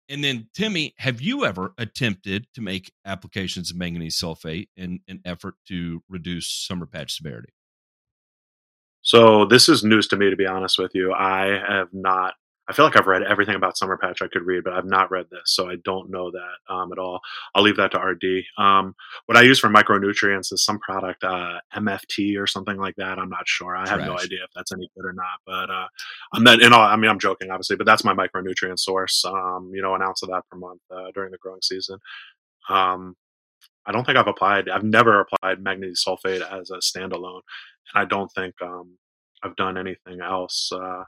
And 0.09 0.23
then, 0.23 0.49
Timmy, 0.53 0.93
have 0.99 1.21
you 1.21 1.45
ever 1.45 1.73
attempted 1.77 2.47
to 2.53 2.61
make 2.61 2.91
applications 3.05 3.71
of 3.71 3.77
manganese 3.77 4.19
sulfate 4.19 4.67
in 4.77 4.99
an 5.07 5.21
effort 5.25 5.55
to 5.69 6.03
reduce 6.09 6.47
summer 6.47 6.85
patch 6.85 7.15
severity? 7.15 7.53
So 9.01 9.45
this 9.45 9.67
is 9.67 9.83
news 9.83 10.07
to 10.09 10.15
me, 10.17 10.29
to 10.29 10.35
be 10.35 10.45
honest 10.45 10.77
with 10.77 10.91
you. 10.93 11.13
I 11.13 11.59
have 11.67 11.89
not. 11.93 12.35
I 12.67 12.73
feel 12.73 12.85
like 12.85 12.95
I've 12.95 13.07
read 13.07 13.23
everything 13.23 13.55
about 13.55 13.77
Summer 13.77 13.97
Patch 13.97 14.21
I 14.21 14.27
could 14.27 14.43
read, 14.43 14.63
but 14.63 14.73
I've 14.73 14.85
not 14.85 15.11
read 15.11 15.25
this, 15.29 15.41
so 15.45 15.69
I 15.69 15.75
don't 15.83 16.09
know 16.09 16.31
that 16.31 16.73
um, 16.73 16.91
at 16.93 16.97
all. 16.97 17.19
I'll 17.53 17.63
leave 17.63 17.75
that 17.75 17.91
to 17.91 17.99
RD. 17.99 18.45
Um, 18.57 18.95
what 19.25 19.37
I 19.37 19.41
use 19.41 19.59
for 19.59 19.69
micronutrients 19.69 20.53
is 20.53 20.63
some 20.63 20.79
product, 20.79 21.23
uh, 21.25 21.59
MFT 21.75 22.39
or 22.39 22.47
something 22.47 22.77
like 22.77 22.95
that. 22.95 23.19
I'm 23.19 23.29
not 23.29 23.47
sure. 23.47 23.75
I 23.75 23.87
have 23.89 23.99
no 23.99 24.17
idea 24.17 24.43
if 24.45 24.49
that's 24.55 24.71
any 24.71 24.89
good 24.95 25.05
or 25.05 25.13
not. 25.13 25.39
But 25.45 25.69
uh, 25.69 25.87
I'm 26.33 26.47
in 26.61 26.71
all, 26.71 26.81
I 26.81 26.95
mean, 26.95 27.11
I'm 27.11 27.19
joking, 27.19 27.51
obviously, 27.51 27.75
but 27.75 27.85
that's 27.85 28.05
my 28.05 28.13
micronutrient 28.13 28.79
source. 28.79 29.25
Um, 29.25 29.71
you 29.73 29.81
know, 29.81 29.95
an 29.95 30.01
ounce 30.01 30.23
of 30.23 30.29
that 30.29 30.43
per 30.49 30.57
month 30.57 30.81
uh, 30.89 31.11
during 31.13 31.31
the 31.31 31.37
growing 31.39 31.61
season. 31.61 31.99
Um, 32.69 33.15
I 33.85 33.91
don't 33.91 34.05
think 34.05 34.17
I've 34.17 34.27
applied. 34.27 34.69
I've 34.69 34.83
never 34.83 35.19
applied 35.19 35.61
magnesium 35.61 35.95
sulfate 35.95 36.41
as 36.49 36.69
a 36.69 36.77
standalone, 36.77 37.41
and 37.93 37.95
I 37.95 38.05
don't 38.05 38.31
think 38.31 38.55
um, 38.61 38.97
I've 39.43 39.55
done 39.57 39.77
anything 39.77 40.21
else. 40.21 40.71
Uh, 40.71 41.03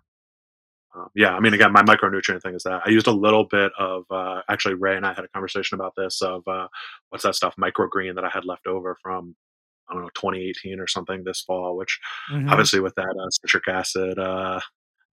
um, 0.95 1.09
yeah, 1.15 1.35
I 1.35 1.39
mean, 1.39 1.53
again, 1.53 1.71
my 1.71 1.83
micronutrient 1.83 2.41
thing 2.41 2.55
is 2.55 2.63
that 2.63 2.81
I 2.85 2.89
used 2.89 3.07
a 3.07 3.11
little 3.11 3.45
bit 3.45 3.71
of. 3.77 4.03
Uh, 4.09 4.41
actually, 4.49 4.75
Ray 4.75 4.95
and 4.95 5.05
I 5.05 5.13
had 5.13 5.25
a 5.25 5.29
conversation 5.29 5.75
about 5.75 5.93
this 5.97 6.21
of 6.21 6.47
uh, 6.47 6.67
what's 7.09 7.23
that 7.23 7.35
stuff, 7.35 7.55
microgreen 7.59 8.15
that 8.15 8.23
I 8.23 8.29
had 8.29 8.45
left 8.45 8.67
over 8.67 8.97
from 9.01 9.35
I 9.89 9.93
don't 9.93 10.03
know 10.03 10.09
2018 10.15 10.79
or 10.79 10.87
something 10.87 11.23
this 11.23 11.41
fall, 11.41 11.77
which 11.77 11.99
Mhm. 12.31 12.49
obviously 12.49 12.79
with 12.79 12.95
that 12.95 13.15
uh, 13.19 13.29
citric 13.29 13.67
acid 13.67 14.17
uh, 14.17 14.59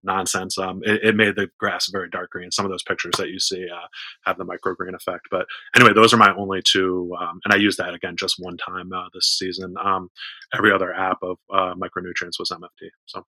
nonsense, 0.02 0.58
um, 0.58 0.82
it, 0.84 1.02
it 1.04 1.16
made 1.16 1.36
the 1.36 1.48
grass 1.58 1.88
very 1.92 2.08
dark 2.10 2.30
green. 2.30 2.50
Some 2.50 2.64
of 2.64 2.70
those 2.70 2.82
pictures 2.82 3.14
that 3.18 3.28
you 3.28 3.38
see 3.38 3.66
uh, 3.68 3.86
have 4.24 4.38
the 4.38 4.44
microgreen 4.44 4.94
effect. 4.94 5.28
But 5.30 5.46
anyway, 5.76 5.92
those 5.94 6.12
are 6.12 6.16
my 6.16 6.34
only 6.36 6.62
two, 6.62 7.14
um, 7.20 7.40
and 7.44 7.52
I 7.52 7.56
used 7.56 7.78
that 7.78 7.94
again 7.94 8.16
just 8.16 8.36
one 8.38 8.56
time 8.56 8.92
uh, 8.92 9.08
this 9.14 9.36
season. 9.38 9.74
Um, 9.82 10.10
every 10.56 10.72
other 10.72 10.92
app 10.94 11.18
of 11.22 11.36
uh, 11.52 11.74
micronutrients 11.74 12.38
was 12.38 12.50
MFT. 12.50 12.88
So 13.06 13.24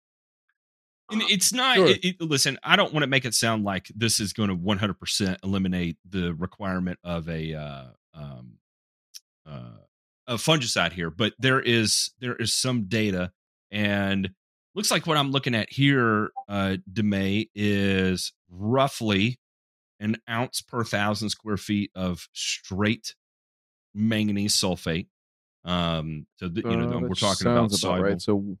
And 1.11 1.21
it's 1.23 1.53
not. 1.53 1.75
Sure. 1.77 1.87
It, 1.87 2.03
it- 2.05 2.21
listen, 2.21 2.57
I 2.63 2.75
don't 2.75 2.91
want 2.93 3.03
to 3.03 3.07
make 3.07 3.25
it 3.25 3.33
sound 3.33 3.63
like 3.63 3.91
this 3.95 4.19
is 4.19 4.33
going 4.33 4.49
to 4.49 4.55
100% 4.55 5.37
eliminate 5.43 5.97
the 6.09 6.33
requirement 6.33 6.97
of 7.03 7.29
a 7.29 7.53
uh, 7.53 7.85
um, 8.13 8.53
uh, 9.47 9.77
a 10.27 10.33
fungicide 10.35 10.91
here, 10.93 11.11
but 11.11 11.33
there 11.37 11.59
is 11.61 12.11
there 12.19 12.35
is 12.35 12.53
some 12.53 12.85
data, 12.85 13.31
and 13.69 14.31
looks 14.73 14.89
like 14.89 15.05
what 15.05 15.17
I'm 15.17 15.31
looking 15.31 15.53
at 15.53 15.71
here, 15.71 16.31
uh, 16.49 16.77
DeMay, 16.91 17.49
is 17.53 18.33
roughly 18.49 19.39
an 19.99 20.17
ounce 20.27 20.61
per 20.61 20.83
thousand 20.83 21.29
square 21.29 21.57
feet 21.57 21.91
of 21.93 22.27
straight 22.33 23.13
manganese 23.93 24.55
sulfate. 24.55 25.05
Um, 25.63 26.25
so 26.37 26.49
th- 26.49 26.65
you 26.65 26.75
know 26.75 26.97
uh, 26.97 26.99
we're 27.01 27.09
talking 27.13 27.45
about, 27.47 27.71
soluble. 27.71 28.03
right. 28.03 28.21
So 28.21 28.57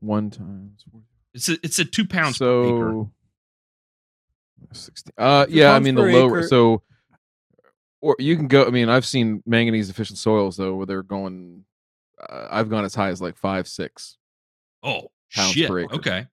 one 0.00 0.30
times 0.30 0.84
It's 1.36 1.48
a 1.48 1.58
it's 1.62 1.78
a 1.78 1.84
two 1.84 2.06
pounds 2.06 2.38
per 2.38 2.64
acre. 2.64 2.90
so 2.92 3.10
16 4.72 5.12
uh 5.18 5.46
yeah 5.48 5.72
i 5.74 5.78
mean 5.78 5.94
the 5.94 6.02
per 6.02 6.12
lower 6.12 6.38
acre. 6.40 6.48
so 6.48 6.82
or 8.00 8.16
you 8.18 8.36
can 8.36 8.48
go 8.48 8.66
i 8.66 8.70
mean 8.70 8.88
i've 8.88 9.04
seen 9.06 9.42
manganese 9.46 9.86
deficient 9.88 10.18
soils 10.18 10.56
though 10.56 10.74
where 10.74 10.86
they're 10.86 11.02
going 11.02 11.64
uh, 12.28 12.48
i've 12.50 12.68
gone 12.70 12.84
as 12.84 12.94
high 12.94 13.08
as 13.10 13.20
like 13.20 13.36
five 13.36 13.66
five 13.66 13.68
six 13.68 14.16
Oh 14.82 15.10
pounds 15.34 15.52
shit! 15.52 15.68
per 15.68 15.80
acre. 15.80 15.94
Okay, 15.94 16.26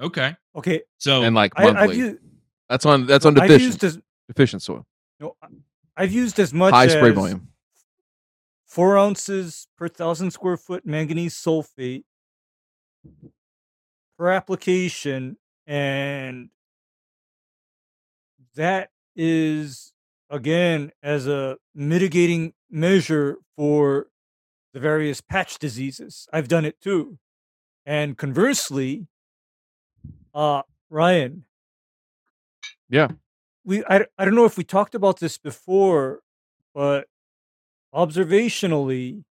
okay. 0.00 0.36
Okay, 0.56 0.82
So 0.98 1.22
and 1.22 1.34
like 1.34 1.52
monthly 1.58 1.80
I've 1.82 1.94
used. 1.96 2.18
that's 2.68 2.86
on 2.86 3.06
that's 3.06 3.24
on 3.26 3.38
I've 3.40 3.48
deficient 3.48 3.66
used 3.82 3.84
as 3.84 3.98
deficient 4.28 4.62
soil 4.62 4.86
no, 5.20 5.36
I've 5.96 6.12
used 6.12 6.38
as 6.38 6.52
much 6.54 6.72
high 6.74 6.86
spray 6.88 7.10
as 7.10 7.14
volume 7.14 7.48
four 8.66 8.96
ounces 8.98 9.66
per 9.78 9.88
thousand 9.88 10.30
square 10.32 10.56
foot 10.56 10.84
manganese 10.86 11.34
sulfate 11.34 12.04
per 14.18 14.28
application, 14.30 15.36
and 15.66 16.50
that 18.54 18.90
is 19.16 19.92
again 20.30 20.92
as 21.02 21.26
a 21.26 21.56
mitigating 21.74 22.52
measure 22.70 23.36
for 23.56 24.08
the 24.72 24.80
various 24.80 25.20
patch 25.20 25.58
diseases. 25.58 26.28
I've 26.32 26.48
done 26.48 26.64
it 26.64 26.80
too, 26.80 27.18
and 27.86 28.16
conversely, 28.16 29.06
uh, 30.34 30.62
Ryan, 30.90 31.44
Yeah. 32.88 33.08
we 33.64 33.84
I, 33.86 34.06
I 34.18 34.24
don't 34.24 34.34
know 34.34 34.44
if 34.44 34.56
we 34.56 34.64
talked 34.64 34.94
about 34.94 35.20
this 35.20 35.38
before, 35.38 36.20
but 36.74 37.08
observationally, 37.94 39.24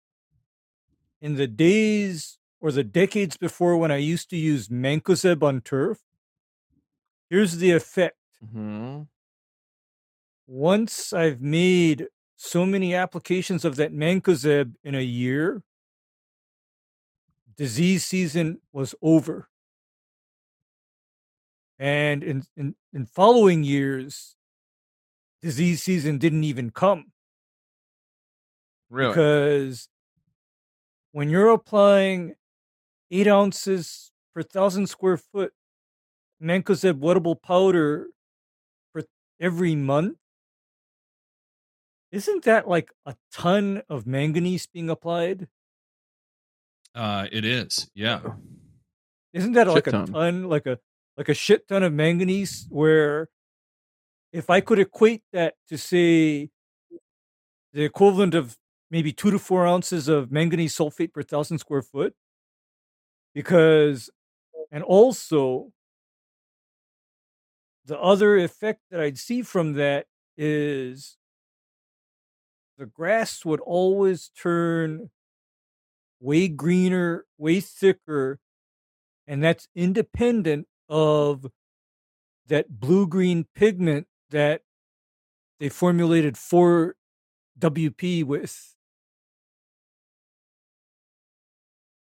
in 1.22 1.36
the 1.36 1.48
days 1.48 2.38
or 2.64 2.72
the 2.72 2.84
decades 2.84 3.36
before 3.36 3.76
when 3.76 3.92
I 3.92 3.98
used 3.98 4.30
to 4.30 4.38
use 4.38 4.70
Mancozeb 4.70 5.44
on 5.44 5.60
turf, 5.60 6.00
here's 7.30 7.58
the 7.58 7.72
effect. 7.72 8.16
mm-hmm. 8.44 9.02
Once 10.48 11.12
I've 11.12 11.42
made 11.42 12.08
so 12.38 12.66
many 12.66 12.96
applications 12.96 13.66
of 13.66 13.76
that 13.76 13.92
mancozeb 13.94 14.76
in 14.84 14.96
a 14.96 15.02
year, 15.02 15.62
disease 17.58 18.06
season 18.06 18.62
was 18.72 18.96
over. 19.02 19.50
And 21.80 22.24
in, 22.24 22.44
in, 22.56 22.76
in 22.94 23.06
following 23.06 23.64
years, 23.64 24.38
disease 25.42 25.84
season 25.84 26.18
didn't 26.18 26.46
even 26.46 26.70
come 26.70 27.12
Really? 28.90 29.10
because 29.10 29.90
when 31.12 31.30
you're 31.30 31.50
applying 31.50 32.36
eight 33.14 33.28
ounces 33.28 34.12
per 34.34 34.42
thousand 34.42 34.88
square 34.88 35.18
foot 35.18 35.54
mancozeb 36.42 37.00
wettable 37.00 37.42
powder 37.42 38.08
for 38.92 39.04
every 39.40 39.76
month, 39.76 40.18
isn't 42.12 42.44
that 42.44 42.68
like 42.68 42.92
a 43.06 43.16
ton 43.32 43.84
of 43.88 44.06
manganese 44.06 44.68
being 44.68 44.90
applied? 44.90 45.48
Uh, 46.96 47.28
it 47.32 47.46
is. 47.46 47.90
Yeah. 47.96 48.22
Isn't 49.34 49.54
that 49.54 49.68
Shit 49.68 49.74
like 49.76 49.88
a 49.88 49.92
ton. 49.92 50.08
ton, 50.08 50.44
like 50.50 50.66
a 50.66 50.80
like 51.18 51.30
a 51.30 51.34
shit 51.34 51.68
ton 51.68 51.84
of 51.84 51.94
manganese? 51.94 52.68
Where 52.70 53.30
if 54.32 54.50
I 54.50 54.62
could 54.62 54.80
equate 54.80 55.24
that 55.32 55.56
to 55.70 55.78
say 55.78 56.50
the 57.74 57.84
equivalent 57.84 58.36
of 58.36 58.58
maybe 58.92 59.12
two 59.12 59.32
to 59.32 59.40
four 59.40 59.66
ounces 59.66 60.08
of 60.08 60.32
manganese 60.32 60.76
sulfate 60.76 61.14
per 61.14 61.24
thousand 61.24 61.58
square 61.60 61.82
foot, 61.82 62.14
because 63.34 64.10
and 64.72 64.84
also 64.84 65.72
the 67.86 68.00
other 68.00 68.38
effect 68.38 68.82
that 68.90 69.00
I'd 69.00 69.18
see 69.18 69.42
from 69.42 69.74
that 69.74 70.08
is 70.38 71.18
the 72.78 72.86
grass 72.86 73.46
would 73.46 73.60
always 73.60 74.30
turn 74.30 75.10
way 76.20 76.48
greener, 76.48 77.26
way 77.38 77.60
thicker, 77.60 78.40
and 79.28 79.44
that's 79.44 79.68
independent 79.76 80.68
of 80.90 81.46
that 82.48 82.80
blue 82.80 83.06
green 83.06 83.46
pigment 83.56 84.08
that 84.30 84.62
they 85.60 85.70
formulated 85.70 86.38
for 86.38 86.96
WP 87.60 88.24
with. 88.24 88.76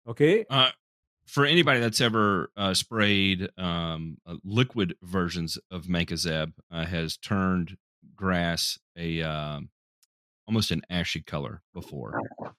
Okay? 0.07 0.45
Uh, 0.49 0.71
for 1.31 1.45
anybody 1.45 1.79
that's 1.79 2.01
ever 2.01 2.51
uh, 2.57 2.73
sprayed 2.73 3.47
um, 3.57 4.17
uh, 4.27 4.35
liquid 4.43 4.95
versions 5.01 5.57
of 5.71 5.85
Mancozeb, 5.85 6.51
uh, 6.69 6.85
has 6.85 7.15
turned 7.17 7.77
grass 8.15 8.77
a 8.97 9.21
um, 9.21 9.69
almost 10.45 10.71
an 10.71 10.81
ashy 10.89 11.21
color 11.21 11.61
before. 11.73 12.19
Uh, 12.43 12.49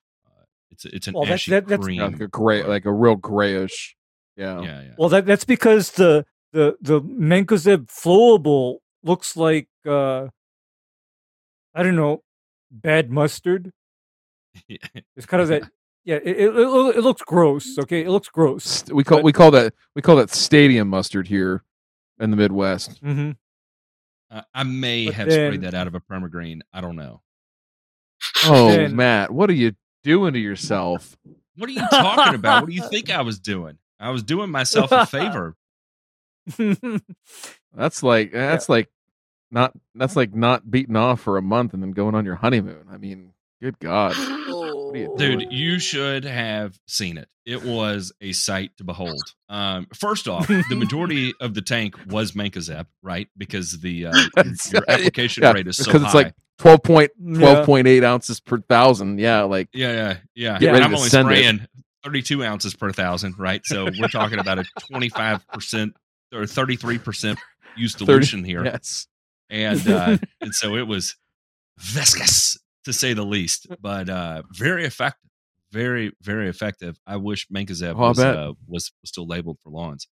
it's 0.71 0.85
it's 0.85 1.07
an 1.07 1.13
Well, 1.13 1.23
that's- 1.23 1.41
ashy 1.41 1.51
that- 1.51 1.67
that's- 1.67 1.85
cream. 1.85 2.01
like 2.01 2.19
a 2.19 2.27
gray, 2.27 2.61
color. 2.61 2.73
like 2.73 2.85
a 2.85 2.91
real 2.91 3.15
grayish. 3.15 3.95
Yeah. 4.35 4.61
yeah, 4.61 4.81
yeah. 4.81 4.91
Well, 4.97 5.09
that 5.09 5.27
that's 5.27 5.45
because 5.45 5.91
the 5.91 6.25
the 6.51 6.75
the 6.81 6.99
Mancozeb 7.01 7.85
flowable 7.91 8.77
looks 9.03 9.37
like 9.37 9.67
uh 9.85 10.29
I 11.75 11.83
don't 11.83 11.95
know, 11.95 12.23
bad 12.71 13.11
mustard. 13.11 13.71
It's 15.15 15.25
kind 15.27 15.41
of 15.41 15.49
that. 15.49 15.63
Yeah, 16.05 16.15
it, 16.15 16.27
it, 16.37 16.55
it, 16.55 16.95
it 16.97 17.01
looks 17.01 17.21
gross. 17.21 17.77
Okay, 17.79 18.01
it 18.03 18.09
looks 18.09 18.27
gross. 18.29 18.83
We 18.91 19.03
call 19.03 19.19
But- 19.19 19.23
we 19.23 19.31
call 19.31 19.51
that 19.51 19.73
we 19.95 20.01
call 20.01 20.17
that 20.17 20.29
stadium 20.31 20.89
mustard 20.89 21.27
here 21.27 21.63
in 22.19 22.29
the 22.31 22.37
Midwest. 22.37 22.99
hmm 22.99 23.31
Uh, 24.29 24.41
I 24.53 24.63
may 24.63 25.05
But 25.05 25.13
have 25.15 25.29
then- 25.29 25.49
sprayed 25.51 25.61
that 25.61 25.73
out 25.73 25.87
of 25.87 25.95
a 25.95 25.99
permagreen. 26.01 26.61
I 26.73 26.81
don't 26.81 26.95
know. 26.97 27.21
Oh, 28.45 28.69
Then- 28.69 28.95
Matt, 28.95 29.31
what 29.31 29.49
are 29.49 29.53
you 29.53 29.75
doing 30.03 30.33
to 30.33 30.39
yourself? 30.39 31.17
What 31.55 31.69
are 31.69 31.73
you 31.73 31.87
talking 31.89 32.35
about? 32.35 32.63
What 32.63 32.69
do 32.69 32.75
you 32.75 32.87
think 32.89 33.09
I 33.09 33.21
was 33.21 33.39
doing? 33.39 33.77
I 33.99 34.09
was 34.09 34.23
doing 34.23 34.49
myself 34.49 34.91
a 34.91 35.05
favor. 35.05 35.55
That's 37.75 38.03
like 38.03 38.31
that's 38.31 38.69
like 38.69 38.89
not 39.51 39.73
that's 39.95 40.15
like 40.15 40.33
not 40.35 40.69
beating 40.69 40.95
off 40.95 41.21
for 41.21 41.37
a 41.37 41.41
month 41.41 41.73
and 41.73 41.81
then 41.81 41.91
going 41.91 42.15
on 42.15 42.25
your 42.25 42.35
honeymoon. 42.35 42.85
I 42.91 42.97
mean, 42.97 43.33
good 43.61 43.79
God. 43.79 44.13
What 45.01 45.21
are 45.21 45.29
you? 45.31 45.39
Dude, 45.39 45.51
you 45.51 45.79
should 45.79 46.23
have 46.25 46.77
seen 46.87 47.17
it. 47.17 47.27
It 47.45 47.63
was 47.63 48.13
a 48.21 48.31
sight 48.31 48.71
to 48.77 48.83
behold. 48.83 49.21
Um, 49.49 49.87
first 49.93 50.27
off, 50.27 50.47
the 50.47 50.75
majority 50.75 51.33
of 51.41 51.53
the 51.53 51.61
tank 51.61 51.95
was 52.07 52.31
Mancozeb, 52.33 52.85
right? 53.01 53.27
Because 53.37 53.79
the 53.81 54.07
uh, 54.07 54.13
your, 54.37 54.45
your 54.71 54.83
application 54.87 55.43
Yeah, 55.43 55.51
rate 55.51 55.67
is 55.67 55.77
so 55.77 55.85
because 55.85 56.01
high. 56.03 56.07
it's 56.07 56.15
like 56.15 56.33
12 56.59 56.83
point, 56.83 57.11
Yeah. 57.19 57.65
12.8 57.65 58.03
ounces 58.03 58.39
per 58.39 58.59
thousand. 58.59 59.19
Yeah, 59.19 59.41
like 59.43 59.67
yeah, 59.73 59.91
yeah, 59.91 60.17
yeah. 60.35 60.59
Get 60.59 60.75
And 60.75 60.83
I'm 60.83 60.95
only 60.95 61.09
send 61.09 61.29
it. 61.29 61.35
spraying 61.35 61.67
32 62.05 62.43
ounces 62.43 62.75
per 62.75 62.91
thousand, 62.91 63.37
right? 63.37 63.65
So 63.65 63.85
we're 63.99 64.07
talking 64.07 64.39
about 64.39 64.59
a 64.59 64.65
25 64.89 65.47
percent 65.49 65.95
or 66.33 66.45
33 66.45 66.97
percent 66.99 67.39
use 67.75 67.93
30 67.95 68.05
dilution 68.05 68.43
here. 68.45 68.63
yes. 68.63 69.07
and 69.49 69.85
uh, 69.89 70.17
and 70.39 70.53
so 70.55 70.75
it 70.75 70.87
was 70.87 71.15
viscous 71.79 72.57
to 72.85 72.93
say 72.93 73.13
the 73.13 73.23
least, 73.25 73.67
but 73.81 74.09
uh, 74.09 74.43
very 74.51 74.85
effective, 74.85 75.29
very 75.71 76.11
very 76.21 76.49
effective. 76.49 76.97
I 77.07 77.17
wish 77.17 77.47
Mancozeb 77.49 77.95
Oh, 77.95 78.09
was, 78.09 78.19
uh, 78.19 78.51
was 78.67 78.91
was 79.01 79.09
still 79.09 79.27
labeled 79.27 79.59
for 79.63 79.69
lawns. 79.69 80.07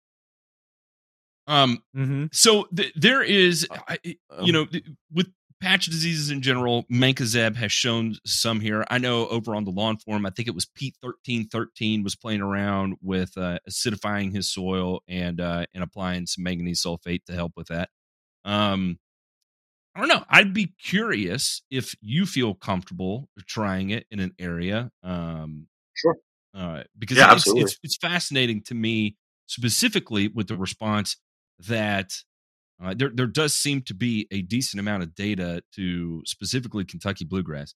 Um, 1.48 1.80
hmm 1.94 2.26
so 2.34 2.68
th- 2.76 2.94
there 2.96 3.24
is, 3.24 3.66
I, 3.72 3.98
you 4.04 4.16
Um, 4.30 4.52
know, 4.52 4.66
th- 4.66 4.84
with 5.14 5.32
patch 5.62 5.86
diseases 5.86 6.30
in 6.30 6.42
general, 6.42 6.86
Mancozeb 6.92 7.56
has 7.56 7.72
shown 7.72 8.16
some 8.26 8.60
here. 8.60 8.86
I 8.90 8.98
know 8.98 9.28
over 9.30 9.56
on 9.56 9.64
the 9.64 9.72
lawn 9.72 9.98
forum, 9.98 10.26
I 10.26 10.30
think 10.30 10.48
it 10.48 10.54
was 10.54 10.66
Pete 10.66 10.96
thirteen 11.02 11.48
thirteen 11.48 12.04
was 12.04 12.16
playing 12.16 12.42
around 12.42 12.98
with 13.02 13.38
uh, 13.38 13.60
acidifying 13.68 14.34
his 14.34 14.52
soil 14.52 15.02
and 15.08 15.40
uh, 15.40 15.66
and 15.74 15.84
applying 15.84 16.28
some 16.28 16.44
manganese 16.44 16.84
sulfate 16.84 17.24
to 17.26 17.34
help 17.34 17.54
with 17.56 17.68
that. 17.70 17.90
Um, 18.46 19.00
I 19.98 20.02
don't 20.02 20.10
know. 20.10 20.24
I'd 20.30 20.54
be 20.54 20.74
curious 20.80 21.64
if 21.72 21.96
you 22.02 22.28
feel 22.28 22.54
comfortable 22.54 23.30
trying 23.48 23.90
it 23.90 24.06
in 24.12 24.20
an 24.20 24.34
area. 24.38 24.92
Um, 25.04 25.68
Sure. 25.96 26.16
Uh, 26.54 26.84
because 27.00 27.18
Yeah, 27.18 27.34
it's, 27.34 27.48
it's 27.48 27.80
it's 27.82 27.98
fascinating 27.98 28.62
to 28.66 28.76
me 28.76 29.16
specifically 29.48 30.28
with 30.28 30.48
the 30.48 30.56
response 30.56 31.18
that 31.68 32.12
uh, 32.80 32.94
there 32.96 33.10
there 33.12 33.26
does 33.26 33.56
seem 33.56 33.82
to 33.82 33.96
be 33.96 34.28
a 34.30 34.44
decent 34.44 34.80
amount 34.80 35.02
of 35.02 35.16
data 35.16 35.64
to 35.74 36.22
specifically 36.26 36.86
Kentucky 36.86 37.26
bluegrass. 37.26 37.74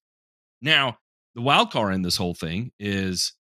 Now, 0.60 0.98
the 1.34 1.42
wild 1.42 1.72
card 1.72 1.94
in 1.94 2.02
this 2.02 2.16
whole 2.16 2.34
thing 2.34 2.70
is, 2.78 3.32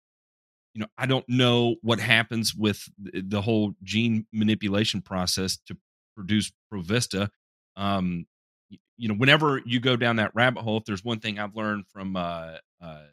you 0.74 0.82
know, 0.82 0.88
I 0.98 1.06
don't 1.06 1.28
know 1.30 1.76
what 1.84 2.00
happens 2.00 2.56
with 2.56 2.84
the 2.98 3.42
whole 3.42 3.74
gene 3.84 4.26
manipulation 4.34 5.02
process 5.02 5.60
to 5.68 5.78
produce 6.16 6.52
Provista. 6.74 7.30
Um, 7.76 8.26
you 9.02 9.10
know, 9.10 9.16
whenever 9.16 9.62
you 9.66 9.82
go 9.82 9.98
down 9.98 10.18
that 10.18 10.32
rabbit 10.36 10.62
hole, 10.64 10.78
if 10.78 10.86
there's 10.86 11.04
one 11.04 11.20
thing 11.20 11.40
I've 11.40 11.58
learned 11.58 11.86
from 11.90 12.16
uh, 12.16 12.58
uh, 12.82 13.04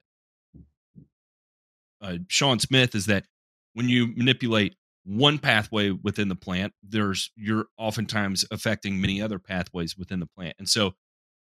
uh, 2.03 2.19
Sean 2.29 2.59
Smith 2.61 2.95
is 2.95 3.07
that 3.07 3.25
when 3.75 3.89
you 3.89 4.09
manipulate 4.17 4.77
one 5.07 5.39
pathway 5.39 5.91
within 5.91 6.29
the 6.29 6.37
plant, 6.37 6.75
there's 6.83 7.33
you're 7.37 7.67
oftentimes 7.79 8.45
affecting 8.53 9.01
many 9.01 9.23
other 9.23 9.39
pathways 9.41 9.97
within 9.97 10.21
the 10.21 10.27
plant, 10.27 10.57
and 10.59 10.69
so 10.69 10.93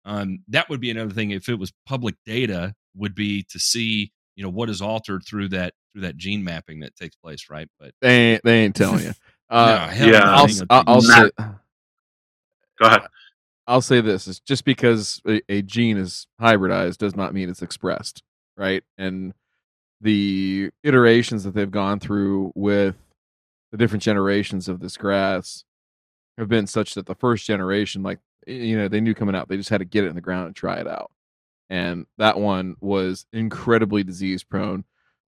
um, 0.06 0.40
that 0.50 0.70
would 0.70 0.82
be 0.82 0.92
another 0.92 1.14
thing. 1.14 1.32
If 1.32 1.50
it 1.50 1.60
was 1.60 1.74
public 1.88 2.16
data, 2.26 2.74
would 2.96 3.16
be 3.16 3.44
to 3.52 3.60
see 3.60 4.12
you 4.36 4.44
know 4.44 4.50
what 4.50 4.70
is 4.70 4.82
altered 4.82 5.24
through 5.28 5.50
that 5.50 5.74
through 5.94 6.04
that 6.04 6.18
gene 6.18 6.44
mapping 6.44 6.82
that 6.82 6.96
takes 6.96 7.16
place, 7.18 7.50
right? 7.50 7.70
But 7.80 7.94
They 8.02 8.34
ain't, 8.34 8.44
they 8.44 8.60
ain't 8.64 8.76
telling 8.76 9.04
you. 9.06 9.14
Uh, 9.50 9.78
no, 9.78 9.90
yeah. 9.94 10.32
I'll, 10.34 10.46
they 10.46 10.52
s- 10.52 10.64
I'll, 10.70 10.84
I'll 10.88 11.02
say 11.02 11.32
Go 12.80 12.88
ahead. 12.88 13.02
I'll 13.68 13.82
say 13.82 14.02
this: 14.02 14.28
is 14.28 14.40
just 14.40 14.66
because 14.66 15.22
a, 15.28 15.42
a 15.50 15.62
gene 15.62 15.98
is 15.98 16.28
hybridized 16.40 16.98
does 16.98 17.16
not 17.16 17.34
mean 17.34 17.50
it's 17.50 17.62
expressed, 17.62 18.24
right? 18.58 18.84
And 18.98 19.34
the 20.02 20.72
iterations 20.84 21.44
that 21.44 21.54
they've 21.54 21.70
gone 21.70 22.00
through 22.00 22.52
with 22.56 22.96
the 23.72 23.78
different 23.78 24.04
generations 24.04 24.68
of 24.68 24.80
this 24.80 24.98
grass 24.98 25.64
have 26.38 26.50
been 26.50 26.68
such 26.68 26.96
that 26.96 27.06
the 27.06 27.16
first 27.16 27.46
generation, 27.46 28.04
like 28.04 28.20
you 28.48 28.78
know, 28.78 28.88
they 28.88 29.02
knew 29.02 29.14
coming 29.14 29.36
out, 29.36 29.48
they 29.48 29.58
just 29.58 29.70
had 29.70 29.80
to 29.80 29.86
get 29.86 30.04
it 30.04 30.08
in 30.08 30.16
the 30.16 30.22
ground 30.22 30.48
and 30.48 30.56
try 30.56 30.80
it 30.80 30.88
out. 30.88 31.12
And 31.70 32.06
that 32.18 32.40
one 32.40 32.76
was 32.82 33.26
incredibly 33.32 34.04
disease 34.04 34.44
prone. 34.44 34.84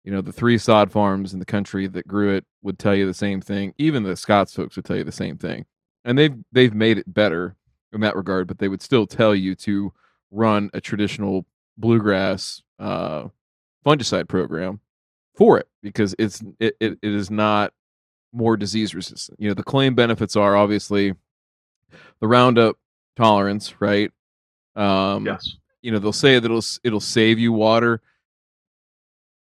You 0.04 0.14
know, 0.14 0.22
the 0.22 0.32
three 0.32 0.58
sod 0.58 0.92
farms 0.92 1.34
in 1.34 1.40
the 1.40 1.46
country 1.46 1.88
that 1.88 2.08
grew 2.08 2.34
it 2.36 2.46
would 2.62 2.80
tell 2.80 2.96
you 2.96 3.06
the 3.06 3.14
same 3.14 3.42
thing. 3.42 3.74
Even 3.78 4.04
the 4.04 4.16
Scotts 4.16 4.56
folks 4.56 4.76
would 4.76 4.86
tell 4.86 4.96
you 4.96 5.04
the 5.04 5.12
same 5.12 5.38
thing. 5.38 5.66
And 6.06 6.18
they've 6.18 6.36
they've 6.52 6.74
made 6.74 6.98
it 6.98 7.14
better 7.14 7.58
in 7.94 8.02
that 8.02 8.16
regard, 8.16 8.48
but 8.48 8.58
they 8.60 8.68
would 8.68 8.82
still 8.82 9.08
tell 9.08 9.34
you 9.34 9.56
to 9.56 9.92
run 10.32 10.70
a 10.74 10.82
traditional 10.82 11.46
bluegrass 11.78 12.62
uh, 12.80 13.28
fungicide 13.86 14.28
program 14.28 14.80
for 15.36 15.58
it 15.60 15.68
because 15.82 16.14
it's 16.20 16.42
it, 16.60 16.76
it, 16.80 17.00
it 17.02 17.14
is 17.14 17.32
not 17.32 17.74
more 18.32 18.56
disease 18.58 18.94
resistant. 18.94 19.40
You 19.40 19.48
know, 19.50 19.54
the 19.56 19.64
claim 19.64 19.96
benefits 19.96 20.36
are 20.36 20.56
obviously 20.56 21.14
the 22.20 22.28
Roundup 22.28 22.78
tolerance, 23.16 23.82
right? 23.82 24.12
Um, 24.76 25.26
Yes. 25.26 25.56
you 25.82 25.92
know 25.92 26.00
they'll 26.00 26.14
say 26.14 26.36
that 26.36 26.46
it'll 26.46 26.64
it'll 26.84 27.00
save 27.00 27.40
you 27.40 27.52
water. 27.54 28.02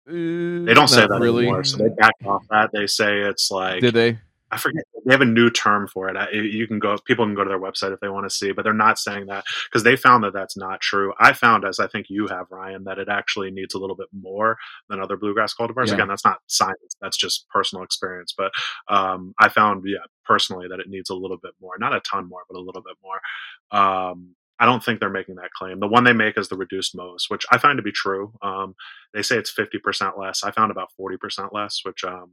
They 0.07 0.73
don't 0.73 0.87
say 0.87 1.07
that 1.07 1.19
really. 1.19 1.43
anymore, 1.45 1.63
so 1.63 1.77
they 1.77 1.89
backed 1.89 2.23
off 2.25 2.45
that. 2.51 2.69
They 2.71 2.85
say 2.85 3.21
it's 3.21 3.49
like 3.49 3.81
Did 3.81 3.95
they? 3.95 4.19
I 4.55 4.57
forget. 4.57 4.83
They 5.05 5.13
have 5.13 5.21
a 5.21 5.25
new 5.25 5.49
term 5.49 5.87
for 5.87 6.09
it. 6.09 6.17
I, 6.17 6.29
you 6.31 6.67
can 6.67 6.79
go. 6.79 6.97
People 7.05 7.25
can 7.25 7.35
go 7.35 7.43
to 7.43 7.49
their 7.49 7.59
website 7.59 7.93
if 7.93 7.99
they 7.99 8.09
want 8.09 8.25
to 8.25 8.35
see, 8.35 8.51
but 8.51 8.63
they're 8.63 8.73
not 8.73 8.97
saying 8.97 9.27
that 9.27 9.43
because 9.69 9.83
they 9.83 9.95
found 9.95 10.23
that 10.23 10.33
that's 10.33 10.57
not 10.57 10.81
true. 10.81 11.13
I 11.19 11.33
found, 11.33 11.65
as 11.65 11.79
I 11.79 11.87
think 11.87 12.07
you 12.09 12.27
have, 12.27 12.47
Ryan, 12.49 12.85
that 12.85 12.97
it 12.97 13.09
actually 13.09 13.51
needs 13.51 13.75
a 13.75 13.77
little 13.77 13.95
bit 13.95 14.07
more 14.11 14.57
than 14.89 14.99
other 14.99 15.17
bluegrass 15.17 15.53
cultivars. 15.53 15.87
Yeah. 15.87 15.95
Again, 15.95 16.07
that's 16.07 16.25
not 16.25 16.39
science. 16.47 16.95
That's 17.01 17.17
just 17.17 17.47
personal 17.49 17.83
experience. 17.83 18.33
But 18.35 18.51
um, 18.87 19.33
I 19.39 19.49
found, 19.49 19.83
yeah, 19.85 20.05
personally, 20.25 20.67
that 20.69 20.79
it 20.79 20.89
needs 20.89 21.09
a 21.09 21.15
little 21.15 21.37
bit 21.37 21.53
more. 21.61 21.73
Not 21.77 21.95
a 21.95 21.99
ton 21.99 22.27
more, 22.27 22.41
but 22.49 22.57
a 22.57 22.63
little 22.63 22.81
bit 22.81 22.97
more. 23.03 23.79
Um, 23.79 24.35
I 24.57 24.65
don't 24.65 24.81
think 24.81 24.99
they're 24.99 25.09
making 25.09 25.35
that 25.35 25.51
claim. 25.51 25.81
The 25.81 25.87
one 25.87 26.05
they 26.05 26.13
make 26.13 26.37
is 26.37 26.47
the 26.47 26.55
reduced 26.55 26.95
mows, 26.95 27.25
which 27.27 27.45
I 27.51 27.57
find 27.57 27.77
to 27.77 27.83
be 27.83 27.91
true. 27.91 28.31
Um, 28.41 28.75
they 29.13 29.21
say 29.21 29.37
it's 29.37 29.51
fifty 29.51 29.79
percent 29.79 30.17
less. 30.17 30.43
I 30.45 30.51
found 30.51 30.71
about 30.71 30.93
forty 30.95 31.17
percent 31.17 31.53
less, 31.53 31.81
which 31.83 32.05
um, 32.05 32.31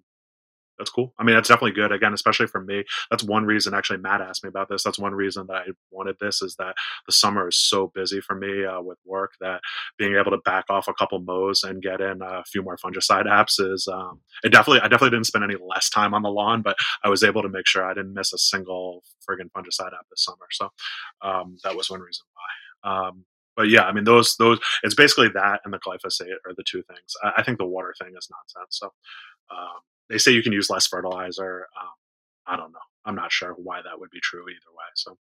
that's 0.78 0.90
cool. 0.90 1.14
I 1.18 1.24
mean, 1.24 1.34
that's 1.34 1.48
definitely 1.48 1.72
good. 1.72 1.92
Again, 1.92 2.12
especially 2.14 2.46
for 2.46 2.60
me, 2.60 2.84
that's 3.10 3.22
one 3.22 3.44
reason. 3.44 3.74
Actually, 3.74 3.98
Matt 3.98 4.20
asked 4.20 4.42
me 4.42 4.48
about 4.48 4.68
this. 4.68 4.82
That's 4.82 4.98
one 4.98 5.14
reason 5.14 5.46
that 5.48 5.56
I 5.56 5.66
wanted 5.90 6.16
this 6.20 6.42
is 6.42 6.56
that 6.56 6.74
the 7.06 7.12
summer 7.12 7.48
is 7.48 7.58
so 7.58 7.92
busy 7.94 8.20
for 8.20 8.34
me 8.34 8.64
uh, 8.64 8.80
with 8.80 8.98
work 9.04 9.32
that 9.40 9.60
being 9.98 10.16
able 10.16 10.30
to 10.30 10.38
back 10.44 10.64
off 10.70 10.88
a 10.88 10.94
couple 10.94 11.20
mows 11.20 11.62
and 11.62 11.82
get 11.82 12.00
in 12.00 12.20
a 12.22 12.42
few 12.44 12.62
more 12.62 12.76
fungicide 12.76 13.26
apps 13.26 13.60
is 13.60 13.86
um, 13.92 14.20
it 14.42 14.50
definitely. 14.50 14.80
I 14.80 14.88
definitely 14.88 15.16
didn't 15.16 15.26
spend 15.26 15.44
any 15.44 15.56
less 15.56 15.88
time 15.90 16.14
on 16.14 16.22
the 16.22 16.30
lawn, 16.30 16.62
but 16.62 16.76
I 17.04 17.08
was 17.08 17.22
able 17.22 17.42
to 17.42 17.48
make 17.48 17.66
sure 17.66 17.84
I 17.84 17.94
didn't 17.94 18.14
miss 18.14 18.32
a 18.32 18.38
single 18.38 19.02
friggin' 19.28 19.50
fungicide 19.56 19.92
app 19.94 20.08
this 20.10 20.24
summer. 20.24 20.46
So 20.50 20.70
um, 21.22 21.58
that 21.64 21.76
was 21.76 21.90
one 21.90 22.00
reason 22.00 22.24
why. 22.32 23.08
Um, 23.08 23.24
but 23.56 23.68
yeah, 23.68 23.82
I 23.82 23.92
mean 23.92 24.04
those 24.04 24.36
those 24.36 24.58
it's 24.82 24.94
basically 24.94 25.28
that 25.34 25.60
and 25.64 25.72
the 25.72 25.78
glyphosate 25.78 26.36
are 26.46 26.54
the 26.56 26.64
two 26.64 26.82
things. 26.82 27.14
I, 27.22 27.32
I 27.38 27.42
think 27.42 27.58
the 27.58 27.66
water 27.66 27.94
thing 28.00 28.14
is 28.16 28.28
nonsense. 28.30 28.78
So 28.78 28.92
um, 29.50 29.80
they 30.08 30.18
say 30.18 30.32
you 30.32 30.42
can 30.42 30.52
use 30.52 30.68
less 30.70 30.86
fertilizer. 30.86 31.66
Um, 31.80 31.88
I 32.46 32.56
don't 32.56 32.72
know. 32.72 32.78
I'm 33.04 33.14
not 33.14 33.32
sure 33.32 33.52
why 33.52 33.80
that 33.82 33.98
would 33.98 34.10
be 34.10 34.20
true 34.22 34.42
either 34.48 34.72
way. 34.72 34.84
So 34.94 35.16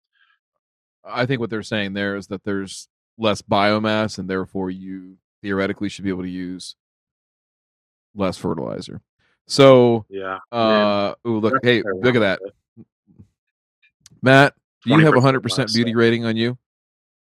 I 1.05 1.25
think 1.25 1.39
what 1.39 1.49
they're 1.49 1.63
saying 1.63 1.93
there 1.93 2.15
is 2.15 2.27
that 2.27 2.43
there's 2.43 2.87
less 3.17 3.41
biomass, 3.41 4.17
and 4.17 4.29
therefore 4.29 4.69
you 4.71 5.17
theoretically 5.41 5.89
should 5.89 6.03
be 6.03 6.09
able 6.09 6.23
to 6.23 6.29
use 6.29 6.75
less 8.15 8.37
fertilizer. 8.37 9.01
So, 9.47 10.05
yeah, 10.09 10.39
uh, 10.51 11.13
ooh, 11.25 11.39
look, 11.39 11.53
hey, 11.63 11.81
look 12.01 12.15
at 12.15 12.19
that. 12.19 12.39
Matt. 14.21 14.53
Do 14.83 14.93
you 14.93 15.05
have 15.05 15.15
a 15.15 15.21
hundred 15.21 15.41
percent 15.41 15.69
less, 15.69 15.75
beauty 15.75 15.91
so- 15.93 15.97
rating 15.97 16.25
on 16.25 16.35
you? 16.37 16.57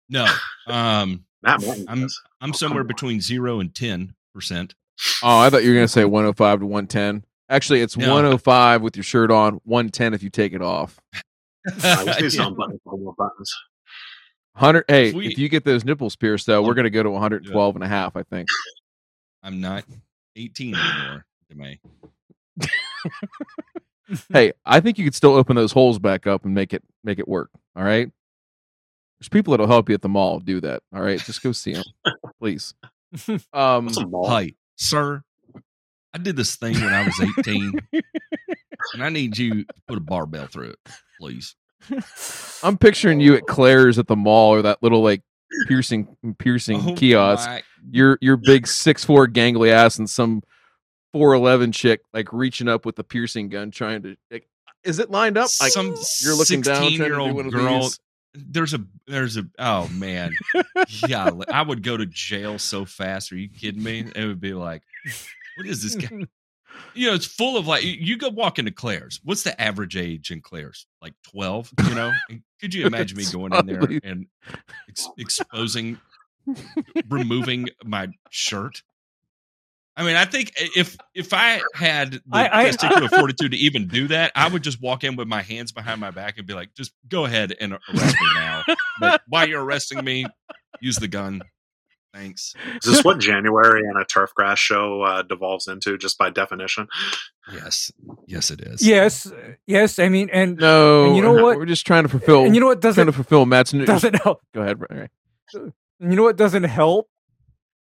No. 0.09 0.25
Um, 0.67 1.25
Matt 1.41 1.63
I'm. 1.87 2.07
I'm 2.41 2.49
Oh, 2.49 2.53
somewhere 2.53 2.83
between 2.83 3.21
zero 3.21 3.59
and 3.59 3.73
ten 3.73 4.13
percent. 4.33 4.75
Oh, 5.23 5.39
I 5.39 5.49
thought 5.49 5.63
you 5.63 5.69
were 5.69 5.75
gonna 5.75 5.87
say 5.87 6.05
105 6.05 6.59
to 6.59 6.65
110. 6.65 7.23
Actually, 7.49 7.81
it's 7.81 7.95
No. 7.97 8.07
105 8.13 8.81
with 8.81 8.95
your 8.95 9.03
shirt 9.03 9.31
on, 9.31 9.59
110 9.63 10.13
if 10.13 10.23
you 10.23 10.29
take 10.29 10.53
it 10.53 10.61
off. 10.61 10.99
I 11.83 12.03
wish 12.03 12.17
these 12.19 12.35
Yeah. 12.35 12.43
unbuttons 12.45 12.79
had 12.85 13.15
buttons. 13.17 13.55
100. 14.53 14.85
Hey, 14.87 15.09
If 15.09 15.15
if 15.15 15.37
you 15.37 15.49
get 15.49 15.63
those 15.65 15.83
nipples 15.85 16.15
pierced, 16.15 16.45
though, 16.47 16.61
we're 16.61 16.73
gonna 16.75 16.89
go 16.89 17.03
to 17.03 17.09
112 17.11 17.75
and 17.75 17.83
a 17.83 17.87
half. 17.87 18.15
I 18.15 18.23
think. 18.23 18.47
I'm 19.43 19.59
not 19.61 19.83
18 20.35 20.75
anymore. 20.75 21.25
Am 21.51 21.61
I? 21.61 21.79
hey, 24.33 24.53
I 24.65 24.79
think 24.79 24.97
you 24.97 25.03
could 25.03 25.13
still 25.15 25.33
open 25.35 25.55
those 25.55 25.71
holes 25.71 25.99
back 25.99 26.25
up 26.25 26.45
and 26.45 26.53
make 26.55 26.73
it 26.73 26.83
make 27.03 27.19
it 27.19 27.27
work. 27.27 27.49
All 27.75 27.83
right. 27.83 28.09
There's 29.19 29.29
people 29.29 29.51
that'll 29.51 29.67
help 29.67 29.87
you 29.89 29.95
at 29.95 30.01
the 30.01 30.09
mall 30.09 30.39
do 30.39 30.59
that. 30.61 30.83
All 30.93 31.01
right, 31.01 31.19
just 31.19 31.41
go 31.43 31.51
see 31.51 31.73
them, 31.73 31.83
please. 32.39 32.73
Um, 33.53 33.85
What's 33.85 33.97
a 33.97 34.05
mall? 34.07 34.27
Hi, 34.29 34.51
sir. 34.77 35.23
I 36.15 36.17
did 36.17 36.37
this 36.37 36.55
thing 36.55 36.75
when 36.75 36.93
I 36.93 37.03
was 37.03 37.13
18, 37.39 37.79
and 38.93 39.03
I 39.03 39.09
need 39.09 39.37
you 39.37 39.65
to 39.65 39.73
put 39.85 39.97
a 39.97 40.01
barbell 40.01 40.47
through 40.47 40.69
it, 40.69 40.79
please. 41.19 41.55
I'm 42.63 42.77
picturing 42.77 43.19
you 43.19 43.35
at 43.35 43.43
oh. 43.43 43.53
Claire's 43.53 43.99
at 43.99 44.07
the 44.07 44.15
mall 44.15 44.51
or 44.53 44.61
that 44.61 44.81
little 44.81 45.03
like 45.03 45.23
piercing 45.67 46.15
piercing 46.39 46.81
Oh 46.87 46.95
kiosk. 46.95 47.49
my- 47.49 47.63
Your 47.91 48.17
your 48.21 48.37
big 48.37 48.65
six 48.65 49.03
four 49.03 49.27
gangly 49.27 49.71
ass 49.71 49.99
and 49.99 50.09
some 50.09 50.41
four 51.11 51.33
eleven 51.33 51.73
chick 51.73 51.99
like 52.13 52.31
reaching 52.31 52.69
up 52.69 52.85
with 52.85 52.95
the 52.95 53.03
piercing 53.03 53.49
gun 53.49 53.69
trying 53.69 54.01
to. 54.03 54.15
Like, 54.31 54.47
is 54.85 54.99
it 54.99 55.11
lined 55.11 55.37
up? 55.37 55.49
Like 55.61 55.73
Some 55.73 55.95
you're 56.21 56.33
looking 56.35 56.61
down, 56.61 56.77
trying 56.77 56.91
to 56.91 56.97
do 56.97 57.03
16-year-old 57.03 57.33
one 57.33 57.45
of 57.47 57.51
girl. 57.51 57.89
There's 58.33 58.73
a 58.73 58.79
there's 59.05 59.35
a 59.35 59.43
oh 59.59 59.89
man, 59.89 60.31
yeah. 61.07 61.29
I 61.51 61.61
would 61.61 61.83
go 61.83 61.97
to 61.97 62.05
jail 62.05 62.57
so 62.57 62.85
fast. 62.85 63.33
Are 63.33 63.37
you 63.37 63.49
kidding 63.49 63.83
me? 63.83 64.05
It 64.15 64.25
would 64.25 64.39
be 64.39 64.53
like, 64.53 64.81
what 65.55 65.67
is 65.67 65.83
this 65.83 65.95
guy? 65.95 66.25
You 66.93 67.07
know, 67.07 67.13
it's 67.13 67.25
full 67.25 67.55
of 67.55 67.67
like 67.67 67.83
you- 67.85 68.17
go 68.17 68.27
walk 68.27 68.59
into 68.59 68.71
Claire's. 68.71 69.21
What's 69.23 69.43
the 69.43 69.59
average 69.61 69.95
age 69.95 70.29
in 70.29 70.41
Claire's? 70.41 70.87
Like 71.01 71.13
twelve. 71.23 71.71
You 71.87 71.95
know, 71.95 72.11
And 72.29 72.41
could 72.59 72.73
you 72.73 72.85
imagine 72.85 73.17
me 73.17 73.23
going 73.31 73.53
in 73.53 73.65
there 73.65 73.99
and 74.03 74.27
ex- 74.89 75.07
exposing, 75.17 75.99
removing 77.09 77.69
my 77.85 78.09
shirt? 78.29 78.81
I 79.95 80.03
mean, 80.03 80.17
I 80.17 80.25
think 80.25 80.51
if 80.57 80.97
if 81.13 81.31
I 81.33 81.61
had 81.73 82.13
the 82.13 82.21
I- 82.33 82.63
I- 82.63 82.69
testicular 82.71 83.09
fortitude 83.09 83.51
to 83.51 83.57
even 83.57 83.87
do 83.87 84.09
that, 84.09 84.33
I 84.35 84.49
would 84.49 84.61
just 84.63 84.81
walk 84.81 85.05
in 85.05 85.15
with 85.15 85.29
my 85.29 85.41
hands 85.43 85.71
behind 85.71 86.01
my 86.01 86.11
back 86.11 86.37
and 86.37 86.45
be 86.45 86.53
like, 86.53 86.73
"Just 86.75 86.91
go 87.07 87.23
ahead 87.23 87.55
and 87.57 87.71
arrest 87.73 88.15
me 88.19 88.27
now." 88.35 88.63
But 88.99 89.21
while 89.29 89.47
you're 89.47 89.63
arresting 89.63 90.03
me, 90.03 90.25
use 90.81 90.97
the 90.97 91.07
gun. 91.07 91.41
Thanks. 92.15 92.53
Is 92.81 92.93
this 92.93 93.03
what 93.03 93.19
January 93.19 93.81
and 93.81 93.99
a 93.99 94.05
turf 94.05 94.33
grass 94.33 94.57
show 94.57 95.01
uh, 95.01 95.21
devolves 95.21 95.67
into, 95.67 95.97
just 95.97 96.17
by 96.17 96.29
definition? 96.29 96.87
Yes, 97.51 97.91
yes, 98.25 98.51
it 98.51 98.61
is. 98.61 98.87
yes, 98.87 99.29
yes. 99.67 99.99
I 99.99 100.07
mean, 100.07 100.29
and 100.31 100.55
No, 100.57 101.07
And 101.07 101.17
you 101.17 101.21
know 101.21 101.33
what? 101.43 101.57
We're 101.57 101.65
just 101.65 101.85
trying 101.85 102.03
to 102.03 102.09
fulfill. 102.09 102.45
and 102.45 102.55
you 102.55 102.61
know 102.61 102.67
what 102.67 102.79
doesn't 102.79 103.05
to 103.07 103.11
fulfill 103.11 103.45
Matt's. 103.45 103.73
New, 103.73 103.85
doesn't 103.85 104.15
help. 104.23 104.41
go 104.53 104.61
ahead. 104.61 104.79
Right, 104.79 105.09
right. 105.53 105.73
You 105.99 106.15
know 106.15 106.23
what 106.23 106.37
doesn't 106.37 106.63
help? 106.63 107.09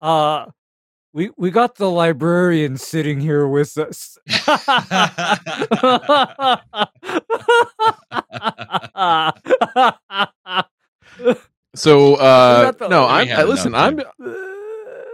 Uh 0.01 0.45
we 1.13 1.29
we 1.37 1.51
got 1.51 1.75
the 1.75 1.91
librarian 1.91 2.77
sitting 2.77 3.19
here 3.19 3.45
with 3.47 3.77
us. 3.77 4.17
So 11.75 12.15
uh, 12.15 12.73
no, 12.89 13.05
I'm 13.05 13.29
I, 13.29 13.43
listen. 13.43 13.73
I'm 13.73 13.99
enough 13.99 14.13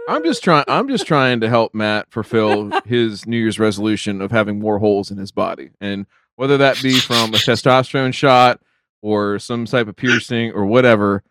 I'm 0.08 0.24
just 0.24 0.42
trying. 0.42 0.64
I'm 0.68 0.88
just 0.88 1.06
trying 1.06 1.40
to 1.40 1.50
help 1.50 1.74
Matt 1.74 2.10
fulfill 2.10 2.72
his 2.86 3.26
New 3.26 3.36
Year's 3.36 3.58
resolution 3.58 4.22
of 4.22 4.30
having 4.30 4.58
more 4.58 4.78
holes 4.78 5.10
in 5.10 5.18
his 5.18 5.30
body, 5.30 5.70
and 5.82 6.06
whether 6.36 6.56
that 6.56 6.82
be 6.82 6.98
from 6.98 7.34
a 7.34 7.36
testosterone 7.36 8.14
shot 8.14 8.60
or 9.02 9.38
some 9.38 9.66
type 9.66 9.86
of 9.86 9.96
piercing 9.96 10.52
or 10.52 10.64
whatever. 10.64 11.22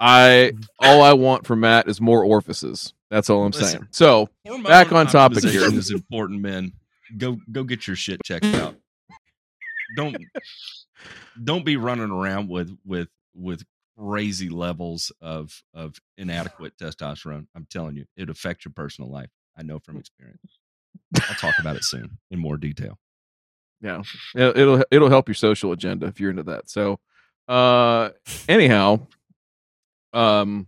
I 0.00 0.52
all 0.78 1.02
I 1.02 1.12
want 1.12 1.46
from 1.46 1.60
Matt 1.60 1.86
is 1.86 2.00
more 2.00 2.24
orifices. 2.24 2.94
That's 3.10 3.28
all 3.28 3.44
I'm 3.44 3.52
Listen. 3.52 3.68
saying. 3.68 3.88
So 3.90 4.30
Back 4.64 4.90
on 4.92 5.06
topic 5.06 5.44
here. 5.44 5.62
optimization 5.62 5.76
is 5.76 5.90
important, 5.90 6.40
men. 6.40 6.72
Go 7.18 7.38
go 7.52 7.62
get 7.62 7.86
your 7.86 7.96
shit 7.96 8.22
checked 8.24 8.46
out. 8.46 8.74
Don't 9.96 10.16
don't 11.44 11.64
be 11.64 11.76
running 11.76 12.10
around 12.10 12.48
with 12.48 12.74
with 12.86 13.08
with 13.34 13.64
crazy 13.98 14.48
levels 14.48 15.12
of 15.20 15.62
of 15.74 15.96
inadequate 16.16 16.74
testosterone. 16.80 17.46
I'm 17.54 17.66
telling 17.70 17.96
you, 17.96 18.04
it 18.16 18.30
affects 18.30 18.64
your 18.64 18.72
personal 18.74 19.10
life. 19.10 19.30
I 19.56 19.62
know 19.62 19.78
from 19.78 19.96
experience. 19.98 20.58
I'll 21.28 21.34
talk 21.36 21.58
about 21.58 21.76
it 21.76 21.84
soon 21.84 22.18
in 22.30 22.38
more 22.38 22.56
detail. 22.56 22.98
yeah, 23.80 24.02
it- 24.34 24.56
it'll 24.56 24.84
it'll 24.90 25.08
help 25.10 25.28
your 25.28 25.34
social 25.34 25.72
agenda 25.72 26.06
if 26.06 26.20
you're 26.20 26.30
into 26.30 26.42
that. 26.44 26.68
So, 26.70 27.00
uh, 27.48 28.10
anyhow, 28.48 29.06
um, 30.12 30.66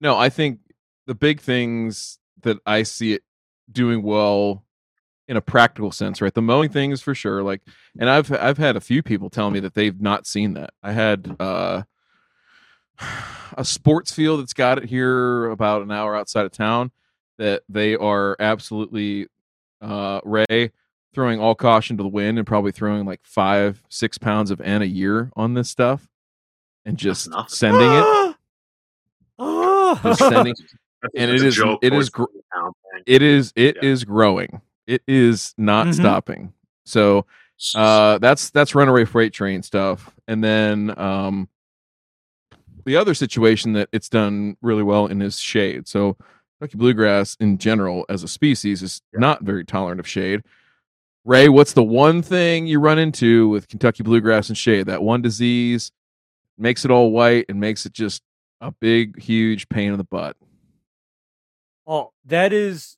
no, 0.00 0.16
I 0.18 0.28
think 0.28 0.60
the 1.06 1.14
big 1.14 1.40
things 1.40 2.18
that 2.42 2.58
I 2.66 2.82
see 2.82 3.12
it 3.14 3.22
doing 3.70 4.02
well 4.02 4.64
in 5.26 5.36
a 5.36 5.40
practical 5.40 5.90
sense, 5.90 6.20
right? 6.20 6.34
The 6.34 6.42
mowing 6.42 6.68
thing 6.68 6.90
is 6.90 7.00
for 7.00 7.14
sure. 7.14 7.42
Like, 7.42 7.62
and 7.98 8.10
I've 8.10 8.30
I've 8.32 8.58
had 8.58 8.76
a 8.76 8.80
few 8.80 9.02
people 9.02 9.30
tell 9.30 9.50
me 9.50 9.60
that 9.60 9.74
they've 9.74 9.98
not 10.00 10.26
seen 10.26 10.54
that. 10.54 10.70
I 10.82 10.92
had 10.92 11.34
uh, 11.40 11.82
a 13.56 13.64
sports 13.64 14.12
field 14.12 14.40
that's 14.40 14.52
got 14.52 14.78
it 14.78 14.84
here 14.84 15.46
about 15.50 15.82
an 15.82 15.90
hour 15.90 16.14
outside 16.16 16.44
of 16.46 16.52
town 16.52 16.90
that 17.38 17.62
they 17.68 17.96
are 17.96 18.36
absolutely 18.38 19.26
uh, 19.80 20.20
Ray 20.24 20.70
throwing 21.14 21.38
all 21.40 21.54
caution 21.54 21.96
to 21.96 22.02
the 22.02 22.08
wind 22.08 22.38
and 22.38 22.46
probably 22.46 22.72
throwing 22.72 23.04
like 23.06 23.20
five 23.24 23.82
six 23.88 24.18
pounds 24.18 24.50
of 24.50 24.60
N 24.60 24.82
a 24.82 24.86
year 24.86 25.30
on 25.36 25.54
this 25.54 25.68
stuff 25.70 26.08
and 26.84 26.96
just 26.98 27.28
sending 27.48 27.80
it. 27.92 28.36
Just 30.02 30.18
sending 30.18 30.54
And 31.16 31.30
It's 31.30 31.42
it 31.42 31.44
a 31.44 31.48
is- 31.48 31.54
joke 31.54 31.78
it 31.82 31.90
towards 31.90 32.06
is 32.06 32.10
gr- 32.10 32.22
the 32.32 32.42
town 32.54 32.72
thing. 32.92 33.02
it 33.06 33.22
is 33.22 33.52
it 33.56 33.82
is 33.82 34.04
growing. 34.04 34.60
It 34.86 35.02
is 35.06 35.54
not 35.58 35.88
Mhm. 35.88 35.94
stopping. 35.94 36.52
So 36.84 37.26
uh 37.74 38.18
that's 38.18 38.50
that's 38.50 38.74
runaway 38.74 39.04
freight 39.04 39.32
train 39.32 39.62
stuff 39.62 40.12
and 40.26 40.42
then 40.42 40.96
um 40.98 41.48
the 42.84 42.96
other 42.96 43.14
situation 43.14 43.72
that 43.74 43.88
it's 43.92 44.08
done 44.08 44.56
really 44.62 44.82
well 44.82 45.06
in 45.06 45.22
is 45.22 45.38
shade. 45.38 45.88
So 45.88 46.16
Kentucky 46.58 46.78
bluegrass 46.78 47.36
in 47.40 47.58
general 47.58 48.04
as 48.08 48.22
a 48.22 48.28
species 48.28 48.82
is 48.82 49.00
not 49.12 49.42
very 49.42 49.64
tolerant 49.64 50.00
of 50.00 50.06
shade. 50.08 50.42
Ray, 51.24 51.48
what's 51.48 51.72
the 51.72 51.82
one 51.82 52.20
thing 52.22 52.66
you 52.66 52.78
run 52.80 52.98
into 52.98 53.48
with 53.48 53.68
Kentucky 53.68 54.02
bluegrass 54.02 54.48
and 54.48 54.58
shade? 54.58 54.86
That 54.86 55.02
one 55.02 55.22
disease 55.22 55.90
makes 56.58 56.84
it 56.84 56.90
all 56.90 57.10
white 57.10 57.46
and 57.48 57.58
makes 57.58 57.86
it 57.86 57.92
just 57.92 58.22
a 58.60 58.70
big, 58.70 59.20
huge 59.20 59.68
pain 59.68 59.92
in 59.92 59.98
the 59.98 60.04
butt. 60.04 60.36
Oh, 61.86 62.12
that 62.24 62.52
is 62.52 62.96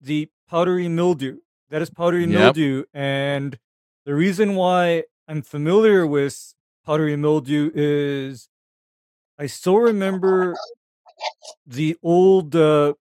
the 0.00 0.28
powdery 0.48 0.88
mildew. 0.88 1.38
That 1.70 1.82
is 1.82 1.90
powdery 1.90 2.22
Yep. 2.22 2.30
mildew, 2.30 2.84
and 2.92 3.58
the 4.04 4.14
reason 4.14 4.54
why 4.54 5.04
I'm 5.26 5.42
familiar 5.42 6.06
with 6.06 6.54
powdery 6.84 7.16
mildew 7.16 7.70
is 7.74 8.48
I 9.38 9.46
still 9.46 9.78
remember 9.78 10.54
the 11.66 11.96
old 12.02 12.54
uh, 12.54 12.94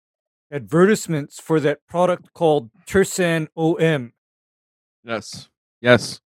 advertisements 0.51 1.39
for 1.39 1.59
that 1.59 1.79
product 1.87 2.33
called 2.33 2.69
Tersan 2.85 3.47
OM. 3.55 4.13
Yes. 5.03 5.49
Yes. 5.81 6.19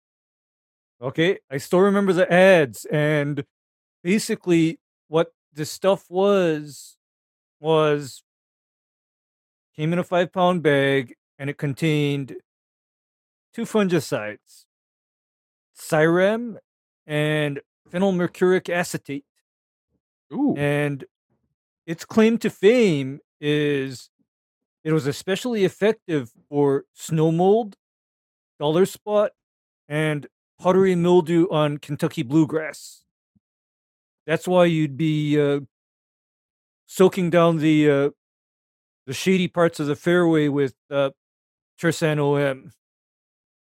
Okay, 1.01 1.39
I 1.51 1.57
still 1.57 1.79
remember 1.81 2.13
the 2.13 2.31
ads, 2.31 2.85
and 2.85 3.43
basically, 4.01 4.79
what 5.07 5.33
the 5.53 5.65
stuff 5.65 6.05
was 6.09 6.97
was 7.59 8.23
came 9.75 9.91
in 9.91 9.99
a 9.99 10.03
five 10.03 10.31
pound 10.31 10.63
bag, 10.63 11.13
and 11.37 11.49
it 11.49 11.57
contained 11.57 12.35
two 13.53 13.63
fungicides, 13.63 14.65
thiram 15.77 16.57
and 17.05 17.59
phenylmercuric 17.89 18.69
acetate. 18.69 19.25
Ooh. 20.33 20.55
And 20.57 21.05
its 21.85 22.05
claim 22.05 22.37
to 22.39 22.49
fame 22.49 23.19
is 23.39 24.09
it 24.83 24.91
was 24.91 25.07
especially 25.07 25.65
effective 25.65 26.31
for 26.49 26.85
snow 26.93 27.31
mold, 27.31 27.75
dollar 28.59 28.85
spot, 28.85 29.31
and 29.87 30.27
powdery 30.61 30.95
mildew 30.95 31.47
on 31.49 31.77
Kentucky 31.77 32.23
bluegrass. 32.23 33.03
That's 34.25 34.47
why 34.47 34.65
you'd 34.65 34.97
be 34.97 35.39
uh, 35.39 35.61
soaking 36.87 37.29
down 37.29 37.57
the 37.57 37.89
uh, 37.89 38.09
the 39.05 39.13
shady 39.13 39.47
parts 39.47 39.79
of 39.79 39.87
the 39.87 39.95
fairway 39.95 40.47
with 40.47 40.73
uh, 40.89 41.11
Tersan 41.79 42.19
OM. 42.19 42.71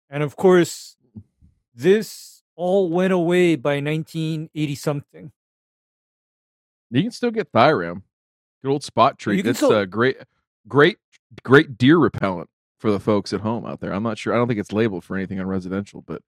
And 0.09 0.23
of 0.23 0.35
course, 0.35 0.95
this 1.73 2.43
all 2.55 2.89
went 2.89 3.13
away 3.13 3.55
by 3.55 3.81
1980 3.81 4.75
something. 4.75 5.31
You 6.91 7.01
can 7.01 7.11
still 7.11 7.31
get 7.31 7.51
thiram. 7.51 8.03
Good 8.63 8.71
old 8.71 8.81
Spotrete. 8.83 9.43
That's 9.43 9.59
still- 9.59 9.77
a 9.77 9.85
great, 9.85 10.17
great, 10.67 10.97
great 11.43 11.77
deer 11.77 11.97
repellent 11.97 12.49
for 12.79 12.91
the 12.91 12.99
folks 12.99 13.33
at 13.33 13.41
home 13.41 13.65
out 13.65 13.79
there. 13.79 13.93
I'm 13.93 14.03
not 14.03 14.17
sure. 14.17 14.33
I 14.33 14.37
don't 14.37 14.47
think 14.47 14.59
it's 14.59 14.71
labeled 14.71 15.03
for 15.03 15.15
anything 15.15 15.39
on 15.39 15.47
residential, 15.47 16.01
but 16.01 16.21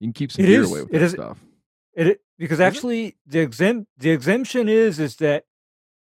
you 0.00 0.06
can 0.06 0.12
keep 0.12 0.32
some 0.32 0.44
It 0.44 0.48
deer 0.48 0.62
is. 0.62 0.70
away 0.70 0.82
with 0.82 0.90
It 0.90 0.98
that 0.98 1.02
is- 1.02 1.12
stuff. 1.12 1.38
It, 1.94 2.06
it- 2.08 2.20
because 2.38 2.58
it? 2.58 2.64
actually 2.64 3.16
the 3.26 3.38
exempt 3.38 3.88
the 3.96 4.10
exemption 4.10 4.68
is 4.68 4.98
is 4.98 5.16
that 5.16 5.44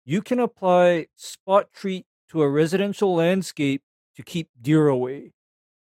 you 0.06 0.22
can 0.22 0.40
apply 0.40 1.08
Spotrete 1.18 2.06
to 2.30 2.42
a 2.42 2.50
residential 2.50 3.14
landscape 3.14 3.84
to 4.16 4.24
keep 4.24 4.50
deer 4.60 4.88
away. 4.88 5.34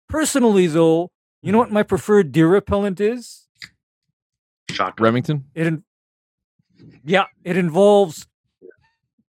Personally, 0.10 0.68
though, 0.68 1.12
you 1.42 1.52
know 1.52 1.60
what 1.60 1.68
hmm. 1.70 1.76
my 1.76 1.84
preferred 1.84 2.32
deer 2.32 2.48
repellent 2.48 3.00
is? 3.00 3.48
Shotgun. 4.72 5.04
Remington. 5.04 5.46
It, 5.54 5.82
yeah, 7.04 7.26
it 7.44 7.58
involves 7.58 8.28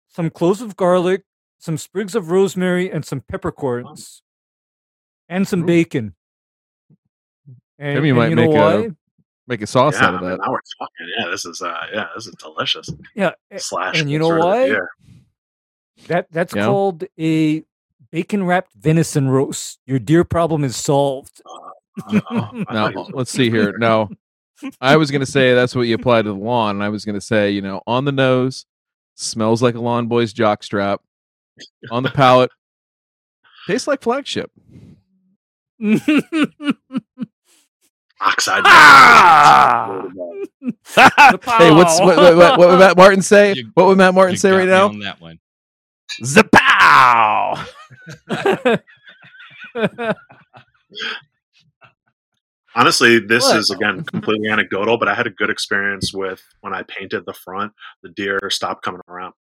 some 0.09 0.31
cloves 0.31 0.61
of 0.61 0.77
garlic, 0.77 1.25
some 1.59 1.77
sprigs 1.79 2.15
of 2.15 2.31
rosemary, 2.31 2.91
and 2.91 3.05
some 3.05 3.21
peppercorns, 3.21 4.23
and 5.29 5.47
some 5.49 5.65
bacon. 5.67 6.15
And, 7.79 7.95
Maybe 7.97 8.09
you 8.09 8.15
and 8.15 8.19
might 8.19 8.29
you 8.31 8.37
know 8.37 8.79
make 8.83 8.91
a- 8.91 8.97
Make 9.47 9.61
a 9.61 9.67
sauce 9.67 10.01
yeah, 10.01 10.07
out 10.07 10.15
of 10.15 10.21
I 10.21 10.23
mean, 10.23 10.31
that. 10.31 10.39
now 10.47 10.53
we're 10.53 10.61
talking. 10.79 11.07
Yeah, 11.19 11.31
this 11.31 11.45
is 11.45 11.61
uh, 11.61 11.87
yeah, 11.93 12.07
this 12.15 12.27
is 12.27 12.35
delicious. 12.37 12.89
Yeah, 13.15 13.33
Slash. 13.59 14.01
and 14.01 14.11
you 14.11 14.19
know 14.19 14.29
sort 14.29 14.39
of 14.41 14.45
why? 14.47 14.79
That 16.07 16.29
that's 16.31 16.55
Yeah. 16.55 16.65
called 16.65 17.05
a 17.21 17.63
bacon 18.11 18.45
wrapped 18.47 18.73
venison 18.73 19.29
roast. 19.29 19.81
Your 19.87 19.99
deer 19.99 20.25
problem 20.25 20.65
is 20.65 20.77
solved. 20.77 21.43
Uh, 21.45 21.71
I 22.09 22.13
Now 22.55 22.65
thought 22.65 22.91
he 22.93 22.97
was- 22.97 23.11
let's 23.13 23.31
see 23.31 23.51
here. 23.51 23.77
Now, 23.77 24.09
I 24.81 24.97
was 24.97 25.11
going 25.11 25.21
to 25.21 25.27
say 25.31 25.55
that's 25.55 25.75
what 25.75 25.83
you 25.83 25.95
apply 25.95 26.23
to 26.23 26.29
the 26.29 26.35
lawn, 26.35 26.77
and 26.77 26.85
I 26.85 26.89
was 26.89 27.05
going 27.05 27.15
to 27.17 27.21
say, 27.21 27.51
you 27.51 27.61
know, 27.61 27.83
on 27.87 28.05
the 28.05 28.13
nose, 28.13 28.67
smells 29.15 29.63
like 29.63 29.75
a 29.75 29.81
lawn 29.81 30.07
boy's 30.07 30.33
jockstrap. 30.35 30.99
On 31.91 32.03
the 32.03 32.11
palate, 32.11 32.51
tastes 33.69 33.87
like 33.87 34.03
flagship. 34.03 34.51
oxide. 38.21 38.63
Ah! 38.67 40.03
Hey, 41.59 41.71
what's 41.71 42.01
what, 42.01 42.17
what, 42.17 42.37
what, 42.37 42.59
what 42.59 42.69
would 42.71 42.79
Matt 42.79 42.97
Martin 42.97 43.21
say? 43.23 43.53
You- 43.55 43.71
what 43.75 43.87
would 43.87 43.99
Matt 43.99 44.15
Martin 44.15 44.33
You 44.33 44.39
say 44.39 44.51
got 44.51 44.57
right 44.57 44.65
me 44.65 44.71
now? 44.71 44.87
on 44.89 44.99
that 45.01 45.21
one. 45.21 45.39
Zapow! 46.23 47.59
Honestly, 52.77 53.21
this 53.21 53.45
What? 53.45 53.59
is 53.59 53.71
again 53.71 54.03
completely 54.05 54.49
anecdotal, 54.49 54.99
but 54.99 55.09
I 55.09 55.15
had 55.15 55.27
a 55.27 55.31
good 55.31 55.51
experience 55.51 56.13
with 56.13 56.43
when 56.61 56.75
I 56.75 56.83
painted 56.83 57.25
the 57.27 57.33
front. 57.33 57.73
The 58.03 58.09
deer 58.11 58.39
stopped 58.51 58.83
coming 58.85 59.01
around. 59.09 59.35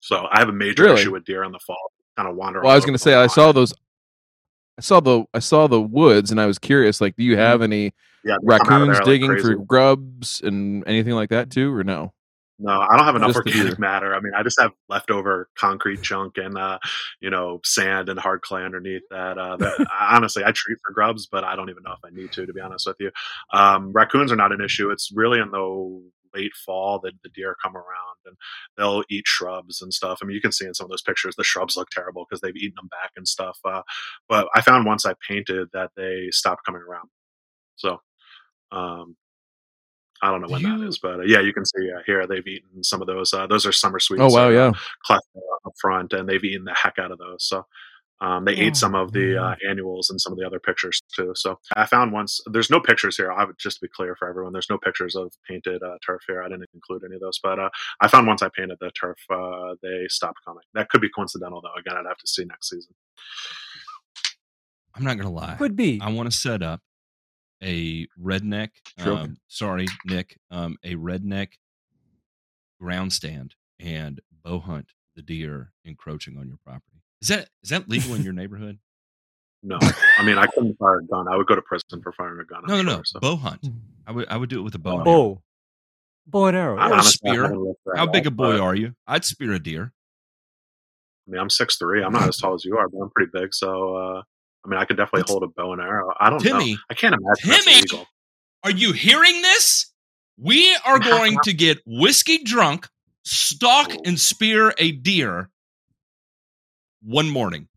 So 0.00 0.26
I 0.30 0.38
have 0.38 0.48
a 0.48 0.52
major 0.52 0.84
Really? 0.84 1.00
issue 1.00 1.12
with 1.12 1.24
deer 1.24 1.44
in 1.44 1.52
the 1.52 1.58
fall. 1.58 1.92
Kind 2.16 2.28
of 2.28 2.36
wander. 2.36 2.60
Well, 2.60 2.72
I 2.72 2.74
was 2.74 2.84
going 2.84 2.94
to 2.94 2.98
say 2.98 3.14
I 3.14 3.26
saw 3.26 3.52
those. 3.52 3.72
I 4.76 4.80
saw 4.80 5.00
the 5.00 5.24
I 5.32 5.38
saw 5.38 5.66
the 5.66 5.80
woods, 5.80 6.30
and 6.30 6.40
I 6.40 6.46
was 6.46 6.58
curious. 6.58 7.00
Like, 7.00 7.16
do 7.16 7.24
you 7.24 7.32
mm-hmm. 7.32 7.40
have 7.40 7.62
any 7.62 7.94
Yeah, 8.24 8.36
they 8.42 8.58
come 8.58 8.68
out 8.68 8.82
of 8.82 8.88
raccoons 8.88 8.98
there 8.98 9.04
digging 9.06 9.38
for 9.38 9.54
grubs 9.56 10.40
and 10.42 10.86
anything 10.86 11.14
like 11.14 11.30
that 11.30 11.50
too, 11.50 11.74
or 11.74 11.84
no? 11.84 12.12
No, 12.60 12.80
I 12.80 12.96
don't 12.96 13.06
have 13.06 13.14
enough 13.14 13.34
Just 13.34 13.38
organic 13.38 13.78
matter. 13.78 14.14
I 14.14 14.20
mean, 14.20 14.32
I 14.36 14.42
just 14.42 14.60
have 14.60 14.72
leftover 14.88 15.48
concrete 15.56 16.02
junk 16.02 16.38
and 16.38 16.58
uh, 16.58 16.78
you 17.20 17.30
know 17.30 17.60
sand 17.64 18.08
and 18.08 18.18
hard 18.18 18.42
clay 18.42 18.64
underneath 18.64 19.02
that. 19.10 19.38
Uh, 19.38 19.56
that 19.58 19.86
honestly, 20.00 20.42
I 20.44 20.50
treat 20.50 20.78
for 20.84 20.92
grubs, 20.92 21.28
but 21.30 21.44
I 21.44 21.54
don't 21.54 21.70
even 21.70 21.84
know 21.84 21.92
if 21.92 22.00
I 22.04 22.10
need 22.10 22.32
to. 22.32 22.46
To 22.46 22.52
be 22.52 22.60
honest 22.60 22.86
with 22.86 22.96
you, 22.98 23.12
um, 23.52 23.92
raccoons 23.92 24.32
are 24.32 24.36
not 24.36 24.52
an 24.52 24.60
issue. 24.60 24.90
It's 24.90 25.12
really 25.14 25.38
in 25.38 25.52
the 25.52 26.02
late 26.34 26.52
fall 26.66 26.98
that 27.04 27.12
the 27.22 27.30
deer 27.30 27.56
come 27.62 27.76
around 27.76 28.18
and 28.26 28.36
they'll 28.76 29.04
eat 29.08 29.26
shrubs 29.26 29.80
and 29.80 29.94
stuff. 29.94 30.18
I 30.20 30.26
mean, 30.26 30.34
you 30.34 30.40
can 30.40 30.52
see 30.52 30.66
in 30.66 30.74
some 30.74 30.84
of 30.84 30.90
those 30.90 31.02
pictures 31.02 31.36
the 31.36 31.44
shrubs 31.44 31.76
look 31.76 31.88
terrible 31.90 32.26
because 32.28 32.40
they've 32.40 32.56
eaten 32.56 32.74
them 32.76 32.88
back 32.88 33.12
and 33.16 33.26
stuff. 33.26 33.58
Uh, 33.64 33.82
but 34.28 34.48
I 34.54 34.62
found 34.62 34.84
once 34.84 35.06
I 35.06 35.14
painted 35.26 35.68
that 35.72 35.92
they 35.96 36.28
stopped 36.32 36.66
coming 36.66 36.82
around. 36.82 37.08
So. 37.76 38.00
Um, 38.70 39.16
I 40.22 40.30
don't 40.30 40.40
know 40.40 40.48
Do 40.48 40.52
when 40.54 40.62
you- 40.62 40.78
that 40.78 40.86
is, 40.86 40.98
but 40.98 41.20
uh, 41.20 41.22
yeah, 41.24 41.40
you 41.40 41.52
can 41.52 41.64
see 41.64 41.90
uh, 41.96 42.00
here 42.06 42.26
they've 42.26 42.46
eaten 42.46 42.82
some 42.82 43.00
of 43.00 43.06
those. 43.06 43.32
Uh, 43.32 43.46
those 43.46 43.64
are 43.66 43.72
summer 43.72 43.98
sweets. 44.00 44.22
Oh 44.22 44.28
wow, 44.28 44.48
uh, 44.48 44.50
yeah. 44.50 44.72
cleft 45.04 45.26
up 45.64 45.72
front, 45.80 46.12
and 46.12 46.28
they've 46.28 46.42
eaten 46.44 46.64
the 46.64 46.74
heck 46.74 46.98
out 46.98 47.10
of 47.12 47.18
those. 47.18 47.44
So 47.46 47.64
um, 48.20 48.44
they 48.44 48.56
Oh, 48.56 48.60
ate 48.62 48.74
some 48.76 48.96
of 48.96 49.12
the 49.12 49.40
uh, 49.40 49.54
annuals 49.70 50.10
and 50.10 50.20
some 50.20 50.32
of 50.32 50.38
the 50.40 50.44
other 50.44 50.58
pictures 50.58 51.00
too. 51.14 51.32
So 51.36 51.60
I 51.76 51.86
found 51.86 52.12
once. 52.12 52.40
There's 52.46 52.68
no 52.68 52.80
pictures 52.80 53.16
here. 53.16 53.30
I 53.30 53.44
would 53.44 53.56
just 53.58 53.76
to 53.78 53.82
be 53.86 53.88
clear 53.94 54.16
for 54.16 54.28
everyone. 54.28 54.52
There's 54.52 54.68
no 54.70 54.76
pictures 54.78 55.14
of 55.14 55.32
painted 55.48 55.80
uh, 55.84 55.98
turf 56.04 56.22
here. 56.26 56.42
I 56.42 56.48
didn't 56.48 56.68
include 56.74 57.04
any 57.04 57.14
of 57.14 57.20
those, 57.20 57.38
but 57.40 57.60
uh, 57.60 57.70
I 58.00 58.08
found 58.08 58.26
once 58.26 58.42
I 58.42 58.48
painted 58.48 58.78
the 58.80 58.90
turf, 58.90 59.18
uh, 59.30 59.74
they 59.82 60.06
stopped 60.08 60.38
coming. 60.44 60.64
That 60.74 60.88
could 60.90 61.00
be 61.00 61.08
coincidental 61.10 61.60
though. 61.60 61.78
Again, 61.78 61.94
I'd 61.96 62.08
have 62.08 62.18
to 62.18 62.26
see 62.26 62.44
next 62.44 62.70
season. 62.70 62.92
I'm 64.96 65.04
not 65.04 65.16
gonna 65.16 65.30
lie. 65.30 65.54
Could 65.58 65.76
be. 65.76 66.00
I 66.02 66.10
want 66.12 66.28
to 66.28 66.36
set 66.36 66.60
up 66.62 66.80
a 67.62 68.06
redneck. 68.20 68.70
Um, 68.98 69.36
sorry, 69.48 69.86
Nick. 70.06 70.38
Um, 70.50 70.76
a 70.84 70.94
redneck 70.94 71.48
ground 72.80 73.12
stand 73.12 73.54
and 73.80 74.20
bow 74.44 74.60
hunt 74.60 74.90
the 75.16 75.22
deer 75.22 75.72
encroaching 75.84 76.38
on 76.38 76.48
your 76.48 76.58
property. 76.64 77.02
Is 77.22 77.28
that 77.28 77.48
is 77.62 77.70
that 77.70 77.88
legal 77.88 78.14
in 78.14 78.22
your 78.22 78.32
neighborhood? 78.32 78.78
No, 79.62 79.78
I 80.18 80.24
mean 80.24 80.38
I 80.38 80.46
couldn't 80.46 80.76
fire 80.78 80.98
a 80.98 81.04
gun. 81.04 81.26
I 81.26 81.36
would 81.36 81.48
go 81.48 81.56
to 81.56 81.62
prison 81.62 82.00
for 82.02 82.12
firing 82.12 82.38
a 82.40 82.44
gun. 82.44 82.62
I'm 82.64 82.68
No, 82.68 82.82
no, 82.82 82.96
no. 82.98 83.02
so. 83.04 83.18
Bow 83.18 83.34
hunt. 83.36 83.66
I 84.06 84.12
would 84.12 84.28
I 84.28 84.36
would 84.36 84.48
do 84.48 84.60
it 84.60 84.62
with 84.62 84.76
a 84.76 84.78
bow. 84.78 84.98
and 85.00 85.08
arrow. 85.08 85.14
bow, 85.34 85.42
bow 86.28 86.46
and 86.46 86.56
arrow. 86.56 86.78
I 86.78 86.90
Or 86.90 86.98
a 86.98 87.02
spear. 87.02 87.42
haven't 87.42 87.58
looked 87.64 87.80
that 87.86 87.96
How 87.96 88.06
big 88.06 88.26
a 88.28 88.30
boy 88.30 88.52
but- 88.52 88.60
are 88.60 88.74
you? 88.76 88.94
I'd 89.08 89.24
spear 89.24 89.52
a 89.54 89.58
deer. 89.58 89.92
I 91.26 91.30
mean, 91.32 91.40
I'm 91.40 91.50
six 91.50 91.76
three. 91.76 92.02
I'm 92.04 92.12
not 92.12 92.28
as 92.28 92.36
tall 92.36 92.54
as 92.54 92.64
you 92.64 92.78
are, 92.78 92.88
but 92.88 92.98
I'm 93.00 93.10
pretty 93.10 93.30
big. 93.34 93.52
So, 93.52 93.96
uh, 93.96 94.22
I 94.68 94.70
mean, 94.70 94.80
I 94.80 94.84
could 94.84 94.98
definitely 94.98 95.20
That's- 95.20 95.30
hold 95.30 95.42
a 95.44 95.46
bow 95.46 95.72
and 95.72 95.80
arrow. 95.80 96.12
I 96.20 96.28
don't 96.28 96.44
know. 96.44 96.50
Timmy, 96.50 96.78
I 96.90 96.94
can't 96.94 97.14
imagine 97.14 97.64
Timmy! 97.64 98.06
are 98.64 98.70
you 98.70 98.92
hearing 98.92 99.40
this? 99.40 99.92
We 100.36 100.76
are 100.84 100.98
going 100.98 101.38
to 101.44 101.54
get 101.54 101.78
whiskey 101.86 102.44
drunk, 102.44 102.86
stalk 103.24 103.92
and 104.04 104.20
spear 104.20 104.74
a 104.76 104.92
deer 104.92 105.48
one 107.02 107.30
morning. 107.30 107.68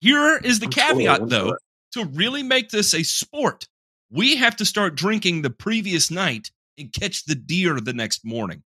Here 0.00 0.36
is 0.36 0.60
the 0.60 0.68
caveat, 0.68 1.28
though. 1.30 1.56
to 1.92 2.04
really 2.04 2.42
make 2.42 2.68
this 2.68 2.92
a 2.92 3.02
sport, 3.02 3.66
we 4.10 4.36
have 4.36 4.54
to 4.56 4.66
start 4.66 4.96
drinking 4.96 5.42
the 5.42 5.50
previous 5.50 6.10
night 6.10 6.50
and 6.76 6.92
catch 6.92 7.24
the 7.24 7.34
deer 7.34 7.80
the 7.80 7.94
next 7.94 8.24
morning. 8.24 8.62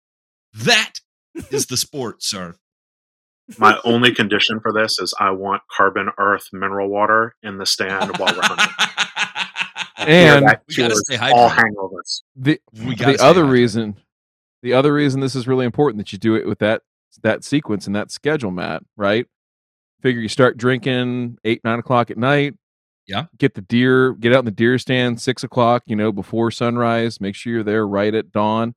That 0.52 0.94
is 1.50 1.66
the 1.66 1.76
sport, 1.76 2.24
sir. 2.24 2.56
My 3.56 3.78
only 3.84 4.12
condition 4.12 4.60
for 4.60 4.72
this 4.72 4.98
is 4.98 5.14
I 5.18 5.30
want 5.30 5.62
carbon 5.74 6.10
earth 6.18 6.48
mineral 6.52 6.88
water 6.88 7.34
in 7.42 7.56
the 7.58 7.64
stand 7.66 8.16
while 8.18 8.34
we're 8.34 8.42
hunting. 8.42 8.74
And 10.00 10.44
We 10.44 10.46
gotta 10.50 10.60
cures 10.70 11.02
stay 11.06 11.16
all 11.32 11.50
hangovers. 11.50 12.22
the 12.36 12.60
We 12.72 12.94
gotta 12.94 13.12
the 13.12 13.18
stay 13.18 13.26
other 13.26 13.44
hydrated. 13.44 13.50
reason 13.50 13.96
the 14.62 14.72
other 14.72 14.92
reason 14.94 15.20
this 15.20 15.34
is 15.34 15.46
really 15.48 15.66
important 15.66 15.98
that 15.98 16.12
you 16.12 16.18
do 16.18 16.34
it 16.34 16.46
with 16.46 16.60
that 16.60 16.82
that 17.22 17.42
sequence 17.44 17.86
and 17.86 17.94
that 17.96 18.10
schedule 18.10 18.50
matt 18.50 18.82
right 18.96 19.26
figure 20.00 20.20
you 20.22 20.28
start 20.28 20.56
drinking 20.56 21.36
eight 21.44 21.60
nine 21.64 21.78
o'clock 21.80 22.10
at 22.10 22.16
night 22.16 22.54
Yeah. 23.06 23.24
get 23.38 23.54
the 23.54 23.60
deer 23.60 24.12
get 24.14 24.32
out 24.32 24.40
in 24.40 24.44
the 24.44 24.50
deer 24.52 24.78
stand 24.78 25.20
six 25.20 25.42
o'clock 25.42 25.82
you 25.86 25.96
know 25.96 26.12
before 26.12 26.50
sunrise 26.52 27.20
make 27.20 27.34
sure 27.34 27.52
you're 27.54 27.62
there 27.64 27.86
right 27.86 28.14
at 28.14 28.30
dawn 28.32 28.74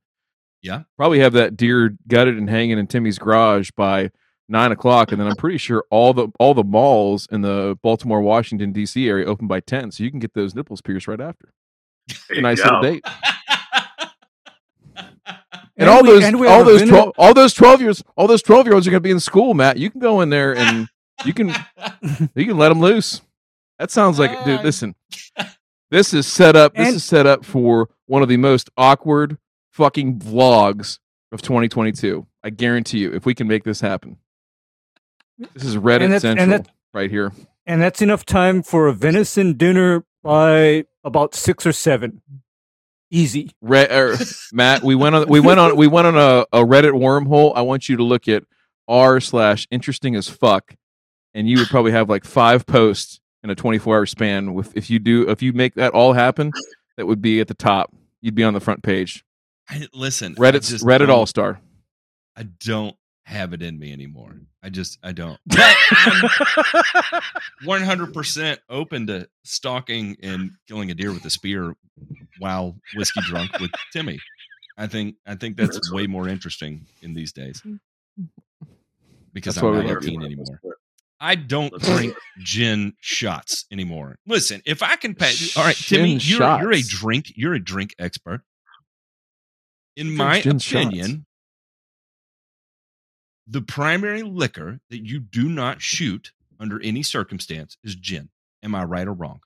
Yeah. 0.60 0.82
probably 0.96 1.20
have 1.20 1.32
that 1.34 1.56
deer 1.56 1.96
gutted 2.08 2.36
and 2.36 2.50
hanging 2.50 2.78
in 2.78 2.88
timmy's 2.88 3.18
garage 3.18 3.70
by 3.76 4.10
nine 4.52 4.70
o'clock 4.70 5.10
and 5.10 5.20
then 5.20 5.26
i'm 5.26 5.34
pretty 5.36 5.58
sure 5.58 5.84
all 5.90 6.12
the 6.12 6.28
all 6.38 6.54
the 6.54 6.62
malls 6.62 7.26
in 7.32 7.40
the 7.40 7.76
baltimore 7.82 8.20
washington 8.20 8.72
dc 8.72 8.94
area 9.08 9.26
open 9.26 9.46
by 9.48 9.58
10 9.58 9.90
so 9.90 10.04
you 10.04 10.10
can 10.10 10.20
get 10.20 10.34
those 10.34 10.54
nipples 10.54 10.80
pierced 10.80 11.08
right 11.08 11.20
after. 11.20 11.52
There 12.28 12.40
nice 12.42 12.60
go. 12.62 12.64
little 12.64 12.82
date. 12.82 13.04
And, 15.74 15.88
And 15.88 15.88
all 15.90 16.02
we- 16.02 16.08
those 16.10 16.24
and 16.24 16.38
we 16.38 16.46
all 16.46 16.64
those 16.64 16.80
vendor- 16.80 16.94
12 16.96 17.12
all 17.16 17.32
those 17.34 17.54
12 17.54 17.80
years 17.80 18.02
all 18.16 18.26
those 18.26 18.42
12 18.42 18.66
year 18.66 18.74
olds 18.74 18.86
are 18.86 18.90
going 18.90 19.02
to 19.02 19.08
be 19.08 19.10
in 19.10 19.18
school 19.20 19.54
matt. 19.54 19.78
You 19.78 19.90
can 19.90 20.00
go 20.00 20.20
in 20.20 20.28
there 20.28 20.54
and 20.54 20.86
you 21.24 21.32
can 21.32 21.48
you 22.34 22.44
can 22.46 22.58
let 22.58 22.68
them 22.68 22.80
loose. 22.80 23.22
That 23.78 23.90
sounds 23.90 24.18
like 24.18 24.44
dude 24.44 24.60
Uh, 24.60 24.62
listen. 24.62 24.94
This 25.90 26.14
is 26.14 26.26
set 26.26 26.56
up 26.56 26.74
this 26.74 26.86
And- 26.88 26.96
is 26.96 27.04
set 27.04 27.26
up 27.26 27.44
for 27.44 27.88
one 28.06 28.22
of 28.22 28.28
the 28.28 28.36
most 28.38 28.68
awkward 28.76 29.38
fucking 29.72 30.18
vlogs 30.20 30.98
of 31.32 31.40
2022 31.40 32.26
i 32.44 32.50
guarantee 32.50 32.98
you 32.98 33.12
if 33.14 33.24
we 33.24 33.34
can 33.34 33.46
make 33.48 33.64
this 33.64 33.80
happen 33.80 34.18
this 35.38 35.64
is 35.64 35.76
reddit 35.76 36.02
And 36.04 36.12
that's- 36.12 36.24
and 36.38 36.52
that- 36.52 36.68
right 36.94 37.10
here 37.10 37.32
and 37.66 37.80
that's 37.80 38.02
enough 38.02 38.24
time 38.26 38.62
for 38.62 38.88
a 38.88 38.92
venison 38.92 39.54
dinner 39.56 40.04
by 40.22 40.84
about 41.04 41.34
six 41.34 41.64
or 41.66 41.72
seven. 41.72 42.20
Easy. 43.10 43.50
Re- 43.60 43.86
er, 43.90 44.16
Matt, 44.52 44.82
we 44.82 44.94
went 44.94 45.14
on 45.14 45.28
we 45.28 45.38
went 45.40 45.60
on 45.60 45.76
we 45.76 45.86
went 45.86 46.06
on 46.06 46.16
a, 46.16 46.46
a 46.52 46.64
Reddit 46.64 46.92
wormhole. 46.92 47.52
I 47.54 47.60
want 47.62 47.88
you 47.88 47.96
to 47.98 48.02
look 48.02 48.26
at 48.26 48.44
r 48.88 49.20
slash 49.20 49.66
interesting 49.70 50.16
as 50.16 50.28
fuck, 50.30 50.74
and 51.34 51.48
you 51.48 51.58
would 51.58 51.68
probably 51.68 51.92
have 51.92 52.08
like 52.08 52.24
five 52.24 52.64
posts 52.66 53.20
in 53.42 53.50
a 53.50 53.54
twenty 53.54 53.78
four 53.78 53.96
hour 53.96 54.06
span. 54.06 54.54
With 54.54 54.74
if 54.76 54.88
you 54.88 54.98
do 54.98 55.28
if 55.28 55.42
you 55.42 55.52
make 55.52 55.74
that 55.74 55.92
all 55.92 56.14
happen, 56.14 56.52
that 56.96 57.06
would 57.06 57.20
be 57.20 57.40
at 57.40 57.48
the 57.48 57.54
top. 57.54 57.94
You'd 58.22 58.34
be 58.34 58.44
on 58.44 58.54
the 58.54 58.60
front 58.60 58.82
page. 58.82 59.24
I, 59.68 59.86
listen, 59.92 60.34
I 60.38 60.40
Reddit 60.40 60.68
just 60.68 60.84
Reddit 60.84 60.98
don't- 61.00 61.10
All 61.10 61.26
Star. 61.26 61.60
I 62.36 62.44
don't 62.44 62.96
have 63.32 63.52
it 63.52 63.62
in 63.62 63.78
me 63.78 63.92
anymore. 63.92 64.36
I 64.62 64.68
just 64.68 64.98
I 65.02 65.12
don't. 65.12 65.38
But 65.48 67.22
one 67.64 67.82
hundred 67.82 68.12
percent 68.12 68.60
open 68.68 69.06
to 69.08 69.28
stalking 69.44 70.16
and 70.22 70.50
killing 70.68 70.90
a 70.90 70.94
deer 70.94 71.12
with 71.12 71.24
a 71.24 71.30
spear 71.30 71.74
while 72.38 72.76
whiskey 72.94 73.20
drunk 73.22 73.58
with 73.60 73.70
Timmy. 73.92 74.18
I 74.78 74.86
think 74.86 75.16
I 75.26 75.34
think 75.34 75.56
that's 75.56 75.92
way 75.92 76.06
more 76.06 76.28
interesting 76.28 76.86
in 77.02 77.14
these 77.14 77.32
days 77.32 77.62
because 79.32 79.56
That's 79.56 79.64
I'm 79.64 79.86
not 79.86 79.96
eighteen 80.02 80.22
anymore. 80.22 80.58
I 81.20 81.36
don't 81.36 81.72
drink 81.80 82.14
gin 82.38 82.94
shots 83.00 83.66
anymore. 83.70 84.16
Listen, 84.26 84.60
if 84.66 84.82
I 84.82 84.96
can 84.96 85.14
pay, 85.14 85.32
all 85.56 85.64
right, 85.64 85.76
Timmy, 85.76 86.16
you're, 86.16 86.40
you're 86.40 86.72
a 86.72 86.82
drink, 86.82 87.32
you're 87.36 87.54
a 87.54 87.62
drink 87.62 87.94
expert. 88.00 88.42
In 89.96 90.16
my 90.16 90.38
opinion, 90.38 90.60
shots? 90.60 91.22
The 93.46 93.62
primary 93.62 94.22
liquor 94.22 94.80
that 94.90 95.04
you 95.04 95.20
do 95.20 95.48
not 95.48 95.80
shoot 95.80 96.32
under 96.60 96.80
any 96.82 97.02
circumstance 97.02 97.76
is 97.82 97.94
gin. 97.94 98.28
Am 98.62 98.74
I 98.74 98.84
right 98.84 99.08
or 99.08 99.12
wrong? 99.12 99.40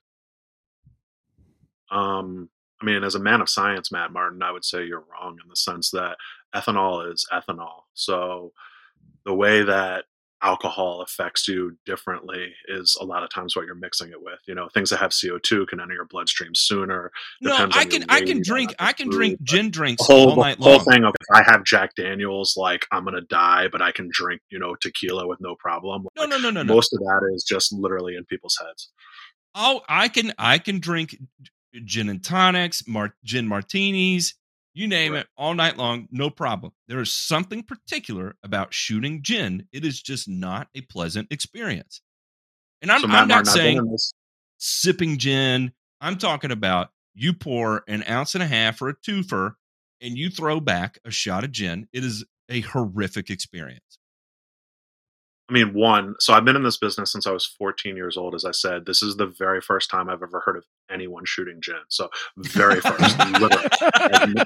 Um, 1.89 2.49
I 2.81 2.85
mean, 2.85 3.03
as 3.03 3.15
a 3.15 3.19
man 3.19 3.41
of 3.41 3.49
science, 3.49 3.91
Matt 3.91 4.11
Martin, 4.11 4.43
I 4.43 4.51
would 4.51 4.65
say 4.65 4.85
you're 4.85 5.05
wrong 5.11 5.39
in 5.43 5.49
the 5.49 5.55
sense 5.55 5.89
that 5.91 6.17
ethanol 6.53 7.11
is 7.11 7.25
ethanol. 7.33 7.81
So 7.93 8.53
the 9.25 9.33
way 9.33 9.63
that 9.63 10.05
alcohol 10.43 11.01
affects 11.01 11.47
you 11.47 11.77
differently 11.85 12.53
is 12.67 12.97
a 13.01 13.05
lot 13.05 13.23
of 13.23 13.29
times 13.29 13.55
what 13.55 13.65
you're 13.65 13.75
mixing 13.75 14.09
it 14.11 14.21
with. 14.21 14.39
You 14.47 14.55
know, 14.55 14.67
things 14.73 14.89
that 14.91 14.97
have 14.97 15.11
CO2 15.11 15.67
can 15.67 15.79
enter 15.79 15.93
your 15.93 16.05
bloodstream 16.05 16.53
sooner. 16.53 17.11
No, 17.41 17.67
I 17.71 17.85
can 17.85 18.05
I 18.09 18.21
can 18.21 18.41
drink 18.41 18.73
I 18.79 18.93
can 18.93 19.09
the 19.09 19.15
drink 19.15 19.41
gin 19.43 19.71
drinks 19.71 20.05
whole, 20.05 20.31
all 20.31 20.35
night 20.35 20.57
the 20.57 20.63
whole 20.63 20.79
thing 20.79 21.03
of 21.03 21.13
if 21.19 21.27
I 21.35 21.43
have 21.43 21.63
Jack 21.63 21.95
Daniels, 21.95 22.55
like 22.55 22.85
I'm 22.91 23.03
gonna 23.03 23.21
die, 23.21 23.67
but 23.71 23.81
I 23.81 23.91
can 23.91 24.09
drink, 24.11 24.41
you 24.49 24.59
know, 24.59 24.75
tequila 24.75 25.27
with 25.27 25.39
no 25.41 25.55
problem. 25.55 26.05
No, 26.15 26.23
Like, 26.23 26.29
no, 26.29 26.37
no, 26.37 26.49
no, 26.49 26.63
no. 26.63 26.73
Most 26.73 26.93
of 26.93 26.99
that 26.99 27.31
is 27.33 27.43
just 27.43 27.73
literally 27.73 28.15
in 28.15 28.25
people's 28.25 28.57
heads. 28.61 28.89
Oh, 29.55 29.81
I 29.89 30.07
can 30.07 30.33
I 30.37 30.59
can 30.59 30.79
drink 30.79 31.17
gin 31.83 32.09
and 32.09 32.23
tonics, 32.23 32.87
mar- 32.87 33.15
gin 33.23 33.47
martinis, 33.47 34.35
you 34.77 34.87
name 34.87 35.13
Right. 35.13 35.21
it, 35.21 35.27
all 35.37 35.53
night 35.53 35.77
long, 35.77 36.07
no 36.11 36.29
problem. 36.29 36.73
There 36.87 36.99
is 36.99 37.13
something 37.13 37.63
particular 37.63 38.35
about 38.43 38.73
shooting 38.73 39.23
gin. 39.23 39.67
It 39.71 39.83
is 39.85 40.01
just 40.01 40.27
not 40.27 40.67
a 40.75 40.81
pleasant 40.81 41.31
experience. 41.31 42.01
And 42.81 42.91
I'm, 42.91 43.01
so 43.01 43.07
I'm 43.07 43.27
not 43.27 43.45
Martin, 43.45 43.45
saying 43.45 43.97
sipping 44.57 45.17
gin. 45.17 45.71
I'm 45.99 46.17
talking 46.17 46.51
about 46.51 46.89
you 47.15 47.33
pour 47.33 47.83
an 47.87 48.03
ounce 48.07 48.35
and 48.35 48.43
a 48.43 48.47
half 48.47 48.81
or 48.81 48.89
a 48.89 48.95
twofer 48.95 49.55
and 50.01 50.17
you 50.17 50.29
throw 50.29 50.59
back 50.59 50.99
a 51.05 51.11
shot 51.11 51.43
of 51.43 51.51
gin. 51.51 51.87
It 51.91 52.03
is 52.03 52.23
a 52.49 52.61
horrific 52.61 53.29
experience. 53.29 53.97
I 55.49 55.53
mean, 55.53 55.73
one, 55.73 56.15
so 56.19 56.33
I've 56.33 56.45
been 56.45 56.55
in 56.57 56.63
this 56.63 56.77
business 56.77 57.11
since 57.11 57.25
I 57.25 57.31
was 57.31 57.45
14 57.45 57.95
years 57.95 58.17
old. 58.17 58.35
As 58.35 58.45
I 58.45 58.51
said, 58.51 58.85
this 58.85 59.01
is 59.01 59.15
the 59.15 59.27
very 59.27 59.61
first 59.61 59.89
time 59.89 60.09
I've 60.09 60.21
ever 60.21 60.41
heard 60.45 60.57
of 60.57 60.65
anyone 60.89 61.23
shooting 61.25 61.59
gin. 61.61 61.75
So, 61.89 62.09
very 62.37 62.81
first. 62.81 63.17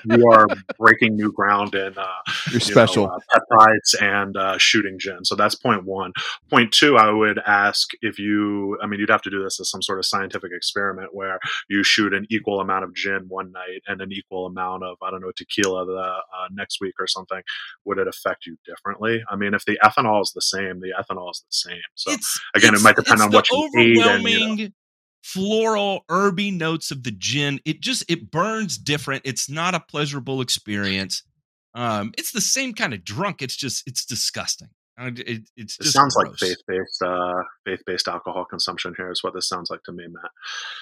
You 0.06 0.30
are 0.32 0.48
breaking 0.78 1.16
new 1.16 1.32
ground 1.32 1.76
in 1.76 1.98
uh, 1.98 2.06
You're 2.48 2.54
you 2.56 2.60
special. 2.60 3.08
know, 3.08 3.14
uh, 3.14 3.40
peptides 3.40 4.02
and 4.02 4.38
uh, 4.38 4.58
shooting 4.58 4.98
gin. 5.00 5.24
So 5.24 5.36
that's 5.36 5.56
point 5.56 5.86
one. 5.86 6.14
Point 6.50 6.72
two, 6.72 6.98
I 6.98 7.12
would 7.12 7.40
ask 7.46 7.90
if 8.02 8.20
you, 8.20 8.78
I 8.82 8.88
mean, 8.88 9.00
you'd 9.00 9.10
have 9.10 9.22
to 9.24 9.30
do 9.30 9.44
this 9.44 9.60
as 9.60 9.70
some 9.70 9.82
sort 9.82 10.00
of 10.00 10.06
scientific 10.06 10.52
experiment 10.54 11.14
where 11.14 11.40
you 11.70 11.84
shoot 11.84 12.14
an 12.14 12.26
equal 12.30 12.60
amount 12.60 12.84
of 12.84 12.94
gin 12.94 13.26
one 13.28 13.52
night 13.52 13.82
and 13.88 14.02
an 14.02 14.12
equal 14.12 14.46
amount 14.46 14.84
of, 14.84 14.98
I 15.02 15.12
don't 15.12 15.22
know, 15.22 15.32
tequila 15.36 15.86
the 15.86 15.94
uh, 15.94 16.48
next 16.52 16.80
week 16.82 16.96
or 17.00 17.08
something. 17.08 17.42
Would 17.86 17.98
it 17.98 18.08
affect 18.08 18.46
you 18.46 18.58
differently? 18.66 19.24
I 19.30 19.36
mean, 19.36 19.54
if 19.54 19.66
the 19.66 19.80
ethanol 19.84 20.22
is 20.22 20.32
the 20.34 20.42
same, 20.42 20.80
the 20.80 20.94
ethanol 21.00 21.32
is 21.32 21.44
the 21.48 21.70
same. 21.72 21.82
So 21.96 22.12
it's 22.12 22.40
again, 22.56 22.76
it 22.76 22.82
might 22.82 22.96
depend 22.96 23.22
on 23.22 23.32
what 23.32 23.50
you 23.50 23.70
ate 23.78 23.98
and, 23.98 24.24
you 24.24 24.58
know. 24.58 24.72
Floral 25.22 26.06
herby 26.10 26.52
notes 26.52 26.92
of 26.92 27.04
the 27.04 27.12
gin. 27.12 27.60
It 27.66 27.82
just 27.82 28.04
it 28.10 28.32
burns 28.32 28.78
different. 28.78 29.24
It's 29.26 29.50
not 29.50 29.76
a 29.76 29.80
pleasurable 29.80 30.42
experience. 30.42 31.24
Um, 31.74 32.12
it's 32.18 32.32
the 32.32 32.42
same 32.42 32.74
kind 32.74 32.94
of 32.94 33.04
drunk. 33.04 33.42
It's 33.42 33.56
just 33.56 33.88
it's 33.88 34.06
disgusting. 34.06 34.70
It, 34.98 35.50
it's 35.56 35.80
it 35.80 35.86
sounds 35.86 36.16
like 36.16 36.28
gross. 36.28 36.40
faith-based, 36.40 37.02
uh, 37.04 37.42
faith-based 37.66 38.08
alcohol 38.08 38.46
consumption 38.46 38.94
here 38.96 39.10
is 39.10 39.24
what 39.24 39.34
this 39.34 39.48
sounds 39.48 39.70
like 39.72 39.82
to 39.84 39.92
me, 39.92 40.06
Matt. 40.08 40.32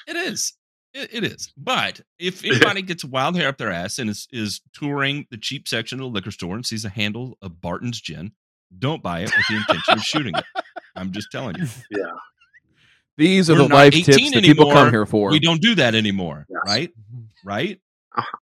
It 0.07 0.20
is. 0.20 0.53
It, 0.94 1.14
it 1.14 1.24
is. 1.24 1.53
But 1.56 2.02
if 2.18 2.44
anybody 2.45 2.82
gets 2.82 3.06
wild 3.06 3.38
hair 3.38 3.48
up 3.48 3.57
their 3.57 3.72
ass 3.72 3.98
and 3.98 4.10
is, 4.10 4.28
is 4.32 4.61
touring 4.74 5.28
the 5.32 5.38
cheap 5.38 5.68
section 5.68 5.99
of 5.99 6.03
the 6.03 6.10
liquor 6.10 6.32
store 6.32 6.56
and 6.56 6.66
sees 6.66 6.84
a 6.84 6.90
handle 6.90 7.38
of 7.41 7.61
Barton's 7.61 8.02
gin, 8.02 8.34
don't 8.78 9.02
buy 9.02 9.22
it 9.22 9.32
with 9.36 9.48
the 9.48 9.56
intention 9.56 9.94
of 9.94 10.02
shooting 10.02 10.36
it. 10.36 10.45
I'm 10.95 11.11
just 11.11 11.32
telling 11.32 11.56
you. 11.57 11.68
Yeah. 11.91 12.06
These 13.20 13.50
are 13.50 13.54
We're 13.56 13.68
the 13.68 13.74
life 13.74 13.94
18 13.94 14.06
tips 14.06 14.32
that 14.32 14.44
people 14.44 14.72
come 14.72 14.91
here 14.91 15.06
for. 15.06 15.30
We 15.30 15.40
don't 15.41 15.62
do 15.62 15.76
that 15.76 15.94
anymore, 15.94 16.48
Yes. 16.50 16.62
right? 16.66 16.90
Mm-hmm. 16.90 17.48
Right? 17.48 17.82
Uh-huh. 18.18 18.38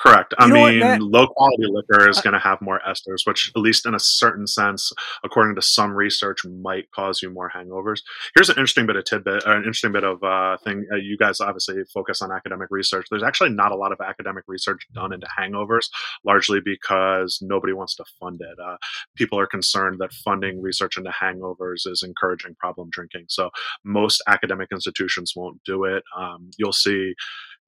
Correct. 0.00 0.32
I 0.38 0.46
You 0.46 0.52
know 0.54 0.70
mean, 0.70 0.78
Matt? 0.78 1.02
low 1.02 1.26
quality 1.28 1.64
liquor 1.68 2.08
is 2.08 2.18
Uh, 2.18 2.22
going 2.22 2.32
to 2.32 2.38
have 2.40 2.60
more 2.62 2.80
esters, 2.88 3.26
which, 3.26 3.52
at 3.54 3.60
least 3.60 3.84
in 3.84 3.94
a 3.94 3.98
certain 4.00 4.46
sense, 4.46 4.92
according 5.24 5.54
to 5.56 5.62
some 5.62 5.92
research, 5.92 6.38
might 6.46 6.90
cause 6.90 7.20
you 7.22 7.30
more 7.30 7.50
hangovers. 7.54 8.00
Here's 8.34 8.48
an 8.48 8.56
interesting 8.56 8.86
bit 8.86 8.96
of 8.96 9.04
tidbit, 9.04 9.44
or 9.46 9.52
an 9.52 9.58
interesting 9.58 9.92
bit 9.92 10.04
of 10.04 10.22
uh, 10.24 10.56
thing. 10.64 10.86
Uh, 10.90 10.96
you 10.96 11.18
guys 11.18 11.40
obviously 11.40 11.74
focus 11.92 12.22
on 12.22 12.32
academic 12.32 12.68
research. 12.70 13.06
There's 13.10 13.22
actually 13.22 13.50
not 13.50 13.72
a 13.72 13.76
lot 13.76 13.92
of 13.92 14.00
academic 14.00 14.44
research 14.48 14.86
done 14.94 15.12
into 15.12 15.26
hangovers, 15.38 15.90
largely 16.24 16.60
because 16.64 17.38
nobody 17.42 17.74
wants 17.74 17.94
to 17.96 18.04
fund 18.18 18.40
it. 18.40 18.58
Uh, 18.58 18.78
people 19.16 19.38
are 19.38 19.46
concerned 19.46 19.98
that 20.00 20.12
funding 20.12 20.62
research 20.62 20.96
into 20.96 21.10
hangovers 21.10 21.86
is 21.86 22.02
encouraging 22.02 22.54
problem 22.58 22.88
drinking. 22.90 23.26
So 23.28 23.50
most 23.84 24.22
academic 24.28 24.68
institutions 24.72 25.34
won't 25.36 25.60
do 25.64 25.84
it. 25.84 26.02
Um, 26.18 26.50
you'll 26.56 26.72
see 26.72 27.14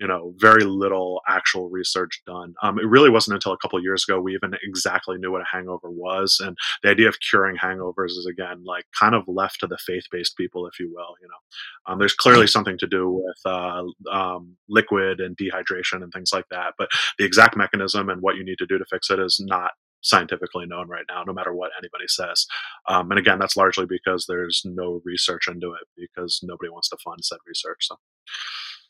you 0.01 0.07
know, 0.07 0.35
very 0.39 0.65
little 0.65 1.21
actual 1.29 1.69
research 1.71 2.23
done. 2.27 2.55
Um, 2.63 2.79
it 2.79 2.87
really 2.87 3.11
wasn't 3.11 3.35
until 3.35 3.53
a 3.53 3.59
couple 3.59 3.79
of 3.79 3.85
years 3.85 4.05
ago 4.07 4.21
we 4.21 4.35
even 4.35 4.55
exactly 4.63 5.17
knew 5.19 5.31
what 5.31 5.43
a 5.43 5.57
hangover 5.57 5.91
was, 5.91 6.41
and 6.45 6.57
the 6.83 6.91
idea 6.91 7.09
of 7.09 7.21
curing 7.21 7.57
hangovers 7.57 8.11
is 8.11 8.27
again 8.31 8.63
like 8.65 8.85
kind 8.99 9.15
of 9.15 9.25
left 9.27 9.61
to 9.61 9.67
the 9.67 9.79
faith-based 9.79 10.37
people, 10.37 10.67
if 10.67 10.79
you 10.81 10.93
will. 10.93 11.15
You 11.21 11.29
know, 11.29 11.93
um, 11.93 11.99
there's 11.99 12.15
clearly 12.15 12.47
something 12.47 12.79
to 12.79 12.87
do 12.87 13.11
with 13.11 13.39
uh, 13.45 13.85
um, 14.11 14.57
liquid 14.69 15.21
and 15.21 15.37
dehydration 15.37 16.03
and 16.03 16.13
things 16.13 16.33
like 16.33 16.47
that, 16.51 16.75
but 16.79 16.89
the 17.19 17.25
exact 17.25 17.57
mechanism 17.57 18.09
and 18.09 18.23
what 18.23 18.37
you 18.37 18.45
need 18.45 18.59
to 18.59 18.67
do 18.67 18.79
to 18.79 18.85
fix 18.91 19.11
it 19.11 19.19
is 19.19 19.41
not 19.45 19.73
scientifically 20.03 20.67
known 20.67 20.89
right 20.89 21.05
now, 21.09 21.23
no 21.25 21.33
matter 21.33 21.55
what 21.55 21.71
anybody 21.79 22.07
says. 22.09 22.47
Um, 22.89 23.11
and 23.11 23.19
again, 23.19 23.39
that's 23.39 23.57
largely 23.57 23.87
because 23.87 24.27
there's 24.27 24.63
no 24.65 25.01
research 25.05 25.49
into 25.49 25.75
it 25.75 25.87
because 25.97 26.41
nobody 26.43 26.71
wants 26.71 26.89
to 26.89 26.97
fund 27.05 27.25
said 27.25 27.39
research. 27.47 27.87
So 27.87 27.97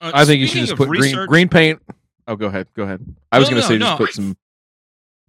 Uh, 0.00 0.10
I 0.14 0.24
think 0.24 0.40
you 0.40 0.46
should 0.46 0.60
just 0.60 0.76
put 0.76 0.88
green 0.88 1.02
research- 1.02 1.28
green 1.28 1.48
paint. 1.48 1.80
Oh, 2.26 2.36
go 2.36 2.46
ahead. 2.46 2.68
Go 2.74 2.84
ahead. 2.84 3.04
I 3.30 3.38
was 3.38 3.48
No, 3.50 3.56
going 3.56 3.62
to 3.62 3.68
no, 3.68 3.74
say 3.74 3.78
just 3.78 3.90
no, 4.00 4.04
put 4.06 4.14
some 4.14 4.36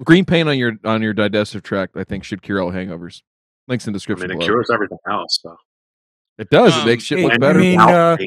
green 0.03 0.25
paint 0.25 0.49
on 0.49 0.57
your 0.57 0.73
on 0.83 1.01
your 1.01 1.13
digestive 1.13 1.63
tract. 1.63 1.95
I 1.97 2.03
think 2.03 2.23
should 2.23 2.41
cure 2.41 2.61
all 2.61 2.71
hangovers. 2.71 3.21
Links 3.67 3.87
in 3.87 3.93
I 3.93 3.95
description 3.95 4.27
mean, 4.29 4.37
it 4.37 4.39
below. 4.39 4.47
cures 4.47 4.69
everything 4.71 4.97
else. 5.09 5.39
So 5.41 5.55
It 6.37 6.49
does. 6.49 6.73
Um, 6.73 6.81
it 6.81 6.85
makes 6.85 7.03
shit 7.03 7.19
hey, 7.19 7.23
look 7.25 7.33
I 7.33 7.37
better. 7.37 7.59
mean, 7.59 7.79
uh. 7.79 8.17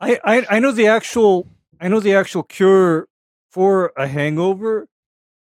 I, 0.00 0.18
I 0.24 0.46
I 0.50 0.58
know 0.60 0.72
the 0.72 0.86
actual 0.88 1.46
I 1.80 1.88
know 1.88 2.00
the 2.00 2.14
actual 2.14 2.42
cure 2.42 3.08
for 3.50 3.92
a 3.96 4.06
hangover, 4.06 4.88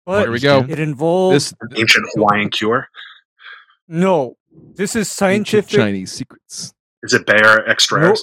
but 0.07 0.23
Here 0.23 0.31
we 0.33 0.41
go. 0.41 0.65
it 0.69 0.79
involves 0.79 1.51
This 1.51 1.79
ancient 1.79 2.07
Hawaiian 2.15 2.51
cure. 2.51 2.89
no. 3.89 4.37
This 4.75 4.97
is 4.97 5.07
ancient 5.23 5.67
scientific, 5.67 5.69
Chinese 5.79 6.13
secrets. 6.13 6.73
Is 7.03 7.13
it 7.13 7.27
bear 7.27 7.69
extract? 7.69 8.23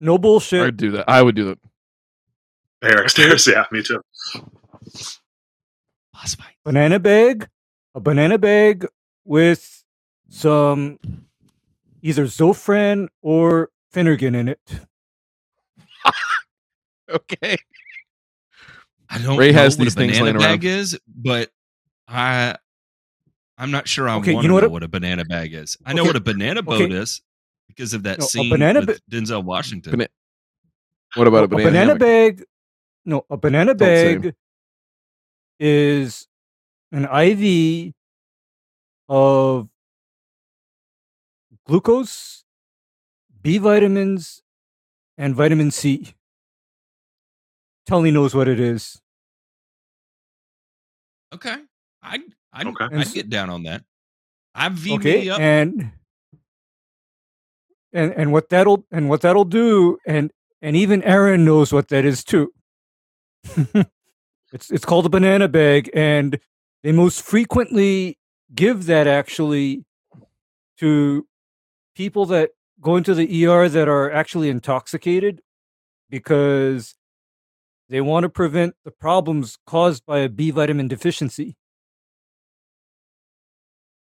No 0.00 0.18
bullshit. 0.18 0.60
I 0.60 0.62
bullshit. 0.62 0.66
would 0.66 0.76
do 0.78 0.90
that. 0.92 1.04
I 1.08 1.22
would 1.22 1.34
do 1.36 1.44
that. 1.46 1.58
Eric 2.82 3.04
extract. 3.04 3.46
Yeah, 3.46 3.64
me 3.72 3.82
too. 3.82 4.00
Boss 6.12 6.34
fight. 6.34 6.54
Banana 6.64 6.98
bag, 6.98 7.48
a 7.94 8.00
banana 8.00 8.38
bag 8.38 8.86
with 9.24 9.84
some 10.28 10.98
either 12.02 12.24
Zofran 12.24 13.08
or 13.22 13.70
Phenergan 13.94 14.34
in 14.36 14.48
it. 14.48 14.60
Okay. 17.10 17.56
I 19.08 19.18
don't 19.18 19.36
Ray 19.36 19.50
know 19.52 19.58
has 19.58 19.76
what 19.76 19.84
these 19.84 19.94
a 19.94 19.98
things 19.98 20.12
banana 20.12 20.24
laying 20.24 20.36
around. 20.36 20.42
bag 20.60 20.64
is, 20.64 20.96
but 21.08 21.50
I 22.06 22.56
I'm 23.58 23.72
not 23.72 23.88
sure 23.88 24.08
I 24.08 24.14
Okay, 24.16 24.32
want 24.34 24.44
you 24.44 24.48
to 24.48 24.48
know 24.48 24.60
know 24.60 24.68
what 24.68 24.70
what 24.70 24.82
a- 24.82 24.86
a, 24.86 24.88
banana 24.88 25.24
bag 25.24 25.52
is. 25.52 25.76
I 25.84 25.92
know 25.92 26.02
Okay, 26.02 26.08
what 26.10 26.16
a 26.16 26.20
banana 26.20 26.62
boat 26.62 26.82
okay. 26.82 26.94
is 26.94 27.20
because 27.74 27.94
of 27.94 28.02
that 28.04 28.18
No, 28.18 28.24
a 28.24 28.28
scene 28.28 28.50
banana 28.50 28.80
with 28.80 29.00
Denzel 29.10 29.42
Washington. 29.44 29.92
Bana- 29.92 30.08
What 31.14 31.26
about 31.26 31.40
a 31.40 31.44
a 31.44 31.48
banana? 31.48 31.70
banana 31.70 31.86
hammock? 31.86 31.98
bag. 32.00 32.44
No, 33.04 33.24
a 33.30 33.36
banana 33.36 33.74
Don't 33.74 33.88
say. 33.88 34.16
bag 34.18 34.34
is 35.58 36.26
an 36.92 37.04
IV 37.06 37.92
of 39.08 39.68
glucose, 41.66 42.44
B 43.42 43.58
vitamins, 43.58 44.42
and 45.18 45.34
vitamin 45.34 45.70
C. 45.70 46.14
Tully 47.86 48.10
knows 48.10 48.34
what 48.34 48.46
it 48.48 48.60
is. 48.60 49.00
okay, 51.34 51.56
I 52.02 52.18
I 52.52 52.64
Okay. 52.68 52.88
I'd 52.96 53.12
get 53.12 53.30
down 53.30 53.50
on 53.50 53.62
that. 53.64 53.84
I 54.54 54.68
VV 54.68 54.94
okay, 54.98 55.28
up. 55.30 55.40
and 55.40 55.92
and 57.92 58.12
and 58.14 58.32
what 58.32 58.48
that'll 58.48 58.84
and 58.90 59.08
what 59.08 59.22
that'll 59.22 59.44
do, 59.44 59.98
and 60.06 60.30
and 60.62 60.76
even 60.76 61.02
Aaron 61.04 61.44
knows 61.44 61.72
what 61.72 61.88
that 61.88 62.04
is 62.04 62.24
too. 62.24 62.52
it's 64.52 64.70
it's 64.70 64.84
called 64.84 65.06
a 65.06 65.10
banana 65.10 65.48
bag, 65.48 65.90
and 65.94 66.38
they 66.82 66.92
most 66.92 67.22
frequently 67.22 68.18
give 68.54 68.86
that 68.86 69.06
actually 69.06 69.84
to 70.78 71.26
people 71.94 72.26
that 72.26 72.50
go 72.80 72.96
into 72.96 73.14
the 73.14 73.46
ER 73.46 73.68
that 73.68 73.88
are 73.88 74.10
actually 74.10 74.48
intoxicated 74.48 75.40
because 76.08 76.94
they 77.88 78.00
want 78.00 78.24
to 78.24 78.28
prevent 78.28 78.74
the 78.84 78.90
problems 78.90 79.58
caused 79.66 80.04
by 80.06 80.20
a 80.20 80.28
B 80.28 80.50
vitamin 80.50 80.88
deficiency. 80.88 81.56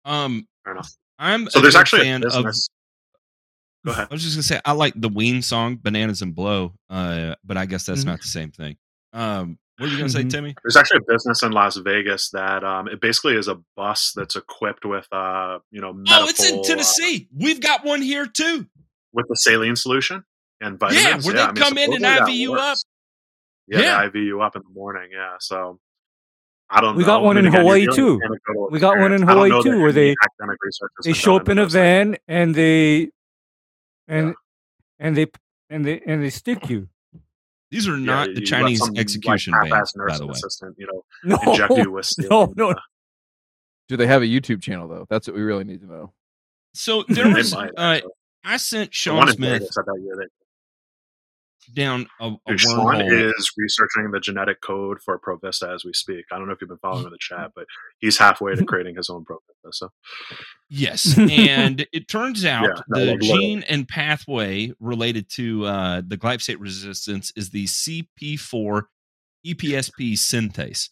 um, 0.05 0.47
Fair 0.65 0.75
enough. 0.75 0.93
I'm 1.19 1.49
So 1.51 1.59
a 1.59 1.63
there's 1.63 1.75
big 1.75 1.81
actually 1.81 2.01
a 2.03 2.05
fan 2.05 2.25
of. 2.25 2.45
business. 2.45 2.69
Go 3.89 3.93
ahead. 3.93 4.09
I 4.11 4.15
was 4.15 4.23
just 4.23 4.37
gonna 4.37 4.43
say 4.43 4.61
I 4.65 4.73
like 4.73 4.95
the 4.97 5.09
Ween 5.09 5.43
song 5.43 5.77
"Bananas 5.83 6.23
and 6.23 6.35
Blow," 6.35 6.75
uh, 6.91 7.35
but 7.45 7.57
I 7.57 7.67
guess 7.67 7.87
that's 7.87 8.03
Mhm. 8.03 8.07
not 8.07 8.21
the 8.23 8.29
same 8.29 8.51
thing. 8.51 8.77
Um, 9.13 9.59
what 9.79 9.87
were 9.87 9.93
you 9.93 9.99
gonna 9.99 10.09
say, 10.11 10.25
Mhm. 10.25 10.31
Timmy? 10.31 10.55
There's 10.63 10.77
actually 10.77 10.99
a 11.09 11.13
business 11.13 11.43
in 11.43 11.53
Las 11.53 11.77
Vegas 11.77 12.31
that 12.31 12.65
um, 12.65 12.89
it 12.89 13.01
basically 13.01 13.35
is 13.37 13.49
a 13.49 13.57
bus 13.77 14.13
that's 14.15 14.37
equipped 14.37 14.85
with 14.85 15.07
uh, 15.13 15.59
you 15.71 15.81
know, 15.81 15.95
Oh, 16.09 16.29
it's 16.29 16.45
in 16.49 16.57
Metapol, 16.57 16.61
uh, 16.61 16.65
Tennessee. 16.69 17.29
We've 17.35 17.61
got 17.61 17.85
one 17.85 18.03
here 18.03 18.27
too. 18.27 18.67
with 19.13 19.27
the 19.29 19.37
saline 19.37 19.75
solution 19.77 20.23
and 20.61 20.79
vitamins. 20.79 21.05
Yeah, 21.27 21.33
where 21.33 21.35
they 21.35 21.43
I 21.43 21.47
mean, 21.53 21.55
come 21.57 21.79
in 21.79 21.93
and 22.05 22.05
IV 22.05 22.29
you 22.35 22.51
works. 22.53 22.63
up. 22.63 22.77
Yeah, 23.69 23.81
Yeah. 23.81 24.05
IV 24.07 24.17
you 24.17 24.41
up 24.43 24.55
in 24.57 24.63
the 24.63 24.71
morning. 24.75 25.11
Yeah, 25.13 25.37
so 25.41 25.81
I 26.71 26.83
don't. 26.83 26.97
We 26.97 27.03
know. 27.03 27.07
got 27.07 27.23
one 27.23 27.39
I 27.39 27.41
mean, 27.41 27.47
in 27.47 27.55
again, 27.55 27.61
Hawaii, 27.65 27.87
too. 27.87 28.21
We 28.71 28.79
got 28.79 28.99
one 28.99 29.13
in 29.13 29.23
experience. 29.23 29.23
I 29.23 29.35
don't 29.35 29.49
Hawaii, 29.51 29.63
too, 29.63 29.81
where 29.81 29.93
they- 29.93 30.15
academic 30.23 30.59
research 30.63 30.91
has 30.99 31.05
they 31.07 31.13
show 31.15 31.37
up 31.37 31.49
in 31.49 31.59
a 31.59 31.65
van 31.67 32.19
and 32.29 32.55
they 32.55 33.11
and 34.09 34.29
Yeah. 34.29 34.33
and 34.99 35.17
they 35.17 35.27
and 35.71 35.85
they 35.85 36.01
and 36.07 36.23
they 36.25 36.31
stick 36.31 36.69
you. 36.69 36.89
These 37.71 37.87
are 37.87 37.97
not 37.99 38.29
you 38.31 38.35
the 38.37 38.41
Chinese 38.41 38.79
some, 38.79 38.89
like, 38.95 38.99
execution 38.99 39.53
half-ass 39.53 39.93
bands, 39.93 39.93
by 39.95 40.17
the 40.19 40.27
way. 40.27 40.33
assistant, 40.33 40.75
you 40.79 40.87
know, 40.87 41.05
No, 41.45 41.53
inject 41.53 41.77
you 41.77 41.91
with 41.93 42.11
no, 42.19 42.27
saline, 42.29 42.55
no. 42.57 42.71
uh, 42.71 42.75
Do 43.89 43.97
they 43.99 44.07
have 44.07 44.23
a 44.23 44.27
YouTube 44.27 44.63
channel 44.63 44.89
though? 44.89 45.07
That's 45.11 45.27
what 45.29 45.37
we 45.37 45.43
really 45.43 45.65
need 45.65 45.81
to 45.83 45.87
know. 45.87 46.13
So 46.75 47.05
there 47.09 47.29
was, 47.33 47.55
uh. 47.55 48.01
I 48.45 48.57
sent 48.57 48.91
The 48.91 48.95
Sean 48.95 49.17
one 49.19 49.29
in 49.29 49.35
Smith 49.35 49.51
Vegas, 49.61 49.77
I 49.77 49.83
bet 49.83 50.01
you 50.01 50.17
they- 50.19 50.27
down 51.75 52.07
a, 52.21 52.33
a 52.49 52.59
Sean 52.59 53.01
is 53.01 53.53
researching 53.57 54.11
the 54.11 54.21
genetic 54.21 54.61
code 54.61 54.99
for 55.03 55.19
Provista 55.19 55.75
as 55.75 55.85
we 55.85 55.93
speak. 55.93 56.25
I 56.33 56.39
don't 56.39 56.47
know 56.47 56.53
if 56.53 56.61
you've 56.61 56.69
been 56.69 56.79
following 56.79 57.07
in 57.07 57.11
the 57.11 57.19
chat, 57.21 57.53
but 57.55 57.67
he's 57.99 58.19
halfway 58.19 58.55
to 58.55 58.65
creating 58.67 58.97
his 58.97 59.11
own 59.11 59.25
Provista. 59.25 59.73
So 59.73 59.91
Yes, 60.69 61.17
and 61.31 61.87
it 61.93 62.09
turns 62.09 62.45
out 62.45 62.65
Yeah, 62.65 62.83
no, 62.89 63.07
the 63.07 63.17
gene 63.19 63.63
and 63.69 63.89
pathway 63.89 64.73
related 64.81 65.29
to 65.31 65.65
uh, 65.65 66.03
the 66.07 66.19
glyphosate 66.19 66.61
resistance 66.61 67.33
is 67.37 67.51
the 67.51 67.67
CP4 67.67 68.83
EPSP 69.47 70.13
synthase. 70.13 70.91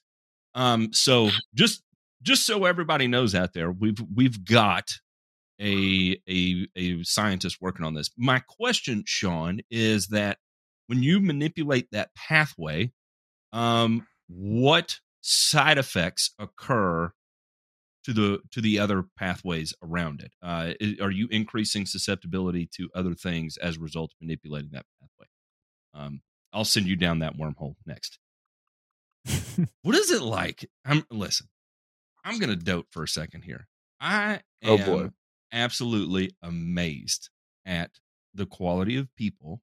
Um, 0.54 0.92
so 0.92 1.30
just 1.54 1.82
just 2.22 2.46
so 2.46 2.64
everybody 2.64 3.06
knows 3.06 3.34
out 3.34 3.52
there, 3.52 3.70
we've 3.70 4.02
we've 4.14 4.44
got 4.44 4.90
a 5.60 6.16
a 6.28 6.66
a 6.76 7.02
scientist 7.02 7.58
working 7.60 7.84
on 7.84 7.94
this. 7.94 8.10
My 8.16 8.40
question, 8.40 9.04
Sean, 9.06 9.60
is 9.70 10.08
that 10.08 10.38
when 10.86 11.02
you 11.02 11.20
manipulate 11.20 11.88
that 11.92 12.14
pathway, 12.14 12.92
um, 13.52 14.06
what 14.28 15.00
side 15.20 15.78
effects 15.78 16.32
occur 16.38 17.12
to 18.04 18.12
the 18.12 18.38
to 18.52 18.60
the 18.60 18.78
other 18.78 19.04
pathways 19.18 19.74
around 19.82 20.20
it? 20.22 20.32
Uh, 20.42 20.74
are 21.00 21.10
you 21.10 21.28
increasing 21.30 21.86
susceptibility 21.86 22.68
to 22.74 22.88
other 22.94 23.14
things 23.14 23.56
as 23.56 23.76
a 23.76 23.80
result 23.80 24.12
of 24.12 24.16
manipulating 24.20 24.70
that 24.72 24.86
pathway? 25.00 25.26
Um, 25.94 26.22
I'll 26.52 26.64
send 26.64 26.86
you 26.86 26.96
down 26.96 27.20
that 27.20 27.36
wormhole 27.36 27.74
next. 27.84 28.18
what 29.82 29.94
is 29.94 30.10
it 30.10 30.22
like? 30.22 30.68
I'm 30.84 31.04
listen. 31.10 31.48
I'm 32.24 32.38
gonna 32.38 32.56
dote 32.56 32.86
for 32.90 33.02
a 33.02 33.08
second 33.08 33.42
here. 33.42 33.66
I 34.00 34.40
Oh, 34.64 34.78
boy. 34.78 35.10
absolutely 35.52 36.32
amazed 36.42 37.30
at 37.64 37.92
the 38.34 38.46
quality 38.46 38.96
of 38.96 39.14
people 39.16 39.62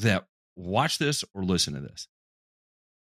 that 0.00 0.26
watch 0.56 0.98
this 0.98 1.24
or 1.34 1.44
listen 1.44 1.74
to 1.74 1.80
this. 1.80 2.08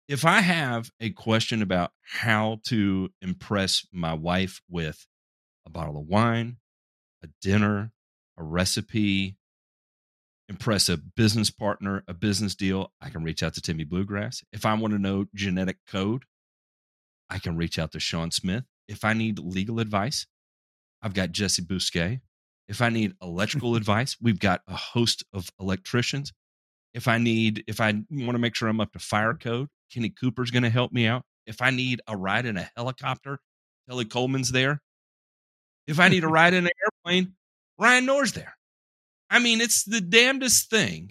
If 0.08 0.24
I 0.24 0.40
have 0.40 0.90
a 1.00 1.10
question 1.10 1.62
about 1.62 1.92
how 2.00 2.60
to 2.66 3.10
impress 3.20 3.86
my 3.92 4.14
wife 4.14 4.60
with 4.68 5.06
a 5.66 5.70
bottle 5.70 5.98
of 5.98 6.06
wine, 6.06 6.58
a 7.24 7.28
dinner, 7.42 7.92
a 8.38 8.42
recipe, 8.42 9.36
impress 10.48 10.88
a 10.88 10.96
business 10.96 11.50
partner, 11.50 12.04
a 12.06 12.14
business 12.14 12.54
deal, 12.54 12.92
I 13.00 13.10
can 13.10 13.24
reach 13.24 13.42
out 13.42 13.54
to 13.54 13.60
Timmy 13.60 13.84
Bluegrass. 13.84 14.44
If 14.52 14.64
I 14.64 14.74
want 14.74 14.92
to 14.92 14.98
know 14.98 15.26
genetic 15.34 15.78
code, 15.88 16.24
I 17.28 17.38
can 17.38 17.56
reach 17.56 17.78
out 17.78 17.92
to 17.92 18.00
Sean 18.00 18.30
Smith. 18.30 18.64
If 18.86 19.04
I 19.04 19.12
need 19.12 19.40
legal 19.40 19.80
advice, 19.80 20.26
I've 21.02 21.14
got 21.14 21.32
Jesse 21.32 21.62
Bousquet. 21.62 22.20
If 22.68 22.80
I 22.80 22.90
need 22.90 23.14
electrical 23.20 23.74
advice, 23.76 24.16
we've 24.20 24.38
got 24.38 24.62
a 24.68 24.76
host 24.76 25.24
of 25.32 25.50
electricians. 25.60 26.32
If 26.96 27.08
I 27.08 27.18
need, 27.18 27.62
if 27.68 27.78
I 27.78 27.92
want 28.10 28.32
to 28.32 28.38
make 28.38 28.54
sure 28.54 28.70
I'm 28.70 28.80
up 28.80 28.94
to 28.94 28.98
fire 28.98 29.34
code, 29.34 29.68
Kenny 29.92 30.08
Cooper's 30.08 30.50
going 30.50 30.62
to 30.62 30.70
help 30.70 30.92
me 30.92 31.06
out. 31.06 31.24
If 31.46 31.60
I 31.60 31.68
need 31.68 32.00
a 32.08 32.16
ride 32.16 32.46
in 32.46 32.56
a 32.56 32.70
helicopter, 32.74 33.38
Kelly 33.86 34.06
Coleman's 34.06 34.50
there. 34.50 34.80
If 35.86 36.00
I 36.00 36.08
need 36.08 36.24
a 36.24 36.28
ride 36.38 36.54
in 36.54 36.64
an 36.64 36.72
airplane, 36.82 37.34
Ryan 37.78 38.06
Knorr's 38.06 38.32
there. 38.32 38.56
I 39.28 39.40
mean, 39.40 39.60
it's 39.60 39.84
the 39.84 40.00
damnedest 40.00 40.70
thing 40.70 41.10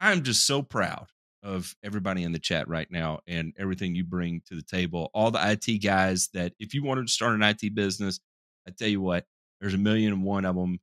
I'm 0.00 0.22
just 0.22 0.46
so 0.46 0.62
proud 0.62 1.08
of 1.42 1.74
everybody 1.82 2.22
in 2.22 2.30
the 2.30 2.38
chat 2.38 2.68
right 2.68 2.88
now 2.88 3.18
and 3.26 3.52
everything 3.58 3.96
you 3.96 4.04
bring 4.04 4.42
to 4.46 4.54
the 4.54 4.62
table. 4.62 5.10
All 5.14 5.32
the 5.32 5.50
IT 5.50 5.78
guys 5.78 6.28
that 6.34 6.52
if 6.60 6.74
you 6.74 6.84
wanted 6.84 7.08
to 7.08 7.12
start 7.12 7.34
an 7.34 7.42
IT 7.42 7.74
business, 7.74 8.20
I 8.68 8.70
tell 8.70 8.88
you 8.88 9.00
what, 9.00 9.24
there's 9.60 9.74
a 9.74 9.78
million 9.78 10.12
and 10.12 10.22
one 10.22 10.44
of 10.44 10.54
them 10.54 10.78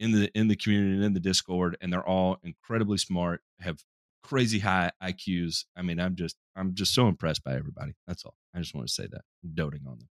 in 0.00 0.12
the 0.12 0.30
in 0.34 0.48
the 0.48 0.56
community 0.56 0.94
and 0.94 1.04
in 1.04 1.12
the 1.12 1.20
Discord, 1.20 1.76
and 1.80 1.92
they're 1.92 2.06
all 2.06 2.38
incredibly 2.42 2.98
smart, 2.98 3.42
have 3.60 3.84
crazy 4.24 4.58
high 4.58 4.90
IQs. 5.02 5.66
I 5.76 5.82
mean, 5.82 6.00
I'm 6.00 6.16
just 6.16 6.36
I'm 6.56 6.74
just 6.74 6.94
so 6.94 7.06
impressed 7.06 7.44
by 7.44 7.54
everybody. 7.54 7.92
That's 8.08 8.24
all. 8.24 8.34
I 8.54 8.58
just 8.58 8.74
want 8.74 8.88
to 8.88 8.92
say 8.92 9.06
that. 9.06 9.20
I'm 9.44 9.54
doting 9.54 9.82
on 9.86 9.98
them. 9.98 10.08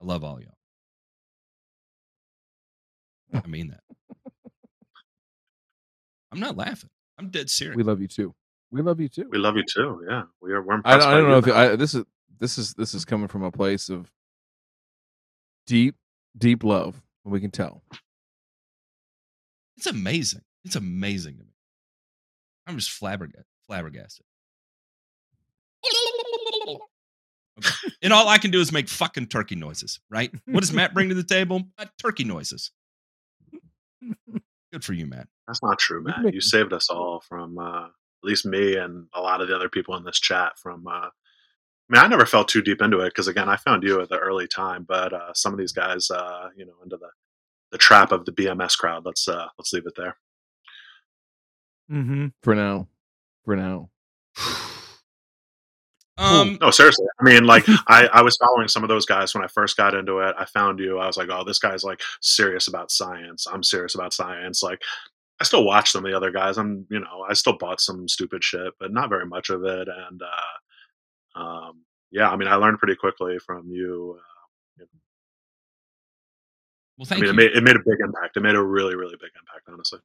I 0.00 0.04
love 0.04 0.22
all 0.22 0.40
y'all. 0.40 0.52
I 3.42 3.46
mean 3.48 3.68
that. 3.68 3.80
I'm 6.30 6.38
not 6.38 6.56
laughing. 6.56 6.90
I'm 7.18 7.30
dead 7.30 7.48
serious. 7.48 7.76
We 7.76 7.82
love 7.82 8.00
you 8.00 8.08
too. 8.08 8.34
We 8.70 8.82
love 8.82 9.00
you 9.00 9.08
too. 9.08 9.28
We 9.30 9.38
love 9.38 9.56
you 9.56 9.64
too. 9.64 10.04
Yeah, 10.08 10.24
we 10.42 10.52
are. 10.52 10.62
We're 10.62 10.74
I, 10.74 10.76
impressed. 10.76 11.06
I 11.06 11.14
don't 11.14 11.28
know 11.30 11.38
if. 11.38 11.48
I, 11.48 11.76
this 11.76 11.94
is 11.94 12.04
this 12.38 12.58
is 12.58 12.74
this 12.74 12.92
is 12.92 13.06
coming 13.06 13.28
from 13.28 13.42
a 13.42 13.50
place 13.50 13.88
of 13.88 14.12
deep 15.66 15.96
deep 16.36 16.62
love. 16.62 17.02
And 17.24 17.32
we 17.32 17.40
can 17.40 17.50
tell. 17.50 17.82
It's 19.76 19.86
amazing. 19.86 20.42
It's 20.64 20.76
amazing 20.76 21.38
to 21.38 21.44
me. 21.44 21.50
I'm 22.66 22.76
just 22.76 22.90
flabbergasted. 22.90 23.44
Flabbergasted. 23.66 24.26
Okay. 27.58 27.70
And 28.02 28.12
all 28.12 28.28
I 28.28 28.38
can 28.38 28.50
do 28.50 28.60
is 28.60 28.70
make 28.70 28.88
fucking 28.88 29.28
turkey 29.28 29.54
noises, 29.54 29.98
right? 30.10 30.30
What 30.46 30.60
does 30.60 30.72
Matt 30.72 30.92
bring 30.92 31.08
to 31.08 31.14
the 31.14 31.24
table? 31.24 31.62
Uh, 31.78 31.86
turkey 32.00 32.24
noises. 32.24 32.70
Good 34.72 34.84
for 34.84 34.92
you, 34.92 35.06
Matt. 35.06 35.28
That's 35.46 35.62
not 35.62 35.78
true, 35.78 36.00
You 36.00 36.04
Matt. 36.04 36.34
You 36.34 36.40
saved 36.40 36.72
us 36.72 36.90
all 36.90 37.22
from 37.26 37.58
uh, 37.58 37.86
at 37.86 37.90
least 38.22 38.44
me 38.44 38.76
and 38.76 39.06
a 39.14 39.20
lot 39.20 39.40
of 39.40 39.48
the 39.48 39.56
other 39.56 39.68
people 39.70 39.96
in 39.96 40.04
this 40.04 40.20
chat 40.20 40.58
from. 40.58 40.86
Uh, 40.86 41.08
I 41.10 41.10
mean, 41.88 42.02
I 42.02 42.08
never 42.08 42.26
fell 42.26 42.44
too 42.44 42.62
deep 42.62 42.82
into 42.82 43.00
it 43.00 43.10
because 43.10 43.28
again, 43.28 43.48
I 43.48 43.56
found 43.56 43.84
you 43.84 44.00
at 44.00 44.08
the 44.08 44.18
early 44.18 44.48
time, 44.48 44.84
but 44.86 45.12
uh, 45.12 45.32
some 45.34 45.52
of 45.52 45.58
these 45.58 45.72
guys, 45.72 46.10
uh, 46.10 46.48
you 46.56 46.66
know, 46.66 46.74
into 46.82 46.96
the 46.96 47.08
the 47.72 47.78
trap 47.78 48.12
of 48.12 48.24
the 48.24 48.32
BMS 48.32 48.76
crowd. 48.76 49.04
Let's 49.04 49.28
uh, 49.28 49.48
let's 49.58 49.72
leave 49.72 49.86
it 49.86 49.94
there. 49.96 50.16
Mm-hmm. 51.90 52.26
For 52.42 52.54
now. 52.54 52.88
For 53.44 53.56
now. 53.56 53.90
Um, 56.18 56.56
No, 56.62 56.70
seriously. 56.70 57.04
I 57.20 57.24
mean, 57.24 57.44
like 57.44 57.64
I, 57.88 58.06
I 58.06 58.22
was 58.22 58.38
following 58.38 58.68
some 58.68 58.82
of 58.82 58.88
those 58.88 59.04
guys 59.04 59.34
when 59.34 59.44
I 59.44 59.48
first 59.48 59.76
got 59.76 59.94
into 59.94 60.20
it. 60.20 60.34
I 60.38 60.46
found 60.46 60.78
you. 60.78 60.98
I 60.98 61.06
was 61.06 61.18
like, 61.18 61.28
oh, 61.30 61.44
this 61.44 61.58
guy's 61.58 61.84
like 61.84 62.00
serious 62.22 62.68
about 62.68 62.90
science. 62.90 63.46
I'm 63.46 63.62
serious 63.62 63.94
about 63.94 64.14
science. 64.14 64.62
Like, 64.62 64.80
I 65.40 65.44
still 65.44 65.64
watch 65.64 65.90
some 65.90 66.04
of 66.04 66.10
the 66.10 66.16
other 66.16 66.30
guys. 66.30 66.56
I'm, 66.56 66.86
you 66.90 67.00
know, 67.00 67.26
I 67.28 67.34
still 67.34 67.58
bought 67.58 67.82
some 67.82 68.08
stupid 68.08 68.42
shit, 68.42 68.72
but 68.80 68.94
not 68.94 69.10
very 69.10 69.26
much 69.26 69.50
of 69.50 69.62
it. 69.64 69.88
And 69.88 70.22
uh, 70.22 71.38
um, 71.38 71.82
yeah, 72.10 72.30
I 72.30 72.36
mean, 72.36 72.48
I 72.48 72.54
learned 72.54 72.78
pretty 72.78 72.96
quickly 72.96 73.38
from 73.38 73.68
you. 73.70 74.18
Uh, 74.18 74.35
well, 76.98 77.06
I 77.06 77.08
thank 77.08 77.22
mean, 77.22 77.26
you. 77.26 77.30
it 77.30 77.36
made, 77.36 77.56
it 77.56 77.62
made 77.62 77.76
a 77.76 77.80
big 77.80 78.00
impact. 78.00 78.36
It 78.36 78.40
made 78.40 78.54
a 78.54 78.62
really, 78.62 78.94
really 78.94 79.16
big 79.20 79.30
impact, 79.38 79.68
honestly. 79.68 80.00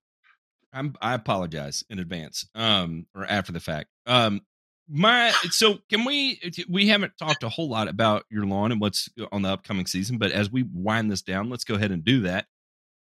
I'm, 0.74 0.96
I 1.02 1.14
apologize 1.14 1.84
in 1.90 2.00
advance, 2.00 2.48
um, 2.56 3.06
or 3.14 3.26
after 3.26 3.52
the 3.52 3.60
fact. 3.60 3.90
Um, 4.06 4.42
my 4.88 5.32
so 5.50 5.80
can 5.90 6.06
we? 6.06 6.40
We 6.70 6.88
haven't 6.88 7.14
talked 7.18 7.44
a 7.44 7.50
whole 7.50 7.70
lot 7.70 7.88
about 7.88 8.26
your 8.30 8.46
lawn 8.46 8.72
and 8.72 8.82
what's 8.82 9.10
on 9.32 9.42
the 9.42 9.50
upcoming 9.50 9.86
season, 9.86 10.18
but 10.18 10.32
as 10.32 10.52
we 10.52 10.64
wind 10.64 11.12
this 11.12 11.22
down, 11.22 11.50
let's 11.50 11.64
go 11.64 11.76
ahead 11.76 11.92
and 11.92 12.04
do 12.04 12.22
that. 12.22 12.46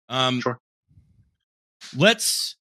Um, 0.09 0.41
Sure. 0.41 0.59
Let's 1.95 2.55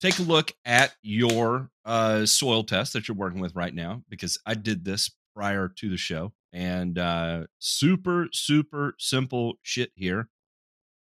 take 0.00 0.18
a 0.18 0.22
look 0.22 0.52
at 0.64 0.94
your 1.02 1.70
uh, 1.84 2.26
soil 2.26 2.62
test 2.62 2.92
that 2.92 3.08
you're 3.08 3.16
working 3.16 3.40
with 3.40 3.54
right 3.56 3.74
now, 3.74 4.02
because 4.08 4.38
I 4.46 4.54
did 4.54 4.84
this 4.84 5.10
prior 5.34 5.68
to 5.68 5.88
the 5.88 5.96
show, 5.96 6.32
and 6.52 6.98
uh, 6.98 7.46
super, 7.58 8.28
super 8.32 8.94
simple 8.98 9.54
shit 9.62 9.90
here. 9.94 10.28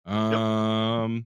Um, 0.06 1.26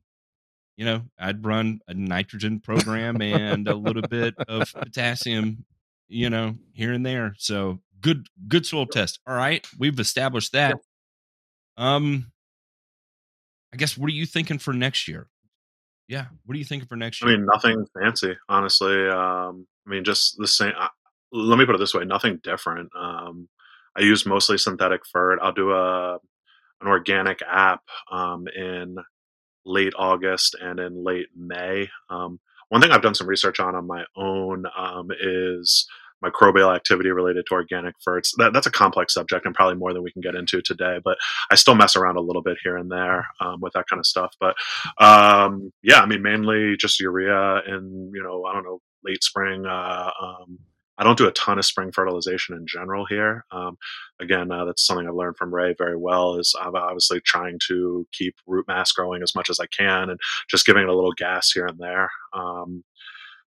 you 0.78 0.86
know, 0.86 1.02
I'd 1.20 1.46
run 1.46 1.82
a 1.88 1.94
nitrogen 1.94 2.60
program 2.62 3.22
and 3.22 3.68
a 3.68 3.76
little 3.76 4.02
bit 4.02 4.36
of 4.48 4.72
potassium, 4.74 5.66
you 6.08 6.30
know, 6.30 6.56
here 6.74 6.94
and 6.94 7.06
there. 7.06 7.36
So 7.38 7.80
good, 8.00 8.28
good 8.48 8.66
soil 8.66 8.86
test. 8.86 9.20
All 9.28 9.36
right, 9.36 9.68
we've 9.78 10.00
established 10.00 10.54
that. 10.54 10.78
Um, 11.78 12.32
I 13.74 13.78
guess 13.78 13.98
what 13.98 14.08
are 14.08 14.14
you 14.14 14.26
thinking 14.26 14.58
for 14.58 14.74
next 14.74 15.08
year? 15.08 15.28
Yeah, 16.08 16.26
what 16.46 16.56
are 16.56 16.58
you 16.58 16.66
thinking 16.66 16.88
for 16.88 16.96
next 16.96 17.22
year? 17.22 17.34
I 17.34 17.38
mean, 17.38 17.46
nothing 17.46 17.86
fancy, 17.94 18.36
honestly. 18.48 19.08
Um, 19.08 19.68
I 19.86 19.90
mean, 19.92 20.04
just 20.04 20.38
the 20.38 20.48
same. 20.48 20.74
I, 20.78 20.90
let 21.32 21.60
me 21.60 21.66
put 21.66 21.76
it 21.76 21.78
this 21.80 21.94
way: 21.94 22.06
nothing 22.06 22.40
different. 22.42 22.90
Um, 22.96 23.48
I 23.96 24.02
use 24.02 24.26
mostly 24.26 24.58
synthetic 24.58 25.02
fert. 25.14 25.38
I'll 25.42 25.52
do 25.52 25.72
a 25.72 26.18
an 26.82 26.88
organic 26.88 27.42
app 27.42 27.82
um, 28.12 28.48
in 28.48 28.98
late 29.66 29.94
August 29.98 30.56
and 30.62 30.80
in 30.80 31.04
late 31.04 31.28
May. 31.36 31.90
Um, 32.10 32.40
one 32.70 32.82
thing 32.82 32.92
I've 32.92 33.02
done 33.02 33.16
some 33.16 33.28
research 33.28 33.60
on 33.60 33.76
on 33.76 33.88
my 33.88 34.06
own 34.16 34.66
um, 34.78 35.10
is 35.20 35.88
microbial 36.24 36.76
activity 36.76 37.10
related 37.10 37.46
to 37.48 37.54
organic 37.54 37.96
ferts. 38.04 38.34
That, 38.38 38.54
that's 38.54 38.68
a 38.68 38.72
complex 38.72 39.14
subject 39.14 39.46
and 39.46 39.56
probably 39.56 39.78
more 39.78 39.94
than 39.94 40.04
we 40.04 40.12
can 40.12 40.22
get 40.22 40.36
into 40.36 40.62
today, 40.62 41.00
but 41.04 41.18
I 41.50 41.56
still 41.56 41.76
mess 41.76 41.96
around 41.96 42.18
a 42.18 42.22
little 42.22 42.42
bit 42.42 42.58
here 42.64 42.78
and 42.78 42.92
there 42.92 43.26
um, 43.40 43.60
with 43.62 43.74
that 43.74 43.88
kind 43.90 44.00
of 44.00 44.06
stuff. 44.06 44.36
But 44.40 44.56
um, 44.98 45.72
yeah, 45.82 46.02
I 46.02 46.06
mean, 46.06 46.22
mainly 46.22 46.76
just 46.78 47.00
urea 47.00 47.62
and, 47.66 48.12
you 48.14 48.22
know, 48.22 48.46
I 48.46 48.54
don't 48.54 48.66
know, 48.66 48.82
late 49.04 49.24
spring. 49.24 49.66
Uh, 49.66 50.12
um, 50.22 50.60
I 51.00 51.04
don't 51.04 51.18
do 51.18 51.28
a 51.28 51.32
ton 51.32 51.58
of 51.58 51.66
spring 51.66 51.92
fertilization 51.92 52.56
in 52.56 52.68
general 52.68 53.06
here. 53.06 53.46
Um, 53.52 53.78
again, 54.20 54.52
uh, 54.52 54.66
that's 54.66 54.86
something 54.86 55.08
I've 55.08 55.16
learned 55.16 55.38
from 55.38 55.54
Ray 55.54 55.74
very 55.78 55.96
well. 55.98 56.36
Is 56.36 56.54
I'm 56.62 56.76
obviously 56.76 57.22
trying 57.22 57.58
to 57.70 58.06
keep 58.12 58.36
root 58.46 58.68
mass 58.68 58.92
growing 58.92 59.24
as 59.24 59.34
much 59.34 59.50
as 59.50 59.60
I 59.60 59.66
can, 59.68 60.10
and 60.10 60.20
just 60.50 60.66
giving 60.66 60.84
it 60.84 60.90
a 60.90 60.96
little 60.96 61.14
gas 61.14 61.52
here 61.52 61.66
and 61.66 61.80
there. 61.80 62.10
Um, 62.34 62.84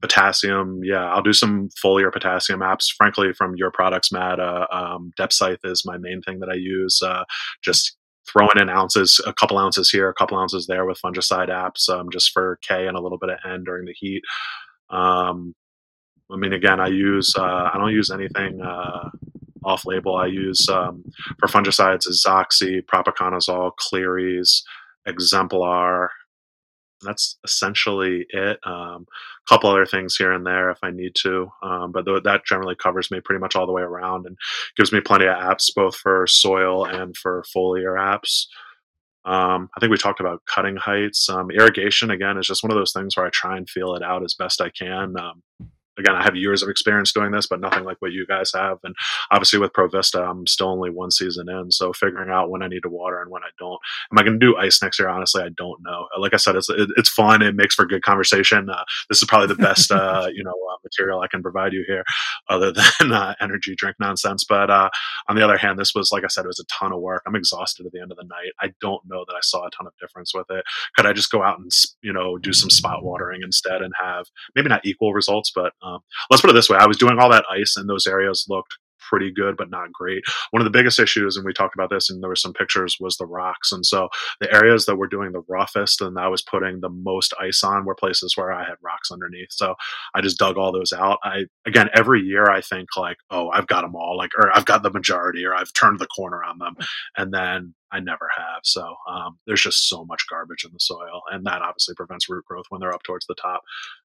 potassium, 0.01 0.81
yeah, 0.85 1.07
I'll 1.07 1.23
do 1.23 1.33
some 1.33 1.70
foliar 1.83 2.12
potassium 2.12 2.61
apps. 2.61 2.93
Frankly, 2.97 3.33
from 3.33 3.57
your 3.57 3.70
products, 3.70 4.12
Matt, 4.12 4.39
uh, 4.39 4.66
um, 4.70 5.12
is 5.19 5.83
my 5.85 5.97
main 5.99 6.23
thing 6.23 6.41
that 6.41 6.51
I 6.51 6.55
use. 6.55 7.01
Uh, 7.03 7.25
just 7.65 7.97
throwing 8.31 8.59
in 8.59 8.69
ounces, 8.69 9.20
a 9.27 9.33
couple 9.33 9.59
ounces 9.59 9.91
here, 9.91 10.09
a 10.09 10.15
couple 10.15 10.39
ounces 10.39 10.66
there 10.66 10.85
with 10.85 11.01
fungicide 11.05 11.49
apps, 11.49 11.89
um, 11.89 12.09
just 12.12 12.31
for 12.33 12.59
K 12.62 12.87
and 12.87 12.97
a 12.97 13.01
little 13.01 13.19
bit 13.19 13.31
of 13.31 13.39
N 13.45 13.65
during 13.65 13.87
the 13.87 13.95
heat. 13.99 14.23
Um, 14.91 15.55
I 16.30 16.36
mean, 16.36 16.52
again, 16.52 16.80
I 16.80 16.88
use 16.88 17.34
uh, 17.36 17.70
I 17.72 17.78
don't 17.78 17.92
use 17.92 18.10
anything 18.10 18.60
uh, 18.60 19.10
off 19.64 19.86
label. 19.86 20.16
I 20.16 20.26
use 20.26 20.68
um, 20.68 21.05
for 21.38 21.48
fungicides 21.48 22.09
is 22.09 22.24
Azoxy, 22.26 22.82
Propiconazole, 22.82 23.76
Cleary's, 23.76 24.62
Xemplar. 25.06 26.09
That's 27.02 27.38
essentially 27.44 28.26
it. 28.30 28.59
Um, 28.64 29.06
a 29.48 29.48
couple 29.48 29.70
other 29.70 29.86
things 29.86 30.16
here 30.16 30.32
and 30.32 30.44
there 30.44 30.70
if 30.70 30.78
I 30.82 30.90
need 30.90 31.14
to, 31.22 31.48
um, 31.62 31.92
but 31.92 32.05
th- 32.05 32.24
that 32.24 32.44
generally 32.44 32.74
covers 32.74 33.10
me 33.10 33.20
pretty 33.20 33.38
much 33.40 33.55
all 33.55 33.66
the 33.66 33.72
way 33.72 33.82
around 33.82 34.26
and 34.26 34.36
gives 34.76 34.92
me 34.92 35.00
plenty 35.00 35.26
of 35.26 35.36
apps 35.36 35.72
both 35.74 35.94
for 35.94 36.26
soil 36.26 36.84
and 36.84 37.16
for 37.16 37.44
foliar 37.56 37.96
apps. 37.96 38.46
Um, 39.24 39.68
I 39.76 39.80
think 39.80 39.90
we 39.90 39.96
talked 39.96 40.20
about 40.20 40.42
cutting 40.52 40.76
heights. 40.76 41.28
Um, 41.28 41.50
irrigation 41.52 42.10
again 42.10 42.36
is 42.36 42.46
just 42.46 42.64
one 42.64 42.72
of 42.72 42.78
those 42.78 42.92
things 42.92 43.16
where 43.16 43.26
I 43.26 43.30
try 43.30 43.56
and 43.56 43.68
feel 43.70 43.94
it 43.94 44.02
out 44.02 44.24
as 44.24 44.34
best 44.34 44.60
I 44.60 44.70
can. 44.70 45.14
Um, 45.20 45.42
again, 45.99 46.15
I 46.15 46.23
have 46.23 46.37
years 46.37 46.62
of 46.62 46.69
experience 46.69 47.12
doing 47.12 47.33
this, 47.33 47.47
but 47.47 47.61
nothing 47.61 47.85
like 47.85 47.97
what 48.01 48.12
you 48.12 48.27
guys 48.27 48.53
have. 48.55 48.79
And 48.85 48.95
obviously 49.31 49.59
with 49.59 49.73
Provista, 49.73 50.29
I'm 50.29 50.47
still 50.47 50.69
only 50.69 50.91
one 50.91 51.11
season 51.11 51.49
in, 51.49 51.70
so 51.70 51.93
figuring 51.93 52.31
out 52.31 52.51
when 52.51 52.62
I 52.62 52.69
need 52.69 52.83
to 52.83 52.89
water 52.89 53.20
and 53.20 53.31
when 53.31 53.43
I 53.43 53.51
don't. 53.59 53.79
Am 54.12 54.19
I 54.19 54.23
going 54.23 54.39
to 54.39 54.47
do 54.47 54.57
ice 54.57 54.83
next 54.83 54.99
year? 54.99 55.09
Honestly, 55.09 55.43
I 55.43 55.51
don't 55.57 55.81
know. 55.83 56.07
Like 56.19 56.35
I 56.35 56.37
said, 56.37 56.57
it's 56.57 56.69
it, 56.69 56.89
it's 56.97 57.09
fun. 57.09 57.43
It 57.43 57.55
makes 57.57 57.75
for 57.75 57.87
good 57.87 58.03
conversation. 58.03 58.70
Uh, 58.70 58.85
this 59.09 59.19
is 59.19 59.25
probably 59.27 59.49
the 59.49 59.62
best 59.62 59.91
uh, 59.91 60.29
you 60.35 60.45
know 60.45 60.51
uh, 60.51 60.77
material 60.83 61.20
I 61.20 61.29
can 61.29 61.43
provide 61.43 61.73
you 61.73 61.85
here, 61.87 62.05
other 62.49 62.73
than 63.01 63.12
uh, 63.12 63.35
energy 63.41 63.75
drink 63.77 63.97
nonsense. 63.99 64.45
But 64.49 64.70
uh, 64.70 64.91
on 65.29 65.37
the 65.37 65.43
other 65.43 65.57
hand, 65.57 65.79
this 65.79 65.95
was 65.95 66.11
like 66.12 66.25
I 66.25 66.29
said, 66.29 66.45
it 66.45 66.49
was 66.49 66.61
a 66.61 66.66
ton 66.66 66.93
of 66.93 67.01
work. 67.01 67.23
I'm 67.27 67.37
exhausted 67.37 67.87
at 67.87 67.93
the 67.93 68.01
end 68.01 68.12
of 68.12 68.19
the 68.19 68.25
night. 68.25 68.53
I 68.61 68.73
don't 68.81 69.03
know 69.07 69.25
that 69.27 69.35
I 69.35 69.41
saw 69.43 69.66
a 69.66 69.70
ton 69.70 69.87
of 69.87 69.93
difference 70.01 70.33
with 70.35 70.47
it. 70.51 70.65
Could 70.97 71.07
I 71.07 71.12
just 71.12 71.31
go 71.31 71.43
out 71.43 71.59
and 71.59 71.70
you 72.03 72.12
know 72.12 72.39
do 72.39 72.53
some 72.53 72.70
spot 72.70 73.05
watering 73.05 73.41
instead 73.43 73.83
and 73.83 73.93
have 74.01 74.27
maybe 74.55 74.69
not 74.69 74.85
equal 74.85 75.12
results, 75.12 75.51
but 75.55 75.73
um, 75.83 75.88
let's 76.31 76.40
put 76.40 76.51
it 76.51 76.55
this 76.55 76.69
way: 76.69 76.78
I 76.78 76.86
was 76.86 76.97
doing 76.97 77.19
all 77.19 77.31
that 77.31 77.44
ice, 77.51 77.74
and 77.77 77.89
those 77.89 78.06
areas 78.06 78.47
looked 78.48 78.77
pretty 79.09 79.31
good, 79.32 79.56
but 79.56 79.70
not 79.70 79.93
great. 79.93 80.23
One 80.51 80.60
of 80.60 80.65
the 80.65 80.77
biggest 80.77 80.98
issues, 80.98 81.36
and 81.36 81.47
we 81.47 81.52
talked 81.52 81.74
about 81.74 81.90
this, 81.90 82.10
and 82.10 82.23
there 82.23 82.28
were 82.28 82.36
some 82.36 82.52
pictures, 82.52 82.97
was 83.01 83.16
the 83.16 83.27
rocks. 83.27 83.73
And 83.73 83.85
so 83.85 84.09
the 84.40 84.52
areas 84.52 84.86
that 84.86 84.97
were 84.97 85.06
doing 85.06 85.32
the 85.32 85.43
roughest 85.48 86.01
and 86.01 86.19
I 86.19 86.28
was 86.28 86.43
putting 86.43 86.81
the 86.81 86.90
most 86.90 87.32
ice 87.40 87.62
on 87.65 87.85
were 87.85 87.94
places 87.94 88.36
where 88.36 88.52
I 88.52 88.65
had 88.65 88.77
rocks 88.82 89.10
underneath. 89.10 89.48
So 89.51 89.74
I 90.15 90.20
just 90.20 90.39
dug 90.39 90.56
all 90.56 90.73
those 90.73 90.93
out. 90.93 91.19
I 91.23 91.44
again 91.66 91.89
every 91.94 92.20
year 92.20 92.51
I 92.51 92.60
think 92.60 92.89
like, 92.97 93.16
oh, 93.31 93.51
I've 93.51 93.66
got 93.66 93.82
them 93.82 93.97
all, 93.97 94.16
like, 94.16 94.31
or 94.39 94.55
I've 94.56 94.66
got 94.66 94.82
the 94.82 94.90
majority, 94.90 95.44
or 95.44 95.55
I've 95.55 95.73
turned 95.73 95.98
the 95.98 96.06
corner 96.06 96.43
on 96.44 96.59
them, 96.59 96.77
and 97.16 97.32
then 97.32 97.74
I 97.90 98.01
never 98.01 98.28
have. 98.36 98.60
So 98.65 98.94
um, 99.09 99.39
there's 99.47 99.62
just 99.62 99.89
so 99.89 100.05
much 100.05 100.27
garbage 100.28 100.65
in 100.65 100.73
the 100.73 100.81
soil, 100.81 101.23
and 101.31 101.47
that 101.47 101.62
obviously 101.62 101.94
prevents 101.94 102.28
root 102.28 102.44
growth 102.44 102.66
when 102.69 102.81
they're 102.81 102.94
up 102.94 103.02
towards 103.02 103.27
the 103.27 103.35
top. 103.35 103.62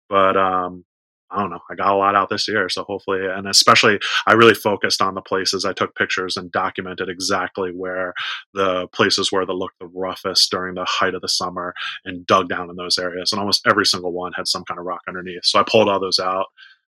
But 0.09 0.35
um, 0.35 0.83
I 1.31 1.39
don't 1.39 1.51
know. 1.51 1.59
I 1.69 1.75
got 1.75 1.93
a 1.93 1.97
lot 1.97 2.15
out 2.15 2.29
this 2.29 2.47
year, 2.47 2.69
so 2.69 2.83
hopefully, 2.83 3.19
and 3.25 3.47
especially, 3.47 3.99
I 4.25 4.33
really 4.33 4.55
focused 4.55 5.01
on 5.01 5.13
the 5.13 5.21
places. 5.21 5.63
I 5.63 5.73
took 5.73 5.95
pictures 5.95 6.37
and 6.37 6.51
documented 6.51 7.07
exactly 7.07 7.71
where 7.71 8.13
the 8.53 8.87
places 8.87 9.31
were 9.31 9.45
that 9.45 9.53
looked 9.53 9.79
the 9.79 9.87
roughest 9.87 10.49
during 10.49 10.75
the 10.75 10.85
height 10.87 11.13
of 11.13 11.21
the 11.21 11.29
summer, 11.29 11.73
and 12.05 12.25
dug 12.25 12.49
down 12.49 12.69
in 12.69 12.75
those 12.75 12.97
areas. 12.97 13.31
And 13.31 13.39
almost 13.39 13.67
every 13.67 13.85
single 13.85 14.11
one 14.11 14.33
had 14.33 14.47
some 14.47 14.63
kind 14.65 14.79
of 14.79 14.85
rock 14.85 15.01
underneath. 15.07 15.43
So 15.43 15.59
I 15.59 15.63
pulled 15.63 15.89
all 15.89 15.99
those 15.99 16.19
out. 16.19 16.47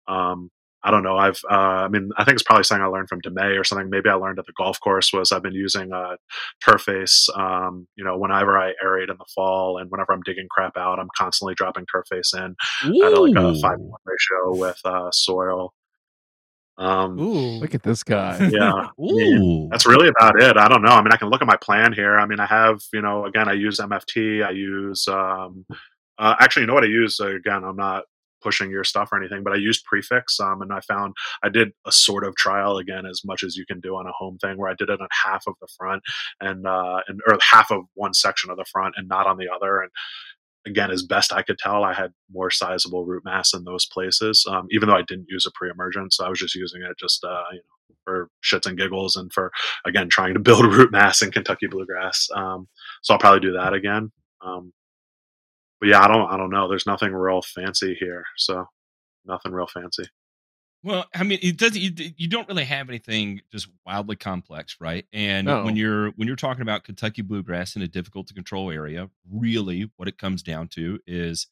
Um, 0.08 0.50
I 0.84 0.92
don't 0.92 1.04
know. 1.04 1.18
I've, 1.18 1.40
uh, 1.50 1.86
I 1.86 1.88
mean, 1.88 2.10
I 2.18 2.26
think 2.26 2.36
it's 2.36 2.44
probably 2.44 2.66
something 2.66 2.84
I 2.84 2.88
learned 2.88 3.08
from 3.08 3.22
DeMay 3.22 3.60
or 3.60 3.64
something. 3.64 3.90
Maybe 3.90 4.10
I 4.10 4.16
learned 4.16 4.40
at 4.40 4.46
the 4.46 4.54
golf 4.54 4.80
course 4.82 5.14
was 5.14 5.32
I've 5.32 5.44
been 5.44 5.54
using 5.54 5.94
uh, 5.94 6.18
Turface. 6.66 7.30
Um, 7.38 7.88
you 7.96 8.04
know, 8.04 8.18
whenever 8.18 8.58
I 8.58 8.74
aerate 8.84 9.10
in 9.10 9.18
the 9.18 9.26
fall 9.34 9.78
and 9.78 9.90
whenever 9.90 10.12
I'm 10.12 10.22
digging 10.24 10.48
crap 10.50 10.76
out, 10.76 11.00
I'm 11.00 11.10
constantly 11.18 11.56
dropping 11.56 11.86
Turface 11.86 12.34
in 12.36 12.56
at 12.84 13.20
like 13.20 13.36
a 13.36 13.60
five 13.62 13.80
one 13.80 14.00
ratio 14.06 14.60
with 14.60 14.80
uh, 14.84 15.10
soil. 15.12 15.74
Um, 16.78 17.20
Ooh. 17.20 17.60
Look 17.60 17.76
at 17.76 17.84
this 17.84 18.04
guy. 18.04 18.50
yeah, 18.52 18.88
Ooh. 19.00 19.70
that's 19.72 19.86
really 19.86 20.10
about 20.10 20.42
it. 20.42 20.58
I 20.58 20.68
don't 20.68 20.82
know. 20.82 20.92
I 20.92 21.02
mean, 21.02 21.12
I 21.12 21.18
can 21.18 21.30
look 21.30 21.42
at 21.42 21.48
my 21.48 21.58
plan 21.58 21.94
here. 21.94 22.18
I 22.18 22.26
mean, 22.26 22.40
I 22.40 22.46
have, 22.46 22.82
you 22.92 23.02
know, 23.02 23.26
again, 23.26 23.48
I 23.48 23.54
use 23.54 23.80
MFT. 23.80 24.44
I 24.46 24.52
use, 24.52 25.08
um, 25.08 25.66
uh, 26.18 26.36
actually, 26.40 26.64
you 26.64 26.68
know 26.68 26.74
what 26.74 26.84
I 26.84 26.88
use? 26.88 27.20
Uh, 27.20 27.36
again, 27.36 27.64
I'm 27.64 27.76
not 27.76 28.04
pushing 28.44 28.70
your 28.70 28.84
stuff 28.84 29.10
or 29.12 29.20
anything, 29.20 29.44
but 29.44 29.54
I 29.54 29.58
used 29.58 29.86
Prefix. 29.86 30.40
Um, 30.40 30.62
and 30.62 30.74
I 30.74 30.82
found 30.82 31.14
I 31.42 31.50
did 31.50 31.70
a 31.88 31.92
sort 31.92 32.26
of 32.26 32.36
trial 32.36 32.78
again, 32.78 33.06
as 33.06 33.22
much 33.26 33.44
as 33.44 33.56
you 33.56 33.66
can 33.66 33.80
do 33.80 33.96
on 33.96 34.08
a 34.08 34.12
home 34.12 34.38
thing, 34.38 34.58
where 34.58 34.70
I 34.70 34.76
did 34.76 34.90
it 34.90 35.02
on 35.02 35.08
half 35.24 35.44
of 35.48 35.56
the 35.62 35.68
front 35.78 36.04
and, 36.42 36.68
uh, 36.68 37.00
and, 37.08 37.22
or 37.28 37.38
half 37.42 37.72
of 37.72 37.84
one 37.94 38.14
section 38.14 38.52
of 38.52 38.58
the 38.58 38.66
front 38.72 38.96
and 38.98 39.08
not 39.08 39.26
on 39.26 39.38
the 39.38 39.48
other. 39.54 39.82
And, 39.82 39.90
again, 40.66 40.92
as 40.92 41.04
best 41.04 41.34
I 41.34 41.42
could 41.42 41.58
tell, 41.58 41.84
I 41.84 41.94
had 41.94 42.12
more 42.32 42.50
sizable 42.50 43.06
root 43.06 43.24
mass 43.26 43.54
in 43.54 43.64
those 43.64 43.86
places. 43.86 44.46
Um, 44.50 44.68
even 44.72 44.88
though 44.88 44.96
I 44.96 45.04
didn't 45.04 45.28
use 45.30 45.46
a 45.46 45.52
pre-emergence, 45.54 46.20
I 46.20 46.30
was 46.30 46.40
just 46.40 46.56
using 46.56 46.82
it 46.82 46.98
just 47.00 47.24
uh, 47.24 47.44
you 47.52 47.58
know 47.58 47.96
for 48.04 48.30
shits 48.44 48.68
and 48.68 48.78
giggles 48.78 49.16
and 49.16 49.32
for 49.32 49.52
again 49.86 50.10
trying 50.10 50.34
to 50.34 50.40
build 50.40 50.66
root 50.74 50.92
mass 50.92 51.22
in 51.22 51.32
Kentucky 51.32 51.68
bluegrass. 51.68 52.30
Um, 52.36 52.68
so 53.02 53.14
I'll 53.14 53.20
probably 53.20 53.42
do 53.42 53.54
that 53.54 53.74
again. 53.74 54.12
Um, 54.42 54.74
but 55.84 55.90
yeah, 55.90 56.02
I 56.02 56.08
don't 56.08 56.32
I 56.32 56.38
don't 56.38 56.50
know. 56.50 56.70
There's 56.70 56.86
nothing 56.88 57.12
real 57.12 57.42
fancy 57.42 57.94
here, 58.00 58.24
so 58.38 58.70
nothing 59.26 59.52
real 59.52 59.68
fancy. 59.68 60.06
Well, 60.82 61.04
I 61.14 61.24
mean, 61.24 61.40
it 61.42 61.58
doesn't. 61.58 61.82
You, 61.82 61.92
you 62.16 62.30
don't 62.30 62.48
really 62.48 62.64
have 62.64 62.88
anything 62.88 63.42
just 63.52 63.68
wildly 63.86 64.16
complex, 64.16 64.78
right? 64.80 65.06
And 65.12 65.48
No. 65.48 65.66
when 65.66 65.76
you're 65.76 66.12
when 66.12 66.26
you're 66.30 66.38
talking 66.38 66.62
about 66.62 66.86
Kentucky 66.86 67.22
bluegrass 67.22 67.76
in 67.76 67.82
a 67.82 67.88
difficult 67.90 68.28
to 68.28 68.34
control 68.34 68.72
area, 68.72 69.10
really, 69.30 69.92
what 69.98 70.08
it 70.08 70.18
comes 70.18 70.42
down 70.42 70.70
to 70.70 71.00
is 71.06 71.48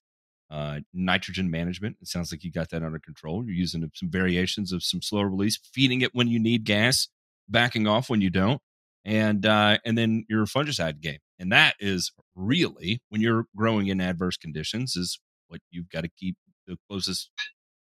uh, 0.50 0.80
nitrogen 0.94 1.52
management. 1.52 1.98
It 2.02 2.08
sounds 2.08 2.32
like 2.32 2.46
you 2.46 2.54
got 2.54 2.70
that 2.70 2.84
under 2.84 3.00
control. 3.00 3.44
You're 3.44 3.54
using 3.54 3.90
some 3.94 4.10
variations 4.10 4.72
of 4.72 4.82
some 4.82 5.02
slow 5.02 5.24
release, 5.24 5.60
feeding 5.74 6.00
it 6.00 6.16
when 6.16 6.30
you 6.30 6.40
need 6.40 6.64
gas, 6.64 7.10
backing 7.50 7.86
off 7.86 8.10
when 8.10 8.22
you 8.22 8.30
don't, 8.30 8.62
and 9.04 9.46
uh, 9.46 9.78
and 9.84 9.98
then 9.98 10.26
your 10.30 10.46
fungicide 10.46 11.02
game. 11.02 11.20
And 11.42 11.52
that 11.52 11.76
is 11.80 12.12
really 12.36 13.02
when 13.10 13.20
you're 13.20 13.46
growing 13.56 13.88
in 13.88 14.00
adverse 14.00 14.38
conditions 14.38 14.96
is 14.96 15.20
what 15.48 15.60
you've 15.72 15.90
got 15.90 16.02
to 16.02 16.10
keep 16.18 16.38
the 16.68 16.78
closest 16.90 17.32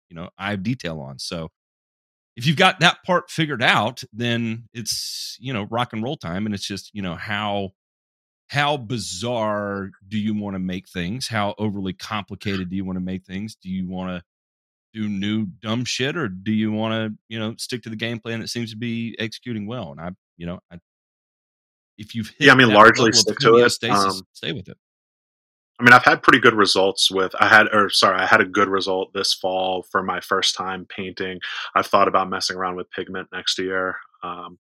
you 0.10 0.16
know 0.16 0.30
eye 0.38 0.54
of 0.54 0.64
detail 0.64 1.00
on. 1.02 1.20
So 1.20 1.50
if 2.38 2.48
you've 2.48 2.58
got 2.58 2.80
that 2.80 3.04
part 3.06 3.30
figured 3.30 3.62
out, 3.62 4.02
then 4.14 4.70
it's 4.74 5.38
you 5.42 5.54
know 5.54 5.68
rock 5.70 5.94
and 5.94 6.02
roll 6.04 6.18
time, 6.18 6.46
and 6.46 6.56
it's 6.56 6.66
just 6.66 6.90
you 6.94 7.02
know 7.02 7.16
how 7.16 7.72
how 8.50 8.78
bizarre 8.78 9.92
do 10.08 10.18
you 10.18 10.34
want 10.34 10.56
to 10.56 10.60
make 10.60 10.88
things? 10.90 11.28
How 11.28 11.54
overly 11.60 11.94
complicated 11.94 12.70
do 12.70 12.76
you 12.78 12.86
want 12.86 12.98
to 12.98 13.02
make 13.02 13.26
things? 13.26 13.56
Do 13.56 13.70
you 13.70 13.88
want 13.88 14.10
to 14.10 14.24
do 14.94 15.10
new 15.10 15.46
dumb 15.62 15.86
shit, 15.86 16.18
or 16.18 16.30
do 16.30 16.52
you 16.54 16.72
want 16.72 16.94
to 16.94 17.18
you 17.30 17.40
know 17.40 17.56
stick 17.58 17.84
to 17.84 17.90
the 17.90 17.98
game 17.98 18.20
plan 18.20 18.40
that 18.42 18.50
seems 18.50 18.72
to 18.72 18.78
be 18.78 19.16
executing 19.20 19.68
well? 19.68 19.92
And 19.92 20.02
I 20.02 20.12
you 20.38 20.48
know 20.48 20.60
I. 20.72 20.80
If 22.00 22.16
you've 22.16 22.30
hit 22.30 22.48
Yeah, 22.48 22.54
I 22.54 22.56
mean, 22.56 22.74
largely 22.74 23.12
stick 23.12 23.38
to 23.40 23.58
it. 23.58 23.66
homeostasis, 23.66 23.94
Um, 24.20 24.22
stay 24.34 24.52
with 24.54 24.68
it. 24.70 24.78
I 25.80 25.84
mean, 25.84 25.94
I've 25.94 26.04
had 26.04 26.24
pretty 26.24 26.40
good 26.40 26.56
results 26.56 27.10
with. 27.12 27.34
I 27.40 27.48
had, 27.48 27.68
or 27.72 27.90
sorry, 27.90 28.20
I 28.20 28.26
had 28.26 28.42
a 28.42 28.46
good 28.46 28.68
result 28.68 29.14
this 29.14 29.34
fall 29.34 29.84
for 29.92 30.02
my 30.04 30.20
first 30.20 30.56
time 30.56 30.86
painting. 30.90 31.40
I've 31.76 31.88
thought 31.88 32.08
about 32.08 32.30
messing 32.30 32.58
around 32.58 32.76
with 32.76 32.90
pigment 32.92 33.30
next 33.32 33.58
year. 33.60 33.96
Um, 34.24 34.58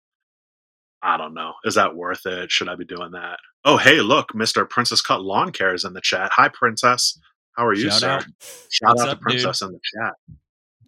I 1.02 1.16
don't 1.16 1.34
know. 1.34 1.54
Is 1.64 1.74
that 1.76 1.94
worth 1.96 2.26
it? 2.26 2.50
Should 2.50 2.68
I 2.68 2.74
be 2.74 2.84
doing 2.84 3.12
that? 3.12 3.38
Oh, 3.64 3.76
hey, 3.76 4.00
look, 4.00 4.34
Mister 4.34 4.64
Princess 4.64 5.00
Cut 5.00 5.20
Lawn 5.22 5.50
Care 5.52 5.74
is 5.74 5.84
in 5.84 5.92
the 5.92 6.00
chat. 6.00 6.30
Hi, 6.34 6.48
Princess. 6.48 7.18
How 7.56 7.66
are 7.66 7.74
you, 7.74 7.90
Shout 7.90 8.00
sir? 8.00 8.10
out. 8.10 8.24
Shout 8.70 8.88
What's 8.90 9.02
out 9.02 9.08
up, 9.08 9.18
to 9.18 9.22
Princess 9.22 9.62
in 9.62 9.72
the 9.72 9.80
chat. 9.94 10.12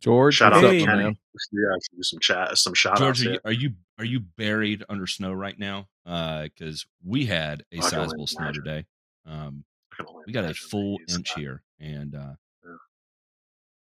George, 0.00 0.36
Shout 0.36 0.52
out 0.54 0.62
Hey. 0.62 0.78
to 0.80 0.86
my 0.86 0.92
Kenny. 0.92 1.04
man? 1.04 1.18
Yeah, 1.52 1.66
I 1.74 1.78
should 1.82 1.96
do 1.96 2.02
some 2.02 2.20
chat, 2.20 2.56
some 2.56 2.74
shout 2.74 2.98
George, 2.98 3.26
outs. 3.26 3.26
are 3.26 3.30
you, 3.32 3.40
are 3.44 3.52
you 3.52 3.70
are 3.98 4.04
you 4.04 4.20
buried 4.20 4.84
under 4.88 5.06
snow 5.06 5.32
right 5.32 5.58
now? 5.58 5.88
Because 6.10 6.86
we 7.04 7.26
had 7.26 7.60
a 7.72 7.76
only 7.76 7.88
sizable 7.88 8.26
snow 8.26 8.44
imagine. 8.46 8.64
today. 8.64 8.86
Um, 9.26 9.64
I 9.92 9.96
can 9.96 10.06
only 10.08 10.24
we 10.26 10.32
got 10.32 10.44
a 10.44 10.54
full 10.54 10.98
inch 11.08 11.30
uh, 11.36 11.38
here, 11.40 11.62
and 11.78 12.14
uh, 12.14 12.32
Yeah. 12.64 12.74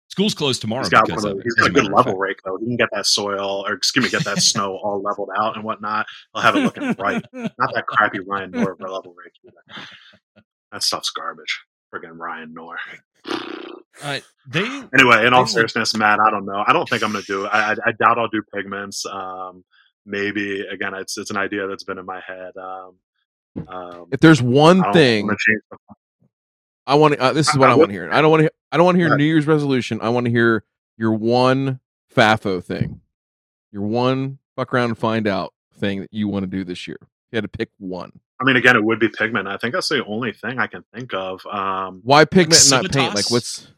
school's 0.08 0.34
closed 0.34 0.60
tomorrow 0.60 0.82
He's 0.82 0.90
got, 0.90 1.06
because 1.06 1.24
of 1.24 1.40
he's 1.42 1.54
got 1.54 1.68
a 1.68 1.72
good 1.72 1.90
level 1.90 2.16
rake 2.18 2.40
though. 2.44 2.58
He 2.58 2.66
can 2.66 2.76
get 2.76 2.88
that 2.92 3.06
soil, 3.06 3.64
or 3.66 3.72
excuse 3.72 4.04
me, 4.04 4.10
get 4.10 4.24
that 4.24 4.38
snow 4.42 4.76
all 4.76 5.00
leveled 5.02 5.30
out 5.38 5.56
and 5.56 5.64
whatnot. 5.64 6.06
He'll 6.34 6.42
have 6.42 6.56
it 6.56 6.60
looking 6.60 6.92
bright. 6.94 7.24
Not 7.32 7.52
that 7.74 7.86
crappy 7.86 8.20
Ryan 8.20 8.50
Knorr 8.50 8.76
level 8.80 9.14
rake. 9.16 9.32
Either. 9.46 9.86
That 10.72 10.82
stuff's 10.82 11.10
garbage. 11.10 11.60
Friggin' 11.94 12.18
Ryan 12.18 12.52
Knorr. 12.54 12.76
Uh, 14.02 14.20
they 14.48 14.82
Anyway, 14.94 15.26
in 15.26 15.32
all 15.34 15.46
seriousness, 15.46 15.96
Matt, 15.96 16.20
I 16.20 16.30
don't 16.30 16.44
know. 16.46 16.62
I 16.66 16.72
don't 16.72 16.88
think 16.88 17.02
I'm 17.02 17.12
going 17.12 17.24
to 17.24 17.32
do 17.32 17.44
it. 17.44 17.48
I, 17.48 17.72
I, 17.72 17.76
I 17.86 17.92
doubt 17.92 18.18
I'll 18.18 18.28
do 18.28 18.42
pigments. 18.54 19.04
Um, 19.06 19.64
maybe 20.10 20.60
again, 20.66 20.94
it's 20.94 21.16
it's 21.18 21.30
an 21.30 21.36
idea 21.36 21.66
that's 21.66 21.84
been 21.84 21.98
in 21.98 22.06
my 22.06 22.20
head. 22.20 22.52
Um, 22.56 22.94
um, 23.68 24.06
If 24.12 24.20
there's 24.20 24.42
one 24.42 24.84
I 24.84 24.92
thing 24.92 25.26
gonna 25.26 25.36
change 25.38 25.62
the 25.70 25.76
I 26.86 26.94
want 26.94 27.14
to, 27.14 27.20
uh, 27.20 27.32
this 27.32 27.48
is 27.48 27.56
what 27.56 27.68
I 27.68 27.72
I, 27.72 27.74
would- 27.74 27.80
want 27.80 27.90
to 27.90 27.94
hear. 27.94 28.10
I 28.10 28.20
don't 28.20 28.30
want 28.30 28.42
to. 28.44 28.52
I 28.72 28.76
don't 28.76 28.86
want 28.86 28.96
to 28.98 29.04
hear. 29.04 29.16
New 29.16 29.24
Year's 29.24 29.46
resolution. 29.46 30.00
I 30.02 30.08
want 30.08 30.26
to 30.26 30.30
hear 30.30 30.64
your 30.96 31.12
one 31.12 31.80
FAFO 32.14 32.62
thing, 32.64 33.00
your 33.72 33.82
one 33.82 34.38
fuck 34.56 34.74
around 34.74 34.90
and 34.90 34.98
find 34.98 35.26
out 35.26 35.54
thing 35.74 36.00
that 36.00 36.12
you 36.12 36.28
want 36.28 36.42
to 36.42 36.46
do 36.46 36.64
this 36.64 36.88
year. 36.88 36.98
You 37.30 37.36
had 37.36 37.44
to 37.44 37.48
pick 37.48 37.70
one. 37.78 38.12
I 38.40 38.44
mean, 38.44 38.56
again, 38.56 38.74
it 38.74 38.82
would 38.82 38.98
be 38.98 39.08
pigment. 39.08 39.46
I 39.46 39.56
think 39.58 39.74
that's 39.74 39.88
the 39.88 40.04
only 40.04 40.32
thing 40.32 40.58
I 40.58 40.66
can 40.66 40.82
think 40.94 41.12
of. 41.14 41.44
Um, 41.46 42.00
Why 42.02 42.24
pigment 42.24 42.60
and 42.62 42.82
not 42.82 42.92
paint? 42.92 43.14
Like 43.14 43.30
what's 43.30 43.68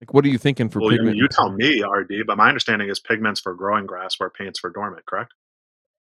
like 0.00 0.12
what 0.12 0.24
are 0.24 0.28
you 0.28 0.38
thinking 0.38 0.68
for 0.68 0.80
well, 0.80 0.92
you, 0.92 0.98
pigment? 0.98 1.16
you 1.16 1.28
tell 1.28 1.50
me, 1.52 1.82
RD, 1.82 2.26
but 2.26 2.36
my 2.36 2.48
understanding 2.48 2.88
is 2.90 3.00
pigments 3.00 3.40
for 3.40 3.54
growing 3.54 3.86
grass, 3.86 4.18
where 4.18 4.28
paint's 4.28 4.58
for 4.58 4.70
dormant. 4.70 5.06
Correct? 5.06 5.32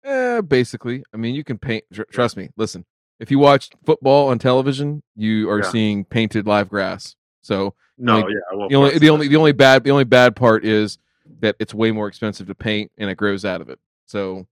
Eh, 0.04 0.42
basically, 0.42 1.04
I 1.14 1.18
mean, 1.18 1.36
you 1.36 1.44
can 1.44 1.58
paint. 1.58 1.84
tr- 1.94 2.04
Trust 2.12 2.38
me. 2.38 2.50
Listen, 2.58 2.86
if 3.20 3.30
you 3.30 3.38
watch 3.40 3.70
football 3.86 4.30
on 4.30 4.40
television, 4.40 5.04
you 5.16 5.50
are 5.50 5.60
Yeah. 5.60 5.70
seeing 5.70 6.06
painted 6.06 6.48
live 6.48 6.70
grass. 6.70 7.16
So 7.42 7.76
No, 7.98 8.18
yeah. 8.28 8.36
Well, 8.54 8.68
the 8.70 8.76
only 8.76 8.98
the 8.98 9.10
only 9.10 9.28
the 9.28 9.36
only 9.38 9.52
bad 9.52 9.84
the 9.84 9.92
only 9.92 10.04
bad 10.06 10.36
part 10.36 10.66
is 10.66 10.98
that 11.40 11.56
it's 11.60 11.74
way 11.74 11.92
more 11.92 12.08
expensive 12.08 12.48
to 12.48 12.56
paint 12.56 12.92
and 12.98 13.10
it 13.10 13.16
grows 13.16 13.46
out 13.46 13.62
of 13.62 13.70
it. 13.70 13.80
So 14.08 14.48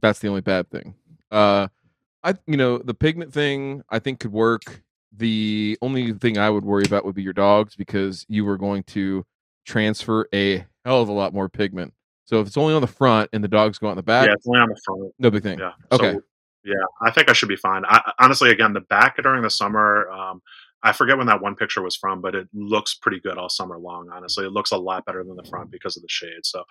that's 0.00 0.20
the 0.20 0.28
only 0.28 0.40
bad 0.42 0.70
thing. 0.70 0.94
Uh 1.30 1.68
I 2.22 2.34
you 2.46 2.56
know, 2.56 2.78
the 2.78 2.94
pigment 2.94 3.32
thing 3.32 3.82
I 3.90 3.98
think 3.98 4.20
could 4.20 4.32
work. 4.32 4.82
The 5.16 5.76
only 5.82 6.12
thing 6.12 6.38
I 6.38 6.50
would 6.50 6.64
worry 6.64 6.84
about 6.86 7.04
would 7.04 7.14
be 7.16 7.22
your 7.22 7.32
dogs 7.32 7.74
because 7.76 8.24
you 8.28 8.44
were 8.44 8.56
going 8.56 8.82
to 8.84 9.24
transfer 9.64 10.28
a 10.34 10.64
hell 10.84 11.02
of 11.02 11.08
a 11.08 11.12
lot 11.12 11.32
more 11.34 11.48
pigment. 11.48 11.94
So 12.26 12.40
if 12.40 12.46
it's 12.46 12.56
only 12.56 12.74
on 12.74 12.80
the 12.80 12.86
front 12.86 13.30
and 13.32 13.44
the 13.44 13.48
dogs 13.48 13.78
go 13.78 13.88
out 13.88 13.92
in 13.92 13.96
the 13.96 14.02
back, 14.02 14.26
yeah, 14.26 14.34
it's 14.34 14.46
only 14.46 14.60
on 14.60 14.68
the 14.68 14.80
front. 14.84 15.14
no 15.18 15.30
big 15.30 15.42
thing. 15.42 15.58
Yeah. 15.58 15.72
Okay. 15.92 16.14
So, 16.14 16.20
yeah, 16.64 16.74
I 17.02 17.10
think 17.10 17.28
I 17.28 17.34
should 17.34 17.48
be 17.50 17.56
fine. 17.56 17.84
I, 17.86 18.12
honestly, 18.18 18.50
again, 18.50 18.72
the 18.72 18.80
back 18.80 19.16
during 19.22 19.42
the 19.42 19.50
summer, 19.50 20.08
um, 20.08 20.40
I 20.82 20.92
forget 20.92 21.16
when 21.16 21.26
that 21.28 21.40
one 21.40 21.56
picture 21.56 21.80
was 21.82 21.96
from, 21.96 22.20
but 22.20 22.34
it 22.34 22.46
looks 22.52 22.94
pretty 22.94 23.18
good 23.18 23.38
all 23.38 23.48
summer 23.48 23.78
long. 23.78 24.10
Honestly, 24.12 24.44
it 24.44 24.52
looks 24.52 24.70
a 24.70 24.76
lot 24.76 25.06
better 25.06 25.24
than 25.24 25.34
the 25.34 25.44
front 25.44 25.70
because 25.70 25.96
of 25.96 26.02
the 26.02 26.08
shade. 26.10 26.44
So, 26.44 26.62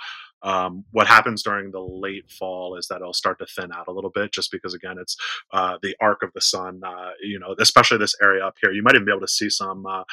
um, 0.43 0.85
what 0.91 1.07
happens 1.07 1.41
during 1.41 1.71
the 1.71 1.79
late 1.79 2.29
fall 2.29 2.75
is 2.75 2.87
that 2.87 2.97
it'll 2.97 3.13
start 3.13 3.39
to 3.39 3.47
thin 3.47 3.71
out 3.71 3.87
a 3.87 3.91
little 3.91 4.11
bit, 4.11 4.31
just 4.31 4.51
because 4.51 4.75
again, 4.75 4.97
it's 4.99 5.17
uh, 5.51 5.77
the 5.81 5.95
arc 5.99 6.21
of 6.21 6.31
the 6.33 6.41
sun. 6.41 6.81
Uh, 6.85 7.11
you 7.21 7.39
know, 7.39 7.55
especially 7.59 7.97
this 7.97 8.15
area 8.21 8.45
up 8.45 8.55
here, 8.61 8.71
you 8.71 8.83
might 8.83 8.93
even 8.93 9.05
be 9.05 9.11
able 9.11 9.21
to 9.21 9.27
see 9.27 9.49
some. 9.49 9.85
Uh, 9.85 10.03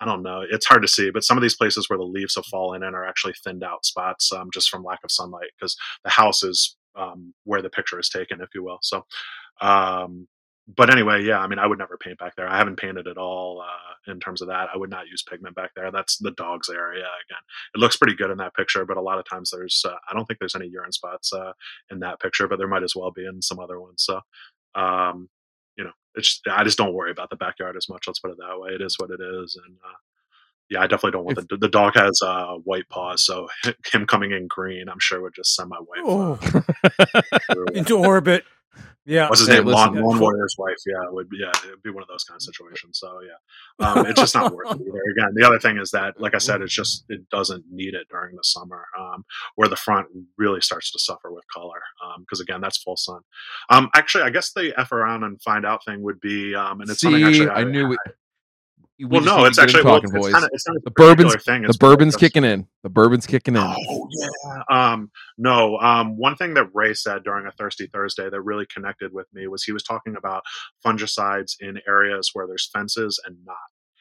I 0.00 0.04
don't 0.04 0.22
know. 0.22 0.42
It's 0.48 0.66
hard 0.66 0.82
to 0.82 0.88
see, 0.88 1.10
but 1.10 1.24
some 1.24 1.36
of 1.36 1.42
these 1.42 1.56
places 1.56 1.88
where 1.88 1.98
the 1.98 2.04
leaves 2.04 2.36
have 2.36 2.46
fallen 2.46 2.82
in 2.82 2.94
are 2.94 3.06
actually 3.06 3.34
thinned 3.44 3.64
out 3.64 3.84
spots 3.84 4.32
um, 4.32 4.48
just 4.52 4.68
from 4.68 4.84
lack 4.84 5.00
of 5.04 5.10
sunlight 5.10 5.50
because 5.58 5.76
the 6.04 6.10
house 6.10 6.42
is 6.42 6.76
um, 6.96 7.34
where 7.44 7.62
the 7.62 7.70
picture 7.70 7.98
is 7.98 8.08
taken, 8.08 8.40
if 8.40 8.48
you 8.54 8.62
will. 8.62 8.78
So, 8.82 9.04
um, 9.60 10.28
but 10.76 10.90
anyway, 10.90 11.24
yeah, 11.24 11.38
I 11.38 11.46
mean, 11.46 11.58
I 11.58 11.66
would 11.66 11.78
never 11.78 11.96
paint 11.96 12.18
back 12.18 12.36
there. 12.36 12.48
I 12.48 12.58
haven't 12.58 12.76
painted 12.76 13.08
at 13.08 13.16
all 13.16 13.62
uh, 13.62 14.12
in 14.12 14.20
terms 14.20 14.42
of 14.42 14.48
that. 14.48 14.68
I 14.72 14.76
would 14.76 14.90
not 14.90 15.08
use 15.08 15.22
pigment 15.22 15.56
back 15.56 15.70
there. 15.74 15.90
That's 15.90 16.18
the 16.18 16.32
dog's 16.32 16.68
area 16.68 17.00
again. 17.00 17.42
It 17.74 17.78
looks 17.78 17.96
pretty 17.96 18.14
good 18.14 18.30
in 18.30 18.36
that 18.38 18.54
picture, 18.54 18.84
but 18.84 18.98
a 18.98 19.02
lot 19.02 19.18
of 19.18 19.24
times 19.28 19.50
there's, 19.50 19.82
uh, 19.88 19.96
I 20.08 20.14
don't 20.14 20.26
think 20.26 20.38
there's 20.38 20.54
any 20.54 20.68
urine 20.68 20.92
spots 20.92 21.32
uh, 21.32 21.52
in 21.90 22.00
that 22.00 22.20
picture, 22.20 22.46
but 22.46 22.58
there 22.58 22.68
might 22.68 22.82
as 22.82 22.94
well 22.94 23.10
be 23.10 23.24
in 23.24 23.40
some 23.40 23.58
other 23.58 23.80
ones. 23.80 24.04
So, 24.04 24.20
um, 24.74 25.30
it's 26.14 26.40
I 26.50 26.64
just 26.64 26.78
don't 26.78 26.94
worry 26.94 27.10
about 27.10 27.30
the 27.30 27.36
backyard 27.36 27.76
as 27.76 27.88
much. 27.88 28.04
Let's 28.06 28.18
put 28.20 28.30
it 28.30 28.36
that 28.38 28.58
way. 28.60 28.70
It 28.72 28.80
is 28.82 28.96
what 28.98 29.10
it 29.10 29.20
is, 29.20 29.60
and 29.66 29.76
uh, 29.84 29.96
yeah, 30.70 30.80
I 30.80 30.86
definitely 30.86 31.12
don't 31.12 31.24
want 31.24 31.38
If- 31.38 31.48
the 31.48 31.56
the 31.56 31.68
dog 31.68 31.94
has 31.94 32.20
uh, 32.22 32.54
white 32.64 32.88
paws, 32.88 33.24
so 33.24 33.48
him 33.92 34.06
coming 34.06 34.32
in 34.32 34.46
green, 34.48 34.88
I'm 34.88 34.98
sure 35.00 35.20
would 35.22 35.34
just 35.34 35.54
send 35.54 35.68
my 35.70 35.78
wife 35.80 36.02
Oh, 36.04 37.62
into 37.74 37.96
orbit. 37.96 38.44
Yeah. 39.04 39.28
What's 39.28 39.40
his 39.40 39.48
name? 39.48 39.64
Lawn, 39.64 39.92
listen. 39.92 40.04
Lawn 40.04 40.18
Warrior's 40.20 40.54
wife. 40.58 40.76
Yeah, 40.86 41.02
it 41.04 41.12
would 41.14 41.30
be. 41.30 41.38
Yeah, 41.40 41.52
it'd 41.64 41.82
be 41.82 41.90
one 41.90 42.02
of 42.02 42.08
those 42.08 42.24
kind 42.24 42.36
of 42.36 42.42
situations. 42.54 42.98
So 42.98 43.20
yeah, 43.22 43.86
um, 43.86 44.06
it's 44.06 44.20
just 44.20 44.34
not 44.34 44.52
worth 44.54 44.70
it 44.70 44.80
either. 44.82 45.02
Again, 45.16 45.32
the 45.34 45.46
other 45.46 45.58
thing 45.58 45.78
is 45.78 45.90
that, 45.92 46.20
like 46.20 46.34
I 46.34 46.38
said, 46.38 46.60
it's 46.60 46.74
just 46.74 47.04
it 47.08 47.28
doesn't 47.30 47.64
need 47.70 47.94
it 47.94 48.06
during 48.10 48.36
the 48.36 48.44
summer, 48.44 48.84
um, 48.98 49.24
where 49.54 49.68
the 49.68 49.76
front 49.76 50.08
really 50.36 50.60
starts 50.60 50.92
to 50.92 50.98
suffer 50.98 51.32
with 51.32 51.44
color. 51.52 51.80
Because 52.20 52.40
again, 52.40 52.60
that's 52.60 52.78
full 52.78 52.96
sun. 52.96 53.20
Um, 53.70 53.88
actually, 53.94 54.24
I 54.24 54.30
guess 54.30 54.52
the 54.52 54.74
f 54.76 54.92
around 54.92 55.24
and 55.24 55.40
find 55.40 55.64
out 55.64 55.84
thing 55.84 56.02
would 56.02 56.20
be, 56.20 56.54
um, 56.54 56.80
and 56.80 56.90
it's 56.90 57.00
something 57.00 57.22
actually 57.22 57.48
I 57.48 57.64
knew 57.64 57.86
it. 57.86 57.88
we 57.88 57.96
well, 59.00 59.20
no, 59.20 59.44
it's 59.44 59.56
to 59.58 59.66
get 59.66 59.74
him 59.74 59.76
actually 59.78 59.90
well, 59.90 59.96
it's, 60.02 60.12
boys. 60.12 60.32
kind 60.32 60.44
of, 60.44 60.50
it's 60.52 60.66
not 60.68 60.76
a 60.76 60.80
The 60.84 60.90
bourbon's- 60.90 61.44
thing. 61.44 61.62
the 61.62 61.68
It's 61.68 61.76
bourbon's 61.76 62.16
kicking 62.16 62.44
in. 62.44 62.66
The 62.82 62.88
bourbon's 62.90 63.26
kicking 63.26 63.54
in. 63.56 63.62
Oh 63.62 64.08
yeah. 64.10 64.62
Um, 64.70 65.10
no. 65.36 65.78
Um, 65.78 66.16
one 66.16 66.36
thing 66.36 66.54
that 66.54 66.68
Ray 66.74 66.94
said 66.94 67.22
during 67.24 67.46
a 67.46 67.52
Thirsty 67.52 67.86
Thursday 67.86 68.28
that 68.28 68.40
really 68.42 68.66
connected 68.66 69.12
with 69.12 69.26
me 69.32 69.46
was 69.46 69.62
he 69.62 69.72
was 69.72 69.82
talking 69.82 70.16
about 70.16 70.42
fungicides 70.84 71.52
in 71.60 71.80
areas 71.86 72.30
where 72.32 72.46
there's 72.46 72.68
fences 72.72 73.20
and 73.24 73.36
not. 73.44 73.56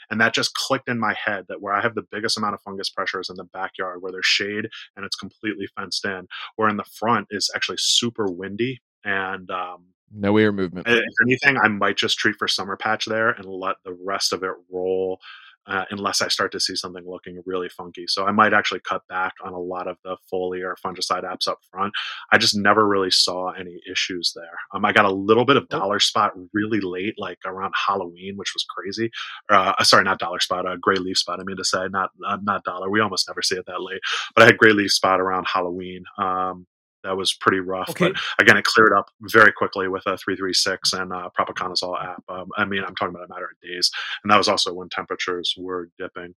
And 0.09 0.21
that 0.21 0.33
just 0.33 0.53
clicked 0.53 0.87
in 0.87 0.99
my 0.99 1.13
head 1.21 1.45
that 1.49 1.61
where 1.61 1.73
I 1.73 1.81
have 1.81 1.93
the 1.95 2.05
biggest 2.11 2.37
amount 2.37 2.53
of 2.53 2.61
fungus 2.61 2.89
pressure 2.89 3.19
is 3.19 3.29
in 3.29 3.35
the 3.35 3.43
backyard 3.43 4.01
where 4.01 4.11
there's 4.11 4.25
shade 4.25 4.67
and 4.95 5.05
it's 5.05 5.17
completely 5.17 5.67
fenced 5.77 6.05
in. 6.05 6.27
Where 6.55 6.69
in 6.69 6.77
the 6.77 6.85
front 6.85 7.27
is 7.29 7.51
actually 7.55 7.77
super 7.79 8.25
windy 8.31 8.81
and 9.03 9.49
um, 9.51 9.83
No 10.13 10.37
air 10.37 10.51
movement. 10.51 10.87
if 10.87 11.03
anything, 11.21 11.57
I 11.57 11.67
might 11.67 11.97
just 11.97 12.17
treat 12.17 12.35
for 12.37 12.47
summer 12.47 12.77
patch 12.77 13.05
there 13.05 13.29
and 13.29 13.45
let 13.45 13.75
the 13.83 13.93
rest 13.93 14.33
of 14.33 14.43
it 14.43 14.53
roll 14.71 15.19
uh, 15.67 15.83
unless 15.91 16.21
I 16.21 16.29
start 16.29 16.51
to 16.53 16.59
see 16.59 16.75
something 16.75 17.03
looking 17.05 17.41
really 17.45 17.69
funky. 17.69 18.05
So 18.07 18.25
I 18.25 18.31
might 18.31 18.53
actually 18.53 18.79
cut 18.79 19.01
back 19.09 19.33
on 19.43 19.53
a 19.53 19.59
lot 19.59 19.87
of 19.87 19.97
the 20.03 20.17
foliar 20.31 20.73
fungicide 20.83 21.23
apps 21.23 21.47
up 21.47 21.59
front. 21.69 21.93
I 22.31 22.37
just 22.37 22.55
never 22.55 22.87
really 22.87 23.11
saw 23.11 23.51
any 23.51 23.79
issues 23.89 24.31
there. 24.35 24.57
Um, 24.73 24.85
I 24.85 24.93
got 24.93 25.05
a 25.05 25.11
little 25.11 25.45
bit 25.45 25.57
of 25.57 25.67
dollar 25.67 25.99
spot 25.99 26.31
really 26.53 26.79
late, 26.79 27.15
like 27.17 27.39
around 27.45 27.73
Halloween, 27.87 28.37
which 28.37 28.53
was 28.53 28.65
crazy. 28.69 29.11
Uh, 29.49 29.73
sorry, 29.83 30.05
not 30.05 30.19
dollar 30.19 30.39
spot, 30.39 30.65
uh, 30.65 30.77
gray 30.77 30.95
leaf 30.95 31.17
spot. 31.17 31.39
I 31.39 31.43
mean 31.43 31.57
to 31.57 31.65
say, 31.65 31.87
not 31.89 32.11
not, 32.17 32.43
not 32.43 32.63
dollar. 32.63 32.89
We 32.89 33.01
almost 33.01 33.27
never 33.27 33.41
see 33.41 33.55
it 33.55 33.65
that 33.67 33.81
late. 33.81 34.01
But 34.35 34.43
I 34.43 34.45
had 34.47 34.57
gray 34.57 34.71
leaf 34.71 34.91
spot 34.91 35.19
around 35.19 35.47
Halloween. 35.53 36.03
Um, 36.17 36.65
that 37.07 37.15
was 37.17 37.33
pretty 37.33 37.59
rough. 37.59 37.89
Okay. 37.89 38.09
But 38.09 38.21
again, 38.39 38.57
it 38.57 38.65
cleared 38.65 38.93
up 38.93 39.07
very 39.21 39.51
quickly 39.51 39.87
with 39.87 40.03
a 40.05 40.17
336 40.17 40.93
and 40.93 41.13
uh, 41.13 41.29
propiconazole 41.37 42.03
app. 42.03 42.23
Um, 42.27 42.49
I 42.57 42.65
mean, 42.65 42.83
I'm 42.85 42.95
talking 42.95 43.15
about 43.15 43.25
a 43.25 43.33
matter 43.33 43.45
of 43.45 43.59
days. 43.67 43.89
And 44.23 44.31
that 44.31 44.37
was 44.37 44.47
also 44.47 44.73
when 44.73 44.89
temperatures 44.89 45.55
were 45.57 45.89
dipping. 45.97 46.33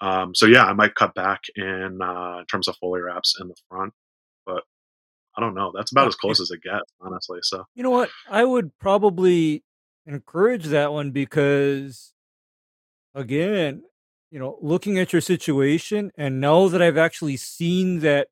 Um, 0.00 0.34
so 0.34 0.46
yeah, 0.46 0.64
I 0.64 0.72
might 0.72 0.94
cut 0.94 1.14
back 1.14 1.42
in, 1.54 1.98
uh, 2.02 2.38
in 2.40 2.46
terms 2.46 2.66
of 2.68 2.76
foliar 2.82 3.14
apps 3.14 3.40
in 3.40 3.48
the 3.48 3.54
front, 3.70 3.92
but 4.44 4.62
I 5.36 5.40
don't 5.40 5.54
know. 5.54 5.72
That's 5.74 5.92
about 5.92 6.08
as 6.08 6.14
close 6.14 6.40
as 6.40 6.50
it 6.50 6.62
gets, 6.62 6.92
honestly. 7.00 7.38
So 7.42 7.64
You 7.74 7.82
know 7.82 7.90
what? 7.90 8.10
I 8.30 8.44
would 8.44 8.78
probably 8.78 9.64
encourage 10.06 10.64
that 10.66 10.92
one 10.92 11.10
because, 11.10 12.12
again, 13.14 13.82
you 14.30 14.38
know, 14.38 14.58
looking 14.60 14.98
at 14.98 15.12
your 15.12 15.22
situation, 15.22 16.10
and 16.16 16.40
now 16.40 16.68
that 16.68 16.82
I've 16.82 16.98
actually 16.98 17.36
seen 17.36 18.00
that 18.00 18.28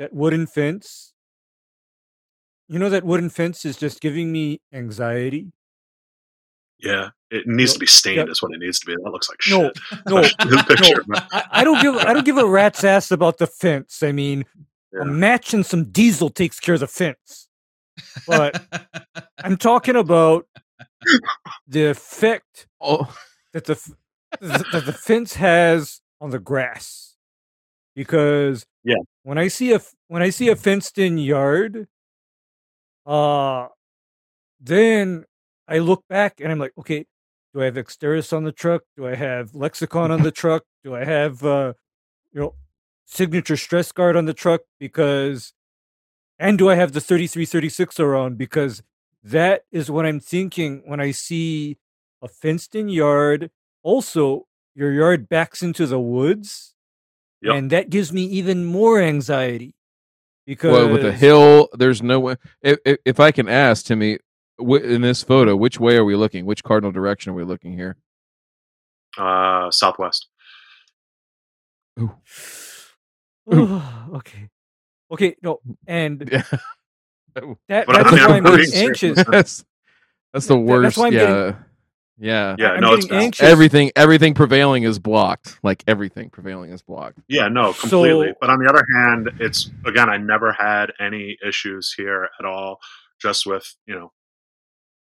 that 0.00 0.14
wooden 0.14 0.46
fence, 0.46 1.12
you 2.68 2.78
know, 2.78 2.88
that 2.88 3.04
wooden 3.04 3.28
fence 3.28 3.64
is 3.66 3.76
just 3.76 4.00
giving 4.00 4.32
me 4.32 4.60
anxiety. 4.72 5.52
yeah, 6.78 7.10
it 7.30 7.46
needs 7.46 7.72
No, 7.72 7.74
to 7.74 7.78
be 7.80 7.86
stained, 7.86 8.16
yeah. 8.16 8.30
is 8.32 8.40
what 8.42 8.52
it 8.54 8.60
needs 8.60 8.78
to 8.80 8.86
be. 8.86 8.94
That 8.96 9.10
looks 9.10 9.28
like 9.28 9.38
No, 9.50 9.70
shit. 9.74 10.00
no, 10.08 10.62
picture, 10.68 11.04
no. 11.06 11.18
I, 11.32 11.44
I 11.50 11.64
don't 11.64 11.80
give 11.82 11.94
I 11.96 12.14
don't 12.14 12.24
give 12.24 12.38
a 12.38 12.46
rat's 12.46 12.82
ass 12.82 13.10
about 13.10 13.36
the 13.38 13.46
fence. 13.46 14.02
I 14.02 14.10
mean, 14.12 14.46
Yeah. 14.92 15.02
a 15.02 15.04
match 15.04 15.52
and 15.54 15.64
some 15.66 15.84
diesel 15.90 16.30
takes 16.30 16.58
care 16.58 16.74
of 16.74 16.80
the 16.80 16.86
fence. 16.88 17.48
But 18.26 18.64
I'm 19.44 19.58
talking 19.58 19.96
about 19.96 20.46
the 21.68 21.86
effect 21.90 22.66
Oh, 22.80 23.14
that 23.52 23.66
the 23.66 23.78
that 24.40 24.84
the 24.86 24.92
fence 24.94 25.34
has 25.34 26.00
on 26.22 26.30
the 26.30 26.38
grass 26.38 27.09
because 28.00 28.64
Yeah. 28.84 29.02
when 29.28 29.38
i 29.44 29.48
see 29.48 29.72
a 29.72 29.80
when 30.08 30.22
i 30.22 30.30
see 30.30 30.48
a 30.48 30.56
fenced 30.56 30.96
in 31.06 31.18
yard 31.18 31.74
uh 33.06 33.68
then 34.72 35.24
i 35.68 35.78
look 35.78 36.02
back 36.08 36.32
and 36.40 36.50
i'm 36.52 36.58
like 36.58 36.72
okay 36.78 37.00
do 37.52 37.60
i 37.62 37.64
have 37.66 37.74
exteris 37.74 38.32
on 38.36 38.44
the 38.44 38.52
truck 38.62 38.82
do 38.96 39.06
i 39.06 39.14
have 39.14 39.54
lexicon 39.54 40.10
on 40.10 40.22
the 40.22 40.30
truck 40.42 40.62
do 40.84 40.94
i 40.94 41.04
have 41.04 41.42
uh 41.44 41.72
you 42.32 42.40
know 42.40 42.54
signature 43.06 43.56
stress 43.56 43.92
guard 43.92 44.16
on 44.16 44.24
the 44.26 44.34
truck 44.34 44.62
because 44.78 45.52
and 46.38 46.58
do 46.58 46.68
i 46.70 46.74
have 46.74 46.92
the 46.92 47.00
3336 47.00 48.00
around 48.00 48.38
because 48.38 48.82
that 49.22 49.64
is 49.72 49.90
what 49.90 50.06
i'm 50.06 50.20
thinking 50.20 50.82
when 50.86 51.00
i 51.00 51.10
see 51.10 51.76
a 52.22 52.28
fenced 52.28 52.74
in 52.74 52.88
yard. 52.88 53.50
Also, 53.82 54.46
your 54.74 54.92
yard 54.92 55.26
backs 55.28 55.62
into 55.62 55.86
the 55.86 55.98
woods. 55.98 56.74
Yep. 57.42 57.54
And 57.54 57.70
that 57.70 57.90
gives 57.90 58.12
me 58.12 58.22
even 58.24 58.64
more 58.64 59.00
anxiety. 59.00 59.74
Because 60.46 60.72
well, 60.72 60.90
with 60.92 61.04
a 61.04 61.12
hill, 61.12 61.68
there's 61.74 62.02
no 62.02 62.18
way. 62.20 62.36
If, 62.62 62.78
if, 62.84 62.98
if 63.04 63.20
I 63.20 63.30
can 63.30 63.48
ask 63.48 63.86
Timmy, 63.86 64.18
wh- 64.58 64.82
in 64.82 65.00
this 65.02 65.22
photo, 65.22 65.54
which 65.56 65.78
way 65.78 65.96
are 65.96 66.04
we 66.04 66.16
looking? 66.16 66.44
Which 66.44 66.64
cardinal 66.64 66.90
direction 66.92 67.30
are 67.32 67.34
we 67.36 67.44
looking 67.44 67.72
here? 67.72 67.96
Uh, 69.16 69.70
Southwest. 69.70 70.28
okay. 73.52 74.48
Okay, 75.12 75.36
no. 75.42 75.60
And 75.86 76.28
Yeah. 76.32 76.42
that, 77.68 77.86
But 77.86 77.96
I 77.96 78.02
that's 78.02 78.12
mean, 78.16 78.24
why 78.28 78.36
I'm 78.38 78.46
I'm 78.46 78.60
anxious. 78.74 79.24
that's 79.30 79.64
that's 80.32 80.46
the 80.46 80.56
worst. 80.58 80.82
that's 80.82 80.96
why 80.96 81.06
I'm 81.08 81.12
yeah, 81.12 81.20
getting- 81.20 81.64
yeah. 82.20 82.54
Yeah, 82.58 82.68
I'm 82.72 82.80
no, 82.80 82.94
it's 82.94 83.10
anxious. 83.10 83.44
Everything, 83.44 83.90
everything 83.96 84.34
prevailing 84.34 84.82
is 84.84 84.98
blocked. 84.98 85.58
Like 85.62 85.82
everything 85.88 86.30
prevailing 86.30 86.70
is 86.70 86.82
blocked. 86.82 87.18
Yeah, 87.28 87.48
no, 87.48 87.72
completely. 87.72 88.28
So- 88.28 88.34
but 88.40 88.50
on 88.50 88.58
the 88.58 88.68
other 88.68 88.84
hand, 88.94 89.30
it's 89.40 89.70
again, 89.86 90.08
I 90.08 90.18
never 90.18 90.52
had 90.52 90.92
any 91.00 91.36
issues 91.46 91.92
here 91.96 92.28
at 92.38 92.44
all. 92.44 92.78
Just 93.20 93.46
with 93.46 93.74
you 93.86 93.94
know, 93.94 94.12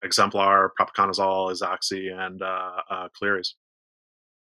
Xemplar, 0.05 0.69
propiconazole, 0.79 1.51
Azoxy, 1.51 2.11
and 2.11 2.41
uh, 2.41 2.71
uh, 2.89 3.07
Cleary's. 3.17 3.55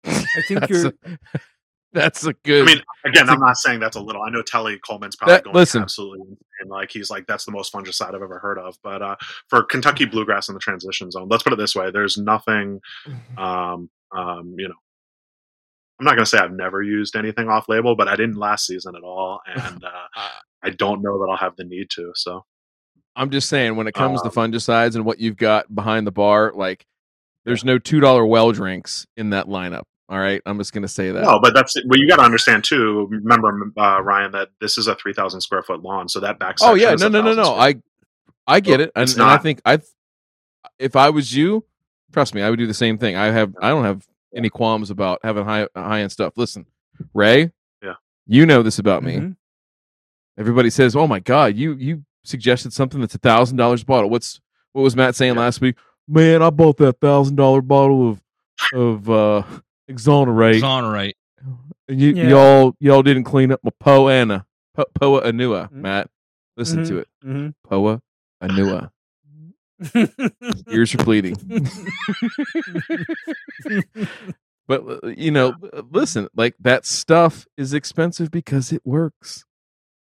I 0.05 0.23
think 0.47 0.67
you're 0.69 0.87
a, 0.87 0.93
that's 1.93 2.25
a 2.25 2.33
good. 2.43 2.63
I 2.63 2.65
mean, 2.65 2.77
again, 3.05 3.25
That's 3.25 3.29
a- 3.29 3.31
I'm 3.33 3.39
not 3.39 3.57
saying 3.57 3.79
that's 3.79 3.95
a 3.95 4.01
little. 4.01 4.21
I 4.23 4.29
know 4.29 4.41
Telly 4.41 4.79
Coleman's 4.79 5.15
probably 5.15 5.35
That- 5.35 5.43
going 5.45 5.55
listen. 5.55 5.81
absolutely 5.83 6.19
insane. 6.29 6.69
Like 6.69 6.91
he's 6.91 7.09
like 7.09 7.25
that's 7.27 7.45
the 7.45 7.51
most 7.51 7.71
fungicide 7.73 8.09
I've 8.15 8.21
ever 8.21 8.39
heard 8.39 8.57
of. 8.57 8.77
But 8.83 9.01
uh, 9.01 9.15
for 9.49 9.63
Kentucky 9.63 10.05
bluegrass 10.05 10.47
in 10.49 10.53
the 10.55 10.59
transition 10.59 11.11
zone, 11.11 11.27
let's 11.29 11.43
put 11.43 11.53
it 11.53 11.57
this 11.57 11.75
way: 11.75 11.91
there's 11.91 12.17
nothing. 12.17 12.79
Um, 13.37 13.89
um, 14.15 14.55
you 14.57 14.67
know, 14.67 14.75
I'm 15.99 16.05
not 16.05 16.11
going 16.15 16.25
to 16.25 16.25
say 16.25 16.37
I've 16.37 16.51
never 16.51 16.81
used 16.81 17.15
anything 17.15 17.49
off 17.49 17.69
label, 17.69 17.95
but 17.95 18.07
I 18.07 18.15
didn't 18.15 18.37
last 18.37 18.65
season 18.65 18.95
at 18.95 19.03
all, 19.03 19.41
and 19.47 19.83
uh, 19.83 20.29
I 20.63 20.69
don't 20.71 21.01
know 21.01 21.19
that 21.19 21.27
I'll 21.31 21.37
have 21.37 21.55
the 21.55 21.63
need 21.63 21.89
to. 21.91 22.11
So 22.15 22.45
I'm 23.15 23.29
just 23.29 23.49
saying, 23.49 23.75
when 23.75 23.87
it 23.87 23.93
comes 23.93 24.21
Um, 24.21 24.29
to 24.29 24.35
fungicides 24.35 24.95
and 24.95 25.05
what 25.05 25.19
you've 25.19 25.37
got 25.37 25.73
behind 25.73 26.07
the 26.07 26.11
bar, 26.11 26.51
like 26.55 26.85
there's 27.45 27.65
no 27.65 27.77
two 27.77 27.99
dollar 27.99 28.25
well 28.25 28.51
drinks 28.51 29.05
in 29.17 29.31
that 29.31 29.47
lineup. 29.47 29.83
All 30.09 30.19
right, 30.19 30.41
I'm 30.45 30.57
just 30.57 30.73
gonna 30.73 30.87
say 30.87 31.11
that. 31.11 31.23
no, 31.23 31.39
but 31.39 31.53
that's 31.53 31.73
well, 31.87 31.97
you 31.99 32.07
got 32.07 32.17
to 32.17 32.23
understand 32.23 32.63
too. 32.63 33.07
Remember, 33.09 33.71
uh, 33.77 34.01
Ryan, 34.01 34.31
that 34.33 34.49
this 34.59 34.77
is 34.77 34.87
a 34.87 34.95
3,000 34.95 35.39
square 35.41 35.63
foot 35.63 35.81
lawn, 35.81 36.09
so 36.09 36.19
that 36.19 36.39
back. 36.39 36.57
oh 36.61 36.75
yeah, 36.75 36.93
no, 36.95 37.07
no, 37.07 37.21
no, 37.21 37.33
no. 37.33 37.43
square 37.43 37.59
I 37.59 37.75
I 38.45 38.59
get 38.59 38.79
So 38.79 38.83
it, 38.83 38.91
and, 38.95 39.09
and 39.11 39.21
I 39.21 39.37
think 39.37 39.61
I, 39.65 39.79
if 40.77 40.95
I 40.97 41.09
was 41.09 41.33
you, 41.33 41.65
trust 42.11 42.35
me, 42.35 42.41
I 42.41 42.49
would 42.49 42.59
do 42.59 42.67
the 42.67 42.73
same 42.73 42.97
thing. 42.97 43.15
I 43.15 43.27
have, 43.27 43.55
I 43.61 43.69
don't 43.69 43.85
have 43.85 44.05
any 44.35 44.49
qualms 44.49 44.89
about 44.91 45.19
having 45.23 45.45
high 45.45 45.67
high 45.75 46.01
end 46.01 46.11
stuff. 46.11 46.33
Listen, 46.35 46.65
Ray, 47.13 47.51
Yeah. 47.81 47.93
you 48.27 48.45
know 48.45 48.61
this 48.61 48.79
about 48.79 49.03
me. 49.03 49.15
Mhm. 49.15 49.35
Everybody 50.37 50.69
says, 50.69 50.95
"Oh 50.95 51.07
my 51.07 51.19
god, 51.21 51.55
you 51.55 51.73
you 51.75 52.03
suggested 52.25 52.73
something 52.73 52.99
that's 52.99 53.15
a 53.15 53.19
thousand 53.19 53.55
dollars 53.57 53.83
bottle." 53.85 54.09
What's 54.09 54.41
what 54.73 54.81
was 54.81 54.95
Matt 54.97 55.15
saying 55.15 55.35
Yeah. 55.35 55.39
last 55.41 55.61
week? 55.61 55.75
Man, 56.09 56.41
I 56.43 56.49
bought 56.49 56.77
that 56.77 56.99
thousand 56.99 57.35
dollar 57.37 57.61
bottle 57.61 58.09
of 58.09 58.21
of 58.73 59.09
uh 59.09 59.43
Exonerate. 59.87 60.55
Exonerate. 60.55 61.15
And 61.87 61.99
you, 61.99 62.13
Yeah. 62.13 62.29
y'all 62.29 62.75
y'all 62.79 63.03
didn't 63.03 63.25
clean 63.25 63.51
up 63.51 63.59
my 63.63 63.71
Poana 63.83 64.45
po, 64.73 64.85
Poa 64.95 65.21
Anua, 65.23 65.69
Mhm. 65.69 65.71
Matt. 65.73 66.09
Listen 66.55 66.83
to 66.85 66.99
it, 66.99 67.07
Mhm. 67.25 67.53
Poa 67.65 68.01
Anua. 68.41 68.89
Ears 70.71 70.95
are 70.95 71.03
bleeding. 71.03 71.35
But 74.65 75.03
uh, 75.03 75.07
you 75.07 75.29
know, 75.29 75.53
uh, 75.73 75.81
listen, 75.91 76.29
like 76.37 76.55
that 76.61 76.85
stuff 76.85 77.45
is 77.57 77.73
expensive 77.73 78.31
because 78.31 78.71
it 78.71 78.81
works. 78.85 79.43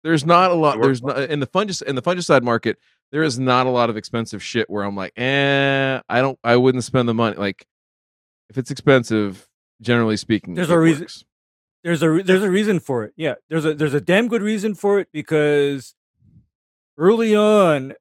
There's 0.03 0.27
not 0.27 0.51
a 0.51 0.53
lot. 0.53 0.79
There's 0.79 1.01
not 1.01 1.17
in 1.21 1.39
the 1.39 1.47
fungis 1.47 1.81
in 1.81 1.95
the 1.95 2.03
fungicide 2.03 2.43
market. 2.43 2.77
There 3.11 3.23
is 3.23 3.39
not 3.39 3.65
a 3.65 3.71
lot 3.71 3.89
of 3.89 3.97
expensive 3.97 4.43
shit 4.43 4.69
where 4.69 4.83
I'm 4.83 4.95
like, 4.95 5.13
eh, 5.17 5.99
I 6.07 6.21
don't, 6.21 6.37
I 6.43 6.57
wouldn't 6.57 6.83
spend 6.83 7.09
the 7.09 7.15
money. 7.15 7.35
Like, 7.35 7.65
if 8.49 8.59
it's 8.59 8.69
expensive, 8.69 9.47
generally 9.83 10.17
speaking, 10.17 10.55
There's 10.55 10.69
a 10.69 10.79
reason- 10.79 11.03
works. 11.03 11.23
there's 11.83 12.01
a 12.01 12.21
there's 12.23 12.43
a 12.43 12.49
reason 12.49 12.79
for 12.79 13.03
it. 13.03 13.13
Yeah, 13.15 13.35
there's 13.49 13.65
a 13.65 13.73
there's 13.73 13.93
a 13.93 14.01
damn 14.01 14.27
good 14.27 14.41
reason 14.41 14.73
for 14.75 14.99
it 14.99 15.09
because 15.13 15.93
early 16.97 17.35
on, 17.35 17.93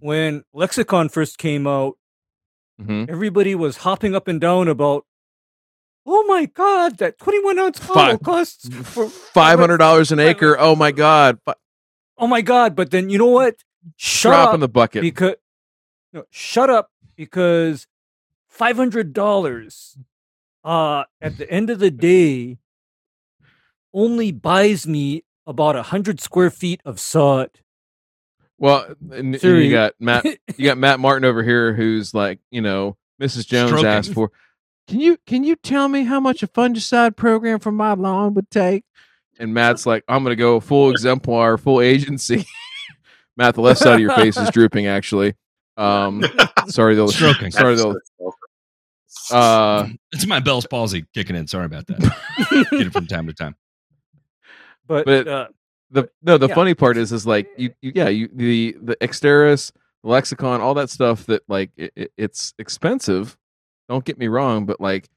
when 0.00 0.44
Lexicon 0.52 1.08
first 1.08 1.38
came 1.38 1.66
out, 1.66 1.96
Mhm. 2.80 3.08
everybody 3.10 3.54
was 3.54 3.78
hopping 3.78 4.14
up 4.14 4.28
and 4.28 4.40
down 4.40 4.68
about. 4.68 5.04
Oh 6.08 6.22
my 6.28 6.44
god, 6.46 6.98
that 6.98 7.18
21 7.18 7.58
ounce 7.58 7.80
bottle 7.80 7.94
Five- 8.18 8.22
costs 8.22 8.68
for 8.84 9.08
Five 9.08 9.58
hundred 9.58 9.78
dollars 9.78 10.12
an 10.12 10.20
acre. 10.20 10.56
Oh 10.58 10.76
my 10.76 10.92
god! 10.92 11.40
Oh 12.16 12.26
my 12.28 12.42
god! 12.42 12.76
But 12.76 12.90
then 12.92 13.10
you 13.10 13.18
know 13.18 13.26
what? 13.26 13.56
Shut 13.96 14.30
Drop 14.30 14.48
up 14.48 14.54
in 14.54 14.60
the 14.60 14.68
bucket. 14.68 15.02
because 15.02 15.34
no, 16.12 16.24
shut 16.30 16.70
up 16.70 16.90
because 17.16 17.88
five 18.48 18.76
hundred 18.76 19.12
dollars. 19.12 19.98
Uh, 20.66 21.04
at 21.22 21.38
the 21.38 21.48
end 21.50 21.70
of 21.70 21.78
the 21.78 21.90
day, 21.92 22.58
only 23.94 24.32
buys 24.32 24.86
me 24.86 25.22
about 25.46 25.76
a 25.76 25.82
hundred 25.84 26.20
square 26.20 26.50
feet 26.50 26.80
of 26.84 26.98
sod. 26.98 27.50
Well, 28.58 28.86
and, 29.12 29.34
and 29.34 29.42
you 29.64 29.70
got 29.70 29.92
Matt. 30.00 30.24
You 30.56 30.64
got 30.64 30.78
Matt 30.78 30.98
Martin 30.98 31.24
over 31.24 31.42
here, 31.42 31.72
who's 31.74 32.12
like, 32.14 32.40
you 32.50 32.62
know, 32.62 32.96
Mrs. 33.22 33.46
Jones 33.46 33.68
Stroking. 33.70 33.86
asked 33.86 34.12
for. 34.14 34.32
Can 34.88 35.00
you 35.00 35.18
can 35.26 35.44
you 35.44 35.54
tell 35.56 35.88
me 35.88 36.04
how 36.04 36.18
much 36.20 36.42
a 36.42 36.48
fungicide 36.48 37.14
program 37.16 37.58
for 37.60 37.70
my 37.72 37.92
lawn 37.94 38.34
would 38.34 38.50
take? 38.50 38.84
And 39.38 39.52
Matt's 39.54 39.84
like, 39.86 40.02
I'm 40.08 40.22
gonna 40.24 40.34
go 40.36 40.58
full 40.60 40.92
Xemplar, 40.94 41.60
full 41.60 41.80
agency. 41.80 42.46
Matt, 43.36 43.54
the 43.54 43.60
left 43.60 43.80
side 43.80 43.94
of 43.94 44.00
your 44.00 44.14
face 44.14 44.36
is 44.36 44.48
drooping. 44.52 44.86
Actually, 44.86 45.34
um, 45.76 46.24
sorry, 46.68 46.94
they'll 46.94 47.08
Stroking. 47.08 47.50
Sorry, 47.50 47.76
That's- 47.76 47.82
they'll. 47.82 47.92
that's- 47.92 48.10
Uh, 49.32 49.88
It's 50.12 50.26
my 50.26 50.40
Bell's 50.40 50.66
palsy 50.66 51.04
kicking 51.14 51.36
in. 51.36 51.46
Sorry 51.46 51.66
about 51.66 51.86
that. 51.88 51.98
Get 52.70 52.86
it 52.86 52.92
from 52.92 53.06
time 53.06 53.26
to 53.26 53.32
time. 53.34 53.54
But, 54.86 55.04
But- 55.04 55.28
uh, 55.28 55.48
the 55.90 56.08
no 56.22 56.36
the 56.36 56.48
Yeah. 56.48 56.54
funny 56.54 56.74
part 56.74 56.96
is 56.96 57.12
is 57.12 57.26
like 57.28 57.48
you, 57.56 57.72
you 57.80 57.92
yeah 57.94 58.08
you 58.08 58.28
the 58.32 58.76
the 58.82 58.96
Exteris 58.96 59.70
the 60.02 60.08
lexicon 60.10 60.60
all 60.60 60.74
that 60.74 60.90
stuff 60.90 61.26
that 61.26 61.42
like 61.48 61.70
it, 61.76 61.92
it- 61.94 62.12
it's 62.16 62.54
expensive 62.58 63.36
don't 63.88 64.04
get 64.04 64.18
me 64.18 64.26
wrong 64.26 64.66
but 64.66 64.80
like 64.80 65.08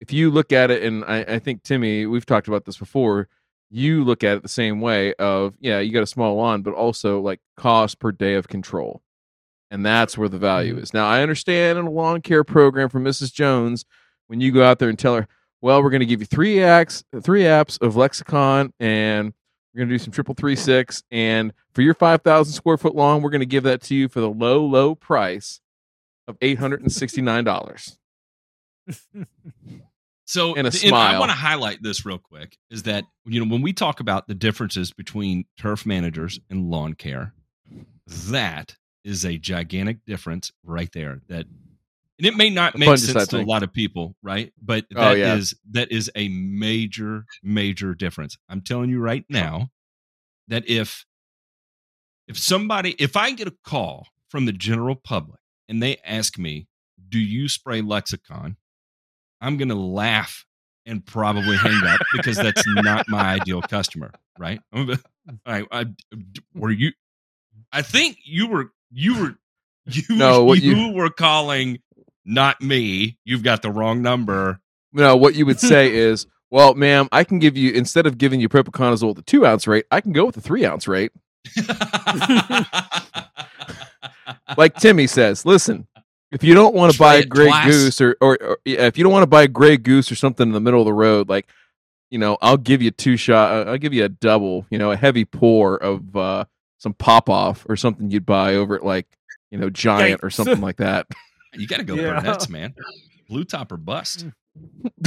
if 0.00 0.12
you 0.12 0.30
look 0.30 0.52
at 0.52 0.70
it 0.70 0.84
and 0.84 1.04
I, 1.04 1.22
I 1.22 1.38
think 1.40 1.64
timmy 1.64 2.06
we've 2.06 2.24
talked 2.24 2.46
about 2.46 2.64
this 2.64 2.76
before 2.76 3.26
you 3.72 4.04
look 4.04 4.22
at 4.22 4.36
it 4.36 4.44
the 4.44 4.48
same 4.48 4.80
way 4.80 5.14
of 5.14 5.56
yeah 5.58 5.80
you 5.80 5.92
got 5.92 6.04
a 6.04 6.06
small 6.06 6.36
lawn 6.36 6.62
but 6.62 6.74
also 6.74 7.20
like 7.20 7.40
cost 7.56 7.98
per 7.98 8.12
day 8.12 8.34
of 8.34 8.46
control 8.46 9.02
and 9.72 9.84
that's 9.84 10.16
where 10.16 10.28
the 10.28 10.38
value 10.38 10.74
mm-hmm. 10.74 10.82
is 10.82 10.94
now 10.94 11.08
i 11.08 11.20
understand 11.20 11.78
in 11.78 11.86
a 11.86 11.90
lawn 11.90 12.20
care 12.20 12.44
program 12.44 12.88
for 12.88 13.00
mrs 13.00 13.32
jones 13.32 13.84
when 14.28 14.40
you 14.40 14.52
go 14.52 14.62
out 14.62 14.78
there 14.78 14.88
and 14.88 14.98
tell 14.98 15.16
her 15.16 15.26
well 15.60 15.82
we're 15.82 15.90
going 15.90 16.00
to 16.00 16.06
give 16.06 16.20
you 16.20 16.26
three 16.26 16.56
apps 16.56 17.02
three 17.22 17.42
apps 17.42 17.80
of 17.82 17.96
lexicon 17.96 18.72
and 18.78 19.34
we're 19.72 19.80
going 19.80 19.88
to 19.88 19.94
do 19.94 19.98
some 19.98 20.12
triple 20.12 20.34
three 20.34 20.56
six, 20.56 21.02
and 21.10 21.52
for 21.72 21.80
your 21.80 21.94
five 21.94 22.20
thousand 22.22 22.52
square 22.52 22.76
foot 22.76 22.94
lawn, 22.94 23.22
we're 23.22 23.30
going 23.30 23.40
to 23.40 23.46
give 23.46 23.64
that 23.64 23.80
to 23.82 23.94
you 23.94 24.08
for 24.08 24.20
the 24.20 24.28
low, 24.28 24.64
low 24.64 24.94
price 24.94 25.60
of 26.28 26.36
eight 26.42 26.58
hundred 26.58 26.82
and 26.82 26.92
sixty 26.92 27.22
nine 27.22 27.44
dollars. 27.44 27.98
So 30.24 30.54
And 30.54 30.66
a 30.66 30.72
smile. 30.72 31.16
I 31.16 31.18
want 31.18 31.30
to 31.30 31.36
highlight 31.36 31.82
this 31.82 32.06
real 32.06 32.16
quick 32.16 32.56
is 32.70 32.84
that 32.84 33.04
you 33.26 33.38
know 33.38 33.50
when 33.52 33.60
we 33.60 33.74
talk 33.74 34.00
about 34.00 34.28
the 34.28 34.34
differences 34.34 34.90
between 34.90 35.44
turf 35.58 35.84
managers 35.84 36.40
and 36.48 36.70
lawn 36.70 36.94
care, 36.94 37.34
that 38.06 38.76
is 39.04 39.24
a 39.24 39.38
gigantic 39.38 40.04
difference 40.06 40.52
right 40.64 40.90
there. 40.92 41.20
That 41.28 41.46
and 42.18 42.26
it 42.26 42.36
may 42.36 42.50
not 42.50 42.76
make 42.78 42.96
sense 42.98 43.28
to 43.28 43.40
a 43.40 43.42
lot 43.42 43.62
of 43.62 43.72
people, 43.72 44.14
right? 44.22 44.52
But 44.60 44.86
Oh, 44.94 45.00
that 45.00 45.16
is 45.16 45.54
yeah. 45.64 45.80
that 45.80 45.92
is 45.92 46.10
a 46.14 46.28
major 46.28 47.24
major 47.42 47.94
difference. 47.94 48.36
I'm 48.48 48.60
telling 48.60 48.90
you 48.90 49.00
right 49.00 49.24
now 49.28 49.70
that 50.48 50.68
if 50.68 51.04
if 52.28 52.38
somebody 52.38 52.94
if 52.98 53.16
I 53.16 53.32
get 53.32 53.48
a 53.48 53.54
call 53.64 54.06
from 54.28 54.46
the 54.46 54.52
general 54.52 54.94
public 54.94 55.40
and 55.68 55.82
they 55.82 55.96
ask 56.04 56.38
me, 56.38 56.68
"Do 57.08 57.18
you 57.18 57.48
spray 57.48 57.80
Lexicon?" 57.80 58.56
I'm 59.40 59.56
going 59.56 59.70
to 59.70 59.74
laugh 59.74 60.46
and 60.86 61.04
probably 61.04 61.56
hang 61.56 61.84
up 61.84 62.00
because 62.12 62.36
that's 62.36 62.62
not 62.66 63.08
my 63.08 63.34
ideal 63.34 63.60
customer, 63.60 64.12
right? 64.38 64.60
I, 65.44 65.64
I, 65.72 65.86
were 66.54 66.70
you? 66.70 66.92
I 67.72 67.82
think 67.82 68.18
you 68.24 68.46
were 68.46 68.70
you 68.92 69.20
were 69.20 69.34
you 69.86 70.02
No, 70.16 70.44
what 70.44 70.60
you, 70.62 70.74
you- 70.76 70.92
were 70.92 71.10
calling 71.10 71.80
not 72.24 72.60
me. 72.60 73.18
You've 73.24 73.42
got 73.42 73.62
the 73.62 73.70
wrong 73.70 74.00
number. 74.02 74.60
No, 74.92 75.16
what 75.16 75.34
you 75.34 75.46
would 75.46 75.58
say 75.58 75.92
is, 75.92 76.26
well, 76.50 76.74
ma'am, 76.74 77.08
I 77.10 77.24
can 77.24 77.38
give 77.38 77.56
you 77.56 77.72
instead 77.72 78.06
of 78.06 78.18
giving 78.18 78.40
you 78.40 78.48
propiconazole 78.48 79.10
at 79.10 79.16
the 79.16 79.22
two 79.22 79.44
ounce 79.46 79.66
rate, 79.66 79.86
I 79.90 80.00
can 80.00 80.12
go 80.12 80.26
with 80.26 80.34
the 80.34 80.40
three 80.40 80.64
ounce 80.64 80.86
rate. 80.86 81.12
Like 84.56 84.74
Timmy 84.76 85.06
says, 85.06 85.46
listen, 85.46 85.86
if 86.30 86.44
you 86.44 86.54
don't 86.54 86.74
want 86.74 86.92
to 86.92 86.98
buy 86.98 87.16
a 87.16 87.24
gray 87.24 87.50
goose 87.64 88.00
or, 88.00 88.16
or, 88.20 88.36
or 88.42 88.58
yeah, 88.64 88.86
if 88.86 88.98
you 88.98 89.04
don't 89.04 89.12
want 89.12 89.22
to 89.22 89.28
buy 89.28 89.42
a 89.44 89.48
gray 89.48 89.76
goose 89.76 90.12
or 90.12 90.14
something 90.14 90.46
in 90.48 90.52
the 90.52 90.60
middle 90.60 90.80
of 90.80 90.86
the 90.86 90.92
road, 90.92 91.28
like 91.28 91.48
you 92.10 92.18
know, 92.18 92.36
I'll 92.42 92.58
give 92.58 92.82
you 92.82 92.90
two 92.90 93.16
shot. 93.16 93.66
I'll 93.66 93.78
give 93.78 93.94
you 93.94 94.04
a 94.04 94.08
double. 94.10 94.66
You 94.70 94.78
know, 94.78 94.90
a 94.90 94.96
heavy 94.96 95.24
pour 95.24 95.76
of 95.76 96.14
uh, 96.14 96.44
some 96.82 96.94
pop 96.94 97.28
off 97.30 97.64
or 97.68 97.76
something 97.76 98.10
you'd 98.10 98.26
buy 98.26 98.56
over 98.56 98.74
at 98.74 98.84
like 98.84 99.06
you 99.52 99.58
know 99.58 99.70
Giant 99.70 100.20
or 100.24 100.30
something 100.30 100.60
like 100.60 100.78
that. 100.78 101.06
you 101.54 101.66
got 101.66 101.76
to 101.76 101.84
go 101.84 101.94
Yeah. 101.94 102.20
Burnett's, 102.20 102.48
man. 102.48 102.74
Blue 103.28 103.44
top 103.44 103.70
or 103.70 103.76
bust. 103.76 104.26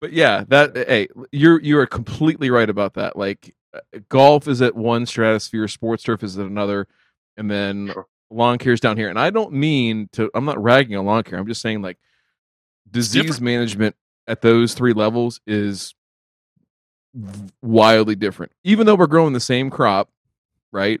but 0.00 0.12
yeah, 0.12 0.44
that 0.48 0.76
hey, 0.76 1.08
you're 1.30 1.60
you 1.60 1.78
are 1.78 1.86
completely 1.86 2.50
right 2.50 2.68
about 2.68 2.94
that. 2.94 3.16
Like 3.16 3.54
uh, 3.74 3.80
golf 4.08 4.48
is 4.48 4.60
at 4.62 4.74
one 4.74 5.06
stratosphere, 5.06 5.68
sports 5.68 6.02
turf 6.02 6.22
is 6.22 6.38
at 6.38 6.46
another, 6.46 6.88
and 7.36 7.50
then 7.50 7.90
Sure. 7.92 8.06
lawn 8.30 8.58
care 8.58 8.72
is 8.72 8.80
down 8.80 8.96
here. 8.96 9.08
And 9.08 9.18
I 9.18 9.30
don't 9.30 9.52
mean 9.52 10.08
to. 10.12 10.30
I'm 10.34 10.44
not 10.44 10.62
ragging 10.62 10.96
on 10.96 11.04
lawn 11.06 11.22
care. 11.24 11.38
I'm 11.38 11.46
just 11.46 11.60
saying 11.60 11.82
like 11.82 11.98
disease 12.90 13.22
different. 13.22 13.42
management 13.42 13.96
at 14.26 14.40
those 14.42 14.74
three 14.74 14.92
levels 14.92 15.40
is 15.46 15.90
v- 15.90 15.96
wildly 17.62 18.14
different. 18.14 18.52
Even 18.64 18.86
though 18.86 18.94
we're 18.94 19.06
growing 19.06 19.32
the 19.32 19.40
same 19.40 19.70
crop, 19.70 20.10
right, 20.72 21.00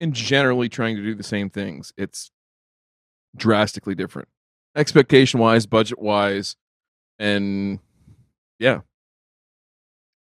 and 0.00 0.14
generally 0.14 0.68
trying 0.68 0.96
to 0.96 1.02
do 1.02 1.14
the 1.14 1.22
same 1.22 1.50
things, 1.50 1.92
it's 1.96 2.30
drastically 3.36 3.94
different, 3.94 4.28
expectation 4.76 5.40
wise, 5.40 5.66
budget 5.66 5.98
wise, 5.98 6.56
and 7.18 7.78
yeah. 8.58 8.80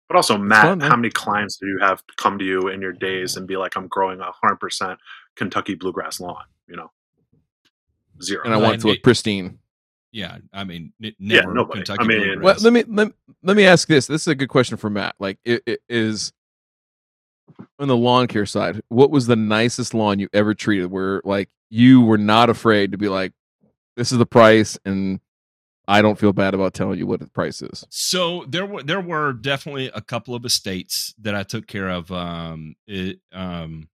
But 0.08 0.16
also, 0.16 0.38
Matt, 0.38 0.64
fun, 0.64 0.80
how 0.80 0.96
many 0.96 1.10
clients 1.10 1.58
do 1.58 1.68
you 1.68 1.80
have 1.82 2.02
come 2.16 2.40
to 2.40 2.46
you 2.46 2.70
in 2.70 2.82
your 2.82 2.94
days 2.94 3.36
and 3.36 3.46
be 3.46 3.58
like, 3.58 3.76
"I'm 3.76 3.88
growing 3.88 4.22
a 4.22 4.32
hundred 4.32 4.58
percent 4.58 5.00
Kentucky 5.36 5.76
bluegrass 5.76 6.20
lawn"? 6.20 6.46
You 6.68 6.78
know, 6.78 6.92
zero. 8.22 8.44
and 8.46 8.54
I 8.54 8.58
want 8.58 8.76
it 8.76 8.82
to 8.82 8.88
and 8.88 8.96
look 8.96 9.04
pristine. 9.04 9.60
Yeah, 10.18 10.40
I 10.52 10.64
mean, 10.64 10.94
n- 11.04 11.14
Yeah, 11.20 11.42
never 11.42 11.54
nobody. 11.54 11.84
Kentucky 11.84 12.04
I 12.04 12.08
mean- 12.08 12.42
Well, 12.42 12.56
let 12.64 12.74
me 12.74 12.84
let, 12.88 13.12
let 13.44 13.56
me 13.56 13.66
ask 13.68 13.88
this. 13.88 14.08
This 14.08 14.24
is 14.24 14.28
a 14.28 14.34
good 14.34 14.50
question 14.50 14.76
for 14.76 14.90
Matt. 14.90 15.14
Like, 15.20 15.38
it, 15.46 15.62
it 15.68 15.80
is 15.88 16.34
on 17.78 17.88
the 17.88 17.96
lawn 17.96 18.26
care 18.26 18.48
side. 18.48 18.82
What 18.90 19.12
was 19.12 19.28
the 19.28 19.36
nicest 19.36 19.94
lawn 19.94 20.18
you 20.18 20.28
ever 20.34 20.56
treated? 20.56 20.90
Where 20.90 21.22
like 21.24 21.50
you 21.70 22.02
were 22.02 22.18
not 22.18 22.50
afraid 22.50 22.94
to 22.94 22.98
be 22.98 23.10
like, 23.10 23.34
"This 23.96 24.12
is 24.12 24.18
the 24.18 24.26
price," 24.26 24.76
and 24.86 25.20
I 25.88 26.02
don't 26.02 26.18
feel 26.18 26.34
bad 26.34 26.56
about 26.56 26.74
telling 26.74 26.98
you 26.98 27.06
what 27.06 27.20
the 27.20 27.28
price 27.30 27.62
is. 27.62 27.86
So 27.92 28.44
there 28.48 28.66
were 28.66 28.82
there 28.82 29.02
were 29.02 29.34
definitely 29.34 29.92
a 29.94 30.02
couple 30.02 30.34
of 30.34 30.46
estates 30.46 31.14
that 31.20 31.36
I 31.36 31.44
took 31.44 31.68
care 31.68 31.90
of. 31.90 32.12
Um, 32.12 32.76
it, 32.88 33.20
um, 33.32 33.88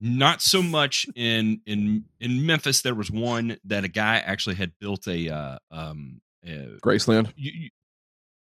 not 0.00 0.40
so 0.42 0.62
much 0.62 1.06
in 1.16 1.60
in 1.66 2.04
in 2.20 2.46
Memphis. 2.46 2.82
There 2.82 2.94
was 2.94 3.10
one 3.10 3.58
that 3.64 3.84
a 3.84 3.88
guy 3.88 4.18
actually 4.18 4.56
had 4.56 4.72
built 4.80 5.06
a 5.08 5.28
uh, 5.28 5.58
um, 5.70 6.20
uh, 6.46 6.78
Graceland, 6.82 7.32
you, 7.36 7.52
you, 7.54 7.70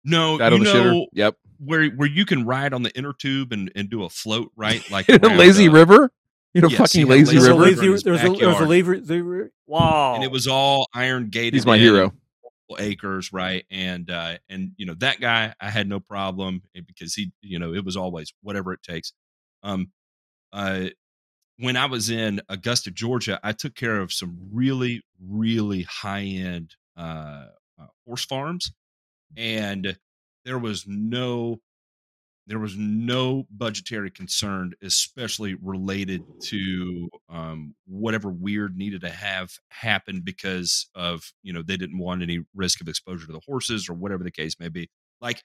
no, 0.04 0.38
Battle 0.38 0.58
you 0.58 0.66
of 0.66 0.72
the 0.72 0.78
Shitter. 0.78 0.84
know 0.92 1.06
Yep. 1.12 1.36
where 1.58 1.86
where 1.90 2.08
you 2.08 2.26
can 2.26 2.44
ride 2.44 2.72
on 2.74 2.82
the 2.82 2.90
inner 2.96 3.12
tube 3.12 3.52
and 3.52 3.70
and 3.74 3.88
do 3.88 4.02
a 4.04 4.08
float, 4.10 4.50
right? 4.56 4.82
Like 4.90 5.08
a 5.08 5.18
lazy 5.28 5.68
uh, 5.68 5.72
river. 5.72 6.10
You 6.54 6.60
know, 6.62 6.68
yes, 6.68 6.78
fucking 6.78 7.00
he 7.06 7.08
had 7.08 7.18
lazy 7.18 7.32
There's 7.38 7.46
a 7.48 7.52
river. 7.54 7.62
lazy. 7.64 7.86
in 7.86 7.92
his 7.92 8.02
There's 8.04 8.22
a 8.22 8.28
there's 8.30 8.60
a 8.60 8.64
lazy. 8.66 9.00
lazy 9.00 9.50
wow. 9.66 10.14
and 10.14 10.22
it 10.24 10.30
was 10.30 10.46
all 10.46 10.88
iron 10.94 11.28
gated. 11.30 11.54
He's 11.54 11.66
my 11.66 11.74
in. 11.76 11.80
hero. 11.82 12.12
acres 12.78 13.32
right 13.32 13.64
and 13.70 14.10
uh 14.10 14.36
and 14.48 14.72
you 14.78 14.86
know 14.86 14.94
that 14.94 15.20
guy 15.20 15.54
i 15.60 15.68
had 15.70 15.86
no 15.88 16.00
problem 16.00 16.62
eh, 16.74 16.80
because 16.84 17.14
he 17.14 17.30
you 17.42 17.58
know 17.58 17.72
it 17.74 17.84
was 17.84 17.96
always 17.96 18.32
whatever 18.42 18.72
it 18.72 18.82
takes 18.82 19.12
um 19.62 19.92
uh 20.52 20.86
when 21.58 21.76
i 21.76 21.86
was 21.86 22.10
in 22.10 22.40
augusta 22.48 22.90
georgia 22.90 23.38
i 23.42 23.52
took 23.52 23.74
care 23.74 24.00
of 24.00 24.12
some 24.12 24.36
really 24.52 25.02
really 25.20 25.82
high 25.82 26.22
end 26.22 26.74
uh, 26.96 27.46
uh 27.80 27.86
horse 28.06 28.24
farms 28.24 28.72
and 29.36 29.96
there 30.44 30.58
was 30.58 30.84
no 30.86 31.60
there 32.46 32.58
was 32.58 32.76
no 32.76 33.46
budgetary 33.50 34.10
concern 34.10 34.72
especially 34.82 35.54
related 35.54 36.22
to 36.40 37.08
um 37.28 37.74
whatever 37.86 38.28
weird 38.28 38.76
needed 38.76 39.00
to 39.00 39.10
have 39.10 39.50
happen 39.70 40.20
because 40.22 40.88
of 40.94 41.32
you 41.42 41.52
know 41.52 41.62
they 41.62 41.76
didn't 41.76 41.98
want 41.98 42.22
any 42.22 42.40
risk 42.54 42.80
of 42.80 42.88
exposure 42.88 43.26
to 43.26 43.32
the 43.32 43.40
horses 43.46 43.88
or 43.88 43.94
whatever 43.94 44.24
the 44.24 44.30
case 44.30 44.60
may 44.60 44.68
be. 44.68 44.88
Like 45.20 45.42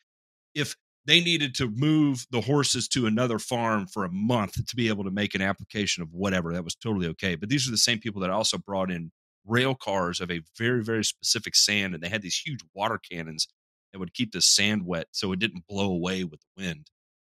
if 0.53 0.75
they 1.05 1.21
needed 1.21 1.55
to 1.55 1.69
move 1.69 2.25
the 2.31 2.41
horses 2.41 2.87
to 2.89 3.05
another 3.05 3.39
farm 3.39 3.87
for 3.87 4.05
a 4.05 4.11
month 4.11 4.53
to 4.65 4.75
be 4.75 4.87
able 4.87 5.03
to 5.03 5.11
make 5.11 5.33
an 5.33 5.41
application 5.41 6.03
of 6.03 6.09
whatever 6.11 6.53
that 6.53 6.63
was 6.63 6.75
totally 6.75 7.07
okay 7.07 7.35
but 7.35 7.49
these 7.49 7.67
are 7.67 7.71
the 7.71 7.77
same 7.77 7.99
people 7.99 8.21
that 8.21 8.29
also 8.29 8.57
brought 8.57 8.91
in 8.91 9.11
rail 9.45 9.75
cars 9.75 10.19
of 10.19 10.29
a 10.29 10.41
very 10.57 10.83
very 10.83 11.03
specific 11.03 11.55
sand 11.55 11.93
and 11.93 12.03
they 12.03 12.09
had 12.09 12.21
these 12.21 12.41
huge 12.45 12.59
water 12.73 12.99
cannons 13.11 13.47
that 13.91 13.99
would 13.99 14.13
keep 14.13 14.31
the 14.31 14.41
sand 14.41 14.85
wet 14.85 15.07
so 15.11 15.31
it 15.31 15.39
didn't 15.39 15.65
blow 15.67 15.91
away 15.91 16.23
with 16.23 16.39
the 16.41 16.63
wind. 16.63 16.91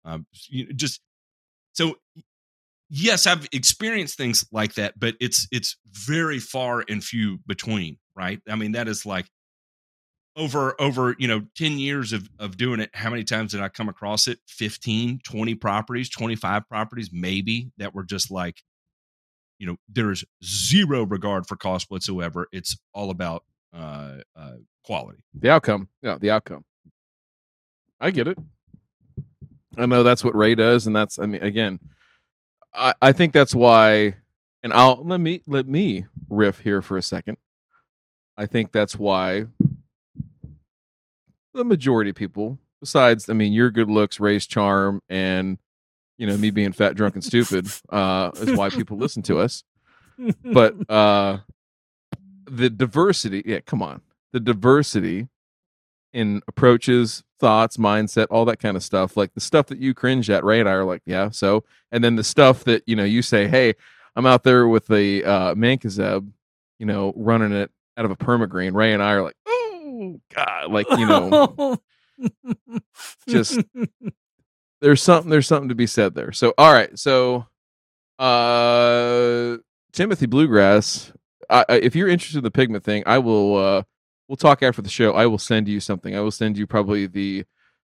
Um, 0.04 0.26
you 0.48 0.64
know, 0.64 0.72
just 0.74 1.00
so 1.74 1.96
yes 2.88 3.26
i've 3.26 3.46
experienced 3.52 4.16
things 4.16 4.44
like 4.50 4.74
that 4.74 4.98
but 4.98 5.14
it's 5.20 5.46
it's 5.52 5.76
very 5.92 6.38
far 6.38 6.84
and 6.88 7.04
few 7.04 7.38
between 7.46 7.98
right? 8.20 8.40
I 8.48 8.56
mean 8.56 8.72
that 8.72 8.88
is 8.88 9.06
like 9.06 9.26
over 10.40 10.80
over 10.80 11.16
you 11.18 11.28
know 11.28 11.42
10 11.56 11.78
years 11.78 12.12
of 12.14 12.28
of 12.40 12.56
doing 12.56 12.80
it 12.80 12.90
how 12.94 13.10
many 13.10 13.24
times 13.24 13.52
did 13.52 13.60
i 13.60 13.68
come 13.68 13.88
across 13.90 14.28
it 14.28 14.38
15 14.48 15.20
20 15.24 15.54
properties 15.56 16.10
25 16.10 16.68
properties 16.68 17.10
maybe 17.12 17.70
that 17.78 17.94
were 17.94 18.04
just 18.04 18.30
like 18.30 18.62
you 19.58 19.66
know 19.66 19.76
there's 19.88 20.24
zero 20.44 21.04
regard 21.04 21.46
for 21.46 21.56
cost 21.56 21.90
whatsoever 21.90 22.48
it's 22.52 22.78
all 22.94 23.10
about 23.10 23.44
uh 23.74 24.18
uh 24.36 24.54
quality 24.84 25.22
The 25.34 25.50
outcome. 25.50 25.88
Yeah, 26.02 26.18
the 26.18 26.30
outcome. 26.32 26.64
I 28.00 28.10
get 28.10 28.28
it. 28.28 28.38
I 29.78 29.86
know 29.86 30.02
that's 30.02 30.24
what 30.24 30.34
Ray 30.34 30.54
does, 30.56 30.86
and 30.86 30.96
that's 30.96 31.18
I 31.18 31.26
mean, 31.26 31.42
again, 31.42 31.80
I, 32.74 32.94
I 33.02 33.12
think 33.12 33.32
that's 33.32 33.54
why 33.54 34.16
and 34.62 34.72
I'll 34.72 35.02
let 35.04 35.20
me 35.20 35.42
let 35.46 35.68
me 35.68 36.06
riff 36.28 36.60
here 36.60 36.82
for 36.82 36.96
a 36.96 37.02
second. 37.02 37.36
I 38.36 38.46
think 38.46 38.72
that's 38.72 38.96
why 38.98 39.46
the 41.54 41.64
majority 41.64 42.10
of 42.10 42.16
people, 42.16 42.58
besides 42.80 43.28
I 43.28 43.32
mean 43.32 43.52
your 43.52 43.70
good 43.70 43.90
looks, 43.90 44.20
Ray's 44.20 44.46
charm, 44.46 45.02
and 45.08 45.58
you 46.18 46.26
know, 46.26 46.36
me 46.36 46.50
being 46.50 46.72
fat, 46.72 46.96
drunk, 46.96 47.14
and 47.14 47.24
stupid, 47.24 47.66
uh, 47.88 48.30
is 48.36 48.56
why 48.56 48.68
people 48.68 48.98
listen 48.98 49.22
to 49.24 49.38
us. 49.38 49.64
But 50.44 50.74
uh 50.90 51.38
the 52.50 52.68
diversity, 52.68 53.42
yeah, 53.46 53.60
come 53.60 53.82
on. 53.82 54.00
The 54.32 54.40
diversity 54.40 55.28
in 56.12 56.42
approaches, 56.48 57.22
thoughts, 57.38 57.76
mindset, 57.76 58.26
all 58.30 58.44
that 58.46 58.58
kind 58.58 58.76
of 58.76 58.82
stuff. 58.82 59.16
Like 59.16 59.34
the 59.34 59.40
stuff 59.40 59.66
that 59.66 59.78
you 59.78 59.94
cringe 59.94 60.28
at, 60.28 60.44
Ray 60.44 60.60
and 60.60 60.68
I 60.68 60.72
are 60.72 60.84
like, 60.84 61.02
yeah, 61.06 61.30
so. 61.30 61.64
And 61.92 62.02
then 62.02 62.16
the 62.16 62.24
stuff 62.24 62.64
that, 62.64 62.82
you 62.86 62.96
know, 62.96 63.04
you 63.04 63.22
say, 63.22 63.46
hey, 63.46 63.74
I'm 64.16 64.26
out 64.26 64.42
there 64.42 64.66
with 64.66 64.86
the 64.88 65.24
uh, 65.24 65.54
mancozeb, 65.54 66.28
you 66.78 66.86
know, 66.86 67.12
running 67.16 67.52
it 67.52 67.70
out 67.96 68.04
of 68.04 68.10
a 68.10 68.16
permagreen. 68.16 68.74
Ray 68.74 68.92
and 68.92 69.02
I 69.02 69.12
are 69.12 69.22
like, 69.22 69.36
oh, 70.00 70.20
God. 70.34 70.70
Like, 70.72 70.86
you 70.90 71.06
know, 71.06 71.76
just- 73.28 73.60
there's 74.80 75.02
something, 75.02 75.30
there's 75.30 75.46
something 75.46 75.68
to 75.68 75.74
be 75.74 75.86
said 75.86 76.14
there. 76.14 76.32
So, 76.32 76.54
all 76.58 76.72
right. 76.72 76.98
So, 76.98 77.46
uh, 78.18 79.56
Timothy 79.92 80.26
Bluegrass, 80.26 81.12
I, 81.48 81.64
I- 81.68 81.74
if 81.76 81.94
you're 81.96 82.08
interested 82.08 82.38
in 82.38 82.44
the 82.44 82.50
pigment 82.50 82.84
thing, 82.84 83.02
I 83.06 83.18
will, 83.18 83.56
uh, 83.56 83.82
we'll 84.28 84.36
talk 84.36 84.62
after 84.62 84.82
the 84.82 84.88
show. 84.88 85.12
I 85.12 85.26
will 85.26 85.38
send 85.38 85.68
you 85.68 85.80
something. 85.80 86.16
I 86.16 86.20
will 86.20 86.30
send 86.30 86.56
you 86.58 86.66
probably 86.66 87.06
the 87.06 87.44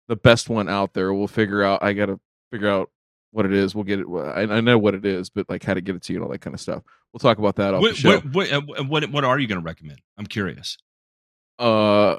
the 0.09 0.15
best 0.15 0.47
one 0.49 0.69
out 0.69 0.93
there. 0.93 1.13
We'll 1.13 1.27
figure 1.27 1.63
out. 1.63 1.83
I 1.83 1.91
gotta 1.91 2.17
figure 2.49 2.69
out 2.69 2.89
what 3.31 3.45
it 3.45 3.51
is. 3.51 3.75
We'll 3.75 3.83
get 3.83 3.99
it. 3.99 4.05
I, 4.07 4.43
I 4.43 4.61
know 4.61 4.77
what 4.77 4.95
it 4.95 5.05
is, 5.05 5.29
but 5.29 5.49
like 5.49 5.63
how 5.65 5.73
to 5.73 5.81
get 5.81 5.97
it 5.97 6.03
to 6.03 6.13
you 6.13 6.19
and 6.19 6.23
all 6.25 6.31
that 6.31 6.39
kind 6.39 6.53
of 6.53 6.61
stuff. 6.61 6.81
We'll 7.11 7.19
talk 7.19 7.39
about 7.39 7.57
that 7.57 7.73
off 7.73 7.81
the 7.91 7.95
show. 7.97 8.09
what, 8.31 8.51
what, 8.51 8.51
uh, 8.79 8.83
what 8.85 9.09
what 9.11 9.23
are 9.25 9.37
you 9.37 9.47
going 9.47 9.59
to 9.59 9.65
recommend 9.65 9.99
i'm 10.17 10.25
curious 10.27 10.77
Uh, 11.59 12.17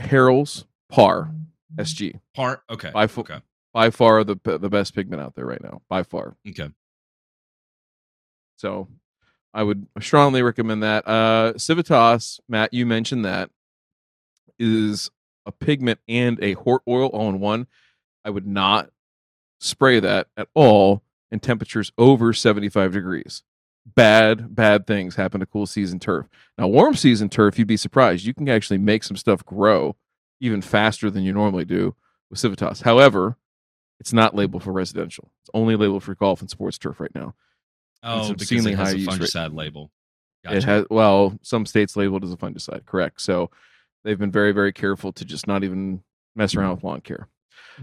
Harrell's 0.00 0.64
Par 0.88 1.30
SG 1.76 2.18
Par 2.34 2.62
okay 2.70 2.90
by 2.90 3.06
fo- 3.06 3.20
okay 3.20 3.40
by 3.74 3.90
far 3.90 4.24
the 4.24 4.36
the 4.44 4.70
best 4.70 4.94
pigment 4.94 5.20
out 5.22 5.34
there 5.34 5.44
right 5.46 5.62
now. 5.62 5.82
By 5.88 6.02
far. 6.02 6.36
okay 6.48 6.70
So 8.56 8.88
I 9.54 9.62
would 9.62 9.86
strongly 10.00 10.42
recommend 10.42 10.82
that. 10.82 11.06
Uh, 11.06 11.56
Civitas, 11.58 12.40
Matt, 12.48 12.72
you 12.74 12.86
mentioned 12.86 13.24
that 13.24 13.50
is 14.58 15.10
a 15.46 15.52
pigment 15.52 16.00
and 16.08 16.42
a 16.42 16.54
hort 16.54 16.82
oil 16.88 17.08
all 17.08 17.28
in 17.28 17.40
one. 17.40 17.66
I 18.24 18.30
would 18.30 18.46
not 18.46 18.90
spray 19.60 20.00
that 20.00 20.28
at 20.36 20.48
all 20.54 21.02
in 21.30 21.40
temperatures 21.40 21.92
over 21.98 22.32
75 22.32 22.92
degrees. 22.92 23.42
Bad, 23.94 24.54
bad 24.54 24.86
things 24.86 25.16
happen 25.16 25.40
to 25.40 25.46
cool 25.46 25.66
season 25.66 25.98
turf. 25.98 26.26
Now, 26.56 26.68
warm 26.68 26.94
season 26.94 27.28
turf, 27.28 27.58
you'd 27.58 27.68
be 27.68 27.76
surprised. 27.76 28.24
You 28.24 28.34
can 28.34 28.48
actually 28.48 28.78
make 28.78 29.02
some 29.02 29.16
stuff 29.16 29.44
grow 29.44 29.96
even 30.40 30.62
faster 30.62 31.10
than 31.10 31.22
you 31.22 31.32
normally 31.32 31.64
do 31.64 31.94
with 32.30 32.38
Civitas. 32.38 32.82
However, 32.82 33.36
it's 34.00 34.12
not 34.12 34.34
labeled 34.34 34.62
for 34.62 34.72
residential. 34.72 35.30
It's 35.42 35.50
only 35.54 35.76
labeled 35.76 36.04
for 36.04 36.14
golf 36.14 36.40
and 36.40 36.50
sports 36.50 36.78
turf 36.78 37.00
right 37.00 37.14
now. 37.14 37.34
oh 38.02 38.28
because 38.28 38.42
obscenely 38.42 38.72
it 38.72 38.78
has 38.78 38.92
high 38.92 38.98
a 38.98 39.04
fungicide 39.04 39.54
label 39.54 39.90
It 40.44 40.64
has 40.64 40.86
well, 40.90 41.38
some 41.42 41.66
states 41.66 41.96
labeled 41.96 42.24
as 42.24 42.32
a 42.32 42.36
fungicide, 42.36 42.86
correct? 42.86 43.20
So 43.20 43.50
they've 44.04 44.18
been 44.18 44.30
very, 44.30 44.52
very 44.52 44.72
careful 44.72 45.12
to 45.14 45.24
just 45.24 45.46
not 45.46 45.64
even 45.64 46.02
mess 46.36 46.54
around 46.54 46.76
with 46.76 46.84
lawn 46.84 47.00
care. 47.00 47.28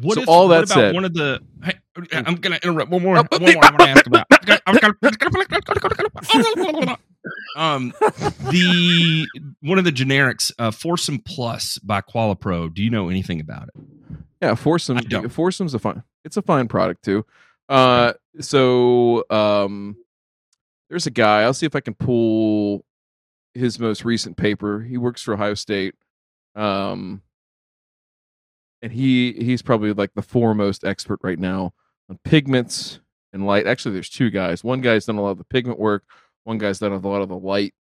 What 0.01 0.15
So 0.15 0.25
all 0.27 0.47
what 0.47 0.55
that 0.55 0.63
about 0.65 0.73
said- 0.75 0.95
one 0.95 1.05
of 1.05 1.13
the? 1.13 1.41
Hey, 1.63 1.73
I'm 2.11 2.35
going 2.35 2.57
to 2.57 2.63
interrupt 2.67 2.91
one 2.91 3.01
more. 3.01 3.15
one 3.15 3.27
more. 3.41 3.49
I 3.65 3.69
want 3.71 3.79
to 3.79 3.89
ask 3.89 4.05
about. 4.05 4.27
um, 7.55 7.93
the 8.51 9.27
one 9.61 9.77
of 9.77 9.83
the 9.85 9.91
generics, 9.91 10.51
uh, 10.59 10.71
Foursome 10.71 11.19
Plus 11.19 11.77
by 11.79 12.01
Qualipro. 12.01 12.73
Do 12.73 12.83
you 12.83 12.89
know 12.89 13.09
anything 13.09 13.39
about 13.39 13.69
it? 13.69 13.73
Yeah, 14.41 14.55
foursome. 14.55 14.97
I. 14.97 15.27
Foursome's 15.27 15.73
a 15.73 15.79
fine. 15.79 16.03
It's 16.23 16.37
a 16.37 16.41
fine 16.41 16.67
product 16.67 17.03
too. 17.03 17.25
Uh, 17.69 18.13
so 18.39 19.23
um, 19.29 19.95
there's 20.89 21.07
a 21.07 21.11
guy. 21.11 21.41
I'll 21.43 21.53
see 21.53 21.65
if 21.65 21.75
I 21.75 21.79
can 21.79 21.93
pull 21.95 22.85
his 23.53 23.79
most 23.79 24.03
recent 24.05 24.37
paper. 24.37 24.81
He 24.81 24.97
works 24.97 25.21
for 25.21 25.33
Ohio 25.33 25.53
State. 25.53 25.95
Um, 26.55 27.21
and 28.85 28.93
he 28.93 29.33
he's 29.33 29.63
probably 29.63 29.93
like 29.93 30.13
the 30.13 30.21
foremost 30.21 30.83
expert 30.83 31.19
right 31.23 31.39
now 31.39 31.73
on 32.07 32.19
pigments 32.23 32.99
and 33.33 33.47
light. 33.47 33.65
Actually, 33.65 33.93
there's 33.93 34.11
two 34.11 34.29
guys. 34.29 34.63
One 34.63 34.79
guy's 34.79 35.05
done 35.05 35.17
a 35.17 35.23
lot 35.23 35.31
of 35.31 35.39
the 35.39 35.43
pigment 35.43 35.79
work. 35.79 36.03
One 36.43 36.59
guy's 36.59 36.77
done 36.77 36.91
a 36.91 36.97
lot 36.97 37.23
of 37.23 37.27
the 37.27 37.35
light 37.35 37.73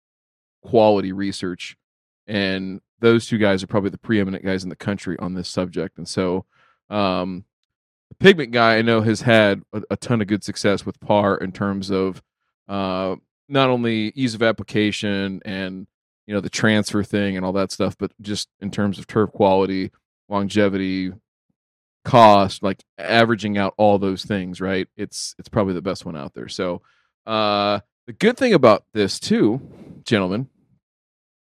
quality 0.63 1.11
research. 1.11 1.77
And 2.25 2.81
those 3.01 3.27
two 3.27 3.37
guys 3.37 3.61
are 3.61 3.67
probably 3.67 3.91
the 3.91 3.99
preeminent 3.99 4.43
guys 4.43 4.63
in 4.63 4.69
the 4.69 4.75
country 4.75 5.15
on 5.19 5.35
this 5.35 5.47
subject. 5.47 5.99
And 5.99 6.07
so, 6.07 6.45
um, 6.89 7.45
the 8.09 8.15
pigment 8.15 8.49
guy 8.49 8.77
I 8.77 8.81
know 8.81 9.01
has 9.01 9.21
had 9.21 9.61
a, 9.73 9.83
a 9.91 9.97
ton 9.97 10.21
of 10.21 10.27
good 10.27 10.43
success 10.43 10.87
with 10.87 10.99
PAR 11.01 11.37
in 11.37 11.51
terms 11.51 11.91
of 11.91 12.23
uh, 12.67 13.15
not 13.47 13.69
only 13.69 14.11
ease 14.15 14.33
of 14.33 14.41
application 14.41 15.39
and 15.45 15.85
you 16.25 16.33
know 16.33 16.41
the 16.41 16.49
transfer 16.49 17.03
thing 17.03 17.37
and 17.37 17.45
all 17.45 17.53
that 17.53 17.71
stuff, 17.71 17.95
but 17.95 18.11
just 18.21 18.49
in 18.59 18.71
terms 18.71 18.97
of 18.97 19.05
turf 19.05 19.31
quality, 19.31 19.91
longevity, 20.29 21.13
cost, 22.03 22.63
like 22.63 22.83
averaging 22.97 23.57
out 23.57 23.73
all 23.77 23.97
those 23.99 24.23
things. 24.25 24.61
Right? 24.61 24.87
It's 24.97 25.35
it's 25.39 25.49
probably 25.49 25.73
the 25.73 25.81
best 25.81 26.05
one 26.05 26.17
out 26.17 26.33
there. 26.33 26.47
So 26.47 26.81
uh, 27.25 27.79
the 28.07 28.13
good 28.13 28.37
thing 28.37 28.53
about 28.53 28.85
this 28.93 29.19
too, 29.19 29.61
gentlemen, 30.03 30.49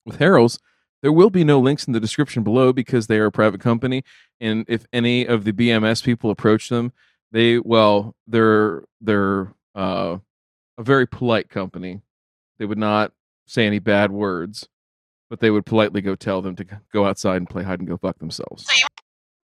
with 0.06 0.18
Harrell's, 0.18 0.58
there 1.02 1.12
will 1.12 1.30
be 1.30 1.44
no 1.44 1.58
links 1.58 1.86
in 1.86 1.92
the 1.92 2.00
description 2.00 2.42
below 2.44 2.72
because 2.72 3.08
they 3.08 3.18
are 3.18 3.26
a 3.26 3.32
private 3.32 3.60
company. 3.60 4.04
And 4.40 4.64
if 4.68 4.86
any 4.92 5.26
of 5.26 5.44
the 5.44 5.52
BMS 5.52 6.02
people 6.02 6.30
approach 6.30 6.68
them, 6.68 6.92
they 7.32 7.58
well, 7.58 8.14
they're 8.26 8.84
they're 9.00 9.52
uh, 9.74 10.18
a 10.78 10.82
very 10.82 11.06
polite 11.06 11.48
company. 11.48 12.02
They 12.58 12.66
would 12.66 12.78
not 12.78 13.12
say 13.46 13.66
any 13.66 13.80
bad 13.80 14.12
words, 14.12 14.68
but 15.32 15.40
they 15.40 15.50
would 15.50 15.64
politely 15.64 16.02
go 16.02 16.14
tell 16.14 16.42
them 16.42 16.54
to 16.54 16.66
go 16.92 17.06
outside 17.06 17.36
and 17.38 17.48
play 17.48 17.62
hide 17.62 17.78
and 17.78 17.88
go 17.88 17.96
fuck 17.96 18.18
themselves. 18.18 18.68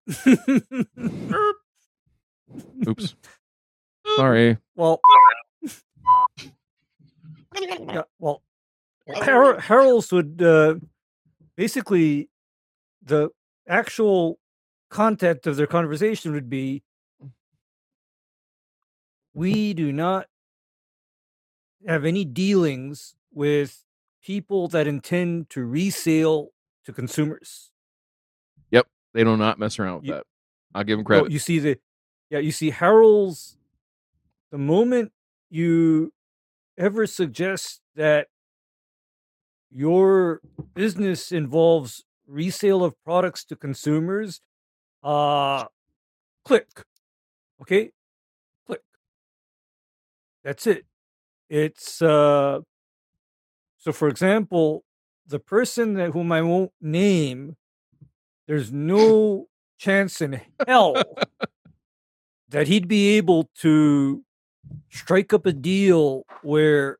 Oops. 2.86 3.14
Sorry. 4.14 4.58
well, 4.76 5.00
yeah, 7.58 8.02
well, 8.18 8.42
Har- 9.14 9.56
Harrell's 9.56 10.12
would 10.12 10.42
uh, 10.42 10.74
basically 11.56 12.28
the 13.02 13.30
actual 13.66 14.38
content 14.90 15.46
of 15.46 15.56
their 15.56 15.66
conversation 15.66 16.34
would 16.34 16.50
be 16.50 16.82
we 19.32 19.72
do 19.72 19.90
not 19.90 20.26
have 21.86 22.04
any 22.04 22.26
dealings 22.26 23.14
with 23.32 23.86
people 24.28 24.68
that 24.68 24.86
intend 24.86 25.48
to 25.48 25.64
resale 25.64 26.50
to 26.84 26.92
consumers. 26.92 27.70
Yep, 28.70 28.86
they 29.14 29.24
do 29.24 29.38
not 29.38 29.58
mess 29.58 29.78
around 29.78 29.96
with 30.00 30.04
You- 30.04 30.12
that. 30.16 30.26
I'll 30.74 30.84
give 30.84 30.98
them 30.98 31.04
Well, 31.08 31.20
credit. 31.22 31.32
you 31.32 31.38
see 31.38 31.58
the 31.58 31.78
yeah, 32.28 32.40
you 32.40 32.52
see 32.52 32.70
Harrell's 32.70 33.56
the 34.50 34.58
moment 34.58 35.12
you 35.48 36.12
ever 36.76 37.06
suggest 37.06 37.80
that 37.94 38.28
your 39.70 40.42
business 40.74 41.32
involves 41.32 42.04
resale 42.26 42.84
of 42.84 43.02
products 43.02 43.46
to 43.46 43.56
consumers, 43.56 44.42
uh 45.02 45.64
click. 46.44 46.68
Okay? 47.62 47.92
Click. 48.66 48.82
That's 50.44 50.66
it. 50.66 50.84
It's 51.48 52.02
uh 52.02 52.60
so 53.78 53.92
for 53.92 54.08
example, 54.08 54.84
the 55.26 55.38
person 55.38 55.94
that 55.94 56.10
whom 56.10 56.32
I 56.32 56.42
won't 56.42 56.72
name, 56.80 57.56
there's 58.46 58.72
no 58.72 59.46
chance 59.78 60.20
in 60.20 60.40
hell 60.66 60.94
that 62.48 62.66
he'd 62.66 62.88
be 62.88 63.16
able 63.16 63.50
to 63.60 64.24
strike 64.90 65.32
up 65.32 65.46
a 65.46 65.52
deal 65.52 66.24
where 66.42 66.98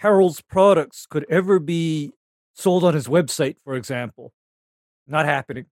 Harrell's 0.00 0.40
products 0.40 1.06
could 1.06 1.26
ever 1.28 1.58
be 1.58 2.12
sold 2.54 2.84
on 2.84 2.94
his 2.94 3.08
website, 3.08 3.56
for 3.64 3.74
example. 3.74 4.32
Not 5.06 5.26
happening. 5.26 5.66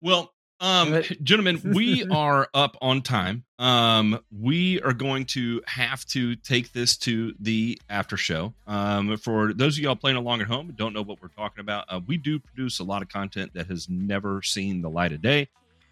Well, 0.00 0.32
um, 0.60 1.02
gentlemen, 1.22 1.72
we 1.74 2.04
are 2.10 2.48
up 2.52 2.76
on 2.82 3.00
time. 3.02 3.44
Um, 3.58 4.20
we 4.30 4.80
are 4.82 4.92
going 4.92 5.24
to 5.26 5.62
have 5.66 6.04
to 6.06 6.36
take 6.36 6.72
this 6.72 6.96
to 6.98 7.34
the 7.40 7.80
after 7.88 8.16
show. 8.16 8.52
Um, 8.66 9.16
for 9.16 9.54
those 9.54 9.78
of 9.78 9.82
y'all 9.82 9.96
playing 9.96 10.18
along 10.18 10.42
at 10.42 10.46
home 10.46 10.68
and 10.68 10.76
don't 10.76 10.92
know 10.92 11.02
what 11.02 11.22
we're 11.22 11.28
talking 11.28 11.60
about, 11.60 11.86
uh, 11.88 12.00
we 12.06 12.18
do 12.18 12.38
produce 12.38 12.78
a 12.78 12.84
lot 12.84 13.00
of 13.00 13.08
content 13.08 13.54
that 13.54 13.68
has 13.68 13.88
never 13.88 14.42
seen 14.42 14.82
the 14.82 14.90
light 14.90 15.12
of 15.12 15.22
day, 15.22 15.48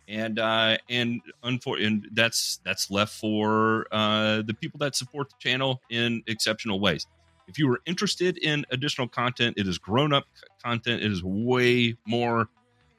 and 0.06 0.38
uh, 0.38 0.76
and 0.90 1.22
unfor- 1.42 1.84
and 1.84 2.06
that's 2.12 2.60
that's 2.64 2.90
left 2.90 3.14
for 3.14 3.86
uh, 3.90 4.42
the 4.42 4.54
people 4.54 4.78
that 4.78 4.94
support 4.94 5.30
the 5.30 5.36
channel 5.38 5.80
in 5.88 6.22
exceptional 6.26 6.78
ways. 6.78 7.06
If 7.48 7.58
you 7.58 7.70
are 7.72 7.80
interested 7.86 8.36
in 8.36 8.66
additional 8.70 9.08
content, 9.08 9.56
it 9.56 9.66
is 9.66 9.78
grown 9.78 10.12
up 10.12 10.26
content. 10.62 11.02
It 11.02 11.10
is 11.10 11.24
way 11.24 11.96
more 12.06 12.50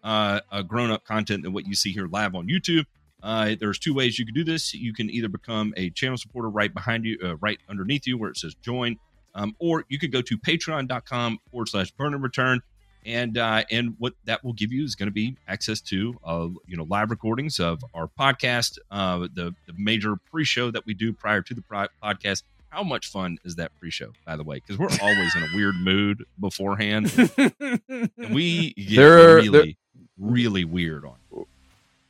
uh, 0.03 0.39
uh, 0.51 0.61
grown 0.61 0.91
up 0.91 1.03
content 1.05 1.43
than 1.43 1.53
what 1.53 1.67
you 1.67 1.75
see 1.75 1.91
here 1.91 2.07
live 2.07 2.35
on 2.35 2.47
YouTube. 2.47 2.85
Uh, 3.21 3.55
there's 3.59 3.77
two 3.79 3.93
ways 3.93 4.17
you 4.17 4.25
can 4.25 4.33
do 4.33 4.43
this. 4.45 4.73
You 4.73 4.93
can 4.93 5.09
either 5.09 5.27
become 5.27 5.73
a 5.75 5.89
channel 5.89 6.17
supporter 6.17 6.49
right 6.49 6.73
behind 6.73 7.03
you, 7.05 7.17
uh, 7.23 7.35
right 7.37 7.59
underneath 7.69 8.07
you, 8.07 8.17
where 8.17 8.29
it 8.29 8.37
says 8.37 8.55
join, 8.61 8.97
um, 9.35 9.55
or 9.59 9.83
you 9.89 9.99
could 9.99 10.11
go 10.11 10.21
to 10.21 10.37
patreon.com 10.37 11.39
forward 11.51 11.67
slash 11.67 11.91
burn 11.91 12.13
and 12.13 12.23
return. 12.23 12.61
And 13.05 13.37
uh, 13.37 13.63
and 13.71 13.95
what 13.97 14.13
that 14.25 14.43
will 14.43 14.51
give 14.53 14.73
you 14.73 14.83
is 14.83 14.95
going 14.95 15.07
to 15.07 15.13
be 15.13 15.37
access 15.47 15.79
to 15.81 16.17
uh, 16.23 16.49
you 16.67 16.75
know 16.75 16.83
live 16.89 17.09
recordings 17.11 17.57
of 17.59 17.81
our 17.93 18.09
podcast, 18.19 18.77
uh, 18.91 19.19
the 19.19 19.55
the 19.67 19.73
major 19.77 20.17
pre-show 20.29 20.69
that 20.71 20.85
we 20.85 20.93
do 20.93 21.13
prior 21.13 21.41
to 21.41 21.53
the 21.53 21.61
pro- 21.61 21.87
podcast. 22.03 22.43
How 22.67 22.83
much 22.83 23.07
fun 23.09 23.37
is 23.45 23.55
that 23.55 23.71
pre-show, 23.79 24.11
by 24.25 24.35
the 24.35 24.43
way? 24.43 24.57
Because 24.65 24.77
we're 24.77 24.89
always 25.01 25.33
in 25.35 25.43
a 25.43 25.47
weird 25.55 25.75
mood 25.75 26.25
beforehand, 26.39 27.11
and 27.59 28.33
we 28.33 28.73
get 28.73 28.95
There- 28.97 29.35
really, 29.37 29.49
there- 29.49 29.73
really 30.19 30.65
weird 30.65 31.05
on. 31.05 31.15
it. 31.35 31.47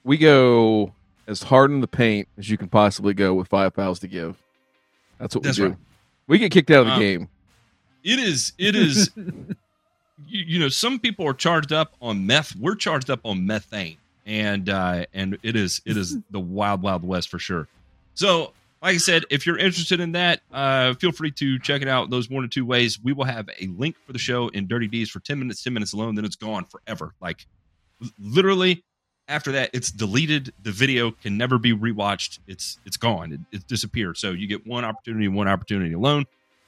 We 0.03 0.17
go 0.17 0.93
as 1.27 1.43
hard 1.43 1.71
in 1.71 1.81
the 1.81 1.87
paint 1.87 2.27
as 2.37 2.49
you 2.49 2.57
can 2.57 2.67
possibly 2.69 3.13
go 3.13 3.33
with 3.33 3.47
five 3.47 3.73
pounds 3.75 3.99
to 3.99 4.07
give. 4.07 4.35
That's 5.19 5.35
what 5.35 5.43
That's 5.43 5.59
we 5.59 5.65
do. 5.65 5.69
right. 5.71 5.77
We 6.27 6.37
get 6.39 6.51
kicked 6.51 6.71
out 6.71 6.81
of 6.81 6.87
the 6.87 6.93
Um, 6.93 6.99
game. 6.99 7.29
It 8.03 8.19
is. 8.19 8.53
It 8.57 8.75
is. 8.75 9.11
you, 9.15 9.55
you 10.27 10.59
know, 10.59 10.69
some 10.69 10.99
people 10.99 11.27
are 11.27 11.33
charged 11.33 11.73
up 11.73 11.93
on 12.01 12.25
meth. 12.25 12.55
We're 12.55 12.75
charged 12.75 13.09
up 13.09 13.19
on 13.25 13.45
methane, 13.45 13.97
and 14.25 14.69
uh, 14.69 15.05
and 15.13 15.37
it 15.43 15.55
is 15.55 15.81
it 15.85 15.97
is 15.97 16.17
the 16.31 16.39
wild 16.39 16.81
wild 16.81 17.03
west 17.03 17.29
for 17.29 17.39
sure. 17.39 17.67
So, 18.13 18.53
like 18.81 18.95
I 18.95 18.97
said, 18.97 19.25
if 19.29 19.45
you're 19.45 19.57
interested 19.57 19.99
in 19.99 20.13
that, 20.13 20.41
uh, 20.51 20.93
feel 20.95 21.11
free 21.11 21.31
to 21.31 21.59
check 21.59 21.81
it 21.81 21.87
out. 21.89 22.09
Those 22.09 22.29
one 22.29 22.43
or 22.43 22.47
two 22.47 22.65
ways. 22.65 22.99
We 23.03 23.11
will 23.11 23.25
have 23.25 23.49
a 23.59 23.67
link 23.67 23.95
for 24.05 24.13
the 24.13 24.19
show 24.19 24.47
in 24.49 24.67
Dirty 24.67 24.87
D's 24.87 25.09
for 25.09 25.19
ten 25.19 25.37
minutes. 25.39 25.61
Ten 25.63 25.73
minutes 25.73 25.91
alone, 25.93 26.15
then 26.15 26.23
it's 26.25 26.37
gone 26.37 26.63
forever. 26.65 27.13
Like 27.21 27.45
literally. 28.19 28.83
After 29.27 29.51
that, 29.51 29.69
it's 29.73 29.91
deleted. 29.91 30.51
The 30.63 30.71
video 30.71 31.11
can 31.11 31.37
never 31.37 31.59
be 31.59 31.71
rewatched. 31.71 32.39
It's 32.47 32.79
it's 32.85 32.97
gone. 32.97 33.31
It, 33.31 33.39
it 33.57 33.67
disappeared. 33.67 34.17
So 34.17 34.31
you 34.31 34.47
get 34.47 34.65
one 34.65 34.83
opportunity, 34.83 35.27
one 35.27 35.47
opportunity 35.47 35.93
alone, 35.93 36.25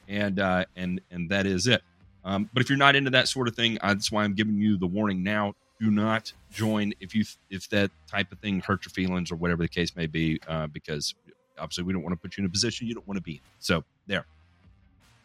and 0.07 0.39
uh, 0.39 0.65
and 0.75 1.01
and 1.09 1.29
that 1.31 1.47
is 1.47 1.65
it. 1.65 1.81
Um, 2.23 2.49
but 2.53 2.61
if 2.61 2.69
you're 2.69 2.77
not 2.77 2.95
into 2.95 3.09
that 3.11 3.27
sort 3.27 3.47
of 3.47 3.55
thing, 3.55 3.79
that's 3.81 4.11
why 4.11 4.23
I'm 4.23 4.35
giving 4.35 4.57
you 4.57 4.77
the 4.77 4.85
warning 4.85 5.23
now. 5.23 5.55
Do 5.79 5.89
not 5.89 6.31
join 6.51 6.93
if 6.99 7.15
you 7.15 7.25
if 7.49 7.67
that 7.69 7.89
type 8.07 8.31
of 8.31 8.37
thing 8.37 8.59
hurts 8.59 8.85
your 8.85 8.91
feelings 8.91 9.31
or 9.31 9.37
whatever 9.37 9.63
the 9.63 9.69
case 9.69 9.95
may 9.95 10.05
be, 10.05 10.39
uh, 10.47 10.67
because 10.67 11.15
obviously 11.57 11.83
we 11.83 11.93
don't 11.93 12.03
want 12.03 12.13
to 12.13 12.17
put 12.17 12.37
you 12.37 12.43
in 12.43 12.45
a 12.45 12.51
position 12.51 12.87
you 12.87 12.93
don't 12.93 13.07
want 13.07 13.17
to 13.17 13.23
be 13.23 13.33
in. 13.33 13.41
So 13.57 13.83
there. 14.05 14.25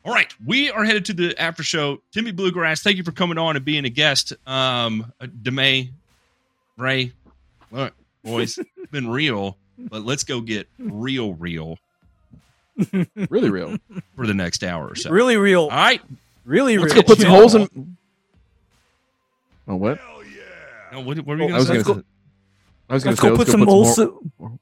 All 0.07 0.13
right, 0.15 0.33
we 0.47 0.71
are 0.71 0.85
headed 0.85 1.05
to 1.07 1.15
the 1.15 1.37
after 1.41 1.65
show. 1.65 2.01
Timmy 2.13 2.31
Bluegrass, 2.31 2.81
thank 2.81 2.97
you 2.97 3.03
for 3.03 3.11
coming 3.11 3.39
on 3.39 3.57
and 3.57 3.65
being 3.65 3.85
a 3.85 3.89
guest. 3.91 4.33
Um, 4.47 5.13
uh, 5.21 5.27
DeMay, 5.27 5.91
Ray, 6.77 7.13
look, 7.73 7.93
boys, 8.23 8.57
it's 8.57 8.71
been 8.93 9.09
real, 9.11 9.57
but 9.77 10.03
let's 10.05 10.23
go 10.23 10.41
get 10.41 10.69
real, 10.79 11.35
real 11.35 11.77
Really 13.31 13.51
real. 13.51 13.79
for 14.15 14.29
the 14.29 14.35
next 14.35 14.63
hour 14.63 14.87
or 14.87 14.95
so. 14.95 15.11
really 15.11 15.37
real. 15.37 15.63
All 15.63 15.69
right, 15.71 16.01
Really 16.45 16.79
Let's 16.79 16.95
real. 16.95 16.99
Let's 16.99 17.09
go 17.09 17.15
put 17.15 17.23
some 17.23 17.31
holes 17.31 17.55
in. 17.57 17.97
Oh 19.67 19.75
what? 19.75 19.99
No, 20.93 21.01
what, 21.01 21.17
what 21.19 21.27
were 21.27 21.37
you 21.39 21.45
I 21.45 21.49
going 21.49 21.55
was 21.55 21.67
to 21.67 21.73
gonna 21.73 21.85
say? 21.85 21.93
say. 21.95 22.03
I 22.89 22.95
was 22.95 23.03
gonna 23.05 23.11
Let's 23.13 23.21
say. 23.23 23.29
go 23.29 23.35
let's 23.35 23.45
put 23.45 23.49
some 23.51 23.61
more- 23.65 23.85
Molson, 23.85 24.31
more 24.39 24.59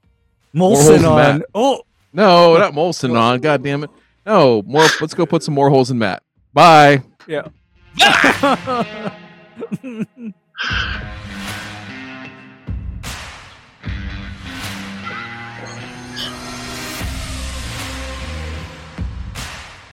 Molson 0.54 0.84
holes 0.86 0.88
in 0.88 1.04
on. 1.04 1.16
Matt. 1.38 1.46
Oh, 1.54 1.82
No, 2.14 2.56
not 2.56 2.72
Molson 2.72 3.18
on. 3.18 3.40
God 3.40 3.62
damn 3.62 3.84
it. 3.84 3.90
No, 4.26 4.62
more. 4.62 4.86
Let's 5.00 5.14
go 5.14 5.26
put 5.26 5.42
some 5.42 5.54
more 5.54 5.70
holes 5.70 5.90
in 5.90 5.98
Matt. 5.98 6.22
Bye. 6.52 7.02
yeah. 7.26 7.48